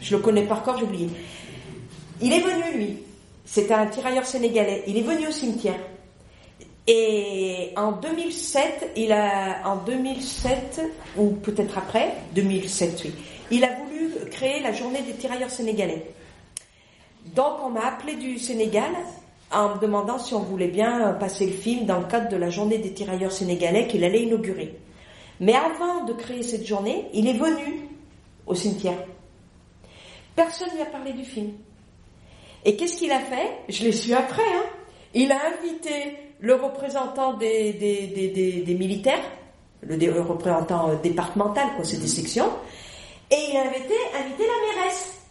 Je 0.00 0.16
le 0.16 0.22
connais 0.22 0.46
par 0.46 0.62
corps, 0.62 0.78
j'ai 0.78 0.84
oublié. 0.84 1.08
Il 2.20 2.32
est 2.32 2.40
venu, 2.40 2.76
lui. 2.76 2.96
C'était 3.44 3.74
un 3.74 3.86
tirailleur 3.86 4.24
sénégalais. 4.24 4.84
Il 4.86 4.96
est 4.96 5.02
venu 5.02 5.26
au 5.26 5.32
cimetière. 5.32 5.78
Et 6.86 7.72
en 7.76 7.92
2007, 7.92 8.92
il 8.96 9.12
a, 9.12 9.68
en 9.68 9.76
2007, 9.76 10.80
ou 11.16 11.30
peut-être 11.30 11.78
après, 11.78 12.14
2007, 12.34 13.02
oui, 13.04 13.12
il 13.52 13.64
a 13.64 13.68
voulu 13.76 14.10
créer 14.30 14.60
la 14.60 14.72
journée 14.72 15.02
des 15.02 15.12
tirailleurs 15.12 15.50
sénégalais. 15.50 16.06
Donc 17.36 17.58
on 17.64 17.70
m'a 17.70 17.86
appelé 17.86 18.16
du 18.16 18.38
Sénégal 18.38 18.90
en 19.52 19.76
me 19.76 19.80
demandant 19.80 20.18
si 20.18 20.34
on 20.34 20.40
voulait 20.40 20.68
bien 20.68 21.12
passer 21.20 21.46
le 21.46 21.52
film 21.52 21.86
dans 21.86 22.00
le 22.00 22.06
cadre 22.06 22.28
de 22.28 22.36
la 22.36 22.50
journée 22.50 22.78
des 22.78 22.92
tirailleurs 22.92 23.30
sénégalais 23.30 23.86
qu'il 23.86 24.02
allait 24.02 24.22
inaugurer. 24.22 24.74
Mais 25.42 25.54
avant 25.54 26.04
de 26.04 26.12
créer 26.12 26.44
cette 26.44 26.64
journée, 26.64 27.08
il 27.12 27.26
est 27.26 27.36
venu 27.36 27.88
au 28.46 28.54
cimetière. 28.54 28.96
Personne 30.36 30.68
ne 30.68 30.74
lui 30.76 30.82
a 30.82 30.86
parlé 30.86 31.12
du 31.12 31.24
film. 31.24 31.50
Et 32.64 32.76
qu'est-ce 32.76 32.96
qu'il 32.96 33.10
a 33.10 33.18
fait? 33.18 33.58
Je 33.68 33.82
l'ai 33.82 33.92
su 33.92 34.14
après. 34.14 34.40
Hein 34.40 34.66
il 35.14 35.32
a 35.32 35.38
invité 35.58 36.16
le 36.38 36.54
représentant 36.54 37.34
des, 37.34 38.76
militaires, 38.78 39.24
le, 39.82 40.20
représentant 40.20 40.94
départemental, 41.02 41.66
quoi, 41.74 41.84
c'est 41.84 41.98
des 41.98 42.06
sections, 42.06 42.48
et 43.28 43.36
il 43.50 43.56
a 43.56 43.62
invité, 43.62 43.94
invité 44.16 44.44
la 44.44 44.80
mairesse. 44.80 45.22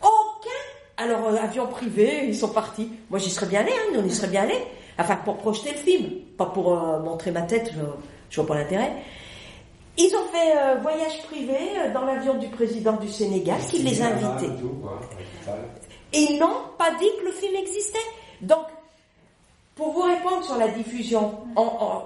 Aucun 0.00 0.50
alors, 0.98 1.26
euh, 1.26 1.36
avion 1.36 1.66
privé, 1.66 2.26
ils 2.26 2.34
sont 2.34 2.48
partis. 2.48 2.90
Moi, 3.10 3.18
j'y 3.18 3.28
serais 3.28 3.46
bien 3.46 3.60
allé, 3.60 3.72
hein, 3.72 3.98
on 3.98 4.04
y 4.04 4.10
serait 4.10 4.28
bien 4.28 4.42
allé. 4.44 4.56
Enfin, 4.98 5.16
pour 5.16 5.36
projeter 5.36 5.72
le 5.72 5.76
film, 5.76 6.10
pas 6.38 6.46
pour 6.46 6.72
euh, 6.72 7.00
montrer 7.00 7.32
ma 7.32 7.42
tête. 7.42 7.74
Je 8.30 8.40
vois 8.40 8.46
pas 8.46 8.54
l'intérêt. 8.54 8.92
Ils 9.98 10.14
ont 10.14 10.26
fait 10.30 10.56
euh, 10.56 10.74
voyage 10.82 11.22
privé 11.24 11.56
euh, 11.78 11.92
dans 11.92 12.04
l'avion 12.04 12.34
du 12.34 12.48
président 12.48 12.96
du 12.96 13.08
Sénégal 13.08 13.58
qui 13.70 13.78
les 13.78 14.02
a 14.02 14.08
invités. 14.08 14.52
Et 16.12 16.18
ils 16.18 16.38
n'ont 16.38 16.60
pas 16.78 16.90
dit 16.98 17.08
que 17.18 17.24
le 17.24 17.32
film 17.32 17.54
existait. 17.56 17.98
Donc, 18.42 18.66
pour 19.74 19.92
vous 19.92 20.02
répondre 20.02 20.44
sur 20.44 20.56
la 20.56 20.68
diffusion, 20.68 21.34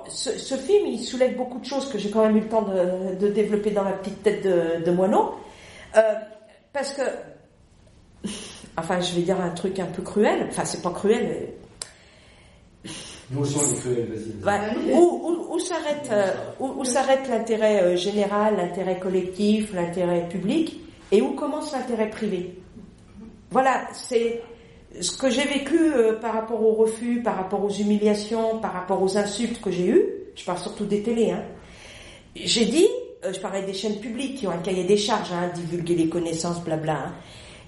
ce, 0.09 0.57
film, 0.57 0.87
il 0.87 1.01
soulève 1.05 1.37
beaucoup 1.37 1.59
de 1.59 1.65
choses 1.65 1.91
que 1.91 1.99
j'ai 1.99 2.11
quand 2.11 2.23
même 2.23 2.37
eu 2.37 2.41
le 2.41 2.49
temps 2.49 2.63
de, 2.63 3.29
développer 3.29 3.71
dans 3.71 3.85
la 3.85 3.93
petite 3.93 4.23
tête 4.23 4.45
de, 4.45 4.85
de 4.85 4.91
moineau. 4.91 5.35
Euh, 5.97 6.01
parce 6.73 6.93
que, 6.93 7.03
enfin, 8.77 9.01
je 9.01 9.15
vais 9.15 9.23
dire 9.23 9.41
un 9.41 9.51
truc 9.51 9.79
un 9.79 9.87
peu 9.87 10.03
cruel, 10.03 10.47
enfin, 10.49 10.65
c'est 10.65 10.83
pas 10.83 10.91
cruel, 10.91 11.55
où, 13.37 13.45
s'arrête 15.65 16.11
euh, 16.11 17.31
l'intérêt 17.31 17.83
euh, 17.83 17.97
général, 17.97 18.57
l'intérêt 18.57 18.99
collectif, 18.99 19.73
l'intérêt 19.73 20.29
public, 20.29 20.81
et 21.13 21.23
où 21.23 21.35
commence 21.35 21.73
l'intérêt 21.73 22.11
privé? 22.11 22.59
Voilà, 23.51 23.83
c'est 23.93 24.43
ce 25.01 25.17
que 25.17 25.31
j'ai 25.31 25.45
vécu 25.45 25.79
euh, 25.79 26.19
par 26.19 26.35
rapport 26.35 26.61
au 26.63 26.73
refus, 26.73 27.23
par 27.23 27.37
rapport 27.37 27.65
aux 27.65 27.71
humiliations, 27.71 28.59
par 28.59 28.73
rapport 28.73 29.01
aux 29.01 29.17
insultes 29.17 29.61
que 29.61 29.71
j'ai 29.71 29.89
eues. 29.89 30.05
Je 30.35 30.45
parle 30.45 30.59
surtout 30.59 30.87
des 30.87 31.03
télés. 31.03 31.31
Hein. 31.31 31.45
J'ai 32.35 32.65
dit, 32.65 32.89
je 33.23 33.39
parlais 33.39 33.63
des 33.63 33.75
chaînes 33.75 34.01
publiques 34.01 34.39
qui 34.39 34.47
ont 34.49 34.53
un 34.53 34.59
cahier 34.59 34.85
des 34.85 34.97
charges, 34.97 35.33
hein, 35.33 35.51
divulguer 35.55 35.95
les 35.95 36.09
connaissances, 36.09 36.63
blabla. 36.65 36.95
Hein. 36.95 37.13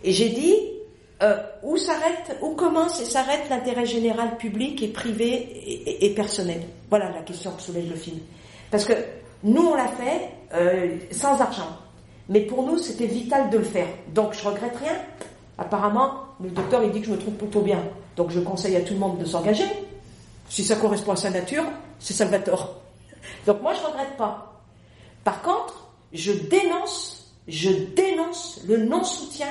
Et 0.03 0.13
j'ai 0.13 0.31
dit, 0.31 0.55
euh, 1.23 1.37
où 1.63 1.77
s'arrête, 1.77 2.37
où 2.43 2.51
commence 2.55 3.01
et 3.01 3.05
s'arrête 3.05 3.49
l'intérêt 3.49 3.87
général 3.87 4.37
public 4.39 4.83
et 4.83 4.89
privé 4.89 6.05
et, 6.05 6.15
personnel? 6.15 6.63
Voilà 6.91 7.11
la 7.11 7.23
question 7.23 7.53
que 7.53 7.63
soulève 7.63 7.89
le 7.89 7.95
film. 7.95 8.19
Parce 8.71 8.85
que 8.85 8.95
nous, 9.45 9.63
on 9.63 9.75
l'a 9.75 9.89
fait 9.89 10.31
euh, 10.55 10.97
sans 11.13 11.41
argent. 11.41 11.79
Mais 12.29 12.41
pour 12.41 12.65
nous, 12.65 12.79
c'était 12.79 13.07
vital 13.07 13.51
de 13.51 13.59
le 13.59 13.65
faire. 13.65 13.87
Donc, 14.15 14.33
je 14.33 14.45
regrette 14.45 14.77
rien. 14.77 14.97
Apparemment, 15.59 16.13
le 16.43 16.51
docteur, 16.51 16.83
il 16.83 16.91
dit 16.91 17.01
que 17.01 17.07
je 17.07 17.13
me 17.13 17.19
trouve 17.19 17.35
plutôt 17.35 17.61
bien. 17.61 17.83
Donc, 18.17 18.31
je 18.31 18.41
conseille 18.41 18.77
à 18.77 18.81
tout 18.81 18.95
le 18.95 19.01
monde 19.01 19.19
de 19.19 19.25
s'engager. 19.25 19.67
Si 20.49 20.65
ça 20.65 20.77
correspond 20.77 21.13
à 21.13 21.17
sa 21.17 21.31
nature, 21.31 21.65
c'est 21.99 22.15
Salvatore. 22.15 22.81
Donc, 23.47 23.63
moi, 23.63 23.75
je 23.75 23.87
regrette 23.87 24.17
pas. 24.17 24.61
Par 25.23 25.41
contre, 25.43 25.89
je 26.13 26.33
dénonce, 26.33 27.33
je 27.47 27.71
dénonce 27.71 28.61
le 28.67 28.79
non-soutien 28.79 29.49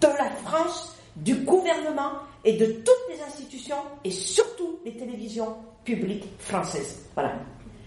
de 0.00 0.06
la 0.06 0.30
France, 0.44 0.96
du 1.16 1.34
gouvernement 1.36 2.12
et 2.44 2.54
de 2.54 2.66
toutes 2.66 3.08
les 3.10 3.22
institutions 3.22 3.76
et 4.04 4.10
surtout 4.10 4.78
les 4.84 4.92
télévisions 4.92 5.56
publiques 5.84 6.28
françaises. 6.38 7.06
Voilà. 7.14 7.32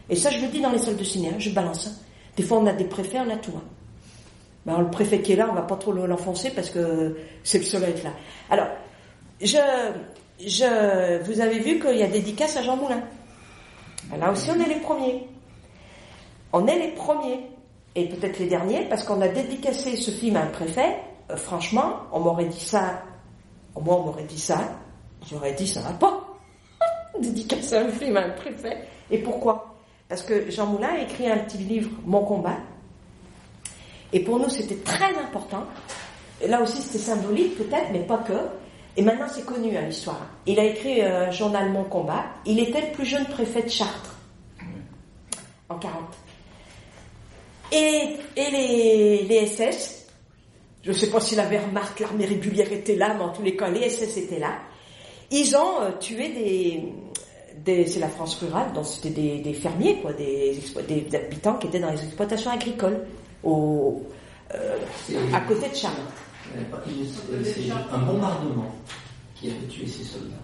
Et 0.09 0.15
ça, 0.15 0.29
je 0.29 0.39
le 0.39 0.47
dis 0.47 0.61
dans 0.61 0.71
les 0.71 0.77
salles 0.77 0.97
de 0.97 1.03
cinéma, 1.03 1.37
je 1.39 1.49
balance. 1.49 1.87
Hein. 1.87 1.91
Des 2.35 2.43
fois, 2.43 2.59
on 2.59 2.65
a 2.67 2.73
des 2.73 2.85
préfets, 2.85 3.19
on 3.19 3.29
a 3.29 3.37
tout. 3.37 3.53
Hein. 3.55 3.63
Ben, 4.65 4.79
le 4.79 4.89
préfet 4.89 5.21
qui 5.21 5.33
est 5.33 5.35
là, 5.35 5.47
on 5.49 5.55
va 5.55 5.61
pas 5.61 5.77
trop 5.77 5.93
l'enfoncer 5.93 6.51
parce 6.51 6.69
que 6.69 7.17
c'est 7.43 7.59
le 7.59 7.63
seul 7.63 7.83
à 7.83 7.89
être 7.89 8.03
là. 8.03 8.11
Alors, 8.49 8.67
je, 9.41 9.57
je, 10.39 11.23
vous 11.23 11.39
avez 11.39 11.59
vu 11.59 11.79
qu'il 11.79 11.97
y 11.97 12.03
a 12.03 12.07
dédicace 12.07 12.57
à 12.57 12.61
Jean 12.61 12.75
Moulin. 12.75 13.01
Ben, 14.09 14.17
là 14.17 14.31
aussi, 14.31 14.49
on 14.51 14.59
est 14.59 14.67
les 14.67 14.79
premiers. 14.79 15.27
On 16.53 16.65
est 16.67 16.79
les 16.79 16.91
premiers, 16.91 17.41
et 17.95 18.07
peut-être 18.07 18.39
les 18.39 18.47
derniers, 18.47 18.85
parce 18.89 19.03
qu'on 19.03 19.21
a 19.21 19.27
dédicacé 19.27 19.95
ce 19.95 20.11
film 20.11 20.37
à 20.37 20.43
un 20.43 20.47
préfet, 20.47 20.97
euh, 21.29 21.35
franchement, 21.35 22.01
on 22.11 22.19
m'aurait 22.19 22.45
dit 22.45 22.59
ça, 22.59 23.03
au 23.75 23.81
moins 23.81 23.97
on 23.97 24.05
m'aurait 24.05 24.23
dit 24.23 24.39
ça, 24.39 24.59
j'aurais 25.29 25.53
dit 25.53 25.67
ça 25.67 25.81
va 25.81 25.91
pas. 25.91 26.23
Dédicacer 27.19 27.77
un 27.77 27.89
film 27.89 28.17
à 28.17 28.25
un 28.25 28.29
préfet. 28.29 28.77
Et 29.09 29.19
pourquoi? 29.19 29.75
Parce 30.07 30.23
que 30.23 30.49
Jean 30.49 30.67
Moulin 30.67 30.89
a 30.89 31.01
écrit 31.01 31.29
un 31.29 31.39
petit 31.39 31.57
livre, 31.57 31.89
Mon 32.05 32.23
combat. 32.23 32.57
Et 34.13 34.21
pour 34.21 34.39
nous, 34.39 34.49
c'était 34.49 34.77
très 34.77 35.17
important. 35.17 35.65
là 36.45 36.61
aussi, 36.61 36.81
c'était 36.81 36.99
symbolique 36.99 37.57
peut-être, 37.57 37.91
mais 37.91 37.99
pas 37.99 38.19
que. 38.19 38.33
Et 38.95 39.01
maintenant, 39.01 39.27
c'est 39.29 39.45
connu 39.45 39.75
à 39.75 39.81
hein, 39.81 39.83
l'histoire. 39.83 40.25
Il 40.45 40.59
a 40.59 40.63
écrit 40.63 41.01
un 41.01 41.29
journal 41.29 41.69
Mon 41.71 41.83
combat. 41.83 42.23
Il 42.45 42.59
était 42.59 42.81
le 42.81 42.91
plus 42.93 43.05
jeune 43.05 43.25
préfet 43.25 43.63
de 43.63 43.69
Chartres 43.69 44.15
en 45.69 45.77
40. 45.77 45.93
Et, 47.73 48.17
et 48.35 48.51
les, 48.51 49.23
les 49.23 49.47
SS, 49.47 50.06
je 50.87 50.93
ne 50.93 50.97
sais 50.97 51.09
pas 51.09 51.19
si 51.19 51.35
la 51.35 51.45
Wehrmacht, 51.45 51.99
l'armée 51.99 52.25
régulière 52.25 52.71
était 52.71 52.95
là, 52.95 53.13
mais 53.13 53.23
en 53.25 53.29
tous 53.29 53.41
les 53.43 53.57
cas, 53.57 53.69
les 53.69 53.89
SS 53.89 54.15
étaient 54.15 54.39
là. 54.39 54.53
Ils 55.31 55.53
ont 55.57 55.81
euh, 55.81 55.91
tué 55.99 56.29
des, 57.65 57.85
c'est 57.85 57.99
la 57.99 58.07
France 58.07 58.35
rurale, 58.41 58.71
donc 58.71 58.85
c'était 58.85 59.09
des, 59.09 59.53
fermiers, 59.53 59.97
quoi, 60.01 60.13
des, 60.13 60.57
des, 60.87 61.15
habitants 61.17 61.55
qui 61.55 61.67
étaient 61.67 61.81
dans 61.81 61.91
les 61.91 62.01
exploitations 62.01 62.51
agricoles, 62.51 63.05
au, 63.43 64.01
euh, 64.55 64.77
à 65.33 65.41
côté 65.41 65.67
de 65.67 65.75
Charles. 65.75 65.93
C'est 67.43 67.69
un 67.91 67.97
bombardement 67.97 68.71
qui 69.35 69.49
a 69.49 69.53
tué 69.69 69.85
ces 69.87 70.05
soldats. 70.05 70.35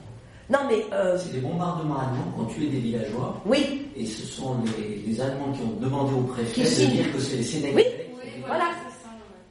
Non, 0.50 0.60
mais. 0.68 0.84
Euh, 0.92 1.18
c'est 1.18 1.32
des 1.36 1.40
bombardements 1.40 2.00
allemands 2.00 2.34
qui 2.36 2.42
ont 2.42 2.46
tué 2.46 2.68
des 2.68 2.80
villageois. 2.80 3.42
Oui. 3.46 3.88
Et 3.96 4.06
ce 4.06 4.26
sont 4.26 4.58
les, 4.78 5.22
Allemands 5.22 5.54
qui 5.54 5.62
ont 5.62 5.80
demandé 5.80 6.14
au 6.14 6.24
préfet 6.24 6.64
de 6.64 6.92
dire 6.92 7.14
que 7.14 7.20
c'est 7.20 7.38
les 7.38 7.44
Sénégalais. 7.44 8.10
Oui, 8.12 8.44
voilà. 8.46 8.66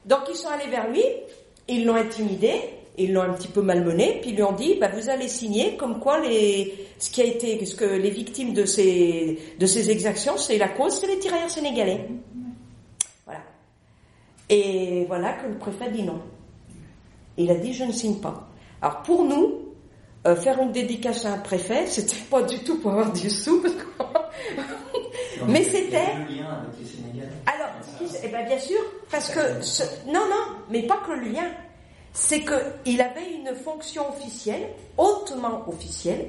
Donc 0.05 0.19
ils 0.29 0.35
sont 0.35 0.49
allés 0.49 0.69
vers 0.69 0.89
lui, 0.89 1.03
ils 1.67 1.85
l'ont 1.85 1.95
intimidé, 1.95 2.53
ils 2.97 3.13
l'ont 3.13 3.21
un 3.21 3.33
petit 3.33 3.47
peu 3.47 3.61
malmené, 3.61 4.19
puis 4.21 4.31
ils 4.31 4.35
lui 4.35 4.43
ont 4.43 4.51
dit 4.53 4.75
bah, 4.79 4.89
vous 4.93 5.09
allez 5.09 5.27
signer 5.27 5.75
comme 5.75 5.99
quoi 5.99 6.19
les 6.19 6.87
ce 6.99 7.09
qui 7.09 7.21
a 7.21 7.25
été 7.25 7.65
ce 7.65 7.75
que 7.75 7.85
les 7.85 8.09
victimes 8.09 8.53
de 8.53 8.65
ces 8.65 9.39
de 9.59 9.65
ces 9.65 9.89
exactions, 9.89 10.37
c'est 10.37 10.57
la 10.57 10.69
cause, 10.69 10.99
c'est 10.99 11.07
les 11.07 11.19
tirailleurs 11.19 11.49
sénégalais. 11.49 12.07
Voilà. 13.25 13.41
Et 14.49 15.05
voilà 15.07 15.33
que 15.33 15.47
le 15.47 15.57
préfet 15.57 15.89
dit 15.91 16.03
non. 16.03 16.21
Il 17.37 17.49
a 17.49 17.55
dit 17.55 17.73
je 17.73 17.85
ne 17.85 17.91
signe 17.91 18.19
pas. 18.19 18.47
Alors 18.81 19.01
pour 19.01 19.23
nous, 19.23 19.63
euh, 20.27 20.35
faire 20.35 20.61
une 20.61 20.71
dédicace 20.71 21.25
à 21.25 21.33
un 21.33 21.37
préfet, 21.39 21.85
c'était 21.87 22.23
pas 22.29 22.43
du 22.43 22.59
tout 22.59 22.77
pour 22.79 22.91
avoir 22.91 23.11
du 23.11 23.29
sou, 23.29 23.63
mais 25.47 25.63
c'était. 25.63 25.97
Alors, 27.45 27.69
eh 28.23 28.27
ben, 28.27 28.45
bien 28.45 28.59
sûr, 28.59 28.79
parce 29.11 29.29
que 29.29 29.39
non, 30.07 30.21
non, 30.29 30.57
mais 30.69 30.83
pas 30.83 30.99
que 31.05 31.11
le 31.11 31.29
lien. 31.29 31.49
C'est 32.15 32.41
qu'il 32.41 33.01
avait 33.01 33.33
une 33.33 33.55
fonction 33.55 34.07
officielle, 34.09 34.67
hautement 34.99 35.67
officielle, 35.67 36.27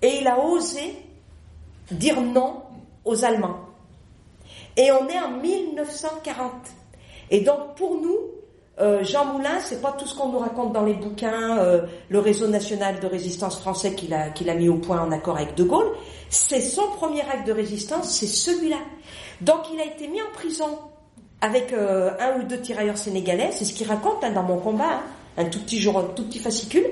et 0.00 0.20
il 0.20 0.26
a 0.26 0.38
osé 0.38 0.96
dire 1.90 2.20
non 2.22 2.62
aux 3.04 3.22
Allemands. 3.22 3.60
Et 4.78 4.90
on 4.92 5.06
est 5.08 5.20
en 5.20 5.32
1940. 5.32 6.52
Et 7.30 7.40
donc 7.40 7.74
pour 7.76 8.00
nous, 8.00 8.16
euh, 8.78 9.02
Jean 9.02 9.24
Moulin, 9.26 9.58
c'est 9.60 9.80
pas 9.80 9.92
tout 9.92 10.06
ce 10.06 10.14
qu'on 10.14 10.28
nous 10.28 10.38
raconte 10.38 10.72
dans 10.72 10.84
les 10.84 10.94
bouquins, 10.94 11.58
euh, 11.58 11.86
le 12.10 12.18
réseau 12.18 12.46
national 12.46 13.00
de 13.00 13.06
résistance 13.06 13.58
français 13.58 13.94
qu'il 13.94 14.12
a, 14.12 14.28
qu'il 14.30 14.50
a 14.50 14.54
mis 14.54 14.68
au 14.68 14.76
point 14.76 15.00
en 15.00 15.10
accord 15.12 15.36
avec 15.36 15.54
De 15.54 15.64
Gaulle. 15.64 15.92
C'est 16.28 16.60
son 16.60 16.88
premier 16.92 17.22
acte 17.22 17.46
de 17.46 17.52
résistance, 17.52 18.10
c'est 18.10 18.26
celui-là. 18.26 18.80
Donc 19.40 19.60
il 19.72 19.80
a 19.80 19.84
été 19.84 20.08
mis 20.08 20.20
en 20.22 20.30
prison 20.32 20.78
avec 21.40 21.72
euh, 21.72 22.10
un 22.18 22.40
ou 22.40 22.42
deux 22.44 22.60
tirailleurs 22.60 22.98
sénégalais, 22.98 23.50
c'est 23.52 23.64
ce 23.64 23.74
qu'il 23.74 23.86
raconte 23.86 24.24
hein, 24.24 24.30
dans 24.30 24.42
mon 24.42 24.58
combat, 24.58 24.94
hein. 24.94 25.02
un 25.36 25.44
tout 25.44 25.60
petit 25.60 25.80
jour, 25.80 25.98
un 25.98 26.04
tout 26.04 26.24
petit 26.24 26.38
fascicule, 26.38 26.86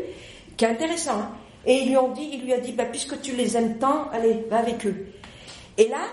qui 0.56 0.64
est 0.64 0.68
intéressant. 0.68 1.18
Hein. 1.18 1.30
Et 1.66 1.78
ils 1.78 1.88
lui 1.88 1.96
ont 1.96 2.12
dit, 2.12 2.28
il 2.34 2.44
lui 2.44 2.52
a 2.52 2.60
dit, 2.60 2.72
bah, 2.72 2.84
puisque 2.84 3.20
tu 3.22 3.32
les 3.32 3.56
aimes 3.56 3.78
tant, 3.78 4.10
allez, 4.12 4.44
va 4.50 4.58
avec 4.58 4.84
eux. 4.86 5.06
Et 5.78 5.88
là, 5.88 6.04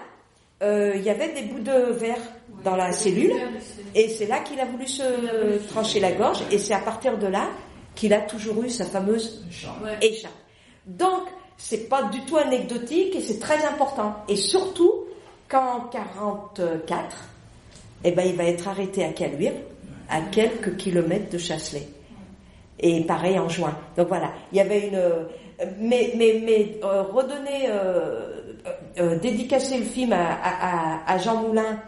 euh, 0.63 0.93
il 0.95 1.01
y 1.01 1.09
avait 1.09 1.33
des 1.33 1.41
bouts 1.41 1.59
de 1.59 1.91
verre 1.91 2.21
dans 2.63 2.75
la 2.75 2.93
cellule, 2.93 3.33
et 3.95 4.07
c'est 4.07 4.27
là 4.27 4.39
qu'il 4.39 4.59
a 4.59 4.65
voulu 4.65 4.87
se 4.87 5.57
trancher 5.67 5.99
la 5.99 6.11
gorge, 6.11 6.39
et 6.51 6.57
c'est 6.57 6.73
à 6.73 6.79
partir 6.79 7.17
de 7.17 7.27
là 7.27 7.49
qu'il 7.95 8.13
a 8.13 8.21
toujours 8.21 8.63
eu 8.63 8.69
sa 8.69 8.85
fameuse 8.85 9.43
écharpe. 10.01 10.33
Donc, 10.85 11.23
c'est 11.63 11.87
pas 11.87 12.03
du 12.03 12.21
tout 12.21 12.37
anecdotique, 12.37 13.15
et 13.15 13.21
c'est 13.21 13.39
très 13.39 13.63
important. 13.65 14.15
Et 14.27 14.35
surtout, 14.35 15.05
qu'en 15.47 15.81
44, 15.91 17.15
eh 18.03 18.11
ben, 18.11 18.23
il 18.25 18.35
va 18.35 18.45
être 18.45 18.67
arrêté 18.67 19.05
à 19.05 19.09
Caluire, 19.09 19.53
à 20.09 20.21
quelques 20.21 20.75
kilomètres 20.77 21.29
de 21.29 21.37
Chasselet. 21.37 21.87
Et 22.79 23.01
pareil 23.01 23.37
en 23.37 23.47
juin. 23.47 23.77
Donc 23.95 24.07
voilà, 24.07 24.31
il 24.51 24.57
y 24.57 24.61
avait 24.61 24.87
une... 24.87 24.95
Euh, 24.95 25.23
mais, 25.77 26.13
mais, 26.17 26.41
mais 26.43 26.79
euh, 26.83 27.03
redonner, 27.03 27.69
euh, 27.69 29.19
dédicacer 29.19 29.77
le 29.77 29.85
film 29.85 30.11
à, 30.13 31.17
Jean 31.19 31.43
Moulin 31.43 31.79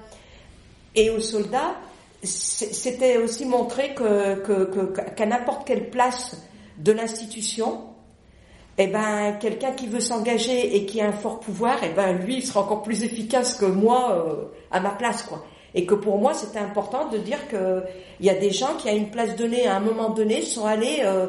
et 0.93 1.09
aux 1.09 1.19
soldats, 1.19 1.75
c'était 2.21 3.17
aussi 3.17 3.45
montrer 3.45 3.95
que, 3.95 4.35
qu'à 5.15 5.25
n'importe 5.25 5.65
quelle 5.65 5.89
place 5.89 6.37
de 6.77 6.91
l'institution, 6.91 7.92
eh 8.77 8.87
ben, 8.87 9.37
quelqu'un 9.39 9.71
qui 9.71 9.87
veut 9.87 9.99
s'engager 9.99 10.75
et 10.75 10.85
qui 10.85 11.01
a 11.01 11.07
un 11.07 11.11
fort 11.11 11.39
pouvoir, 11.39 11.77
eh 11.83 11.89
ben, 11.89 12.13
lui, 12.13 12.37
il 12.37 12.45
sera 12.45 12.61
encore 12.61 12.81
plus 12.81 13.03
efficace 13.03 13.55
que 13.55 13.65
moi 13.65 14.49
à 14.71 14.79
ma 14.79 14.91
place, 14.91 15.23
quoi. 15.23 15.43
Et 15.75 15.85
que 15.85 15.95
pour 15.95 16.19
moi, 16.19 16.33
c'était 16.33 16.59
important 16.59 17.09
de 17.09 17.17
dire 17.17 17.47
qu'il 17.47 17.83
y 18.19 18.29
a 18.29 18.35
des 18.35 18.51
gens 18.51 18.75
qui, 18.77 18.89
à 18.89 18.93
une 18.93 19.09
place 19.09 19.35
donnée, 19.35 19.67
à 19.67 19.77
un 19.77 19.79
moment 19.79 20.09
donné, 20.09 20.41
sont 20.43 20.65
allés 20.65 21.01
euh, 21.03 21.25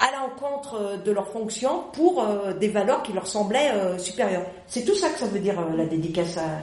à 0.00 0.10
l'encontre 0.18 1.02
de 1.02 1.12
leurs 1.12 1.28
fonctions 1.28 1.84
pour 1.92 2.22
euh, 2.22 2.52
des 2.52 2.68
valeurs 2.68 3.02
qui 3.02 3.12
leur 3.12 3.26
semblaient 3.26 3.70
euh, 3.72 3.98
supérieures. 3.98 4.44
C'est 4.66 4.84
tout 4.84 4.94
ça 4.94 5.08
que 5.08 5.18
ça 5.18 5.26
veut 5.26 5.38
dire 5.38 5.58
euh, 5.58 5.76
la 5.76 5.86
dédicace 5.86 6.36
à, 6.36 6.60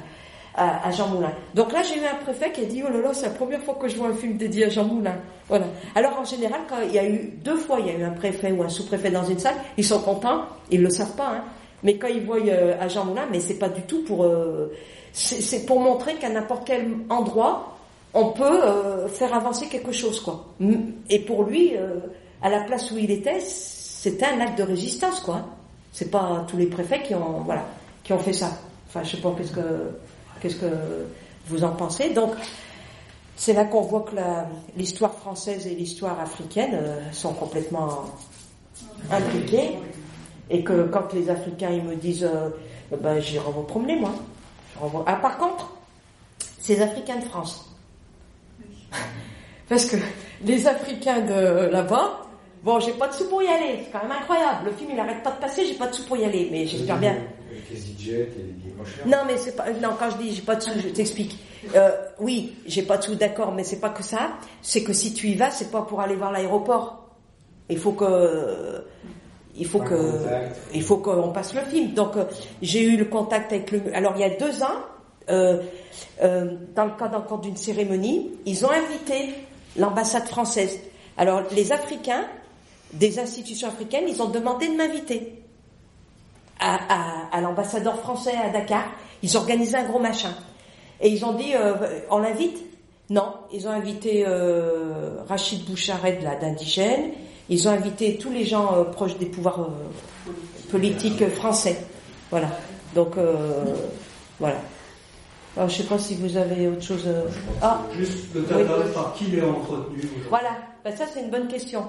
à, 0.55 0.91
Jean 0.91 1.07
Moulin. 1.07 1.31
Donc 1.55 1.71
là, 1.71 1.81
j'ai 1.81 1.95
eu 1.95 2.05
un 2.05 2.23
préfet 2.23 2.51
qui 2.51 2.61
a 2.61 2.65
dit, 2.65 2.83
oh 2.87 2.91
là 2.91 3.01
là, 3.01 3.13
c'est 3.13 3.25
la 3.25 3.31
première 3.31 3.61
fois 3.63 3.75
que 3.75 3.87
je 3.87 3.97
vois 3.97 4.09
un 4.09 4.13
film 4.13 4.37
dédié 4.37 4.65
à 4.65 4.69
Jean 4.69 4.85
Moulin. 4.85 5.15
Voilà. 5.47 5.65
Alors 5.95 6.19
en 6.19 6.23
général, 6.23 6.61
quand 6.69 6.77
il 6.85 6.93
y 6.93 6.99
a 6.99 7.07
eu 7.07 7.33
deux 7.43 7.57
fois, 7.57 7.79
il 7.79 7.87
y 7.87 7.89
a 7.89 7.93
eu 7.93 8.03
un 8.03 8.11
préfet 8.11 8.51
ou 8.51 8.61
un 8.63 8.69
sous-préfet 8.69 9.09
dans 9.09 9.25
une 9.25 9.39
salle, 9.39 9.55
ils 9.77 9.85
sont 9.85 9.99
contents, 10.01 10.43
ils 10.69 10.81
le 10.81 10.89
savent 10.89 11.15
pas, 11.15 11.29
hein. 11.35 11.43
Mais 11.83 11.97
quand 11.97 12.07
ils 12.07 12.23
voient 12.23 12.39
euh, 12.39 12.77
à 12.79 12.87
Jean 12.87 13.05
Moulin, 13.05 13.25
mais 13.29 13.41
c'est 13.41 13.59
pas 13.59 13.67
du 13.67 13.81
tout 13.81 14.03
pour, 14.03 14.23
euh, 14.23 14.71
c'est 15.11 15.65
pour 15.65 15.79
montrer 15.79 16.15
qu'à 16.15 16.29
n'importe 16.29 16.65
quel 16.65 16.87
endroit, 17.09 17.77
on 18.13 18.27
peut 18.27 18.63
euh, 18.63 19.07
faire 19.09 19.33
avancer 19.33 19.67
quelque 19.67 19.91
chose, 19.91 20.21
quoi. 20.21 20.45
Et 21.09 21.19
pour 21.19 21.43
lui, 21.43 21.73
à 22.41 22.49
la 22.49 22.61
place 22.61 22.89
où 22.91 22.97
il 22.97 23.11
était, 23.11 23.39
c'était 23.41 24.25
un 24.25 24.39
acte 24.39 24.57
de 24.57 24.63
résistance, 24.63 25.19
quoi. 25.19 25.41
C'est 25.91 26.09
pas 26.09 26.45
tous 26.47 26.57
les 26.57 26.67
préfets 26.67 27.01
qui 27.01 27.15
ont, 27.15 27.41
voilà, 27.45 27.65
qui 28.03 28.13
ont 28.13 28.19
fait 28.19 28.33
ça. 28.33 28.49
Enfin, 28.87 29.03
je 29.03 29.15
sais 29.15 29.21
pas 29.21 29.33
qu'est-ce 29.37 29.51
que, 29.51 29.61
qu'est-ce 30.43 30.57
que 30.57 30.67
vous 31.47 31.63
en 31.63 31.71
pensez? 31.71 32.09
Donc, 32.09 32.33
c'est 33.35 33.53
là 33.53 33.63
qu'on 33.63 33.81
voit 33.81 34.01
que 34.01 34.15
l'histoire 34.77 35.13
française 35.15 35.65
et 35.65 35.73
l'histoire 35.73 36.19
africaine 36.19 36.71
euh, 36.73 37.11
sont 37.11 37.33
complètement 37.33 38.05
impliquées. 39.09 39.79
Et 40.49 40.63
que 40.63 40.83
quand 40.83 41.13
les 41.13 41.29
Africains 41.29 41.71
ils 41.71 41.83
me 41.83 41.95
disent, 41.95 42.25
euh, 42.25 42.49
ben, 42.97 43.19
promener 43.67 43.95
moi. 43.95 44.11
Ah, 45.07 45.15
par 45.15 45.37
contre, 45.37 45.71
ces 46.59 46.81
Africains 46.81 47.17
de 47.17 47.25
France. 47.25 47.73
Parce 49.69 49.85
que 49.85 49.95
les 50.43 50.67
Africains 50.67 51.21
de 51.21 51.69
là-bas, 51.69 52.27
bon, 52.63 52.79
j'ai 52.81 52.91
pas 52.91 53.07
de 53.07 53.13
sous 53.13 53.29
pour 53.29 53.41
y 53.41 53.47
aller. 53.47 53.85
C'est 53.85 53.91
quand 53.91 54.03
même 54.03 54.17
incroyable. 54.19 54.65
Le 54.65 54.71
film, 54.73 54.91
il 54.93 54.99
arrête 54.99 55.23
pas 55.23 55.31
de 55.31 55.39
passer, 55.39 55.65
j'ai 55.65 55.75
pas 55.75 55.87
de 55.87 55.93
sous 55.93 56.05
pour 56.05 56.17
y 56.17 56.25
aller. 56.25 56.49
Mais 56.51 56.67
j'espère 56.67 56.97
bien. 56.99 57.15
Avec 57.53 57.69
les 57.69 57.77
EasyJet 57.77 58.13
et 58.13 58.43
les 58.43 58.51
billets 58.51 58.73
pas 58.73 58.85
chers. 58.85 59.07
Non, 59.07 59.17
mais 59.27 59.37
c'est 59.37 59.55
pas. 59.55 59.71
Non, 59.71 59.89
quand 59.97 60.09
je 60.11 60.17
dis 60.17 60.35
j'ai 60.35 60.41
pas 60.41 60.55
de 60.55 60.61
sous, 60.61 60.71
je 60.79 60.89
t'explique. 60.89 61.37
Euh, 61.75 61.91
oui, 62.19 62.55
j'ai 62.65 62.81
pas 62.83 62.97
de 62.97 63.03
sous, 63.03 63.15
d'accord, 63.15 63.53
mais 63.53 63.63
c'est 63.63 63.79
pas 63.79 63.89
que 63.89 64.03
ça. 64.03 64.33
C'est 64.61 64.83
que 64.83 64.93
si 64.93 65.13
tu 65.13 65.27
y 65.27 65.35
vas, 65.35 65.51
c'est 65.51 65.71
pas 65.71 65.83
pour 65.83 66.01
aller 66.01 66.15
voir 66.15 66.31
l'aéroport. 66.31 67.09
Il 67.69 67.77
faut 67.77 67.93
que. 67.93 68.83
Il 69.55 69.67
faut 69.67 69.81
Un 69.81 69.85
que. 69.85 69.95
contact. 69.95 70.57
Il 70.73 70.81
faut 70.81 70.97
qu'on 70.97 71.29
passe 71.31 71.53
le 71.53 71.61
film. 71.61 71.93
Donc, 71.93 72.17
euh, 72.17 72.25
j'ai 72.61 72.83
eu 72.83 72.97
le 72.97 73.05
contact 73.05 73.53
avec 73.53 73.71
le. 73.71 73.81
Alors, 73.95 74.13
il 74.15 74.21
y 74.21 74.23
a 74.23 74.31
deux 74.31 74.63
ans, 74.63 74.81
euh, 75.29 75.61
euh, 76.23 76.55
dans 76.75 76.85
le 76.85 76.91
cadre 76.97 77.17
encore 77.17 77.39
d'une 77.39 77.55
cérémonie, 77.57 78.31
ils 78.45 78.65
ont 78.65 78.71
invité 78.71 79.33
l'ambassade 79.77 80.27
française. 80.27 80.79
Alors, 81.17 81.43
les 81.51 81.71
Africains, 81.71 82.25
des 82.93 83.19
institutions 83.19 83.67
africaines, 83.67 84.05
ils 84.07 84.21
ont 84.21 84.29
demandé 84.29 84.67
de 84.67 84.73
m'inviter 84.73 85.42
à, 86.63 86.75
à- 86.75 87.37
à 87.37 87.41
l'ambassadeur 87.41 87.99
français 87.99 88.33
à 88.43 88.49
Dakar. 88.49 88.85
Ils 89.21 89.35
organisaient 89.37 89.77
un 89.77 89.85
gros 89.85 89.99
machin. 89.99 90.33
Et 91.01 91.09
ils 91.09 91.23
ont 91.25 91.33
dit, 91.33 91.53
euh, 91.55 91.73
on 92.09 92.19
l'invite? 92.19 92.57
Non. 93.09 93.33
Ils 93.51 93.67
ont 93.67 93.71
invité 93.71 94.23
euh, 94.27 95.17
Rachid 95.27 95.65
Bouchared, 95.65 96.21
là, 96.23 96.35
d'indigène. 96.35 97.11
Ils 97.49 97.67
ont 97.67 97.71
invité 97.71 98.17
tous 98.17 98.31
les 98.31 98.45
gens 98.45 98.73
euh, 98.75 98.83
proches 98.85 99.17
des 99.17 99.25
pouvoirs 99.25 99.69
politiques 100.71 101.27
français. 101.35 101.77
Voilà. 102.31 102.47
Donc, 102.95 103.13
voilà. 104.39 104.55
Alors, 105.55 105.69
je 105.69 105.77
sais 105.77 105.83
pas 105.83 105.99
si 105.99 106.15
vous 106.15 106.35
avez 106.37 106.67
autre 106.67 106.81
chose. 106.81 107.07
Ah, 107.61 107.81
Juste 107.95 108.33
le 108.33 108.41
Oui. 108.41 108.47
Tata, 108.47 108.73
par 108.93 109.13
qui 109.13 109.25
il 109.27 109.37
est 109.39 109.43
entretenu 109.43 110.01
voilà. 110.29 110.49
Ben, 110.83 110.95
ça, 110.95 111.05
c'est 111.13 111.21
une 111.21 111.29
bonne 111.29 111.47
question. 111.47 111.83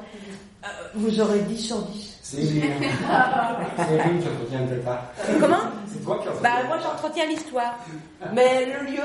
Vous 0.94 1.20
aurez 1.20 1.40
10 1.40 1.58
sur 1.58 1.78
10. 1.82 2.13
C'est 2.34 3.94
Evelyne 3.94 4.20
qui 4.20 4.28
entretient 4.28 4.60
le. 4.60 5.40
Comment? 5.40 5.56
C'est 5.92 6.04
toi 6.04 6.18
qui 6.22 6.28
entretiens 6.28 6.42
Bah, 6.42 6.66
moi, 6.68 6.76
j'entretiens 6.82 7.26
l'histoire. 7.26 7.78
Mais 8.32 8.66
le 8.66 8.90
lieu, 8.90 9.02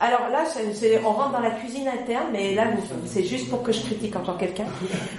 alors 0.00 0.28
là, 0.30 0.44
on 1.04 1.10
rentre 1.12 1.32
dans 1.32 1.40
la 1.40 1.50
cuisine 1.50 1.88
interne, 1.88 2.28
mais 2.32 2.54
là, 2.54 2.64
c'est 3.06 3.24
juste 3.24 3.50
pour 3.50 3.62
que 3.62 3.72
je 3.72 3.80
critique 3.82 4.16
encore 4.16 4.38
quelqu'un. 4.38 4.64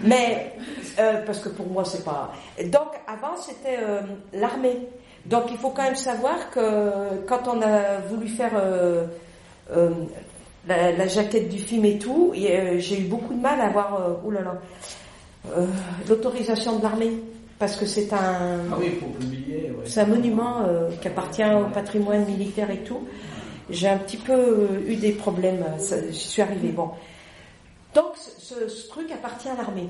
Mais, 0.03 0.55
euh, 0.99 1.21
parce 1.25 1.39
que 1.39 1.49
pour 1.49 1.67
moi, 1.67 1.85
c'est 1.85 2.03
pas. 2.03 2.31
Donc, 2.65 2.89
avant, 3.07 3.35
c'était 3.37 3.79
euh, 3.81 4.01
l'armée. 4.33 4.87
Donc, 5.25 5.43
il 5.51 5.57
faut 5.57 5.69
quand 5.69 5.83
même 5.83 5.95
savoir 5.95 6.49
que 6.49 7.17
quand 7.27 7.47
on 7.47 7.61
a 7.61 7.99
voulu 8.09 8.27
faire 8.27 8.51
euh, 8.55 9.05
euh, 9.75 9.91
la, 10.67 10.91
la 10.93 11.07
jaquette 11.07 11.49
du 11.49 11.59
film 11.59 11.85
et 11.85 11.99
tout, 11.99 12.33
euh, 12.35 12.79
j'ai 12.79 13.01
eu 13.01 13.03
beaucoup 13.03 13.33
de 13.35 13.39
mal 13.41 13.61
à 13.61 13.65
avoir, 13.65 13.95
euh, 14.01 14.13
oulala, 14.25 14.55
euh, 15.55 15.65
l'autorisation 16.09 16.77
de 16.77 16.83
l'armée. 16.83 17.13
Parce 17.61 17.75
que 17.75 17.85
c'est 17.85 18.11
un. 18.11 18.57
Ah 18.71 18.77
oui, 18.79 18.87
il 18.93 18.99
faut 18.99 19.05
publier. 19.19 19.69
ouais. 19.69 19.85
C'est 19.85 19.99
un 20.01 20.07
monument 20.07 20.63
euh, 20.67 20.89
qui 20.99 21.07
appartient 21.07 21.43
au 21.45 21.71
patrimoine 21.71 22.25
militaire 22.25 22.71
et 22.71 22.79
tout. 22.79 23.01
J'ai 23.69 23.87
un 23.87 23.99
petit 23.99 24.17
peu 24.17 24.33
euh, 24.33 24.67
eu 24.87 24.95
des 24.95 25.11
problèmes. 25.11 25.63
euh, 25.91 26.01
J'y 26.11 26.17
suis 26.17 26.41
arrivée. 26.41 26.69
Bon. 26.69 26.89
Donc, 27.93 28.13
ce, 28.17 28.67
ce 28.67 28.87
truc 28.89 29.11
appartient 29.11 29.47
à 29.47 29.55
l'armée. 29.55 29.89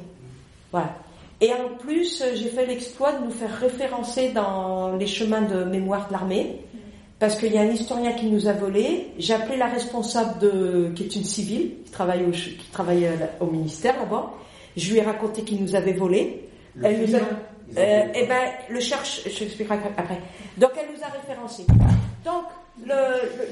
Voilà. 0.74 0.98
Et 1.40 1.54
en 1.54 1.78
plus, 1.80 2.22
j'ai 2.36 2.50
fait 2.50 2.66
l'exploit 2.66 3.14
de 3.14 3.24
nous 3.24 3.32
faire 3.32 3.58
référencer 3.58 4.34
dans 4.34 4.98
les 4.98 5.08
chemins 5.08 5.42
de 5.42 5.64
mémoire 5.64 6.08
de 6.10 6.12
l'armée. 6.12 6.58
Parce 7.20 7.38
qu'il 7.38 7.54
y 7.54 7.58
a 7.58 7.62
un 7.62 7.70
historien 7.72 8.12
qui 8.12 8.26
nous 8.26 8.48
a 8.50 8.54
volé. 8.54 9.12
J'ai 9.18 9.34
appelé 9.34 9.56
la 9.58 9.68
responsable 9.68 10.40
de, 10.40 10.92
qui 10.94 11.04
est 11.04 11.16
une 11.16 11.24
civile, 11.24 11.72
qui 11.86 11.92
travaille 11.92 12.26
au, 12.26 12.32
qui 12.32 12.68
travaille 12.74 13.08
au 13.40 13.46
ministère 13.46 13.96
là-bas. 13.98 14.34
Je 14.76 14.92
lui 14.92 14.98
ai 15.00 15.04
raconté 15.04 15.44
qu'il 15.44 15.64
nous 15.64 15.74
avait 15.74 15.94
volé. 15.94 16.50
Le 16.76 16.86
Elle 16.86 17.02
nous 17.02 17.16
a, 17.16 17.20
euh, 17.78 18.04
eh 18.14 18.26
ben, 18.26 18.52
le 18.70 18.80
cherche, 18.80 19.22
je 19.26 19.40
l'expliquerai 19.42 19.76
après. 19.98 20.20
Donc, 20.58 20.72
elle 20.80 20.94
nous 20.96 21.02
a 21.04 21.08
référencé. 21.08 21.66
Donc, 22.26 22.44
le, 22.86 22.94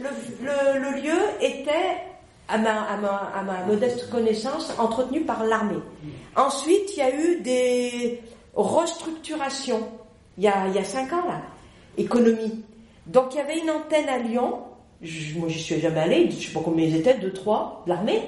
le, 0.01 0.09
le, 0.45 0.79
le 0.91 1.01
lieu 1.01 1.19
était, 1.41 1.97
à 2.47 2.57
ma, 2.57 2.83
à, 2.83 2.97
ma, 2.97 3.31
à 3.35 3.41
ma 3.43 3.65
modeste 3.65 4.09
connaissance, 4.09 4.73
entretenu 4.79 5.21
par 5.21 5.43
l'armée. 5.43 5.79
Ensuite, 6.35 6.93
il 6.95 6.99
y 6.99 7.01
a 7.01 7.15
eu 7.15 7.39
des 7.41 8.21
restructurations, 8.55 9.87
il 10.37 10.43
y 10.43 10.47
a, 10.47 10.67
il 10.67 10.75
y 10.75 10.79
a 10.79 10.83
cinq 10.83 11.11
ans, 11.13 11.25
là, 11.27 11.41
économie. 11.97 12.63
Donc, 13.05 13.33
il 13.33 13.37
y 13.37 13.41
avait 13.41 13.59
une 13.59 13.69
antenne 13.71 14.07
à 14.09 14.17
Lyon, 14.17 14.59
je- 15.01 15.37
moi, 15.37 15.47
j'y 15.49 15.59
suis 15.59 15.79
jamais 15.79 16.01
allée, 16.01 16.29
je 16.31 16.47
sais 16.47 16.53
pas 16.53 16.61
combien 16.63 16.85
ils 16.85 16.95
étaient, 16.97 17.15
deux, 17.15 17.33
trois, 17.33 17.83
de 17.85 17.89
l'armée, 17.91 18.21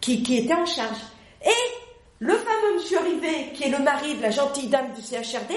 qui, 0.00 0.22
qui 0.22 0.38
était 0.38 0.54
en 0.54 0.66
charge. 0.66 0.98
Et 1.44 1.50
le 2.24 2.32
fameux 2.38 2.74
monsieur 2.76 2.98
Rivet, 3.00 3.52
qui 3.54 3.64
est 3.64 3.68
le 3.68 3.78
mari 3.84 4.14
de 4.16 4.22
la 4.22 4.30
gentille 4.30 4.68
dame 4.68 4.86
du 4.96 5.02
CHRD, 5.02 5.52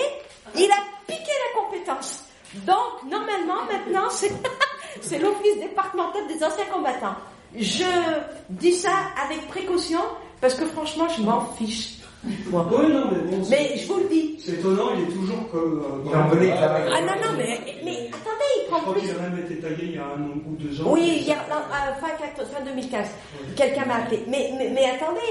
il 0.55 0.69
a 0.69 0.75
piqué 1.07 1.31
la 1.45 1.61
compétence. 1.61 2.25
Donc, 2.65 3.09
normalement, 3.09 3.63
maintenant, 3.71 4.09
c'est, 5.01 5.19
l'office 5.19 5.59
départemental 5.61 6.27
des 6.27 6.43
anciens 6.43 6.65
combattants. 6.71 7.15
Je 7.57 7.85
dis 8.49 8.73
ça 8.73 8.91
avec 9.25 9.47
précaution, 9.47 10.01
parce 10.41 10.55
que 10.55 10.65
franchement, 10.65 11.07
je 11.15 11.21
m'en 11.21 11.45
fiche. 11.57 11.93
Non, 12.51 12.65
mais 12.69 13.19
bon, 13.31 13.43
c'est- 13.43 13.49
Mais 13.51 13.77
je 13.77 13.87
vous 13.87 13.99
le 13.99 14.05
dis. 14.09 14.37
c'est 14.43 14.53
étonnant, 14.53 14.89
il 14.97 15.03
est 15.03 15.13
toujours 15.15 15.49
comme. 15.49 16.03
euh, 16.05 16.41
Il 16.43 16.49
travail. 16.51 16.91
Ah 16.93 17.01
non, 17.01 17.13
non, 17.31 17.37
mais, 17.37 17.59
mais 17.85 18.09
attendez, 18.09 18.49
il 18.57 18.63
Je 18.63 18.69
prend 18.69 18.79
crois 18.81 18.93
plus. 18.95 19.01
qu'il 19.03 19.11
a 19.11 19.19
même 19.29 19.39
été 19.39 19.59
taillé 19.61 19.77
il 19.83 19.95
y 19.95 19.97
a 19.97 20.03
un 20.03 20.21
ou 20.45 20.55
deux 20.59 20.81
ans. 20.81 20.85
Oui, 20.89 21.19
il 21.21 21.27
y 21.27 21.31
a, 21.31 21.35
non, 21.49 21.61
à 21.71 21.93
fin, 22.01 22.09
14 22.19 22.49
fin 22.49 22.61
2015, 22.65 23.07
quelqu'un 23.55 23.85
m'a 23.85 23.95
appelé. 23.97 24.23
Mais, 24.27 24.51
mais, 24.57 24.69
mais 24.71 24.85
attendez, 24.89 25.21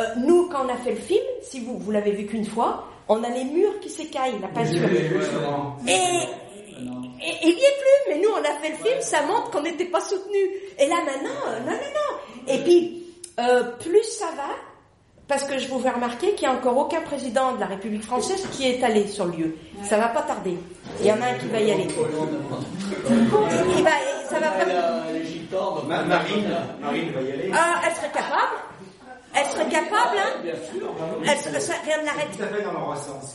euh, 0.00 0.04
nous, 0.16 0.48
quand 0.48 0.64
on 0.66 0.68
a 0.68 0.76
fait 0.76 0.92
le 0.92 0.96
film, 0.96 1.22
si 1.42 1.60
vous, 1.60 1.78
vous 1.78 1.90
l'avez 1.90 2.12
vu 2.12 2.26
qu'une 2.26 2.46
fois, 2.46 2.86
on 3.08 3.22
a 3.22 3.28
les 3.28 3.44
murs 3.44 3.78
qui 3.80 3.90
s'écaillent, 3.90 4.40
la 4.40 4.48
peinture. 4.48 4.88
Et, 4.88 5.92
et, 5.92 5.98
et 7.22 7.36
il 7.42 7.54
n'y 7.54 7.62
est 7.62 7.78
plus, 7.78 8.08
mais 8.08 8.18
nous, 8.20 8.30
on 8.30 8.40
a 8.40 8.54
fait 8.60 8.70
le 8.70 8.76
film, 8.76 9.00
ça 9.00 9.22
montre 9.22 9.50
qu'on 9.50 9.62
n'était 9.62 9.86
pas 9.86 10.00
soutenu. 10.00 10.38
Et 10.78 10.86
là, 10.86 10.96
maintenant, 11.04 11.30
euh, 11.48 11.60
non, 11.60 11.72
non, 11.72 11.72
non. 11.72 12.54
Et 12.54 12.58
puis, 12.58 13.04
euh, 13.38 13.62
plus 13.80 14.04
ça 14.04 14.26
va, 14.36 14.54
parce 15.28 15.44
que 15.44 15.58
je 15.58 15.68
vous 15.68 15.80
fais 15.80 15.90
remarquer 15.90 16.34
qu'il 16.34 16.48
n'y 16.48 16.54
a 16.54 16.56
encore 16.56 16.76
aucun 16.76 17.00
président 17.02 17.54
de 17.54 17.60
la 17.60 17.66
République 17.66 18.02
française 18.02 18.46
qui 18.52 18.66
est 18.68 18.82
allé 18.82 19.06
sur 19.06 19.26
le 19.26 19.32
lieu. 19.32 19.56
Ça 19.82 19.98
va 19.98 20.08
pas 20.08 20.22
tarder. 20.22 20.56
Il 21.00 21.06
y 21.06 21.12
en 21.12 21.20
a 21.20 21.26
un 21.26 21.34
qui 21.34 21.46
va 21.46 21.60
y 21.60 21.70
aller. 21.72 21.86
Il 23.10 23.84
va, 23.84 23.90
ça 24.28 24.38
va 24.40 24.50
pas 24.50 24.64
Marine, 26.06 26.56
Marine 26.80 27.10
va 27.12 27.20
y 27.22 27.32
aller. 27.32 27.50
Ah, 27.52 27.80
elle 27.86 27.94
serait 27.94 28.12
capable. 28.12 28.56
Elle 29.34 29.46
serait 29.46 29.68
capable, 29.68 30.16
hein. 30.18 30.40
Bien 30.42 30.54
sûr. 30.54 30.92
Elle 31.26 31.38
serait- 31.38 31.60
ça- 31.60 31.74
rien 31.84 31.98
ne 32.00 32.06
l'arrête. 32.06 32.28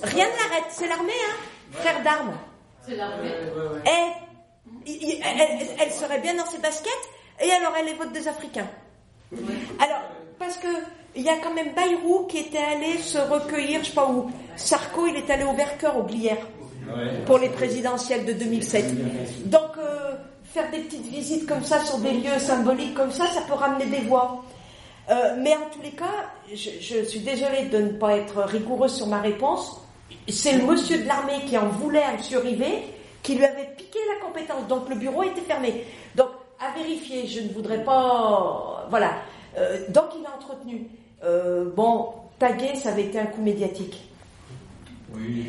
Rien 0.03 0.25
ne 0.25 0.31
l'arrête. 0.31 0.65
C'est 0.69 0.87
l'armée, 0.87 1.11
hein. 1.29 1.35
Frère 1.71 2.03
d'armes. 2.03 2.33
C'est 2.87 2.95
l'armée. 2.95 3.29
Et 4.87 5.19
elle, 5.79 5.91
serait 5.91 6.19
bien 6.19 6.35
dans 6.35 6.45
ses 6.45 6.57
baskets. 6.59 6.91
Et 7.41 7.51
alors, 7.51 7.73
elle 7.79 7.89
est 7.89 7.93
vote 7.95 8.11
des 8.11 8.27
Africains. 8.27 8.67
Alors, 9.79 10.01
parce 10.39 10.57
que 10.57 10.67
il 11.15 11.23
y 11.23 11.29
a 11.29 11.37
quand 11.37 11.53
même 11.53 11.73
Bayrou 11.73 12.25
qui 12.27 12.39
était 12.39 12.57
allé 12.57 12.97
se 12.97 13.17
recueillir, 13.17 13.79
je 13.83 13.87
sais 13.89 13.93
pas 13.95 14.05
où. 14.07 14.29
Sarko, 14.57 15.07
il 15.07 15.15
est 15.17 15.29
allé 15.29 15.43
au 15.45 15.53
Vercœur, 15.53 15.97
au 15.97 16.03
Glières, 16.03 16.45
pour 17.25 17.37
les 17.39 17.49
présidentielles 17.49 18.25
de 18.25 18.33
2007. 18.33 19.49
Donc, 19.49 19.61
euh, 19.77 20.13
faire 20.53 20.69
des 20.71 20.79
petites 20.79 21.07
visites 21.07 21.47
comme 21.47 21.63
ça 21.63 21.79
sur 21.79 21.97
des 21.99 22.11
lieux 22.11 22.37
symboliques 22.39 22.93
comme 22.95 23.11
ça, 23.11 23.25
ça 23.27 23.41
peut 23.41 23.53
ramener 23.53 23.85
des 23.85 24.01
voix. 24.01 24.43
Euh, 25.09 25.35
mais 25.39 25.53
en 25.55 25.69
tous 25.71 25.81
les 25.81 25.91
cas, 25.91 26.31
je, 26.51 27.03
suis 27.03 27.19
désolée 27.19 27.65
de 27.65 27.77
ne 27.77 27.89
pas 27.89 28.17
être 28.17 28.41
rigoureuse 28.41 28.95
sur 28.95 29.07
ma 29.07 29.21
réponse. 29.21 29.81
C'est 30.27 30.53
le 30.53 30.65
monsieur 30.65 31.01
de 31.01 31.07
l'armée 31.07 31.41
qui 31.47 31.57
en 31.57 31.67
voulait 31.67 32.03
à 32.03 32.13
M. 32.13 32.19
Rivet 32.41 32.83
qui 33.21 33.35
lui 33.35 33.45
avait 33.45 33.69
piqué 33.75 33.99
la 34.07 34.25
compétence. 34.25 34.67
Donc 34.67 34.89
le 34.89 34.95
bureau 34.95 35.23
était 35.23 35.41
fermé. 35.41 35.83
Donc 36.15 36.29
à 36.59 36.71
vérifier, 36.77 37.27
je 37.27 37.41
ne 37.41 37.49
voudrais 37.49 37.83
pas. 37.83 38.87
Voilà. 38.89 39.13
Euh, 39.57 39.79
donc 39.89 40.05
il 40.19 40.25
a 40.25 40.35
entretenu. 40.35 40.87
Euh, 41.23 41.71
bon, 41.75 42.09
taguer, 42.39 42.75
ça 42.75 42.89
avait 42.89 43.05
été 43.05 43.19
un 43.19 43.25
coup 43.25 43.41
médiatique. 43.41 44.09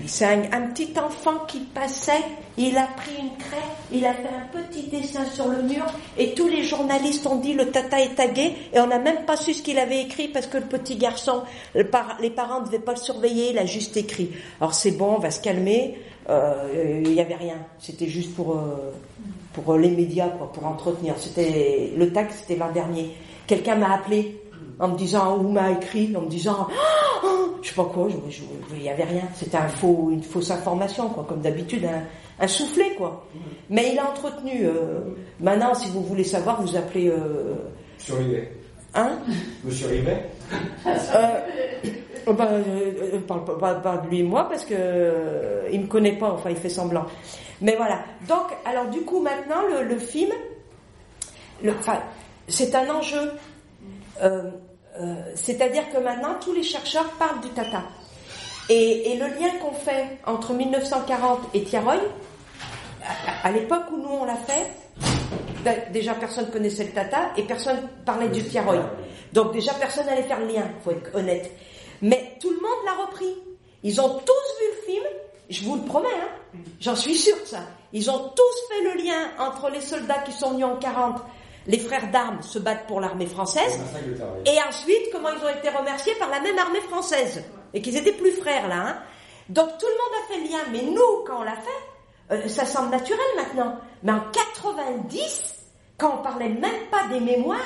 C'est 0.07 0.25
un, 0.25 0.61
petit 0.69 0.93
enfant 0.99 1.45
qui 1.49 1.61
passait, 1.61 2.23
il 2.57 2.77
a 2.77 2.87
pris 2.97 3.13
une 3.19 3.37
craie, 3.37 3.57
il 3.93 4.05
a 4.07 4.15
fait 4.15 4.29
un 4.29 4.63
petit 4.63 4.89
dessin 4.89 5.25
sur 5.27 5.49
le 5.49 5.63
mur, 5.63 5.85
et 6.17 6.35
tous 6.35 6.49
les 6.49 6.63
journalistes 6.63 7.27
ont 7.27 7.37
dit 7.37 7.55
le 7.55 7.71
tata 7.71 8.01
est 8.01 8.15
tagué, 8.15 8.53
et 8.73 8.79
on 8.79 8.87
n'a 8.87 8.99
même 8.99 9.25
pas 9.25 9.37
su 9.37 9.55
ce 9.55 9.63
qu'il 9.63 9.79
avait 9.79 10.03
écrit 10.03 10.29
parce 10.29 10.47
que 10.47 10.59
le 10.59 10.65
petit 10.65 10.97
garçon, 10.97 11.43
les 11.75 11.85
parents 11.85 12.61
ne 12.61 12.67
devaient 12.67 12.79
pas 12.79 12.93
le 12.93 13.01
surveiller, 13.01 13.51
il 13.51 13.59
a 13.59 13.67
juste 13.67 13.97
écrit. 13.97 14.31
Alors 14.61 14.75
c'est 14.75 14.93
bon, 14.93 15.15
on 15.17 15.19
va 15.19 15.31
se 15.31 15.41
calmer, 15.41 15.99
euh, 16.29 17.03
il 17.05 17.13
n'y 17.13 17.21
avait 17.21 17.35
rien, 17.35 17.59
c'était 17.79 18.09
juste 18.09 18.35
pour, 18.35 18.57
euh, 18.57 18.93
pour 19.53 19.77
les 19.77 19.91
médias, 19.91 20.29
quoi, 20.29 20.53
pour 20.53 20.67
entretenir. 20.67 21.15
C'était 21.19 21.93
le 21.97 22.13
tag, 22.13 22.29
c'était 22.31 22.57
l'an 22.57 22.73
dernier. 22.73 23.11
Quelqu'un 23.47 23.77
m'a 23.77 23.95
appelé 23.95 24.41
en 24.79 24.89
me 24.89 24.97
disant 24.97 25.39
ou 25.39 25.49
m'a 25.49 25.73
écrit 25.73 26.15
en 26.17 26.23
me 26.23 26.29
disant 26.29 26.67
Ah, 26.71 27.27
je 27.63 27.69
sais 27.69 27.75
pas 27.75 27.85
quoi, 27.85 28.09
il 28.75 28.83
y 28.83 28.89
avait 28.89 29.05
rien. 29.05 29.23
C'était 29.35 29.57
un 29.57 29.69
faux, 29.69 30.11
une 30.13 30.23
fausse 30.23 30.51
information, 30.51 31.09
quoi, 31.09 31.25
comme 31.29 31.41
d'habitude, 31.41 31.85
un, 31.85 32.03
un 32.45 32.49
soufflet, 32.49 32.95
quoi. 32.97 33.25
Mais 33.71 33.93
il 33.93 33.99
a 33.99 34.11
entretenu. 34.11 34.65
euh, 34.67 35.01
maintenant, 35.41 35.75
si 35.75 35.89
vous 35.91 36.03
voulez 36.03 36.25
savoir, 36.25 36.61
vous 36.63 36.77
appelez. 36.77 37.09
Euh, 37.09 37.55
Monsieur 37.99 38.15
Rivet. 38.17 38.53
hein 38.95 39.19
Monsieur 39.65 39.89
Rivet 39.89 40.25
euh, 40.87 41.41
euh, 42.29 42.33
bah, 42.33 42.49
parle 43.27 43.83
pas, 43.83 43.97
de 43.99 44.09
lui 44.09 44.21
et 44.21 44.23
moi 44.23 44.49
parce 44.49 44.65
que 44.65 45.63
il 45.73 45.81
me 45.83 45.87
connaît 45.87 46.17
pas, 46.19 46.31
enfin 46.33 46.51
il 46.51 46.57
fait 46.57 46.69
semblant. 46.69 47.07
Mais 47.61 47.75
voilà. 47.77 48.01
Donc, 48.29 48.47
alors 48.65 48.87
du 48.87 49.01
coup 49.01 49.21
maintenant 49.21 49.63
le, 49.71 49.85
le 49.89 49.99
film, 49.99 50.31
le, 51.63 51.73
c'est 52.49 52.75
un 52.75 52.89
enjeu. 52.91 53.33
Euh, 54.23 54.51
C'est-à-dire 55.35 55.89
que 55.91 55.99
maintenant 55.99 56.37
tous 56.41 56.53
les 56.53 56.63
chercheurs 56.63 57.09
parlent 57.19 57.41
du 57.41 57.49
Tata. 57.51 57.83
Et, 58.69 59.17
le 59.17 59.27
lien 59.27 59.51
qu'on 59.61 59.73
fait 59.73 60.19
entre 60.27 60.53
1940 60.53 61.41
et 61.55 61.63
Tiaroy, 61.63 61.97
à, 63.45 63.51
l'époque 63.53 63.85
où 63.93 63.97
nous 63.97 64.09
on 64.09 64.25
l'a 64.25 64.37
fait, 64.37 64.67
d'a- 65.65 65.91
déjà 65.93 66.15
personne 66.15 66.51
connaissait 66.51 66.85
le 66.85 66.91
Tata 66.91 67.31
et 67.37 67.43
personne 67.43 67.79
parlait 68.05 68.29
du 68.29 68.43
Tiaroy. 68.43 68.81
Donc 69.33 69.53
déjà 69.53 69.73
personne 69.75 70.07
n'allait 70.07 70.25
faire 70.25 70.41
le 70.41 70.47
lien, 70.49 70.65
faut 70.83 70.91
être 70.91 71.15
honnête. 71.15 71.51
Mais 72.03 72.37
tout 72.41 72.51
le 72.51 72.57
monde 72.57 72.85
l'a 72.85 73.05
repris. 73.05 73.35
Ils 73.85 74.01
ont 74.01 74.09
tous 74.09 74.61
vu 74.61 74.67
le 74.77 74.93
film, 74.93 75.05
je 75.49 75.65
vous 75.65 75.77
le 75.77 75.83
promets, 75.83 76.09
hein, 76.09 76.59
j'en 76.81 76.97
suis 76.97 77.15
sûre 77.15 77.37
de 77.41 77.47
ça. 77.47 77.61
Ils 77.93 78.11
ont 78.11 78.31
tous 78.35 78.69
fait 78.69 78.83
le 78.83 79.05
lien 79.05 79.31
entre 79.39 79.71
les 79.71 79.81
soldats 79.81 80.19
qui 80.25 80.33
sont 80.33 80.51
venus 80.51 80.65
en 80.67 80.77
40, 80.77 81.23
les 81.67 81.79
frères 81.79 82.11
d'armes 82.11 82.43
se 82.43 82.59
battent 82.59 82.87
pour 82.87 83.01
l'armée 83.01 83.27
française, 83.27 83.79
et 84.47 84.57
ensuite, 84.69 85.11
comment 85.13 85.29
ils 85.31 85.45
ont 85.45 85.59
été 85.59 85.69
remerciés 85.69 86.15
par 86.19 86.31
la 86.31 86.41
même 86.41 86.59
armée 86.59 86.81
française. 86.81 87.43
Et 87.75 87.83
qu'ils 87.83 87.97
étaient 87.97 88.13
plus 88.13 88.33
frères, 88.33 88.69
là. 88.69 88.77
hein. 88.87 88.97
Donc 89.49 89.69
tout 89.79 89.87
le 89.87 89.93
monde 89.93 90.23
a 90.23 90.33
fait 90.33 90.41
le 90.41 90.49
lien. 90.51 90.65
Mais 90.73 90.83
nous, 90.91 91.25
quand 91.27 91.41
on 91.41 91.45
l'a 91.45 91.57
fait, 91.57 92.35
euh, 92.35 92.49
ça 92.49 92.65
semble 92.65 92.91
naturel 92.91 93.21
maintenant. 93.37 93.77
Mais 94.03 94.13
en 94.13 94.21
90, 94.33 95.55
quand 95.99 96.17
on 96.19 96.23
parlait 96.23 96.49
même 96.49 96.87
pas 96.91 97.07
des 97.13 97.21
mémoires, 97.21 97.59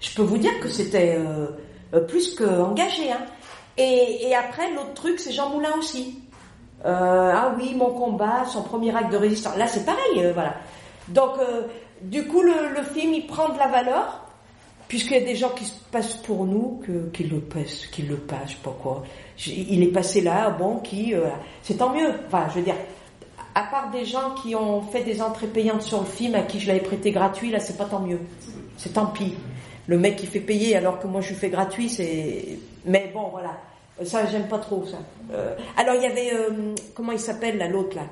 je 0.00 0.14
peux 0.14 0.22
vous 0.22 0.38
dire 0.38 0.58
que 0.60 0.68
c'était 0.68 1.16
euh, 1.18 1.46
euh, 1.94 2.00
plus 2.00 2.34
qu'engagé. 2.34 3.12
Hein. 3.12 3.20
Et, 3.76 4.28
et 4.28 4.34
après, 4.34 4.70
l'autre 4.72 4.94
truc, 4.94 5.18
c'est 5.20 5.32
Jean 5.32 5.50
Moulin 5.50 5.76
aussi. 5.78 6.20
Euh, 6.84 7.32
ah 7.34 7.54
oui, 7.56 7.74
mon 7.74 7.90
combat, 7.92 8.44
son 8.46 8.62
premier 8.62 8.94
acte 8.96 9.12
de 9.12 9.16
résistance. 9.16 9.56
Là, 9.56 9.66
c'est 9.66 9.84
pareil, 9.84 10.30
voilà. 10.34 10.54
Donc, 11.08 11.32
du 12.02 12.26
coup, 12.26 12.42
le, 12.42 12.82
film, 12.94 13.14
il 13.14 13.26
prend 13.26 13.50
de 13.50 13.58
la 13.58 13.68
valeur, 13.68 14.26
puisqu'il 14.88 15.14
y 15.14 15.22
a 15.22 15.24
des 15.24 15.36
gens 15.36 15.50
qui 15.50 15.64
se 15.64 15.78
passent 15.90 16.16
pour 16.16 16.44
nous, 16.46 16.82
qui 17.12 17.24
le 17.24 17.40
passent, 17.40 17.86
qui 17.86 18.02
le 18.02 18.16
passent, 18.16 18.48
je 18.48 18.52
sais 18.52 18.62
pas 18.62 18.76
quoi. 18.82 19.04
Il 19.46 19.82
est 19.82 19.92
passé 19.92 20.20
là, 20.20 20.50
bon, 20.50 20.78
qui, 20.78 21.14
euh, 21.14 21.28
c'est 21.62 21.78
tant 21.78 21.94
mieux. 21.94 22.12
Enfin, 22.26 22.46
je 22.50 22.58
veux 22.58 22.64
dire, 22.64 22.76
à 23.54 23.62
part 23.64 23.90
des 23.90 24.04
gens 24.04 24.34
qui 24.42 24.54
ont 24.54 24.82
fait 24.82 25.04
des 25.04 25.22
entrées 25.22 25.46
payantes 25.46 25.82
sur 25.82 26.00
le 26.00 26.06
film, 26.06 26.34
à 26.34 26.42
qui 26.42 26.60
je 26.60 26.68
l'avais 26.68 26.80
prêté 26.80 27.12
gratuit, 27.12 27.50
là, 27.50 27.60
c'est 27.60 27.76
pas 27.76 27.84
tant 27.84 28.00
mieux. 28.00 28.20
C'est 28.76 28.94
tant 28.94 29.06
pis. 29.06 29.34
Le 29.86 29.98
mec 29.98 30.16
qui 30.16 30.26
fait 30.26 30.40
payer 30.40 30.76
alors 30.76 31.00
que 31.00 31.06
moi 31.06 31.20
je 31.20 31.34
fais 31.34 31.50
gratuit, 31.50 31.88
c'est. 31.88 32.58
Mais 32.84 33.10
bon, 33.12 33.28
voilà. 33.30 33.58
Ça, 34.04 34.26
j'aime 34.26 34.48
pas 34.48 34.58
trop 34.58 34.84
ça. 34.86 34.98
Euh, 35.32 35.54
alors 35.76 35.96
il 35.96 36.02
y 36.02 36.06
avait 36.06 36.32
euh, 36.32 36.74
comment 36.94 37.12
il 37.12 37.18
s'appelle 37.18 37.58
là, 37.58 37.68
l'autre 37.68 37.96
là? 37.96 38.04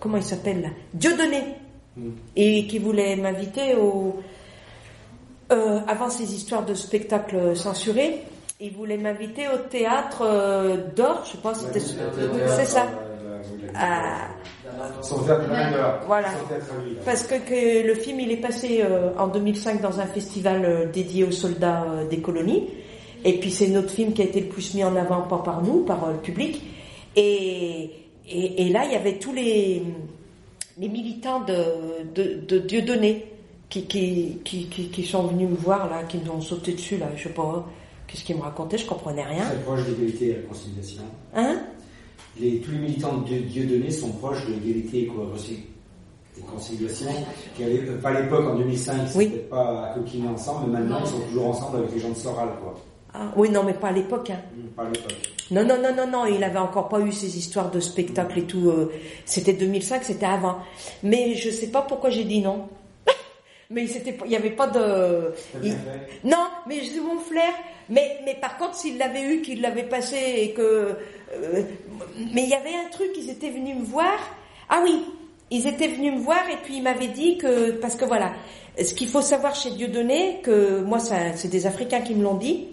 Comment 0.00 0.16
il 0.16 0.22
s'appelle 0.22 0.62
là? 0.62 0.68
Dieudonné. 0.92 1.42
Et 2.36 2.66
qui 2.66 2.78
voulait 2.78 3.16
m'inviter 3.16 3.74
au. 3.76 4.16
euh, 5.52 5.80
avant 5.86 6.10
ces 6.10 6.34
histoires 6.34 6.64
de 6.64 6.74
spectacles 6.74 7.56
censurés, 7.56 8.20
il 8.60 8.72
voulait 8.72 8.96
m'inviter 8.96 9.46
au 9.48 9.58
théâtre 9.68 10.22
euh, 10.22 10.76
d'or, 10.96 11.24
je 11.30 11.36
pas, 11.38 11.54
c'était. 11.54 11.80
C'est 11.80 12.64
ça. 12.64 12.86
Ah. 13.76 14.28
Son 15.02 15.22
théâtre. 15.24 15.44
Voilà. 16.06 16.28
Son 16.32 16.46
théâtre 16.48 16.66
à 16.78 16.82
lui, 16.84 16.94
là. 16.94 17.00
Parce 17.04 17.24
que, 17.24 17.34
que 17.34 17.86
le 17.86 17.94
film, 17.94 18.20
il 18.20 18.32
est 18.32 18.36
passé 18.38 18.82
euh, 18.82 19.10
en 19.18 19.26
2005 19.28 19.80
dans 19.80 20.00
un 20.00 20.06
festival 20.06 20.64
euh, 20.64 20.86
dédié 20.90 21.24
aux 21.24 21.30
soldats 21.32 21.84
euh, 21.88 22.08
des 22.08 22.18
colonies. 22.20 22.68
Et 23.24 23.38
puis 23.38 23.50
c'est 23.50 23.68
notre 23.68 23.90
film 23.90 24.12
qui 24.12 24.22
a 24.22 24.24
été 24.24 24.40
le 24.40 24.46
plus 24.48 24.74
mis 24.74 24.84
en 24.84 24.96
avant, 24.96 25.22
pas 25.22 25.38
par 25.38 25.62
nous, 25.62 25.84
par 25.84 26.04
euh, 26.04 26.12
le 26.12 26.18
public. 26.18 26.62
Et, 27.16 27.90
et, 28.28 28.66
et 28.66 28.68
là, 28.70 28.84
il 28.86 28.92
y 28.92 28.96
avait 28.96 29.18
tous 29.18 29.32
les, 29.32 29.82
les 30.78 30.88
militants 30.88 31.40
de, 31.40 31.54
de, 32.14 32.40
de 32.46 32.58
Dieudonné 32.58 33.26
qui, 33.68 33.84
qui, 33.86 34.38
qui, 34.44 34.66
qui, 34.66 34.88
qui 34.88 35.04
sont 35.04 35.24
venus 35.28 35.48
me 35.48 35.56
voir, 35.56 35.88
là, 35.90 36.02
qui 36.04 36.18
nous 36.18 36.32
ont 36.32 36.40
sauté 36.40 36.72
dessus, 36.72 36.96
là, 36.96 37.06
je 37.16 37.24
sais 37.24 37.28
pas, 37.30 37.66
qu'est-ce 38.06 38.24
qu'ils 38.24 38.36
me 38.36 38.42
racontaient, 38.42 38.78
je 38.78 38.86
comprenais 38.86 39.24
rien. 39.24 39.44
Très 39.44 39.58
proche 39.60 39.84
de 39.86 39.90
l'égalité 39.92 40.26
et 40.26 40.32
de 40.34 40.36
la 40.42 40.48
conciliation. 40.48 41.02
Hein? 41.34 41.60
Les, 42.40 42.58
tous 42.60 42.72
les 42.72 42.78
militants 42.78 43.18
de 43.18 43.24
Dieu, 43.26 43.40
Dieudonné 43.40 43.90
sont 43.90 44.10
proches 44.12 44.44
de 44.46 44.52
l'égalité 44.54 45.02
et 45.02 45.06
co- 45.06 45.32
et 46.36 46.40
conciliation. 46.40 47.06
Qui 47.56 47.62
euh, 47.62 47.96
pas 48.02 48.08
à 48.10 48.20
l'époque, 48.20 48.44
en 48.46 48.56
2005, 48.56 48.94
ils 49.14 49.16
Oui. 49.18 49.24
n'étaient 49.26 49.38
pas 49.38 49.92
coquinés 49.94 50.28
ensemble, 50.28 50.66
mais 50.72 50.80
maintenant 50.80 50.98
ils 51.04 51.06
sont 51.08 51.20
toujours 51.28 51.46
ensemble 51.46 51.76
avec 51.78 51.92
les 51.94 52.00
gens 52.00 52.08
de 52.10 52.14
Soral, 52.16 52.48
quoi. 52.60 52.74
Ah, 53.14 53.32
Oui, 53.36 53.50
non, 53.50 53.62
mais 53.62 53.74
pas 53.74 53.88
à 53.88 53.92
l'époque. 53.92 54.30
Hein. 54.30 54.40
Pas 54.76 54.82
à 54.82 54.90
l'époque. 54.90 55.33
Non, 55.50 55.62
non, 55.64 55.76
non, 55.78 55.94
non, 55.94 56.06
non, 56.06 56.26
il 56.26 56.42
avait 56.42 56.58
encore 56.58 56.88
pas 56.88 57.00
eu 57.00 57.12
ces 57.12 57.36
histoires 57.36 57.70
de 57.70 57.80
spectacle 57.80 58.38
et 58.38 58.44
tout. 58.44 58.70
euh, 58.70 58.90
c'était 59.26 59.52
2005, 59.52 60.02
c'était 60.04 60.24
avant. 60.26 60.58
Mais 61.02 61.34
je 61.34 61.50
sais 61.50 61.68
pas 61.68 61.82
pourquoi 61.82 62.10
j'ai 62.10 62.24
dit 62.24 62.40
non. 62.40 62.68
mais 63.70 63.86
c'était, 63.86 64.16
il 64.24 64.30
y 64.30 64.36
avait 64.36 64.50
pas 64.50 64.68
de. 64.68 65.32
Il-. 65.62 65.76
Non, 66.24 66.46
mais 66.66 66.80
c'est 66.82 67.00
mon 67.00 67.18
flair. 67.18 67.52
Mais, 67.90 68.20
mais 68.24 68.34
par 68.40 68.56
contre, 68.56 68.74
s'il 68.76 68.96
l'avait 68.96 69.22
eu, 69.22 69.42
qu'il 69.42 69.60
l'avait 69.60 69.82
passé 69.84 70.16
et 70.38 70.52
que. 70.52 70.62
euh, 70.62 71.62
mais 72.32 72.44
il 72.44 72.48
y 72.48 72.54
avait 72.54 72.74
un 72.74 72.88
truc, 72.90 73.10
ils 73.16 73.28
étaient 73.28 73.50
venus 73.50 73.76
me 73.76 73.84
voir. 73.84 74.18
Ah 74.70 74.80
oui, 74.82 75.04
ils 75.50 75.66
étaient 75.66 75.88
venus 75.88 76.14
me 76.14 76.20
voir 76.20 76.48
et 76.50 76.56
puis 76.64 76.76
ils 76.78 76.82
m'avaient 76.82 77.08
dit 77.08 77.36
que. 77.36 77.72
Parce 77.72 77.96
que 77.96 78.06
voilà, 78.06 78.32
ce 78.82 78.94
qu'il 78.94 79.08
faut 79.08 79.20
savoir 79.20 79.54
chez 79.54 79.70
Dieudonné, 79.72 80.40
que 80.42 80.80
moi, 80.80 80.98
ça, 80.98 81.34
c'est 81.36 81.48
des 81.48 81.66
Africains 81.66 82.00
qui 82.00 82.14
me 82.14 82.22
l'ont 82.22 82.36
dit. 82.36 82.68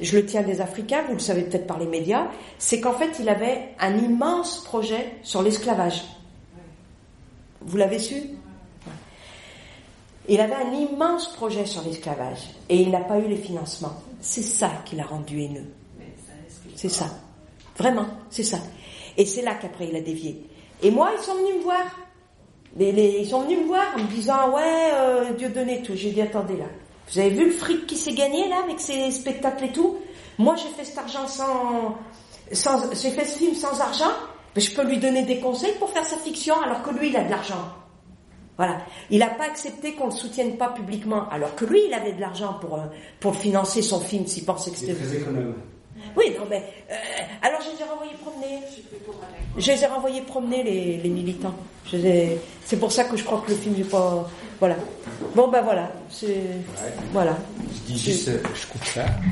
Je 0.00 0.16
le 0.16 0.24
tiens 0.24 0.42
des 0.42 0.60
Africains, 0.60 1.02
vous 1.08 1.14
le 1.14 1.18
savez 1.18 1.42
peut-être 1.42 1.66
par 1.66 1.78
les 1.78 1.86
médias, 1.86 2.28
c'est 2.58 2.80
qu'en 2.80 2.92
fait, 2.92 3.18
il 3.18 3.28
avait 3.28 3.70
un 3.80 3.96
immense 3.96 4.62
projet 4.64 5.14
sur 5.22 5.42
l'esclavage. 5.42 6.04
Vous 7.60 7.76
l'avez 7.76 7.98
su 7.98 8.22
Il 10.28 10.40
avait 10.40 10.54
un 10.54 10.72
immense 10.72 11.32
projet 11.32 11.66
sur 11.66 11.82
l'esclavage 11.82 12.50
et 12.68 12.76
il 12.76 12.90
n'a 12.90 13.00
pas 13.00 13.18
eu 13.18 13.26
les 13.26 13.36
financements. 13.36 13.94
C'est 14.20 14.42
ça 14.42 14.70
qui 14.84 14.94
l'a 14.94 15.04
rendu 15.04 15.42
haineux. 15.42 15.66
C'est 16.76 16.88
ça. 16.88 17.06
Vraiment, 17.76 18.06
c'est 18.30 18.44
ça. 18.44 18.58
Et 19.16 19.26
c'est 19.26 19.42
là 19.42 19.54
qu'après 19.54 19.88
il 19.88 19.96
a 19.96 20.00
dévié. 20.00 20.44
Et 20.80 20.92
moi, 20.92 21.10
ils 21.18 21.24
sont 21.24 21.34
venus 21.34 21.56
me 21.56 21.62
voir. 21.62 21.84
Ils 22.78 23.26
sont 23.26 23.42
venus 23.42 23.58
me 23.58 23.66
voir 23.66 23.94
en 23.96 23.98
me 23.98 24.08
disant 24.08 24.54
ouais, 24.54 24.90
euh, 24.92 25.32
Dieu 25.32 25.48
donné 25.48 25.82
tout. 25.82 25.96
J'ai 25.96 26.12
dit 26.12 26.22
attendez 26.22 26.56
là. 26.56 26.66
Vous 27.10 27.18
avez 27.18 27.30
vu 27.30 27.46
le 27.46 27.50
fric 27.52 27.86
qui 27.86 27.96
s'est 27.96 28.12
gagné 28.12 28.48
là 28.48 28.62
avec 28.64 28.80
ces 28.80 29.10
spectacles 29.10 29.64
et 29.64 29.72
tout? 29.72 29.96
Moi, 30.38 30.54
j'ai 30.56 30.68
fait 30.68 30.84
cet 30.84 30.98
argent 30.98 31.26
sans, 31.26 31.96
sans 32.52 32.92
j'ai 32.94 33.10
fait 33.10 33.24
ce 33.24 33.38
film 33.38 33.54
sans 33.54 33.80
argent. 33.80 34.12
Mais 34.54 34.62
je 34.62 34.74
peux 34.74 34.84
lui 34.84 34.98
donner 34.98 35.22
des 35.22 35.40
conseils 35.40 35.74
pour 35.78 35.90
faire 35.90 36.04
sa 36.04 36.16
fiction 36.16 36.60
alors 36.60 36.82
que 36.82 36.90
lui, 36.90 37.10
il 37.10 37.16
a 37.16 37.24
de 37.24 37.30
l'argent. 37.30 37.68
Voilà. 38.56 38.78
Il 39.10 39.20
n'a 39.20 39.28
pas 39.28 39.44
accepté 39.44 39.94
qu'on 39.94 40.06
le 40.06 40.10
soutienne 40.10 40.56
pas 40.56 40.70
publiquement, 40.70 41.28
alors 41.30 41.54
que 41.54 41.64
lui, 41.64 41.80
il 41.86 41.94
avait 41.94 42.12
de 42.12 42.20
l'argent 42.20 42.54
pour, 42.60 42.74
euh, 42.74 42.86
pour 43.20 43.36
financer 43.36 43.82
son 43.82 44.00
film 44.00 44.26
s'il 44.26 44.44
pensait 44.44 44.72
que 44.72 44.78
c'était. 44.78 44.96
Oui, 46.16 46.34
non, 46.38 46.46
mais. 46.48 46.62
euh, 46.90 46.94
alors, 47.42 47.60
je 47.62 47.70
les 47.76 47.82
ai 47.82 47.88
renvoyés 47.88 48.12
promener. 48.22 48.58
Je 49.56 49.72
les 49.72 49.82
ai 49.82 49.86
renvoyés 49.86 50.20
promener, 50.22 50.62
les, 50.62 50.96
les 50.98 51.08
militants. 51.08 51.54
Ai- 51.92 52.38
C'est 52.64 52.76
pour 52.78 52.92
ça 52.92 53.04
que 53.04 53.16
je 53.16 53.24
crois 53.24 53.42
que 53.44 53.50
le 53.50 53.56
film 53.56 53.74
n'est 53.76 53.84
pas. 53.84 54.28
Voilà. 54.60 54.76
Bon, 55.34 55.48
ben 55.48 55.62
voilà. 55.62 55.90
Voilà. 57.12 57.36
Je 57.72 57.92
dis 57.92 57.98
juste, 57.98 58.28
euh, 58.28 58.42
je 58.54 58.66
coupe 58.66 58.84
ça. 58.84 59.04